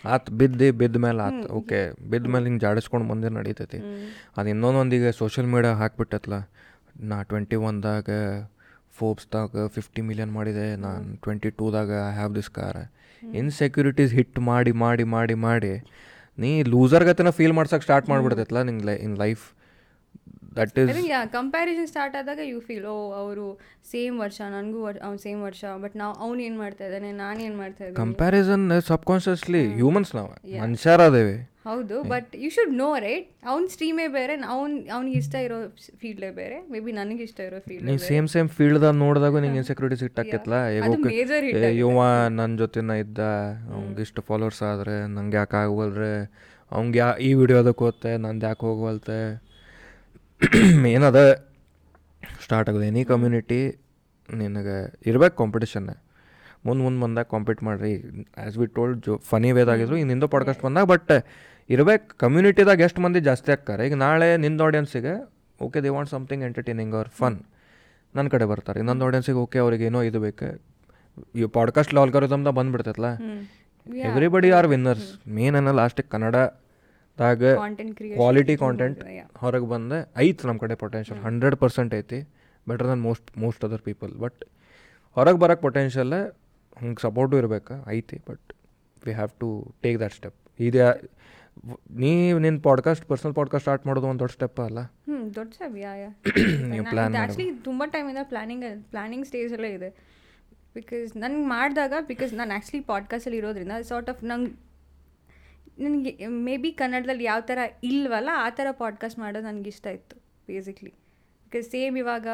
ಆತ್ 0.05 0.29
ಬಿದ್ದು 0.29 0.67
ಬಿದ್ದ 0.81 0.97
ಮೇಲೆ 1.05 1.19
ಆತ್ 1.27 1.43
ಓಕೆ 1.51 1.79
ಬಿದ್ದ 2.11 2.27
ಮೇಲೆ 2.27 2.45
ಹಿಂಗೆ 2.49 2.59
ಜಾಡಿಸ್ಕೊಂಡು 2.59 3.07
ಮುಂದೆ 3.07 3.29
ನಡೀತೈತಿ. 3.29 3.79
ಅದು 4.37 4.49
ಇನ್ನೊಂದೊಂದಿಗೆ 4.49 5.11
ಸೋಷಿಯಲ್ 5.11 5.49
ಮೀಡಿಯಾ 5.55 5.73
ಹಾಕ್ಬಿಟ್ಟತ್ಲ. 5.73 6.33
ನಾ 7.09 7.17
ಟ್ವೆಂಟಿ 7.23 7.55
ಒನ್ದಾಗ 7.69 8.09
ಫೋಬ್ಸ್ದಾಗ 8.93 9.65
ಫಿಫ್ಟಿ 9.67 10.01
ಮಿಲಿಯನ್ 10.01 10.31
ಮಾಡಿದೆ. 10.31 10.75
ನಾನು 10.85 11.17
twenty 11.25 11.49
ಟೂದಾಗ 11.59 11.91
I 12.11 12.13
have 12.13 12.33
this 12.35 12.49
car 12.49 12.81
insecurities 13.23 14.13
hit 14.13 14.39
ಮಾಡಿ 14.39 14.71
ಮಾಡಿ 14.71 15.03
ಮಾಡಿ 15.03 15.33
ಮಾಡಿ 15.47 15.73
ನೀ 16.39 16.51
ಲೂಸರ್ 16.73 17.05
ಗತಿನ 17.05 17.31
ಫೀಲ್ 17.37 17.53
ಮಾಡ್ಸಕ್ 17.53 17.83
ಸ್ಟಾರ್ಟ್ 17.83 18.07
ಮಾಡ್ಬಿಡ್ತೈತಲ್ಲ 18.11 18.61
ನಿಂಗೆ 18.69 18.95
in 19.05 19.15
life 19.17 19.43
that 20.57 20.77
is 20.83 20.99
yeah 21.09 21.19
comparison 21.33 21.87
start 21.87 22.15
ಆದಾಗ 22.19 22.41
ಯು 22.45 22.59
ಫೀಲ್ 22.67 22.85
ಓ 22.93 22.97
ಅವರು 23.19 23.45
ಸೇಮ್ 23.91 24.15
ವರ್ಷ 24.19 24.39
ನನಗೂ 24.53 24.79
ಅವ್ನು 25.01 25.19
ಸೇಮ್ 25.25 25.41
ವರ್ಷ 25.41 25.63
ಬಟ್ 25.83 25.95
ನಾವು 25.97 26.13
ಅವ್ನು 26.25 26.39
ಏನು 26.47 26.57
ಮಾಡ್ತಾ 26.57 26.83
ಇದ್ದಾನೆ 26.87 27.11
ನಾನು 27.21 27.39
ಏನು 27.47 27.57
ಮಾಡ್ತಾ 27.57 27.81
ಇದ್ದೀನಿ? 27.83 27.97
ಕಂಪ್ಯಾರಿಸನ್ 28.01 28.65
ಸಬ್ಕಾನ್ಷಿಯಸ್ಲಿ 28.89 29.63
ಹ್ಯೂಮನ್ಸ್ 29.75 30.11
ನಾವು 30.15 30.29
ಮನುಷ್ಯರಾದೇವೆ. 30.63 31.35
ಹೌದು 31.69 32.03
but 32.03 32.35
you 32.35 32.49
should 32.49 32.73
know 32.73 32.99
right 32.99 33.27
ಅವ್ನ 33.45 33.65
ಸ್ಟ್ರೀಮೇ 33.65 34.07
ಬೇರೆ 34.07 34.33
ಅವ್ನು 34.47 34.75
ಅವ್ನಿಗೆ 34.95 35.17
ಇಷ್ಟ 35.17 35.35
ಇರೋ 35.35 35.57
ಫೀಲ್ಡೇ 35.97 36.31
ಬೇರೆ. 36.31 36.57
ಮೇ 36.71 36.79
ಬಿ 36.79 36.91
ನನಗೆ 36.91 37.23
ಇಷ್ಟ 37.23 37.39
ಇರೋ 37.39 37.59
ಫೀಲ್ಡ್ 37.59 37.85
ನೀವು 37.85 37.97
ಸೇಮ್ 37.97 38.27
ಸೇಮ್ 38.27 38.49
ಫೀಲ್ಡ್ದಾಗ 38.49 38.95
ನೋಡಿದಾಗ 38.95 39.37
ನಿಂಗೆ 39.37 39.57
ಇನ್ಸೆಕ್ಯೂರಿಟೀಸ್ 39.57 40.03
ಇಟ್ಟಾಕೈತ್ಲ 40.03 40.53
ಯುವ 40.53 41.67
ಇವ 41.71 41.99
ನನ್ನ 42.29 42.57
ಜೊತೆನ 42.57 42.91
ಇದ್ದ 42.91 43.19
ಅವ್ನಿಗೆ 43.73 44.01
ಇಷ್ಟು 44.01 44.21
ಫಾಲೋವರ್ಸ್ 44.21 44.63
ಆದ್ರೆ 44.63 45.07
ನಂಗೆ 45.07 45.37
ಯಾಕೆ 45.37 45.57
ಆಗವಲ್ರೆ 45.57 46.13
ಅವ್ನಿಗೆ 46.71 46.99
ಯಾ 46.99 47.09
ಈ 47.19 47.33
ವಿಡಿಯೋದಕ್ಕೆ 47.33 47.83
ಓದ್ತೆ 47.83 48.17
ನಂದು 48.17 48.45
ಯಾಕೆ 48.45 48.65
ಹೋಗವಲ್ತೆ? 48.65 49.19
ಏನದ? 50.87 51.19
ಸ್ಟಾರ್ಟ್ 52.43 52.69
ಆಗೋದು. 52.69 52.83
ಎನಿ 52.83 53.05
ಕಮ್ಯುನಿಟಿ 53.05 53.61
ನಿನಗೆ 54.29 54.75
ಇರ್ಬೇಕು 55.05 55.35
ಕಾಂಪಿಟೇಷನ್ 55.37 55.89
ಮುಂದೆ 56.65 56.83
ಮುಂದೆ 56.83 57.01
ಬಂದಾಗ 57.01 57.25
ಕಾಂಪೀಟ್ 57.25 57.63
ಮಾಡಿರಿ. 57.63 57.93
ಆ್ಯಸ್ 58.37 58.57
ವಿ 58.57 58.67
ಟೋಲ್ಡ್ 58.67 59.05
ಜೋ 59.05 59.17
ಫನಿ 59.17 59.51
ವೇದಾಗಿದ್ರು 59.51 59.95
ಇನ್ನಿಂದ 59.97 60.13
ನಿಂದು 60.13 60.27
ಪಾಡ್ಕಾಸ್ಟ್ 60.27 60.63
ಬಂದಾಗ 60.63 60.85
ಬಟ್ 60.85 61.11
ಇರ್ಬೇಕು 61.73 62.07
ಕಮ್ಯುನಿಟಿದಾಗ 62.17 62.79
ಎಷ್ಟು 62.87 62.99
ಮಂದಿ 63.01 63.19
ಜಾಸ್ತಿ 63.27 63.49
ಆಗ್ತಾರೆ? 63.55 63.81
ಈಗ 63.87 63.95
ನಾಳೆ 64.05 64.27
ನಿಂದ 64.43 64.61
ಆಡಿಯನ್ಸಿಗೆ 64.67 65.13
okay 65.65 65.79
they 65.83 65.89
want 65.95 66.09
something 66.13 66.43
entertaining 66.47 66.93
ಅವ್ರ 66.97 67.09
ಫನ್ 67.19 67.37
ನನ್ನ 68.15 68.27
ಕಡೆ 68.33 68.45
ಬರ್ತಾರೆ. 68.51 68.77
ಇನ್ನೊಂದು 68.83 69.05
ಆಡಿಯನ್ಸಿಗೆ 69.07 69.39
ಓಕೆ 69.43 69.59
ಅವ್ರಿಗೆ 69.63 69.85
ಏನೋ 69.89 69.99
ಇದು 70.09 70.19
ಬೇಕು. 70.25 70.47
ಈ 71.39 71.45
ಪಾಡ್ಕಾಸ್ಟ್ 71.57 71.93
ಆಲ್ಗಾರಿದಮ್ದಾಗ 72.03 72.55
ಬಂದ್ಬಿಡ್ತೈತಲ್ಲ? 72.59 73.09
ಎವ್ರಿಬಡಿ 74.09 74.49
ಆರ್ 74.57 74.67
ವಿನ್ನರ್ಸ್ 74.73 75.09
ಮೇನ್ 75.37 75.57
ಅನ್ನ 75.59 75.71
ಲಾಸ್ಟಿಗೆ 75.79 76.09
ಕನ್ನಡದಾಗ 76.15 77.43
ಕ್ವಾಲಿಟಿ 78.15 78.55
ಕಾಂಟೆಂಟ್ 78.63 78.99
ಹೊರಗೆ 79.41 79.67
ಬಂದೆ 79.73 79.99
ಐತೆ 80.25 80.47
ನಮ್ಮ 80.47 80.59
ಕಡೆ 80.65 80.75
ಪೊಟೆನ್ಷಿಯಲ್ 80.83 81.21
ಹಂಡ್ರೆಡ್ 81.27 81.57
ಪರ್ಸೆಂಟ್ 81.63 81.93
ಐತಿ. 82.01 82.19
Better 82.67 82.87
than 82.91 83.03
most 83.09 83.29
most 83.43 83.63
other 83.67 83.83
people 83.89 84.11
but 84.25 84.41
ಹೊರಗೆ 85.17 85.39
ಬರೋಕ್ಕೆ 85.43 85.63
ಪೊಟೆನ್ಷಿಯಲ್ 85.67 86.13
ಹಂಗೆ 86.81 87.01
ಸಪೋರ್ಟು 87.05 87.37
ಇರಬೇಕು 87.41 87.75
ಐತಿ. 87.97 88.19
But 88.29 88.47
we 89.05 89.13
have 89.19 89.33
to 89.43 89.49
take 89.85 89.97
that 90.01 90.15
step 90.19 90.37
ಇದೆ 90.67 90.81
ನೀ 91.91 92.33
ನಿನ್ನ 92.33 92.59
ಪಾಡ್ಕಾಸ್ಟ್ 92.63 93.05
ಪರ್ಸನಲ್ 93.05 93.35
ಪಾಡ್ಕಾಸ್ಟ್ 93.35 93.63
ಸ್ಟಾರ್ಟ್ 93.63 93.87
ಮಾಡೋದು 93.87 94.07
ಒಂದು 94.07 94.19
ದೊಡ್ಡ 94.19 94.31
ಸ್ಟೆಪ್ 94.31 94.59
ಅಲ್ಲ? 94.59 94.79
ಹ್ಞೂ 94.79 95.35
ದೊಡ್ಡ 95.35 95.53
ಸ್ಟೆಪ್ 95.53 95.77
ಯಾ 95.77 95.95
ಯಾ. 95.95 96.09
ನೀವು 96.67 96.85
ಪ್ಲಾನ್ 96.85 97.15
ಆ್ಯಕ್ಚುಲಿ 97.15 97.51
ತುಂಬ 97.55 97.83
ಟೈಮಿಂದ 97.85 98.17
ಪ್ಲಾನಿಂಗ್ 98.23 98.83
ಪ್ಲಾನಿಂಗ್ 98.89 99.25
ಸ್ಟೇಜಲ್ಲೇ 99.25 99.73
ಇದೆ. 99.73 99.89
ಬಿಕಾಸ್ 100.73 101.17
ನನಗೆ 101.17 101.45
ಮಾಡಿದಾಗ 101.45 101.93
ಬಿಕಾಸ್ 102.07 102.33
ನಾನು 102.33 102.51
ಆ್ಯಕ್ಚುಲಿ 102.51 102.83
ಪಾಡ್ಕಾಸ್ಟಲ್ಲಿ 102.83 103.37
ಇರೋದ್ರಿಂದ 103.37 103.71
ಸಾರ್ಟ್ 103.81 104.09
ಆಫ್ 104.09 104.23
ನಂಗೆ 104.23 104.69
ನನಗೆ 105.83 106.27
ಮೇ 106.27 106.57
ಬಿ 106.57 106.71
ಕನ್ನಡದಲ್ಲಿ 106.71 107.23
ಯಾವ 107.23 107.39
ಥರ 107.39 107.57
ಇಲ್ವಲ್ಲ 107.83 108.29
ಆ 108.33 108.49
ಥರ 108.49 108.67
ಪಾಡ್ಕಾಸ್ಟ್ 108.71 109.19
ಮಾಡೋದು 109.19 109.45
ನನಗೆ 109.45 109.69
ಇಷ್ಟ 109.69 109.85
ಇತ್ತು 109.87 110.15
ಬೇಸಿಕ್ಲಿ 110.47 110.89
ಬಿಕಾಸ್ 111.43 111.71
ಸೇಮ್ 111.71 111.97
ಇವಾಗ 111.97 112.27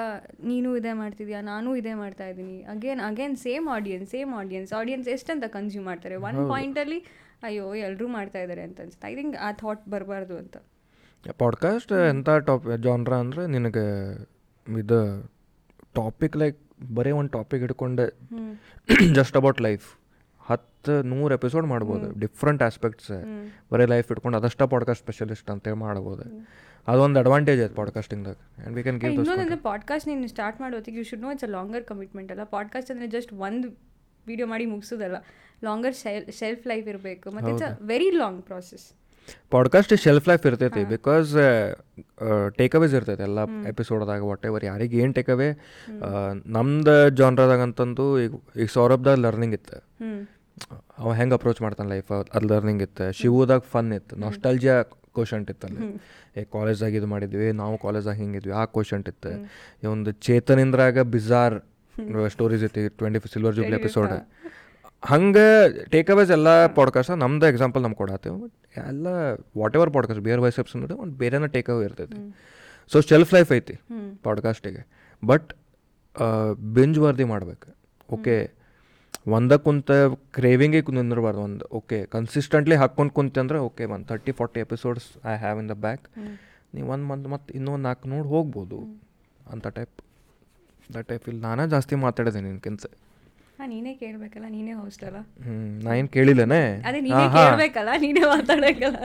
ನೀನು 0.43 0.77
ಇದೇ 0.77 0.93
ಮಾಡ್ತಿದ್ಯಾ 0.93 1.41
ನಾನು 1.41 1.75
ಇದೇ 1.75 1.93
ಮಾಡ್ತಾ 1.93 2.27
ಇದ್ದೀನಿ. 2.27 2.63
Again 2.63 2.99
again 2.99 3.37
same 3.37 3.69
audience 3.69 4.11
same 4.11 4.33
audience 4.33 4.73
audience 4.73 5.07
ಎಷ್ಟಂತ 5.07 5.43
ಕನ್ಸ್ಯೂಮ್ 5.47 5.85
ಮಾಡ್ತಾರೆ? 5.85 6.15
ಒನ್ 6.15 6.49
ಪಾಯಿಂಟಲ್ಲಿ 6.49 7.03
ಅಯ್ಯೋ 7.47 7.65
ಎಲ್ಲರೂ 7.87 8.07
ಮಾಡ್ತಾ 8.15 8.39
ಇದ್ದಾರೆ 8.39 8.63
ಅಂತ 8.67 8.79
ಅನ್ಸುತ್ತೆ. 8.81 9.07
ಐ 9.07 9.15
ಥಿಂಕ್ 9.15 9.35
ಆ 9.47 9.51
ಥಾಟ್ 9.61 9.83
ಬರಬಾರ್ದು 9.93 10.35
ಅಂತ. 10.37 10.57
ಪಾಡ್ಕಾಸ್ಟ್ 11.43 11.93
ಎಂಥ 12.09 12.29
ಟಾಪ್ 12.47 12.65
ಜಾನ್ರ 12.85 13.13
ಅಂದರೆ 13.23 13.43
ನಿನಗೆ 13.47 13.85
ಇದು 14.67 14.99
ಟಾಪಿಕ್ 15.99 16.35
ಲೈಕ್ 16.37 16.57
ಬರೀ 16.97 17.11
ಒಂದು 17.19 17.31
ಟಾಪಿಕ್ 17.37 17.63
ಇಟ್ಕೊಂಡೆ 17.63 18.05
ಜಸ್ಟ್ 19.17 19.37
ಅಬೌಟ್ 19.37 19.61
ಲೈಫ್ 19.61 19.85
ಹತ್ತು 20.41 20.93
ನೂರು 21.11 21.31
ಎಪಿಸೋಡ್ 21.33 21.65
ಮಾಡ್ಬೋದು. 21.67 22.07
ಡಿಫ್ರೆಂಟ್ 22.19 22.61
ಆಸ್ಪೆಕ್ಟ್ಸ್ 22.63 23.11
ಬರೀ 23.71 23.85
ಲೈಫ್ 23.85 24.07
ಇಟ್ಕೊಂಡು 24.11 24.37
ಅದಷ್ಟ 24.37 24.63
ಪಾಡ್ಕಾಸ್ಟ್ 24.73 25.03
ಸ್ಪೆಷಲಿಸ್ಟ್ 25.03 25.49
ಅಂತೇಳಿ 25.53 25.79
ಮಾಡ್ಬೋದು. 25.85 26.25
ಅದೊಂದು 26.87 27.19
ಅಡ್ವಾಂಟೇಜ್ 27.19 27.61
ಐತೆ 27.65 27.75
podcasting 27.81 28.27
and 28.27 28.73
we 28.77 28.83
can 28.87 28.99
give 28.99 29.13
ಇನ್ನೊಂದಂದ್ರೆ 29.13 29.59
podcast 29.69 30.07
ನೀನು 30.07 30.29
start 30.33 30.59
ಮಾಡೋತ್ತಿಗೆ 30.61 30.97
you 30.97 31.05
should 31.09 31.23
know 31.25 31.31
it's 31.31 31.47
a 31.49 31.51
longer 31.57 31.85
commitment 31.91 32.31
ಅಲ್ಲ. 32.35 32.43
ಪಾಡ್ಕಾಸ್ಟ್ 32.55 32.91
ಅಂದರೆ 32.91 33.07
ಜಸ್ಟ್ 33.07 33.33
ಒಂದು 33.47 33.69
ವಿಡಿಯೋ 34.27 34.47
ಮಾಡಿ 34.51 34.65
ಮುಗಿಸೋದಲ್ಲ. 34.73 35.17
ಲಾಂಗರ್ 35.63 35.95
ಶೆಲ್ಫ್ 36.39 36.63
ಲೈಫ್ 36.71 36.87
ಇರಬೇಕು. 36.93 37.27
ಮತ್ತು 37.35 37.49
it's 37.53 37.67
a 37.69 37.73
very 37.93 38.09
long 38.21 38.41
process 38.49 38.85
podcast 39.53 39.93
shelf 40.03 40.25
life 40.29 40.43
ಇರ್ತೈತಿ 40.49 40.81
ಬಿಕಾಸ್ 40.95 41.31
ಟೇಕ್ 42.57 42.73
ಅವೇಸ್ 42.77 42.93
ಇರ್ತೈತಿ 42.97 43.23
ಎಲ್ಲ 43.27 43.39
ಎಪಿಸೋಡ್ದಾಗ 43.71 44.21
ವಾಟ್ 44.31 44.45
ಎವರ್ 44.49 44.65
ಯಾರಿಗೆ 44.69 44.97
ಏನು 45.03 45.13
ಟೇಕ್ 45.17 45.29
ಅವೇ 45.35 45.49
ನಮ್ದು 46.57 46.95
ಜಾನ್ರದಾಗ 47.19 47.61
ಅಂತಂದು 47.67 48.05
ಈಗ 48.23 48.33
ಈಗ 48.61 48.69
ಸೌರಭ್ದಾಗ 48.77 49.17
ಲರ್ನಿಂಗ್ 49.25 49.55
ಇತ್ತು. 49.59 49.77
ಅವ 50.99 51.13
ಹೆಂಗೆ 51.19 51.35
ಅಪ್ರೋಚ್ 51.37 51.61
ಮಾಡ್ತಾನೆ 51.65 51.89
ಲೈಫ್ 51.93 52.11
ಅದು 52.37 52.47
ಲರ್ನಿಂಗ್ 52.51 52.83
ಇತ್ತು. 52.87 53.07
ಶಿವುದಾಗ 53.21 53.63
ಫನ್ 53.73 53.91
ಇತ್ತು. 53.99 54.13
ನಾಸ್ಟಾಲ್ಜಿಯಾ 54.25 54.75
ಕ್ವಶಂಟ್ 55.17 55.49
ಇತ್ತು 55.51 55.65
ಅಲ್ಲಿ. 55.67 55.87
ಏ 56.37 56.43
ಕಾಲೇಜ್ದಾಗ 56.55 56.93
ಇದು 56.99 57.07
ಮಾಡಿದ್ವಿ 57.13 57.47
ನಾವು 57.61 57.75
ಕಾಲೇಜಾಗ 57.85 58.15
ಹಿಂಗಿದ್ವಿ 58.21 58.53
ಆ 58.61 58.63
ಕ್ವಶಂಟ್ 58.75 59.07
ಇತ್ತು. 59.13 59.31
ಈ 59.83 59.87
ಒಂದು 59.95 60.11
ಚೇತನಿಂದ್ರಾಗ 60.27 60.97
ಬಿಜಾರ್ 61.15 61.57
ಸ್ಟೋರೀಸ್ 62.35 62.63
ಇತ್ತು 62.67 62.81
ಟ್ವೆಂಟಿ 62.99 63.19
ಸಿಲ್ವರ್ 63.33 63.55
ಜೂಬ್ಲಿ 63.57 63.77
ಎಪಿಸೋಡ್ 63.81 64.15
ಹಂಗೆ 65.05 65.47
ಟೇಕ್ 65.85 66.09
ಅವೇಸ್ 66.11 66.31
ಎಲ್ಲ 66.31 66.49
ಪಾಡ್ಕಾಸ್ಟ್ 66.77 67.11
ನಮ್ದು 67.17 67.45
ಎಕ್ಸಾಂಪಲ್ 67.47 67.81
ನಮ್ಗೆ 67.83 67.97
ಕೊಡತ್ತೇವೆ. 67.97 68.37
ಎಲ್ಲ 68.89 69.07
ವಾಟ್ 69.57 69.75
ಎವರ್ 69.75 69.91
ಪಾಡ್ಕಾಸ್ಟ್ 69.93 70.23
ಬೇರೆ 70.23 70.39
ವೈಸೆಪ್ಸ್ 70.41 70.75
ಅಂದ್ರೆ 70.75 70.93
ಒಂದು 71.03 71.15
ಬೇರೆನೇ 71.15 71.47
ಟೇಕ್ 71.47 71.69
ಅವೇ 71.69 71.85
ಇರ್ತೈತಿ. 71.85 72.19
ಸೊ 72.91 73.01
ಶೆಲ್ಫ್ 73.01 73.33
ಲೈಫ್ 73.33 73.51
ಐತಿ 73.51 73.75
ಪಾಡ್ಕಾಸ್ಟಿಗೆ 74.23 74.81
ಬಟ್ 75.25 75.49
ಬೆಂಜ್ 76.77 76.99
ವರ್ದಿ 76.99 77.23
ಮಾಡ್ಬೇಕು. 77.23 77.67
ಓಕೆ 78.09 78.35
ಒಂದ 79.27 79.53
ಕುಂತ 79.65 79.91
ಕ್ರೇವಿಂಗೇ 80.33 80.81
ನಿಂದಿರಬಾರ್ದು. 80.91 81.41
ಒಂದು 81.41 81.65
ಓಕೆ 81.71 82.05
ಕನ್ಸಿಸ್ಟೆಂಟ್ಲಿ 82.05 82.75
ಹಾಕ್ಕೊಂಡು 82.75 83.13
ಕುಂತೆ 83.13 83.39
ಅಂದ್ರೆ 83.39 83.59
ಓಕೆ 83.59 83.85
ಒಂದು 83.85 84.07
thirty 84.07 84.31
forty 84.31 84.59
episodes 84.59 85.07
I 85.25 85.37
have 85.37 85.59
in 85.59 85.69
the 85.69 85.71
back 85.71 86.05
ನೀವು 86.73 86.87
ಒಂದು 86.91 87.05
ಮಂತ್ 87.05 87.27
ಮತ್ತು 87.27 87.53
ಇನ್ನೊಂದು 87.53 87.83
ನಾಲ್ಕು 87.83 88.09
ನೋಡಿ 88.09 88.27
ಹೋಗ್ಬೋದು. 88.27 88.79
ಅಂತ 89.51 89.67
ಟೈಪ್ 89.67 89.97
ದ 90.93 91.01
ಟೈಪ್ 91.01 91.25
ಇಲ್ಲಿ 91.29 91.41
ನಾನೇ 91.41 91.69
ಜಾಸ್ತಿ 91.69 91.95
ಮಾತಾಡಿದೆ 91.95 92.41
ನಿನ್ಕಿಂತ. 92.41 92.85
ಹಾಂ 93.59 93.67
ನೀನೇ 93.69 93.93
ಕೇಳಬೇಕಲ್ಲ 93.93 94.47
ನೀನೇ 94.47 94.71
ಹೋಸ್ಟ್ 94.73 95.03
ಅಲ್ಲ? 95.03 95.19
ಹ್ಞೂ 95.43 95.53
ನಾ 95.83 95.91
ಏನು 95.95 96.07
ಕೇಳಿಲ್ಲನೇ? 96.07 96.61
ಅದೇ 96.85 97.01
ನೀನೇ 97.01 97.25
ಕೇಳಬೇಕಲ್ಲ 97.35 97.89
ನೀನೇ 97.97 98.19
ಮಾತಾಡಬೇಕಲ್ಲ 98.25 98.99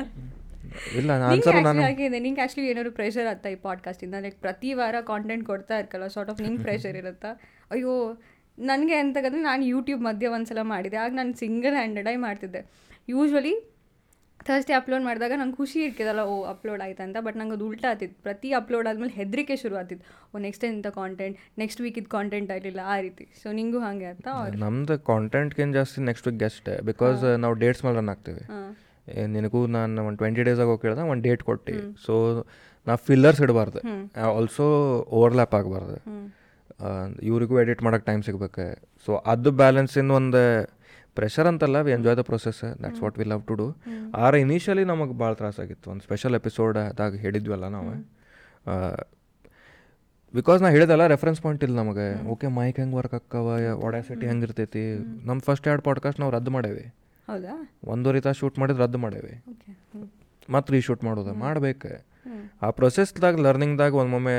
ಇಲ್ಲ 0.98 1.11
ಆನ್ಸರ್ 1.28 1.57
ನಾನು 1.62 1.82
ಆಗಿದೆ 1.82 2.18
ನಿಂಗೆ 2.18 2.40
ಆಕ್ಚುಲಿ 2.40 2.66
ಏನಾದ್ರು 2.70 2.92
ಪ್ರೆಷರ್ 2.92 3.26
ಆಯ್ತಾ 3.26 3.48
ಈ 3.48 3.55
ಪಾಡ್ಕಾಸ್ಟಿಂದ 3.55 4.14
ಲೈಕ್ 4.20 4.36
ಪ್ರತಿ 4.40 4.74
ವಾರ 4.74 4.96
ಕಾಂಟೆಂಟ್ 5.01 5.44
ಕೊಡ್ತಾ 5.44 5.78
ಇರ್ಕಲ್ಲ 5.78 6.07
ಸಾರ್ಟ್ 6.07 6.30
ಆಫ್ 6.30 6.40
ನಿಂಗ್ 6.40 6.61
ಪ್ರೆಷರ್ 6.61 6.96
ಇರುತ್ತಾ? 6.96 7.30
ಅಯ್ಯೋ 7.70 8.20
ನನಗೆ 8.59 8.94
ಅಂತಂದ್ರೆ 8.94 9.42
ನಾನು 9.42 9.64
ಯೂಟ್ಯೂಬ್ 9.64 10.03
ಮಧ್ಯೆ 10.03 10.28
ಒಂದ್ಸಲ 10.28 10.62
ಮಾಡಿದೆ 10.62 10.96
ಆಗ 10.96 11.11
ನಾನು 11.14 11.34
ಸಿಂಗಲ್ 11.34 11.74
ಹ್ಯಾಂಡೆಡಾಗಿ 11.74 12.16
ಮಾಡ್ತಿದ್ದೆ. 12.16 12.61
ಯೂಶ್ವಲಿ 13.09 13.55
ಥರ್ಸ್ಡೇ 14.49 14.74
ಅಪ್ಲೋಡ್ 14.78 15.05
ಮಾಡಿದಾಗ 15.09 15.32
ನಂಗೆ 15.41 15.57
ಖುಷಿ 15.61 15.78
ಇರ್ಕಿದಲ್ಲ 15.86 16.22
ಓ 16.32 16.34
ಅಪ್ಲೋಡ್ 16.53 16.82
ಆಯ್ತು 16.86 17.03
ಅಂತ. 17.07 17.16
ಬಟ್ 17.26 17.36
ನಂಗೆ 17.41 17.55
ಅದು 17.57 17.64
ಉಲ್ಟಾ 17.70 17.88
ಆತಿತ್ತು 17.95 18.16
ಪ್ರತಿ 18.26 18.49
ಅಪ್ಲೋಡ್ 18.61 18.86
ಆದಮೇಲೆ 18.91 19.14
ಹೆದರಿಕೆ 19.20 19.57
ಶುರು 19.62 19.76
ಆತಿತ್ತು 19.82 20.07
ಓ 20.32 20.43
ನೆಕ್ಸ್ಟ್ 20.47 20.64
ಇಂಥ 20.70 20.91
ಕಾಂಟೆಂಟ್ 21.01 21.36
ನೆಕ್ಸ್ಟ್ 21.62 21.80
ವೀಕ್ 21.84 21.99
ಇದು 22.03 22.11
ಕಾಂಟೆಂಟ್ 22.16 22.51
ಆಗಲಿಲ್ಲ. 22.57 22.80
ಆ 22.95 22.97
ರೀತಿ. 23.07 23.26
ಸೊ 23.43 23.53
ನಿಂಗೂ 23.59 23.80
ಹಾಗೆ 23.86 24.09
ಅಂತ 24.14 24.28
ನಮ್ದು 24.64 24.97
ಕಾಂಟೆಂಟ್ಗೇನು 25.11 25.74
ಜಾಸ್ತಿ 25.78 26.07
ನೆಕ್ಸ್ಟ್ 26.11 26.26
ವೀಕ್ 26.28 26.41
ಗೆಸ್ಟ್ 26.45 26.70
ಬಿಕಾಸ್ 26.91 27.22
ನಾವು 27.45 27.57
ಡೇಟ್ಸ್ 27.64 27.84
ಮೇಲೆ 27.86 27.99
ರನ್ 28.01 28.12
ಆಗ್ತೀವಿ. 28.14 28.45
ನಿನಗೂ 29.36 29.61
ನಾನು 29.76 30.01
ಒಂದು 30.09 30.18
ಟ್ವೆಂಟಿ 30.22 30.43
ಡೇಸ್ 30.49 30.61
ಹೋಗಿ 30.70 30.82
ಕೇಳ್ದೆ 30.82 31.05
ಒಂದು 31.12 31.24
ಡೇಟ್ 31.28 31.43
ಕೊಟ್ಟು. 31.51 31.76
ಸೊ 32.07 32.14
ನಾ 32.88 32.95
ಫಿಲ್ಲರ್ಸ್ 33.09 33.41
ಇಡಬಾರ್ದು. 33.47 33.80
ಆಲ್ಸೋ 34.36 34.66
ಓವರ್ಲ್ಯಾಪ್ 35.18 35.55
ಆಗಬಾರ್ದು. 35.61 35.97
ಇವ್ರಿಗೂ 37.28 37.55
ಎಡಿಟ್ 37.62 37.80
ಮಾಡೋಕ್ಕೆ 37.86 38.07
ಟೈಮ್ 38.11 38.22
ಸಿಗ್ಬೇಕು. 38.26 38.66
ಸೊ 39.05 39.11
ಅದು 39.32 39.51
ಬ್ಯಾಲೆನ್ಸಿಂದ 39.62 40.12
ಒಂದು 40.20 40.43
ಪ್ರೆಷರ್ 41.20 41.48
ಅಂತಲ್ಲ 41.50 41.78
we 41.86 41.92
enjoy 41.92 42.16
the 42.20 42.22
process 42.30 42.60
that's 42.82 43.00
what 43.02 43.16
we 43.20 43.24
love 43.24 43.42
to 43.48 43.54
do 43.60 43.66
ಆರ 44.16 44.34
ಇನಿಷಿಯಲಿ 44.44 44.84
ನಮಗೆ 44.84 45.14
ಭಾಳ 45.18 45.32
ತ್ರಾಸಾಗಿತ್ತು. 45.32 45.86
ಒಂದು 45.90 46.04
ಸ್ಪೆಷಲ್ 46.04 46.34
ಎಪಿಸೋಡ್ 46.34 46.78
ಅದಾಗ 46.78 47.14
ಹೇಳಿದ್ವಲ್ಲ 47.24 47.68
ನಾವು. 47.68 47.92
ಬಿಕಾಸ್ 50.34 50.58
ನಾ 50.62 50.68
ಹೇಳಿದಲ್ಲ 50.68 51.04
ರೆಫರೆನ್ಸ್ 51.06 51.40
ಪಾಯಿಂಟ್ 51.44 51.62
ಇಲ್ಲ 51.64 51.76
ನಮಗೆ. 51.76 52.06
ಓಕೆ 52.32 52.46
ಮೈಕ್ 52.58 52.78
ಹೆಂಗೆ 52.80 52.96
ವರ್ಕ್ 52.96 53.14
ಆಕ್ಕವ 53.14 53.48
ಒಡಾಸಿಟಿ 53.86 54.24
ಹೆಂಗೆ 54.26 54.46
ಇರ್ತೈತಿ 54.46 54.82
ನಮ್ಮ 55.26 55.38
ಫಸ್ಟ್ 55.40 55.66
ಎರಡು 55.68 55.82
ಪಾಡ್ಕಾಸ್ಟ್ 55.82 56.20
ನಾವು 56.20 56.32
ರದ್ದು 56.32 56.50
ಮಾಡೇವಿ. 56.50 56.84
ಒಂದೂವರೆ 57.84 58.20
ತಾಸು 58.20 58.38
ಶೂಟ್ 58.38 58.58
ಮಾಡಿದ್ರೆ 58.58 58.82
ರದ್ದು 58.84 58.98
ಮಾಡೇವಿ. 58.98 59.34
ಮತ್ತು 60.50 60.72
ರೀಶೂಟ್ 60.72 61.02
ಮಾಡೋದು 61.04 61.34
ಮಾಡ್ಬೇಕು. 61.34 61.92
ಆ 62.62 62.70
ಪ್ರೊಸೆಸ್ದಾಗ 62.70 63.40
ಲರ್ನಿಂಗ್ದಾಗ 63.40 63.94
ಒಮ್ಮೊಮ್ಮೆ 63.94 64.38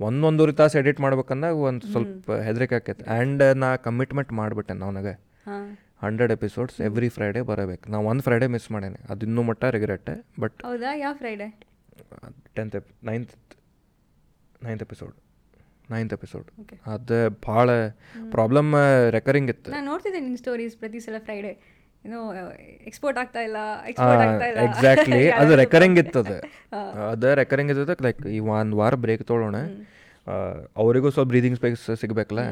ಒಂದೊಂದೂವರೆ 0.00 0.52
ತಾಸು 0.52 0.78
ಎಡಿಟ್ 0.78 1.00
ಮಾಡ್ಬೇಕಂದಾಗ 1.00 1.54
ಒಂದು 1.68 1.84
ಸ್ವಲ್ಪ 1.92 2.32
ಹೆದರಿಕೆ 2.46 2.74
ಆಕೈತೆ. 2.74 3.04
ಆ್ಯಂಡ್ 3.10 3.44
ನಾ 3.56 3.68
ಕಮಿಟ್ಮೆಂಟ್ 3.86 4.32
ಮಾಡಿಬಿಟ್ಟೆ 4.32 4.74
ನನಗೆ 4.74 5.14
ಹಂಡ್ರೆಡ್ 6.04 6.32
ಎಪಿಸೋಡ್ಸ್ 6.36 6.76
ಎವ್ರಿ 6.88 7.08
ಫ್ರೈಡೇ 7.08 7.42
ಬರಬೇಕು. 7.50 7.84
ನಾ 7.92 7.98
ಒಂದು 8.10 8.22
ಫ್ರೈಡೇ 8.22 8.46
ಮಿಸ್ 8.54 8.66
ಮಾಡೇನೆ. 8.72 8.98
ಅದು 9.12 9.26
ಇನ್ನೂ 9.26 9.42
ಮಟ್ಟ 9.50 9.64
ರಿಗ್ರೆಟ್ 9.76 10.10
ಬಟ್ 10.40 10.58
ಹೌದಾ? 10.68 10.90
ಯಾವ 11.04 11.14
ಫ್ರೈಡೆ? 11.20 11.48
ಟೆಂತ್ 12.56 12.74
ಎಪ್ 12.80 12.90
ninth 13.10 13.32
ninth 14.66 14.84
episode. 14.86 15.14
Ninth 15.94 16.14
episode. 16.16 16.46
ಅದು 16.94 17.18
ಭಾಳ 17.48 17.70
ಪ್ರಾಬ್ಲಮ್ 18.34 18.70
ರೆಕರಿಂಗ್ 19.16 19.50
ಇತ್ತು. 19.54 19.70
ನಾನು 19.76 19.86
ನೋಡ್ತಿದ್ದೆ 19.92 20.20
ನಿನ್ನ 20.26 20.38
ಸ್ಟೋರೀಸ್ 20.44 20.76
ಪ್ರತಿ 20.82 21.00
ಸಲ 21.06 21.18
ಫ್ರೈಡೆ. 21.26 21.52
ಏನೋ 22.06 22.18
ಎಕ್ಸ್ಪೋರ್ಟ್ 22.88 23.18
ಆಗ್ತಾ 23.20 23.40
ಇಲ್ಲ 23.48 23.58
ಎಕ್ಸ್ಪೋರ್ಟ್ 23.90 24.22
ಆಗ್ತಾ 24.26 24.46
ಇಲ್ಲ. 24.50 24.58
ಎಕ್ಸಾಕ್ಟ್ಲಿ 24.68 25.22
ಅದು 25.40 25.52
ರೆಕರಿಂಗ್ 25.62 25.98
ಇತ್ತು 26.02 26.20
ಅದು 27.12 27.28
ರೆಕರಿಂಗ್ 27.42 27.70
ಇತ್ತು 27.74 28.04
ಲೈಕ್ 28.06 28.20
ಈ 28.36 28.38
ಒಂದು 28.56 28.76
ವಾರ 28.82 28.94
ಬ್ರೇಕ್ 29.04 29.24
ತೊಗೊಳೋಣ 29.30 29.58
ಅವರಿಗೂ 30.76 31.08
ಸ್ವಲ್ಪ 31.10 31.28
breathing 31.28 31.56
space 31.56 31.84
ಸಿಗಬೇಕಲ್ಲ? 32.02 32.42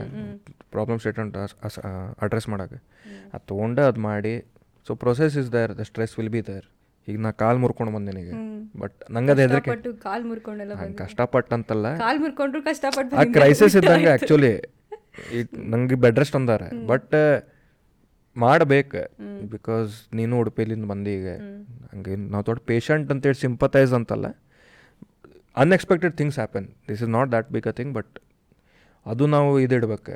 problem 0.70 0.98
statement 0.98 1.36
address 2.22 2.48
ಮಾಡೋಕೆ 2.48 2.78
ಅದು 3.34 3.44
ತೊಗೊಂಡು 3.46 3.82
ಅದು 3.82 4.00
ಮಾಡಿ 4.00 4.34
so 4.86 4.94
process 4.94 5.36
is 5.42 5.50
there 5.52 5.72
the 5.78 5.84
stress 5.90 6.14
will 6.18 6.32
be 6.36 6.42
there 6.50 6.66
ಈಗ 7.08 7.16
ನಾ 7.20 7.30
ಕಾಲು 7.42 7.58
ಮುರ್ಕೊಂಡು 7.58 7.92
ಬಂದೇನಿಗೆ 7.96 8.34
ಬಟ್ 8.76 8.96
ನಂಗೆ 9.10 9.32
ಅದು 9.32 9.42
ಹೆದರಿಕೆ 9.44 9.72
ಕಾಲ್ 10.06 10.24
ಮುರ್ಕೊಂಡೆಲ್ಲ 10.24 10.74
ಹಂಗೆ 10.74 10.96
ಕಷ್ಟಪಟ್ಟು 11.04 11.54
ಅಂತಲ್ಲ 11.54 11.88
ಕಾಲ್ 12.04 12.20
ಮುರ್ಕೊಂಡ್ರು 12.20 12.62
ಕಷ್ಟಪಟ್ಟು 12.62 13.16
ಆ 13.22 13.24
ಕ್ರೈಸಿಸ್ 13.38 13.76
ಇದ್ದಂಗೆ 13.80 14.10
ಆ್ಯಕ್ಚುಲಿ 14.14 14.54
ಈಗ 15.38 15.46
ನಂಗೆ 15.72 15.96
ಬೆಡ್ 16.04 16.18
ರೆಸ್ಟ್ 16.18 16.36
ಅಂದಾರೆ. 16.36 16.68
ಬಟ್ 16.86 17.12
ಮಾಡ್ಬೇಕು. 18.36 19.02
ಬಿಕಾಸ್ 19.52 19.90
ನೀನು 20.18 20.34
ಉಡುಪಿಲಿಂದ 20.40 20.86
ಬಂದಿ 20.92 21.12
ಈಗ. 21.18 21.28
ಹಂಗೆ 21.92 22.14
ನಾವು 22.32 22.44
ದೊಡ್ಡ 22.46 22.60
ಪೇಷಂಟ್ 22.70 23.12
ಅಂತೇಳಿ 23.12 23.38
ಸಿಂಪತೈಸ್ 23.44 23.92
ಅಂತಲ್ಲ. 23.98 24.26
Unexpected 25.62 26.14
things 26.20 26.38
happen 26.40 26.66
this 26.88 27.02
is 27.04 27.10
not 27.16 27.30
that 27.34 27.48
big 27.56 27.66
a 27.72 27.74
thing 27.80 27.92
but 27.98 28.14
ಅದು 29.06 29.24
ನಾವು 29.34 29.50
ಇದಿಡ್ಬೇಕು. 29.64 30.14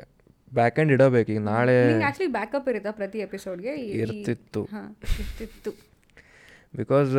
ಬ್ಯಾಕ್ 0.57 0.77
ಎಂಡ್ 0.81 0.91
ಇಡಬೇಕು. 0.95 1.29
ಈಗ 1.33 1.41
ನಾಳೆ 1.49 1.75
ಆ್ಯಕ್ಚುಲಿ 1.91 2.31
ಬ್ಯಾಕಪ್ 2.37 2.67
ಇರುತ್ತಾ 2.71 2.91
ಪ್ರತಿ 2.99 3.19
ಎಪಿಸೋಡ್ಗೆ 3.25 3.73
ಇರ್ತಿತ್ತು. 4.03 4.61
ಇರ್ತಿತ್ತು. 5.23 5.71
ಬಿಕಾಸ್ 6.79 7.13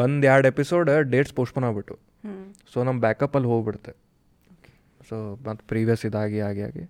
ಒಂದು 0.00 0.26
ಎರಡು 0.32 0.46
ಎಪಿಸೋಡ್ 0.52 0.88
ಡೇಟ್ಸ್ 1.12 1.34
ಪೋಸ್ಟ್ಪೋನ್ 1.38 1.66
ಆಗ್ಬಿಟ್ಟು 1.68 1.96
ಸೊ 2.72 2.84
ನಮ್ಮ 2.88 2.98
ಬ್ಯಾಕಪ್ಪಲ್ಲಿ 3.06 3.48
ಹೋಗ್ಬಿಡುತ್ತೆ. 3.52 3.92
ಸೊ 5.08 5.16
ಮತ್ತು 5.46 5.62
ಪ್ರೀವಿಯಸ್ 5.72 6.02
ಇದಾಗಿ 6.08 6.40
ಆಗಿ 6.48 6.62
ಆಗಿ. 6.68 6.84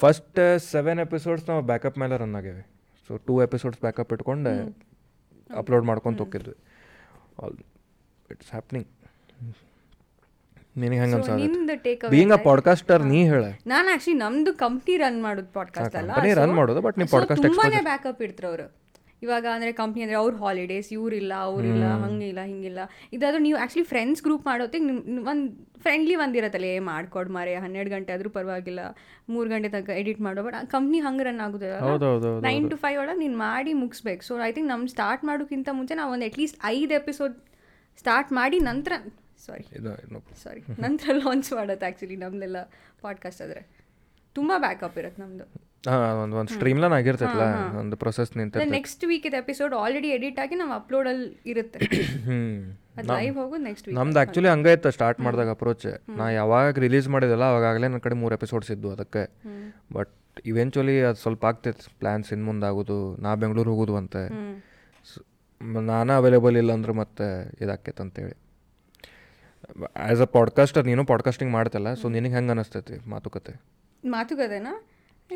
ಫಸ್ಟ್ 0.00 0.40
ಸೆವೆನ್ 0.72 1.00
ಎಪಿಸೋಡ್ಸ್ 1.06 1.44
ನಾವು 1.50 1.62
ಬ್ಯಾಕಪ್ 1.70 1.96
ಮೇಲೆ 2.02 2.16
ರನ್ 2.22 2.34
ಆಗ್ಯಾವೆ. 2.40 2.64
ಸೊ 3.06 3.12
ಟೂ 3.26 3.34
ಎಪಿಸೋಡ್ಸ್ 3.46 3.80
ಬ್ಯಾಕಪ್ 3.86 4.12
ಇಟ್ಕೊಂಡು 4.16 4.52
ಅಪ್ಲೋಡ್ 5.60 5.84
ಮಾಡ್ಕೊಂತ 5.90 6.20
ಹೋಗಿದ್ವಿ 6.24 6.56
ಆಲ್ 7.42 7.56
ಇಟ್ಸ್ 8.34 8.50
ಹ್ಯಾಪ್ನಿಂಗ್ 8.50 8.88
ನಿನಗೆ 10.80 11.00
ಹೆಂಗೆ 11.00 11.18
away 11.18 12.10
ಬೀಯಿಂಗ್ 12.14 12.32
ಅ 12.32 12.40
ಪಾಡ್ಕಾಸ್ಟರ್ 12.48 13.02
ನೀ 13.02 13.20
ಹೇಳ. 13.24 13.44
ನಾನು 13.66 13.86
ಆಕ್ಚುಲಿ 13.92 14.16
ನಮ್ದು 14.16 14.50
ಕಂಪ್ನಿ 14.54 14.96
ರನ್ 14.96 15.20
ಮಾಡೋದು 15.22 15.50
ಪಾಡ್ಕಾಸ್ಟ್ 15.52 15.94
ಅಲ್ಲ 15.96 16.10
ಕಂಪ್ನಿ 16.14 16.34
ರನ್ 16.34 16.54
ಮಾಡೋದು, 16.54 16.80
ಬಟ್ 16.80 16.98
ನೀವು 16.98 17.10
ಪಾಡ್ಕಾಸ್ಟ್ 17.10 17.44
ತುಂಬಾನೇ 17.46 17.80
ಬ್ಯಾಕಪ್ 17.82 18.20
ಇಡ್ತಾರೆ 18.22 18.48
ಅವರು. 18.48 18.66
ಇವಾಗ 19.22 19.46
ಅಂದ್ರೆ 19.52 19.72
ಕಂಪ್ನಿ 19.72 20.02
ಅಂದ್ರೆ 20.02 20.16
ಅವ್ರ 20.16 20.32
ಹಾಲಿಡೇಸ್ 20.34 20.92
ಇವ್ರಿಲ್ಲ 20.92 21.32
ಅವ್ರಿಲ್ಲ 21.34 21.84
ಹಂಗಿಲ್ಲ 22.02 22.40
ಹಿಂಗಿಲ್ಲ. 22.42 22.80
ಇದಾದ್ರೂ 23.12 23.40
ನೀವು 23.42 23.58
ಆಕ್ಚುಲಿ 23.58 23.84
ಫ್ರೆಂಡ್ಸ್ 23.84 24.22
ಗ್ರೂಪ್ 24.22 24.44
ಮಾಡೋತ್ತಿಗೆ 24.46 24.84
ಒಂದು 25.30 25.46
ಫ್ರೆಂಡ್ಲಿ 25.80 26.14
ಒಂದಿರತ್ತಲ್ಲ 26.14 26.64
ಏ 26.64 26.78
ಮಾಡ್ಕೊಡ್ 26.78 27.30
ಮಾರೆ 27.30 27.54
ಹನ್ನೆರಡು 27.54 27.90
ಗಂಟೆ 27.90 28.12
ಆದ್ರೂ 28.12 28.30
ಪರವಾಗಿಲ್ಲ 28.30 28.80
ಮೂರು 29.28 29.48
ಗಂಟೆ 29.50 29.68
ತನಕ 29.68 29.88
ಎಡಿಟ್ 30.02 30.20
ಮಾಡೋ 30.20 30.42
ಬಟ್ 30.42 30.70
ಕಂಪ್ನಿ 30.70 30.98
ಹಂಗೆ 30.98 31.24
ರನ್ 31.24 31.40
ಹೌದು, 31.40 32.40
ನೈನ್ 32.40 32.70
ಟು 32.70 32.76
ಫೈವ್ 32.76 32.98
ಒಳಗೆ 32.98 33.18
ನೀನು 33.18 33.38
ಮಾಡಿ 33.38 33.72
ಮುಗಿಸ್ಬೇಕು. 33.72 34.22
ಸೊ 34.22 34.40
ಐ 34.40 34.52
ಥಿಂಕ್ 34.52 34.68
ನಮ್ಮ 34.68 34.86
ಸ್ಟಾರ್ಟ್ 34.86 35.24
ಮಾಡೋಕ್ಕಿಂತ 35.24 35.68
ಮುಂಚೆ 35.72 35.94
ನಾವು 35.94 36.12
ಒಂದು 36.12 36.26
ಅಟ್ಲೀಸ್ಟ್ 36.26 36.58
ಐದು 36.64 36.94
ಎಪಿಸೋಡ್ 36.94 37.36
ಸ್ಟಾರ್ಟ್ 37.98 38.32
ಮಾಡಿ 38.32 38.60
ನಂತರ 38.60 38.92
ಸಾರಿ 39.46 39.64
ಸಾರಿ 40.42 40.60
ನಂತರ 40.78 41.14
ಲಾಂಚ್ 41.14 41.52
ಮಾಡೋದು 41.52 41.84
ಆ್ಯಕ್ಚುಲಿ 41.84 42.16
ನಮ್ದೆಲ್ಲ 42.16 42.58
ಪಾಡ್ಕಾಸ್ಟ್ 43.02 43.42
ಆದರೆ. 43.42 43.62
ತುಂಬ 44.34 44.52
ಬ್ಯಾಕಪ್ 44.58 44.98
ಇರುತ್ತೆ 44.98 45.22
ನಮ್ಮದು 45.22 45.46
ಹಾಂ 45.90 46.16
ಒಂದು 46.22 46.36
ಒಂದು 46.36 46.52
ಸ್ಟ್ರೀಮ್ಲೈನ್ 46.52 46.92
ಆಗಿರ್ತೈತಲ್ಲ 46.92 47.44
ಒಂದು 47.78 47.96
ಪ್ರೊಸೆಸ್ 47.96 48.36
ನಿಂತು 48.36 48.64
ನೆಕ್ಸ್ಟ್ 48.70 49.04
ವೀಕ್ 49.04 49.26
ಇದು 49.26 49.36
ಎಪಿಸೋಡ್ 49.36 49.74
ಆಲ್ರೆಡಿ 49.74 50.08
ಎಡಿಟ್ 50.08 50.38
ಆಗಿ 50.38 50.54
ನಾವು 50.54 50.72
ಅಪ್ಲೋಡಲ್ಲಿ 50.72 51.28
ಇರುತ್ತೆ. 51.46 51.78
ಹ್ಞೂ 52.24 52.38
ಅದು 52.96 53.12
ಲೈವ್ 53.12 53.36
ಹೋಗೋದು 53.36 53.62
ನೆಕ್ಸ್ಟ್ 53.62 53.88
ವೀಕ್ 53.88 53.98
ನಮ್ದು 53.98 54.18
ಆ್ಯಕ್ಚುಲಿ 54.18 54.48
ಹಂಗೆ 54.48 54.72
ಇತ್ತು 54.72 54.90
ಸ್ಟಾರ್ಟ್ 54.90 55.20
ಮಾಡಿದಾಗ 55.20 55.50
ಅಪ್ರೋಚ್ 55.50 55.86
ನಾ 56.08 56.30
ಯಾವಾಗ 56.30 56.78
ರಿಲೀಸ್ 56.78 57.08
ಮಾಡಿದಲ್ಲ 57.08 57.44
ಅವಾಗಲೇ 57.44 57.86
ನನ್ನ 57.88 57.98
ಕಡೆ 57.98 58.14
ಮೂರು 58.14 58.34
ಎಪಿಸೋಡ್ಸ್ 58.34 58.70
ಇದ್ದು 58.70 58.90
ಅದಕ್ಕೆ. 58.90 59.24
ಬಟ್ 59.92 60.14
ಇವೆಂಚುಲಿ 60.44 61.00
ಅದು 61.00 61.14
ಸ್ವಲ್ಪ 61.14 61.44
ಆಗ್ತೈತೆ 61.44 61.92
ಪ್ಲ್ಯಾನ್ಸ್ 61.98 62.32
ಇನ್ 62.32 62.44
ಮುಂದೆ 62.44 62.66
ಆಗೋದು. 62.66 63.16
ನಾ 63.16 63.34
ಬೆಂಗಳೂರು 63.34 63.70
ಹೋಗೋದು 63.70 63.96
ಅಂತ. 63.96 64.16
ನಾನು 65.92 66.12
ಅವೈಲೇಬಲ್ 66.12 66.56
ಇಲ್ಲ 66.56 66.72
ಅಂದ್ರೆ 66.72 66.92
ಮತ್ತೆ 66.92 67.28
ಇದಾಕೈತೆ 67.60 68.02
ಅಂತೇಳಿ. 68.02 68.34
ಆ್ಯಸ್ 69.96 70.20
ಅ 70.20 70.24
ಪಾಡ್ಕಾಸ್ಟರ್ 70.24 70.86
ನೀನು 70.86 71.04
ಪಾಡ್ಕಾಸ್ಟಿಂಗ್ 71.04 71.52
ಮಾಡ್ತಲ್ಲ 71.52 71.94
ಸೊ 71.94 72.08
ನಿನಗೆ 72.08 72.34
ಹೆಂಗೆ 72.34 72.50
ಅನಿಸ್ತೈತಿ 72.50 73.08
ಮಾತುಕತೆ? 73.08 73.52
ಮಾತುಕತೆನಾ? 74.04 74.86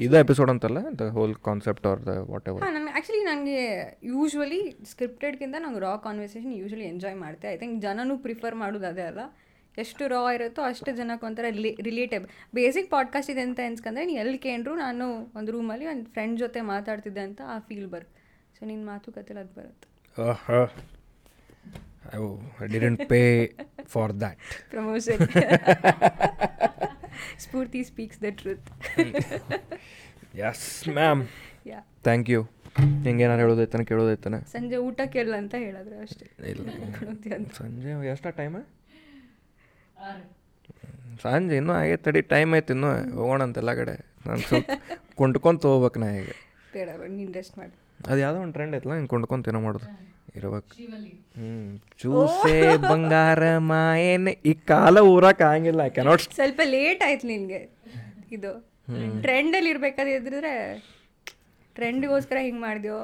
ಇದು 0.01 0.17
ಎಪಿಸೋಡ್ 0.17 0.51
ಅಂತಲ್ಲ 0.51 0.79
the 0.99 1.01
whole 1.09 1.35
concept 1.35 1.87
are 1.87 2.07
the 2.07 2.09
whatever 2.49 2.63
ಹಾಂ 2.63 2.75
ನನಗೆ 2.75 2.91
ಆ್ಯಕ್ಚುಲಿ 2.91 3.25
ನನಗೆ 3.25 3.59
ಯೂಶ್ವಲಿ 4.03 4.79
ಸ್ಕ್ರಿಪ್ಟೆಡ್ಗಿಂತ 4.91 5.57
ನಂಗೆ 5.59 5.81
ರಾ 5.81 5.97
ಕಾನ್ವರ್ಸೇಷನ್ 5.97 6.55
ಯೂಶ್ವಲಿ 6.55 6.85
ಎಂಜಾಯ್ 6.85 7.17
ಮಾಡ್ತೆ. 7.17 7.49
ಐ 7.49 7.57
ಥಿಂಕ್ 7.57 7.83
ಜನನೂ 7.83 8.19
ಪ್ರಿಫರ್ 8.19 8.55
ಮಾಡೋದು 8.55 8.87
ಅದೇ 8.87 9.03
ಅಲ್ಲ. 9.03 9.21
ಎಷ್ಟು 9.79 10.09
ರಾ 10.09 10.33
ಇರುತ್ತೋ 10.33 10.63
ಅಷ್ಟು 10.63 10.97
ಜನಕ್ಕೆ 10.97 11.27
ಒಂಥರ 11.27 11.45
ರಿಲೇ 11.51 11.77
ರಿಲೇಟೇಬಲ್ 11.83 12.29
ಬೇಸಿಕ್ 12.55 12.91
ಪಾಡ್ಕಾಸ್ಟ್ 12.91 13.31
ಇದೆ 13.31 13.41
ಅಂತ 13.41 13.61
ಅನ್ಸ್ಕಂದ್ರೆ 13.67 14.05
ನೀನು 14.05 14.21
ಎಲ್ಲಿ 14.21 14.39
ಕೇಂದ್ರು 14.39 14.75
ನಾನು 14.75 15.33
ಒಂದು 15.37 15.53
ರೂಮಲ್ಲಿ 15.53 15.87
ಒಂದು 15.87 16.11
ಫ್ರೆಂಡ್ 16.11 16.39
ಜೊತೆ 16.39 16.61
ಮಾತಾಡ್ತಿದ್ದೆ 16.61 17.21
ಅಂತ 17.21 17.41
ಆ 17.47 17.59
ಫೀಲ್ 17.59 17.87
ಬರುತ್ತೆ 17.87 18.21
ಸೊ 18.59 18.67
ನಿನ್ನ 18.67 18.87
ಮಾತುಕತೆಲಿ 18.87 19.41
ಅದು 19.41 19.55
ಬರುತ್ತೆ. 19.61 19.87
I 22.03 22.19
didn't 22.69 23.01
pay 23.09 23.21
for 23.87 24.13
that 24.21 24.39
promotion 24.71 25.23
Spoorthi 27.39 27.81
speaks 27.85 28.21
the 28.23 28.31
truth 28.37 28.69
yes 30.43 30.67
ma'am 30.91 31.23
yeah 31.67 31.81
thank 32.05 32.31
you 32.31 32.41
ಹಿಂಗೇನಾರು 33.05 33.41
ಹೇಳೋದೈತಾನೆ 33.41 33.85
ಕೇಳೋದೈತಾನೆ 33.85 34.39
ಸಂಜೆ 34.53 34.77
ಊಟ 34.87 35.01
ಕೇಳಲ್ಲ 35.07 35.37
ಅಂತ 35.37 35.55
ಹೇಳಿದ್ರೆ 35.65 35.97
ಅಷ್ಟೇ. 35.99 36.27
ಇಲ್ಲ. 36.45 36.67
ಸಂಜೆ 37.59 37.91
ಎಷ್ಟ 38.13 38.27
ಟೈಮ್ 38.37 38.57
ಸಂಜೆ 41.23 41.57
ಇನ್ನೂ 41.57 41.73
ಹಾಗೆ 41.73 41.97
ತಡಿ 41.97 42.21
ಟೈಮ್ 42.29 42.51
ಐತೆ 42.57 42.73
ಇನ್ನೂ. 42.73 42.91
ಹೋಗೋಣ 43.17 43.43
ಅಂತೆಲ್ಲ 43.43 43.75
ಕಡೆ. 43.75 43.95
ನಾನು 44.27 44.41
ಸ್ವಲ್ಪ 44.41 44.71
ಕೊಂಡ್ಕೊಂತ 45.15 45.67
ಹೋಗ್ಬೇಕು 45.67 45.99
ನಾ 45.99 46.09
ಈಗ. 46.21 46.31
ಬೇಡ 46.75 46.89
ನೀನು 47.11 47.33
ರೆಸ್ಟ್ 47.33 47.59
ಮಾಡಿ. 47.59 47.75
ಅದು 48.09 48.19
ಯಾವುದೋ 48.25 48.39
ಒಂದು 48.45 48.55
ಟ್ರೆಂಡ್ 48.57 48.75
ಐತಲ್ಲ 48.77 48.95
ಹಿಂಗೆ 48.99 49.11
ಕೊಂಡ್ಕೊಂತ 49.15 49.49
ಏನೋ 49.53 49.61
ಮಾಡೋದು. 49.67 49.89
ಇರ್ಬೇಕು. 50.39 50.73
ಹ್ಞೂ 51.39 51.51
ಚೂಸೆ 52.01 52.57
ಬಂಗಾರ 52.91 53.43
ಮಾಯೇನೆ 53.71 54.33
ಈ 54.51 54.53
ಕಾಲ 54.71 54.99
ಊರಕ್ಕೆ 55.13 55.45
ಆಗಂಗಿಲ್ಲ 55.49 55.83
ಐ 55.89 55.93
ಕೆನಾಟ್ 55.99 56.25
ಸ್ವಲ್ಪ 56.39 56.61
ಲೇಟ್ 56.75 57.03
ಆಯ್ತು 57.09 57.27
ನಿನಗೆ 57.33 57.61
ಇದು. 58.37 58.53
ಟ್ರೆಂಡಲ್ಲಿ 59.25 59.71
ಇರ್ಬೇಕಾದ್ರೆ 59.75 60.53
ಟ್ರೆಂಡ್ಗೋಸ್ಕರ 61.77 62.39
ಹಿಂಗೆ 62.47 62.61
ಮಾಡಿದ್ಯೋ 62.67 62.97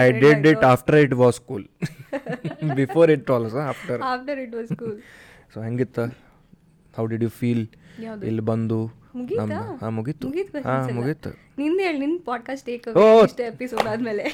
I 0.00 0.06
did 0.24 0.46
it 0.52 0.64
after 0.72 0.98
it 1.04 1.14
was 1.22 1.38
cool 1.50 1.66
before 2.80 3.10
it 3.16 3.30
also 3.36 3.60
after 3.72 4.02
after 4.12 4.40
it 4.44 4.54
was 4.58 4.72
cool 4.82 4.96
so 5.54 5.58
ಹೆಂಗಿತ್ತು? 5.66 6.04
ಹೌ 6.96 7.04
ಡಿಡ್ 7.12 7.24
ಯು 7.26 7.30
ಫೀಲ್ 7.40 7.64
ಇಲ್ಲಿ 8.30 8.44
ಬಂದು? 8.52 8.80
ಮುಗೀತಾ? 9.16 9.58
ಹಾಂ 9.80 9.92
ಮುಗೀತು. 9.94 10.26
ಮುಗೀತು 10.28 10.60
ಹಾಂ 10.62 10.92
ಮುಗೀತು. 10.94 11.30
ನಿಂದು 11.58 11.78
ಹೇಳಿ 11.78 11.98
ನಿನ್ನ 11.98 12.18
ಪಾಡ್ಕಾಸ್ಟ್ 12.24 12.66
ಟೇಕ್ 12.66 12.88
ಇಷ್ಟ 13.24 13.40
ಎಪಿಸೋಡ್ 13.40 13.86
ಆದಮೇಲೆ. 13.88 14.24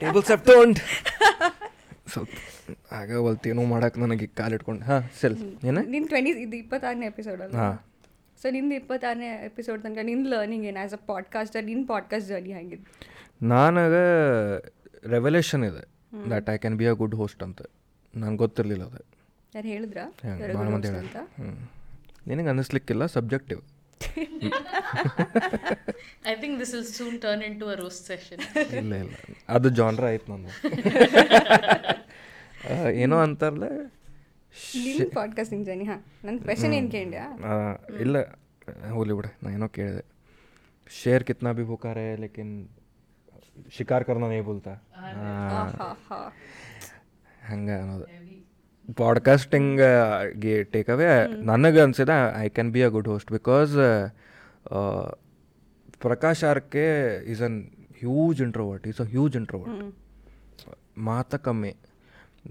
ಟೇಬಲ್ 0.00 0.22
ಸೆಪ್ಟೋಂಡ್ 0.22 0.78
ಸ್ವಲ್ಪ 2.12 2.30
ಆಗ 2.92 3.10
ಒಲ್ತೇನೋ 3.10 3.64
ಮಾಡಕ್ಕೆ 3.64 4.00
ನನಗೆ 4.00 4.26
ಕಾಲಿಟ್ಕೊಂಡು 4.26 4.84
ಹಾಂ 4.84 5.02
ಸೆಲ್ 5.20 5.36
ಏನ? 5.64 5.78
ನಿನ್ನ 5.86 6.06
ಟ್ವೆಂಟಿ 6.06 6.30
ಇದು 6.30 6.56
ಇಪ್ಪತ್ತಾರನೇ 6.56 7.06
ಎಪಿಸೋಡ್ 7.06 7.40
ಅಲ್ಲ 7.40 7.56
ಹಾಂ. 7.56 7.78
ಸೊ 8.42 8.50
ನಿಂದು 8.50 8.74
ಇಪ್ಪತ್ತಾರನೇ 8.74 9.28
ಎಪಿಸೋಡ್ 9.44 9.82
ತನಕ 9.82 9.98
ನಿನ್ನ 10.02 10.26
ಲರ್ನಿಂಗ್ 10.28 10.66
ಏನು? 10.66 10.80
ಆ್ಯಸ್ 10.80 10.94
ಅ 10.94 11.00
ಪಾಡ್ಕಾಸ್ಟರ್ 11.06 11.64
ನಿನ್ನ 11.64 11.84
ಪಾಡ್ಕಾಸ್ಟ್ 11.86 12.28
ಜರ್ನಿ 12.28 12.52
ಹೆಂಗಿದೆ 12.52 12.84
ನನಗೆ 13.42 14.04
ರೆವಲ್ಯೂಷನ್ 15.08 15.64
ಇದೆ. 15.64 15.82
That 16.30 16.50
I 16.50 16.58
can 16.58 16.76
be 16.76 16.86
a 16.86 16.92
good 16.92 17.14
host 17.14 17.42
ಅಂತ. 17.42 17.62
ನಂಗೆ 18.16 18.36
ಗೊತ್ತಿರಲಿಲ್ಲ 18.36 18.84
ಅದು. 18.84 19.02
ಯಾರು 19.54 19.68
ಹೇಳಿದ್ರ? 19.68 19.98
ಭಾಳ 20.54 20.68
ಮಂದಿ 20.68 20.88
ಅಂತ? 20.88 21.16
ಹ್ಞೂ 21.40 21.83
ನಿನಗೆ 22.26 22.48
ಅನ್ನಿಸ್ಲಿಕ್ಕಿಲ್ಲ 22.52 23.04
subjective 23.16 23.60
I 26.30 26.34
think 26.42 26.56
this 26.60 26.72
will 26.74 26.86
soon 26.98 27.16
turn 27.24 27.42
into 27.62 27.66
a 27.74 27.76
roast 27.82 27.98
session 28.10 28.40
ಇಲ್ಲ 28.80 28.92
ಇಲ್ಲ. 29.02 29.12
ಅದು 29.56 29.68
ಜಾನ್ರ 29.80 30.04
ಆಯ್ತು 30.12 30.30
ನಾನು 30.32 30.48
ಏನೋ 33.02 33.16
ಅಂತಾರಲ್ಲ 33.24 33.66
ನಿಮ್ಮ 34.84 35.06
ಪಾಡ್ಕಾಸ್ಟಿಂಗ್ 35.16 35.64
ಜರ್ನಿ 35.68 35.86
ಹಾಂ. 35.90 36.00
ನನ್ನ 36.26 36.36
ಕ್ವೆಶನ್ 36.44 36.72
ಏನು 36.78 36.88
ಕೇಳಿದ್ಯಾ 36.94 37.24
ಇಲ್ಲ 38.04 38.16
ಹೋಲಿ 38.96 39.14
ಬಿಡ 39.18 39.26
ನಾ 39.42 39.48
ಏನೋ 39.56 39.66
ಕೇಳಿದೆ. 39.78 40.02
ಶೇರ್ 40.90 41.22
ಕಿತ್ನಾ 41.28 41.50
ಭಿ 41.58 41.64
ಬುಕಾರೆ 41.70 42.06
ಲೇಕಿನ್ 42.22 42.54
ಶಿಕಾರ್ 43.76 44.04
ಕರ್ನಾ 44.08 44.26
ನೀ 44.32 44.38
ಬೋಲ್ತಾ 44.48 44.74
ಹಂಗೆ 47.50 47.74
ಅನ್ನೋದು. 47.80 48.06
ಪಾಡ್ಕಾಸ್ಟಿಂಗ್ಗೆ 48.92 50.64
ಟೇಕ್ 50.64 50.90
ಅವೇ 50.90 51.06
ನನಗೆ 51.42 51.80
ಅನ್ಸಿದ 51.80 52.08
I 52.38 52.48
can 52.48 52.70
be 52.72 52.82
a 52.82 52.88
good 52.88 53.08
host 53.08 53.32
because 53.32 53.74
Prakash 56.00 56.44
RK 56.44 56.84
is 57.30 57.42
an 57.42 57.64
huge 57.98 58.42
introvert 58.42 58.88
is 58.88 59.00
a 59.00 59.04
huge 59.04 59.36
introvert 59.36 59.94
ಮಾತ 60.98 61.34
ಕಮ್ಮಿ. 61.34 61.72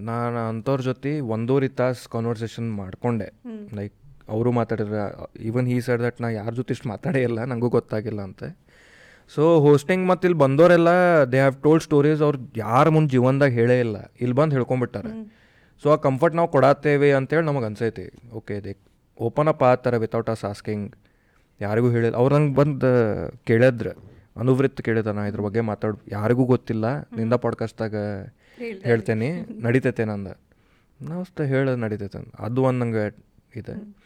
ನಾನು 0.00 0.48
ಅಂಥವ್ರ 0.48 0.80
ಜೊತೆ 0.80 1.20
ಒಂದೂವರೆ 1.20 1.68
ತಾಸು 1.68 2.10
ಕಾನ್ವರ್ಸೇಷನ್ 2.10 2.74
ಮಾಡಿಕೊಂಡೆ. 2.74 3.32
ಲೈಕ್ 3.74 3.94
ಅವರು 4.28 4.52
ಮಾತಾಡಿದ್ರೆ 4.52 5.02
ಈವನ್ 5.40 5.68
ಈ 5.68 5.80
ಸೈಡ್ 5.80 6.02
ದಟ್ 6.02 6.20
ನಾ 6.20 6.28
ಯಾರ 6.28 6.50
ಜೊತೆ 6.50 6.72
ಇಷ್ಟು 6.72 6.88
ಮಾತಾಡೇ 6.88 7.22
ಇಲ್ಲ 7.22 7.44
ನನಗೂ 7.44 7.68
ಗೊತ್ತಾಗಿಲ್ಲ 7.68 8.20
ಅಂತೆ. 8.20 8.48
ಸೊ 9.34 9.58
ಹೋಸ್ಟಿಂಗ್ 9.58 10.08
ಮತ್ತು 10.08 10.28
ಇಲ್ಲಿ 10.28 10.38
ಬಂದವರೆಲ್ಲ 10.38 10.88
ದೇ 11.32 11.36
ಹ್ಯಾವ್ 11.36 11.56
ಟೋಲ್ಡ್ 11.62 11.84
ಸ್ಟೋರೀಸ್ 11.84 12.22
ಅವ್ರು 12.22 12.38
ಯಾರ 12.56 12.88
ಮುಂದೆ 12.88 13.10
ಜೀವನದಾಗ 13.10 13.50
ಹೇಳೇ 13.50 13.80
ಇಲ್ಲ. 13.80 13.96
ಇಲ್ಲಿ 14.20 14.36
ಬಂದು 14.36 14.56
ಹೇಳ್ಕೊಂಬಿಟ್ಟಾರೆ 14.56 15.43
ಸೊ 15.84 15.92
ಆ 15.92 15.96
ಕಂಫರ್ಟ್ 15.96 16.36
ನಾವು 16.36 16.48
ಕೊಡತ್ತೇವೆ 16.48 17.12
ಅಂತೇಳಿ 17.12 17.46
ನಮಗೆ 17.46 17.64
ಅನ್ಸೈತಿ. 17.64 18.28
ಓಕೆ 18.30 18.60
ದೇ 18.60 18.76
ಓಪನ್ 19.18 19.48
ಅಪ್ 19.48 19.62
ಆತಾರೆ 19.62 19.98
ವಿತೌಟ್ 19.98 20.30
ಅಸ್ 20.30 20.44
ಆಸ್ಕಿಂಗ್ 20.44 20.96
ಯಾರಿಗೂ 21.60 21.90
ಹೇಳಿಲ್ಲ. 21.90 22.16
ಅವ್ರು 22.16 22.38
ನಂಗೆ 22.38 22.54
ಬಂದು 22.54 22.90
ಕೇಳಿದ್ರೆ 23.44 23.90
ಅನುವೃತ್ತಿ 24.36 24.82
ಕೇಳಿದ 24.82 25.06
ನಾ 25.06 25.26
ಇದ್ರ 25.26 25.40
ಬಗ್ಗೆ 25.40 25.60
ಮಾತಾಡ್ 25.60 25.96
ಯಾರಿಗೂ 26.08 26.44
ಗೊತ್ತಿಲ್ಲ. 26.44 27.00
ನಿಂದ 27.00 27.34
ಪಾಡ್ಕಾಸ್ಟ್ದಾಗ 27.34 27.94
ಹೇಳ್ತೇನೆ. 28.82 29.44
ನಡಿತೈತೆ 29.60 30.04
ನಂದು. 30.04 30.40
ನಾವು 31.04 31.20
ಅಷ್ಟು 31.20 31.42
ಹೇಳೋದು 31.42 31.76
ನಡಿತೈತೆ 31.76 32.18
ಅದು. 32.38 32.62
ಒಂದು 32.62 32.84
ನಂಗೆ 32.84 33.16
ಇದೆ. 33.56 33.96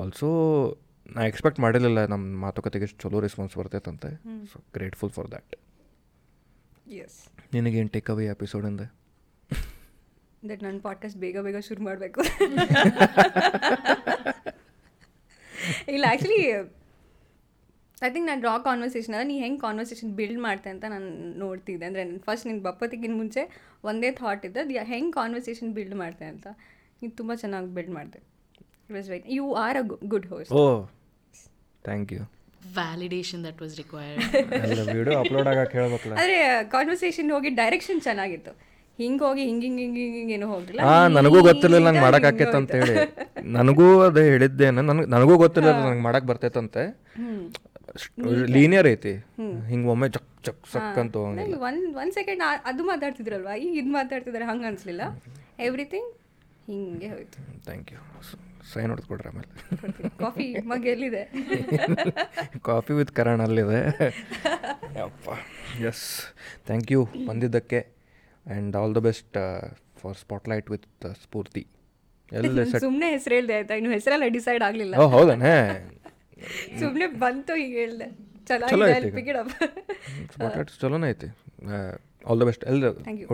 ಆಲ್ಸೋ 0.00 0.28
ನಾ 1.16 1.22
ಎಕ್ಸ್ಪೆಕ್ಟ್ 1.22 1.60
ಮಾಡಿರಲಿಲ್ಲ 1.60 2.06
ನಮ್ಮ 2.06 2.40
ಮಾತುಕತೆಗೆ 2.40 2.84
ಇಷ್ಟು 2.84 3.08
ಚಲೋ 3.08 3.20
response 3.20 3.56
ಬರ್ತೈತಂತೆ. 3.58 4.16
So 4.52 4.60
grateful 4.74 5.12
for 5.12 5.30
that 5.30 5.56
yes 6.90 7.54
ನಿನಗೇನು 7.54 7.88
ಟೇಕ್ 7.88 8.10
ಅವೇ 8.10 8.26
ಎಪಿಸೋಡಿಂದ 8.26 8.80
ದಟ್ 10.48 10.62
ನನ್ನ 10.62 10.78
ಪಾಡ್ಕಾಸ್ಟ್ 10.82 11.18
ಬೇಗ 11.18 11.40
ಬೇಗ 11.40 11.58
ಶುರು 11.68 11.82
ಮಾಡಬೇಕು. 11.84 12.20
ಇಲ್ಲ 15.88 16.04
ಆ್ಯಕ್ಚುಲಿ 16.08 16.40
ಐ 18.06 18.08
ಥಿಂಕ್ 18.10 18.26
ನಾನು 18.26 18.42
ರಾ 18.42 18.58
ಕಾನ್ವರ್ಸೇಷನ್ 18.58 19.14
ಅಂದರೆ 19.14 19.28
ನೀ 19.28 19.36
ಹೆಂಗೆ 19.38 19.60
ಕಾನ್ವರ್ಸೇಷನ್ 19.60 20.10
ಬಿಲ್ಡ್ 20.12 20.40
ಮಾಡ್ತೆ 20.40 20.70
ಅಂತ 20.70 20.84
ನಾನು 20.88 21.08
ನೋಡ್ತಿದ್ದೆ. 21.38 21.84
ಅಂದರೆ 21.86 22.18
ಫಸ್ಟ್ 22.18 22.46
ನಿನ್ನ 22.46 22.62
ಬಪ್ಪತ್ತಿಗಿನ 22.62 23.16
ಮುಂಚೆ 23.16 23.42
ಒಂದೇ 23.84 24.10
ಥಾಟ್ 24.10 24.46
ಇದ್ದೆ 24.46 24.60
ಅದು 24.60 24.84
ಹೆಂಗೆ 24.84 25.12
ಕಾನ್ವರ್ಸೇಷನ್ 25.12 25.72
ಬಿಲ್ಡ್ 25.72 25.94
ಮಾಡ್ತೆ 25.94 26.24
ಅಂತ. 26.24 26.46
ನೀನು 27.02 27.16
ತುಂಬ 27.16 27.34
ಚೆನ್ನಾಗಿ 27.34 27.66
ಬಿಲ್ಡ್ 27.66 27.90
ಮಾಡಿದೆ. 27.90 28.20
It 28.86 28.92
was 28.92 29.10
very 29.10 29.34
you 29.34 29.46
are 29.54 29.76
a 29.76 29.84
good 30.04 30.26
host 30.26 30.52
oh 30.52 30.64
thank 31.84 32.12
you 32.12 32.22
Validation 32.76 33.40
that 33.46 33.58
was 33.62 33.74
required. 33.80 34.20
ಎಲ್ಲ 34.70 34.92
ವಿಡಿಯೋ 34.92 35.18
ಅಪ್ಲೋಡ್ 35.18 35.48
ಆಗಕ್ಕೆ 35.48 35.78
ಹೇಳಬೇಕು 35.78 36.08
ಅಂದ್ರೆ 36.10 36.38
ಕಾನ್ವರ್ಸೇಷನ್ 36.70 37.30
ಹೋಗಿ 37.32 37.50
ಡೈರೆಕ್ಷನ್ 37.50 38.00
ಚೆನ್ನಾಗಿತ್ತು. 38.00 38.52
ಹಿಂಗೆ 38.98 39.22
ಹೋಗಿ 39.24 39.42
ಹಿಂಗೆ 39.42 39.66
ಹಿಂಗೆ 39.66 39.82
ಹಿಂಗೆ 39.84 40.02
ಹಿಂಗೆ 40.12 40.34
ಏನು 40.34 40.46
ಹೋಗಿಲ್ಲ 40.52 40.80
ಹಾ 40.82 40.94
ನನಗೂ 41.16 41.38
ಗೊತ್ತಿರಲಿಲ್ಲ 41.42 41.86
ನಂಗೆ 41.88 42.02
ಮಾಡಕ್ 42.06 42.26
ಆಕೈತೆ 42.28 42.56
ಅಂತ 42.60 42.72
ಹೇಳಿ 42.80 42.94
ನನಗೂ 43.56 43.86
ಅದೇ 44.06 44.24
ಹೇಳಿದ್ದೇನೆ 44.30 44.82
ನನಗೆ 44.82 45.08
ನನಗೂ 45.14 45.34
ಗೊತ್ತಿರಲಿಲ್ಲ 45.36 45.80
ನಂಗೆ 45.86 46.04
ಮಾಡಕ್ 46.08 46.26
ಬರ್ತೈತಂತೆ 46.30 46.84
ಲೀನಿಯರ್ 48.54 48.88
ಐತಿ 48.88 49.12
ಹಿಂಗೆ 49.68 49.88
ಒಮ್ಮೆ 49.88 50.08
ಚಕ್ 50.16 50.30
ಚಕ್ 50.42 50.64
ಸಕ್ 50.72 50.98
ಅಂತ 51.02 51.14
ಹೋಗಂಗಿಲ್ಲ 51.16 51.58
ಒನ್ 51.68 51.78
ಒನ್ 52.00 52.10
ಸೆಕೆಂಡ್ 52.12 52.42
ಅದು 52.70 52.84
ಮಾತಾಡ್ತಿದ್ರಲ್ವಾ 52.84 53.54
ಈಗ 53.58 53.74
ಇದು 53.82 53.92
ಮಾತಾಡ್ತಿದ್ದಾರೆ 53.92 54.46
ಹಂಗೆ 54.46 54.66
ಅನಿಸ್ಲಿಲ್ಲ 54.66 55.02
ಎವ್ರಿಥಿಂಗ್ 55.60 56.10
ಹಿಂಗೆ 56.68 57.08
ಹೋಯ್ತು 57.08 57.38
ಥ್ಯಾಂಕ್ 57.66 57.90
ಯು 57.92 58.00
ಸೈನ್ 58.70 58.90
ಹೊಡೆದ್ಕೊಡ್ರಿ 58.92 59.28
ಆಮೇಲೆ 59.28 59.48
ಕಾಫಿ 60.20 60.46
ಮಗ್ 60.66 60.86
ಎಲ್ಲಿದೆ 60.92 61.22
ಕಾಫಿ 62.62 62.94
ವಿತ್ 62.94 63.12
ಕರಣ್ 63.12 63.42
ಅಲ್ಲಿದೆ 63.42 63.80
ಯಪ್ಪ 64.96 65.28
ಎಸ್ 65.82 66.06
ಥ್ಯಾಂಕ್ 66.66 66.90
ಯು 66.92 67.02
ಬಂದಿದ್ದಕ್ಕೆ 67.26 67.80
and 68.46 68.74
all 68.76 68.94
the 68.94 69.02
best 69.06 69.36
for 70.00 70.16
spotlight 70.16 70.68
with 70.70 70.86
Spoorthi 71.22 71.64
ಎಲ್ಲ 72.32 72.62
ಸುಮ್ಮನೆ 72.84 73.08
ಹೆಸರು 73.10 73.34
ಹೇಳ್ದೆ 73.34 73.54
ಆಯ್ತಾ? 73.56 73.74
ಇನ್ನು 73.74 73.90
ಹೆಸರೆಲ್ಲ 73.90 74.26
ಡಿಸೈಡ್ 74.36 74.62
ಆಗಲಿಲ್ಲ. 74.68 74.94
ಹೌದಾನೆ? 75.14 75.52
ಸುಮ್ಮನೆ 76.80 77.06
ಬಂತು 77.20 77.52
ಈಗ. 77.56 77.74
ಹೇಳ್ದೆ 77.76 78.08
ಸ್ಪಾಟ್ಲೈಟ್ 80.32 80.70
ಚಲೋನೇ 80.82 81.08
ಐತಿ. 81.10 81.28
ಆಲ್ 82.26 82.40
ದ 82.40 82.46
ಬೆಸ್ಟ್ 82.50 82.64
ಎಲ್ಲ. 82.64 82.84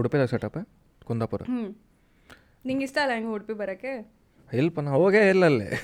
ಉಡುಪಿದಾಗ 0.00 0.28
ಸೆಟಪ್ 0.32 0.58
ಕುಂದಾಪುರ. 1.02 1.42
ನಿಂಗೆ 2.64 2.84
ಇಷ್ಟ 2.88 2.98
ಅಲ್ಲ 3.04 3.12
ಹಂಗೆ 3.16 3.30
ಉಡುಪಿ 3.36 3.54
ಬರೋಕ್ಕೆ? 3.62 3.92
ಇಲ್ಪ 4.50 4.80
ನಾ 4.80 4.90
ಹೋಗೇ 4.96 5.22
ಇಲ್ಲ 5.32 5.44
ಅಲ್ಲೇ 5.50 5.68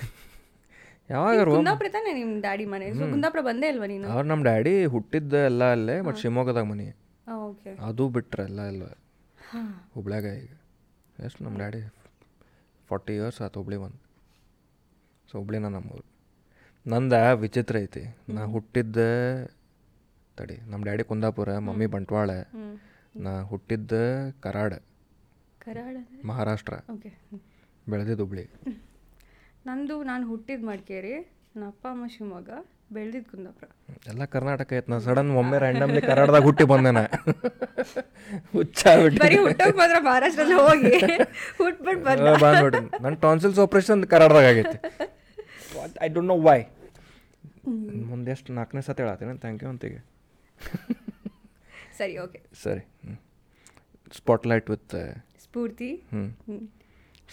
ಯಾವಾಗ 1.10 1.36
ಕುಂದಾಪುರ 1.50 1.88
ತಾನೇ 1.92 2.10
ನಿಮ್ಮ 2.18 2.32
ಡ್ಯಾಡಿ 2.40 2.64
ಮನೆ? 2.72 2.86
ಕುಂದಾಪುರ 3.12 3.40
ಬಂದೇ 3.46 3.68
ಇಲ್ವಾ 3.72 3.86
ನೀನು? 3.92 4.06
ಅವ್ರು 4.14 4.26
ನಮ್ಮ 4.28 4.42
ಡ್ಯಾಡಿ 4.48 4.72
ಹುಟ್ಟಿದ್ದ 4.94 5.34
ಎಲ್ಲ 5.50 5.64
ಅಲ್ಲೇ 5.76 5.96
ಬಟ್ 6.06 6.18
ಶಿವಮೊಗ್ಗದಾಗ 6.22 6.66
ಮನೆ. 6.72 6.88
ಅದು 7.88 8.04
ಬಿಟ್ರೆ 8.14 8.42
ಎಲ್ಲ 8.48 8.60
ಇಲ್ಲ 8.72 8.84
ಹುಬ್ಳ್ಯಾಗ 9.94 10.24
ಈಗ. 10.24 10.52
ಎಷ್ಟು 11.24 11.44
ನಮ್ಮ 11.44 11.56
ಡ್ಯಾಡಿ 11.56 11.92
ಫಾರ್ಟಿ 12.88 13.14
ಇಯರ್ಸ್ 13.14 13.40
ಆಯ್ತು 13.40 13.60
ಹುಬ್ಳಿ 13.60 13.76
ಬಂದು. 13.76 14.00
ಸೊ 15.30 15.38
ಹುಬ್ಳಿನ 15.38 15.66
ನಮ್ಮೂರು. 15.68 16.04
ನಂದ 16.86 17.12
ವಿಚಿತ್ರ 17.12 17.78
ಐತಿ. 17.78 18.16
ನಾ 18.28 18.44
ಹುಟ್ಟಿದ್ದ 18.44 18.96
ತಡಿ 20.36 20.56
ನಮ್ಮ 20.56 20.84
ಡ್ಯಾಡಿ 20.84 21.04
ಕುಂದಾಪುರ 21.04 21.58
ಮಮ್ಮಿ 21.58 21.86
ಬಂಟ್ವಾಳ 21.86 22.30
ನಾ 23.16 23.40
ಹುಟ್ಟಿದ್ದ 23.40 23.92
ಕರಾಡ. 24.30 24.72
ಕರಾಡ 25.58 25.96
ಮಹಾರಾಷ್ಟ್ರ. 26.24 26.74
ಓಕೆ. 26.94 27.10
ಬೆಳೆದಿದ್ದು 27.88 28.22
ಹುಬ್ಳಿ. 28.22 28.50
ನಂದು 29.66 30.02
ನಾನು 30.02 30.26
ಹುಟ್ಟಿದ್ದು 30.26 30.66
ಮಡಿಕೇರಿ 30.66 31.14
ನಮ್ಮ 31.56 31.66
ಅಪ್ಪ 31.66 31.86
ಅಮ್ಮ 31.90 32.06
ಶಿವಮೊಗ್ಗ. 32.06 32.50
ಬೆಳೆದಿದ್ದು 32.90 33.28
ಕುಂದಾಪುರ. 33.30 33.66
ಎಲ್ಲ 34.10 34.22
ಕರ್ನಾಟಕ 34.34 34.76
ಐತೆ 34.78 34.88
ನಾ 34.92 34.98
ಸಡನ್ 35.06 35.30
ಒಮ್ಮೆ 35.40 35.56
ರ್ಯಾಂಡಮ್ಲಿ 35.64 36.00
ಕರಾಡದಾಗ 36.08 36.42
ಹುಟ್ಟಿ 36.48 36.64
ಬಂದೆ 36.72 36.90
ನಾ 36.98 37.02
ಹುಚ್ಚಾಗ್ಬಿಟ್ಟು 38.54 39.20
ಬರೀ 39.24 39.36
ಹುಟ್ಟೋಕ್ 39.46 39.76
ಮಾತ್ರ 39.80 39.98
ಮಹಾರಾಷ್ಟ್ರದಲ್ಲಿ 40.08 40.56
ಹೋಗಿ. 40.66 40.92
ಹುಟ್ಬಿಟ್ಟು 41.60 42.02
ಬಂದ. 42.08 42.32
ಬಂದ್ಬಿಟ್ಟು. 42.44 42.82
ನನ್ನ 43.04 43.14
ಟಾನ್ಸಿಲ್ಸ್ 43.26 43.60
ಆಪ್ರೇಷನ್ 43.66 44.02
ಕರಾಡದಾಗ 44.14 44.46
ಆಗೈತಿ. 44.52 44.78
ಐ 46.06 46.08
ಡೋಂಟ್ 46.16 46.30
ನೋ 46.34 46.38
ವೈ 46.48 46.58
ಮುಂದೆ 48.10 48.30
ಎಷ್ಟು 48.36 48.50
ನಾಲ್ಕನೇ 48.58 48.82
ಸತಿ 48.88 49.02
ಹೇಳತ್ತೀನಿ. 49.04 49.36
ಥ್ಯಾಂಕ್ 49.44 49.62
ಯು 49.64 49.70
ಅಂತೀಗ. 49.72 49.96
ಸರಿ 51.98 52.14
ಓಕೆ 52.24 52.40
ಸರಿ. 52.64 52.82
Spotlight 54.18 54.68
with 54.74 54.94
Spoorthi. 55.44 55.90
ಹ್ಞೂ 56.12 56.26
ಹ್ಮ್. 56.48 56.62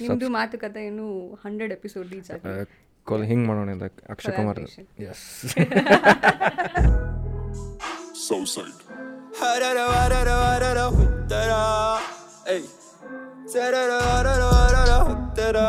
ನಿಮ್ದು 0.01 0.28
ಮಾತುಕತೆ 0.38 0.82
ಏನು 0.89 1.06
ಹಂಡ್ರೆಡ್ 1.43 1.74
ಎಪಿಸೋಡ್ 1.76 2.08
ರೀಚ್ 2.16 2.30
ಆಗಿದೆ. 2.36 2.64
ಕೊಲ್ 3.09 3.24
ಹಿಂಗೆ 3.30 3.46
ಮಾಡೋಣ 3.51 3.70
ಇದಕ್ಕೆ 3.78 4.03
Akshay 4.14 4.34
Kumar 4.38 4.59
Collaboration. 4.61 4.86
Yes 5.11 5.26
Southside. 8.24 8.80
Harara, 9.38 9.84
harara, 9.92 10.34
harara, 10.42 10.84
huttara. 10.96 11.62
Ey. 12.46 12.61
Sarara, 13.53 13.98
harara, 14.09 14.48
harara, 14.59 14.98
huttara. 15.09 15.66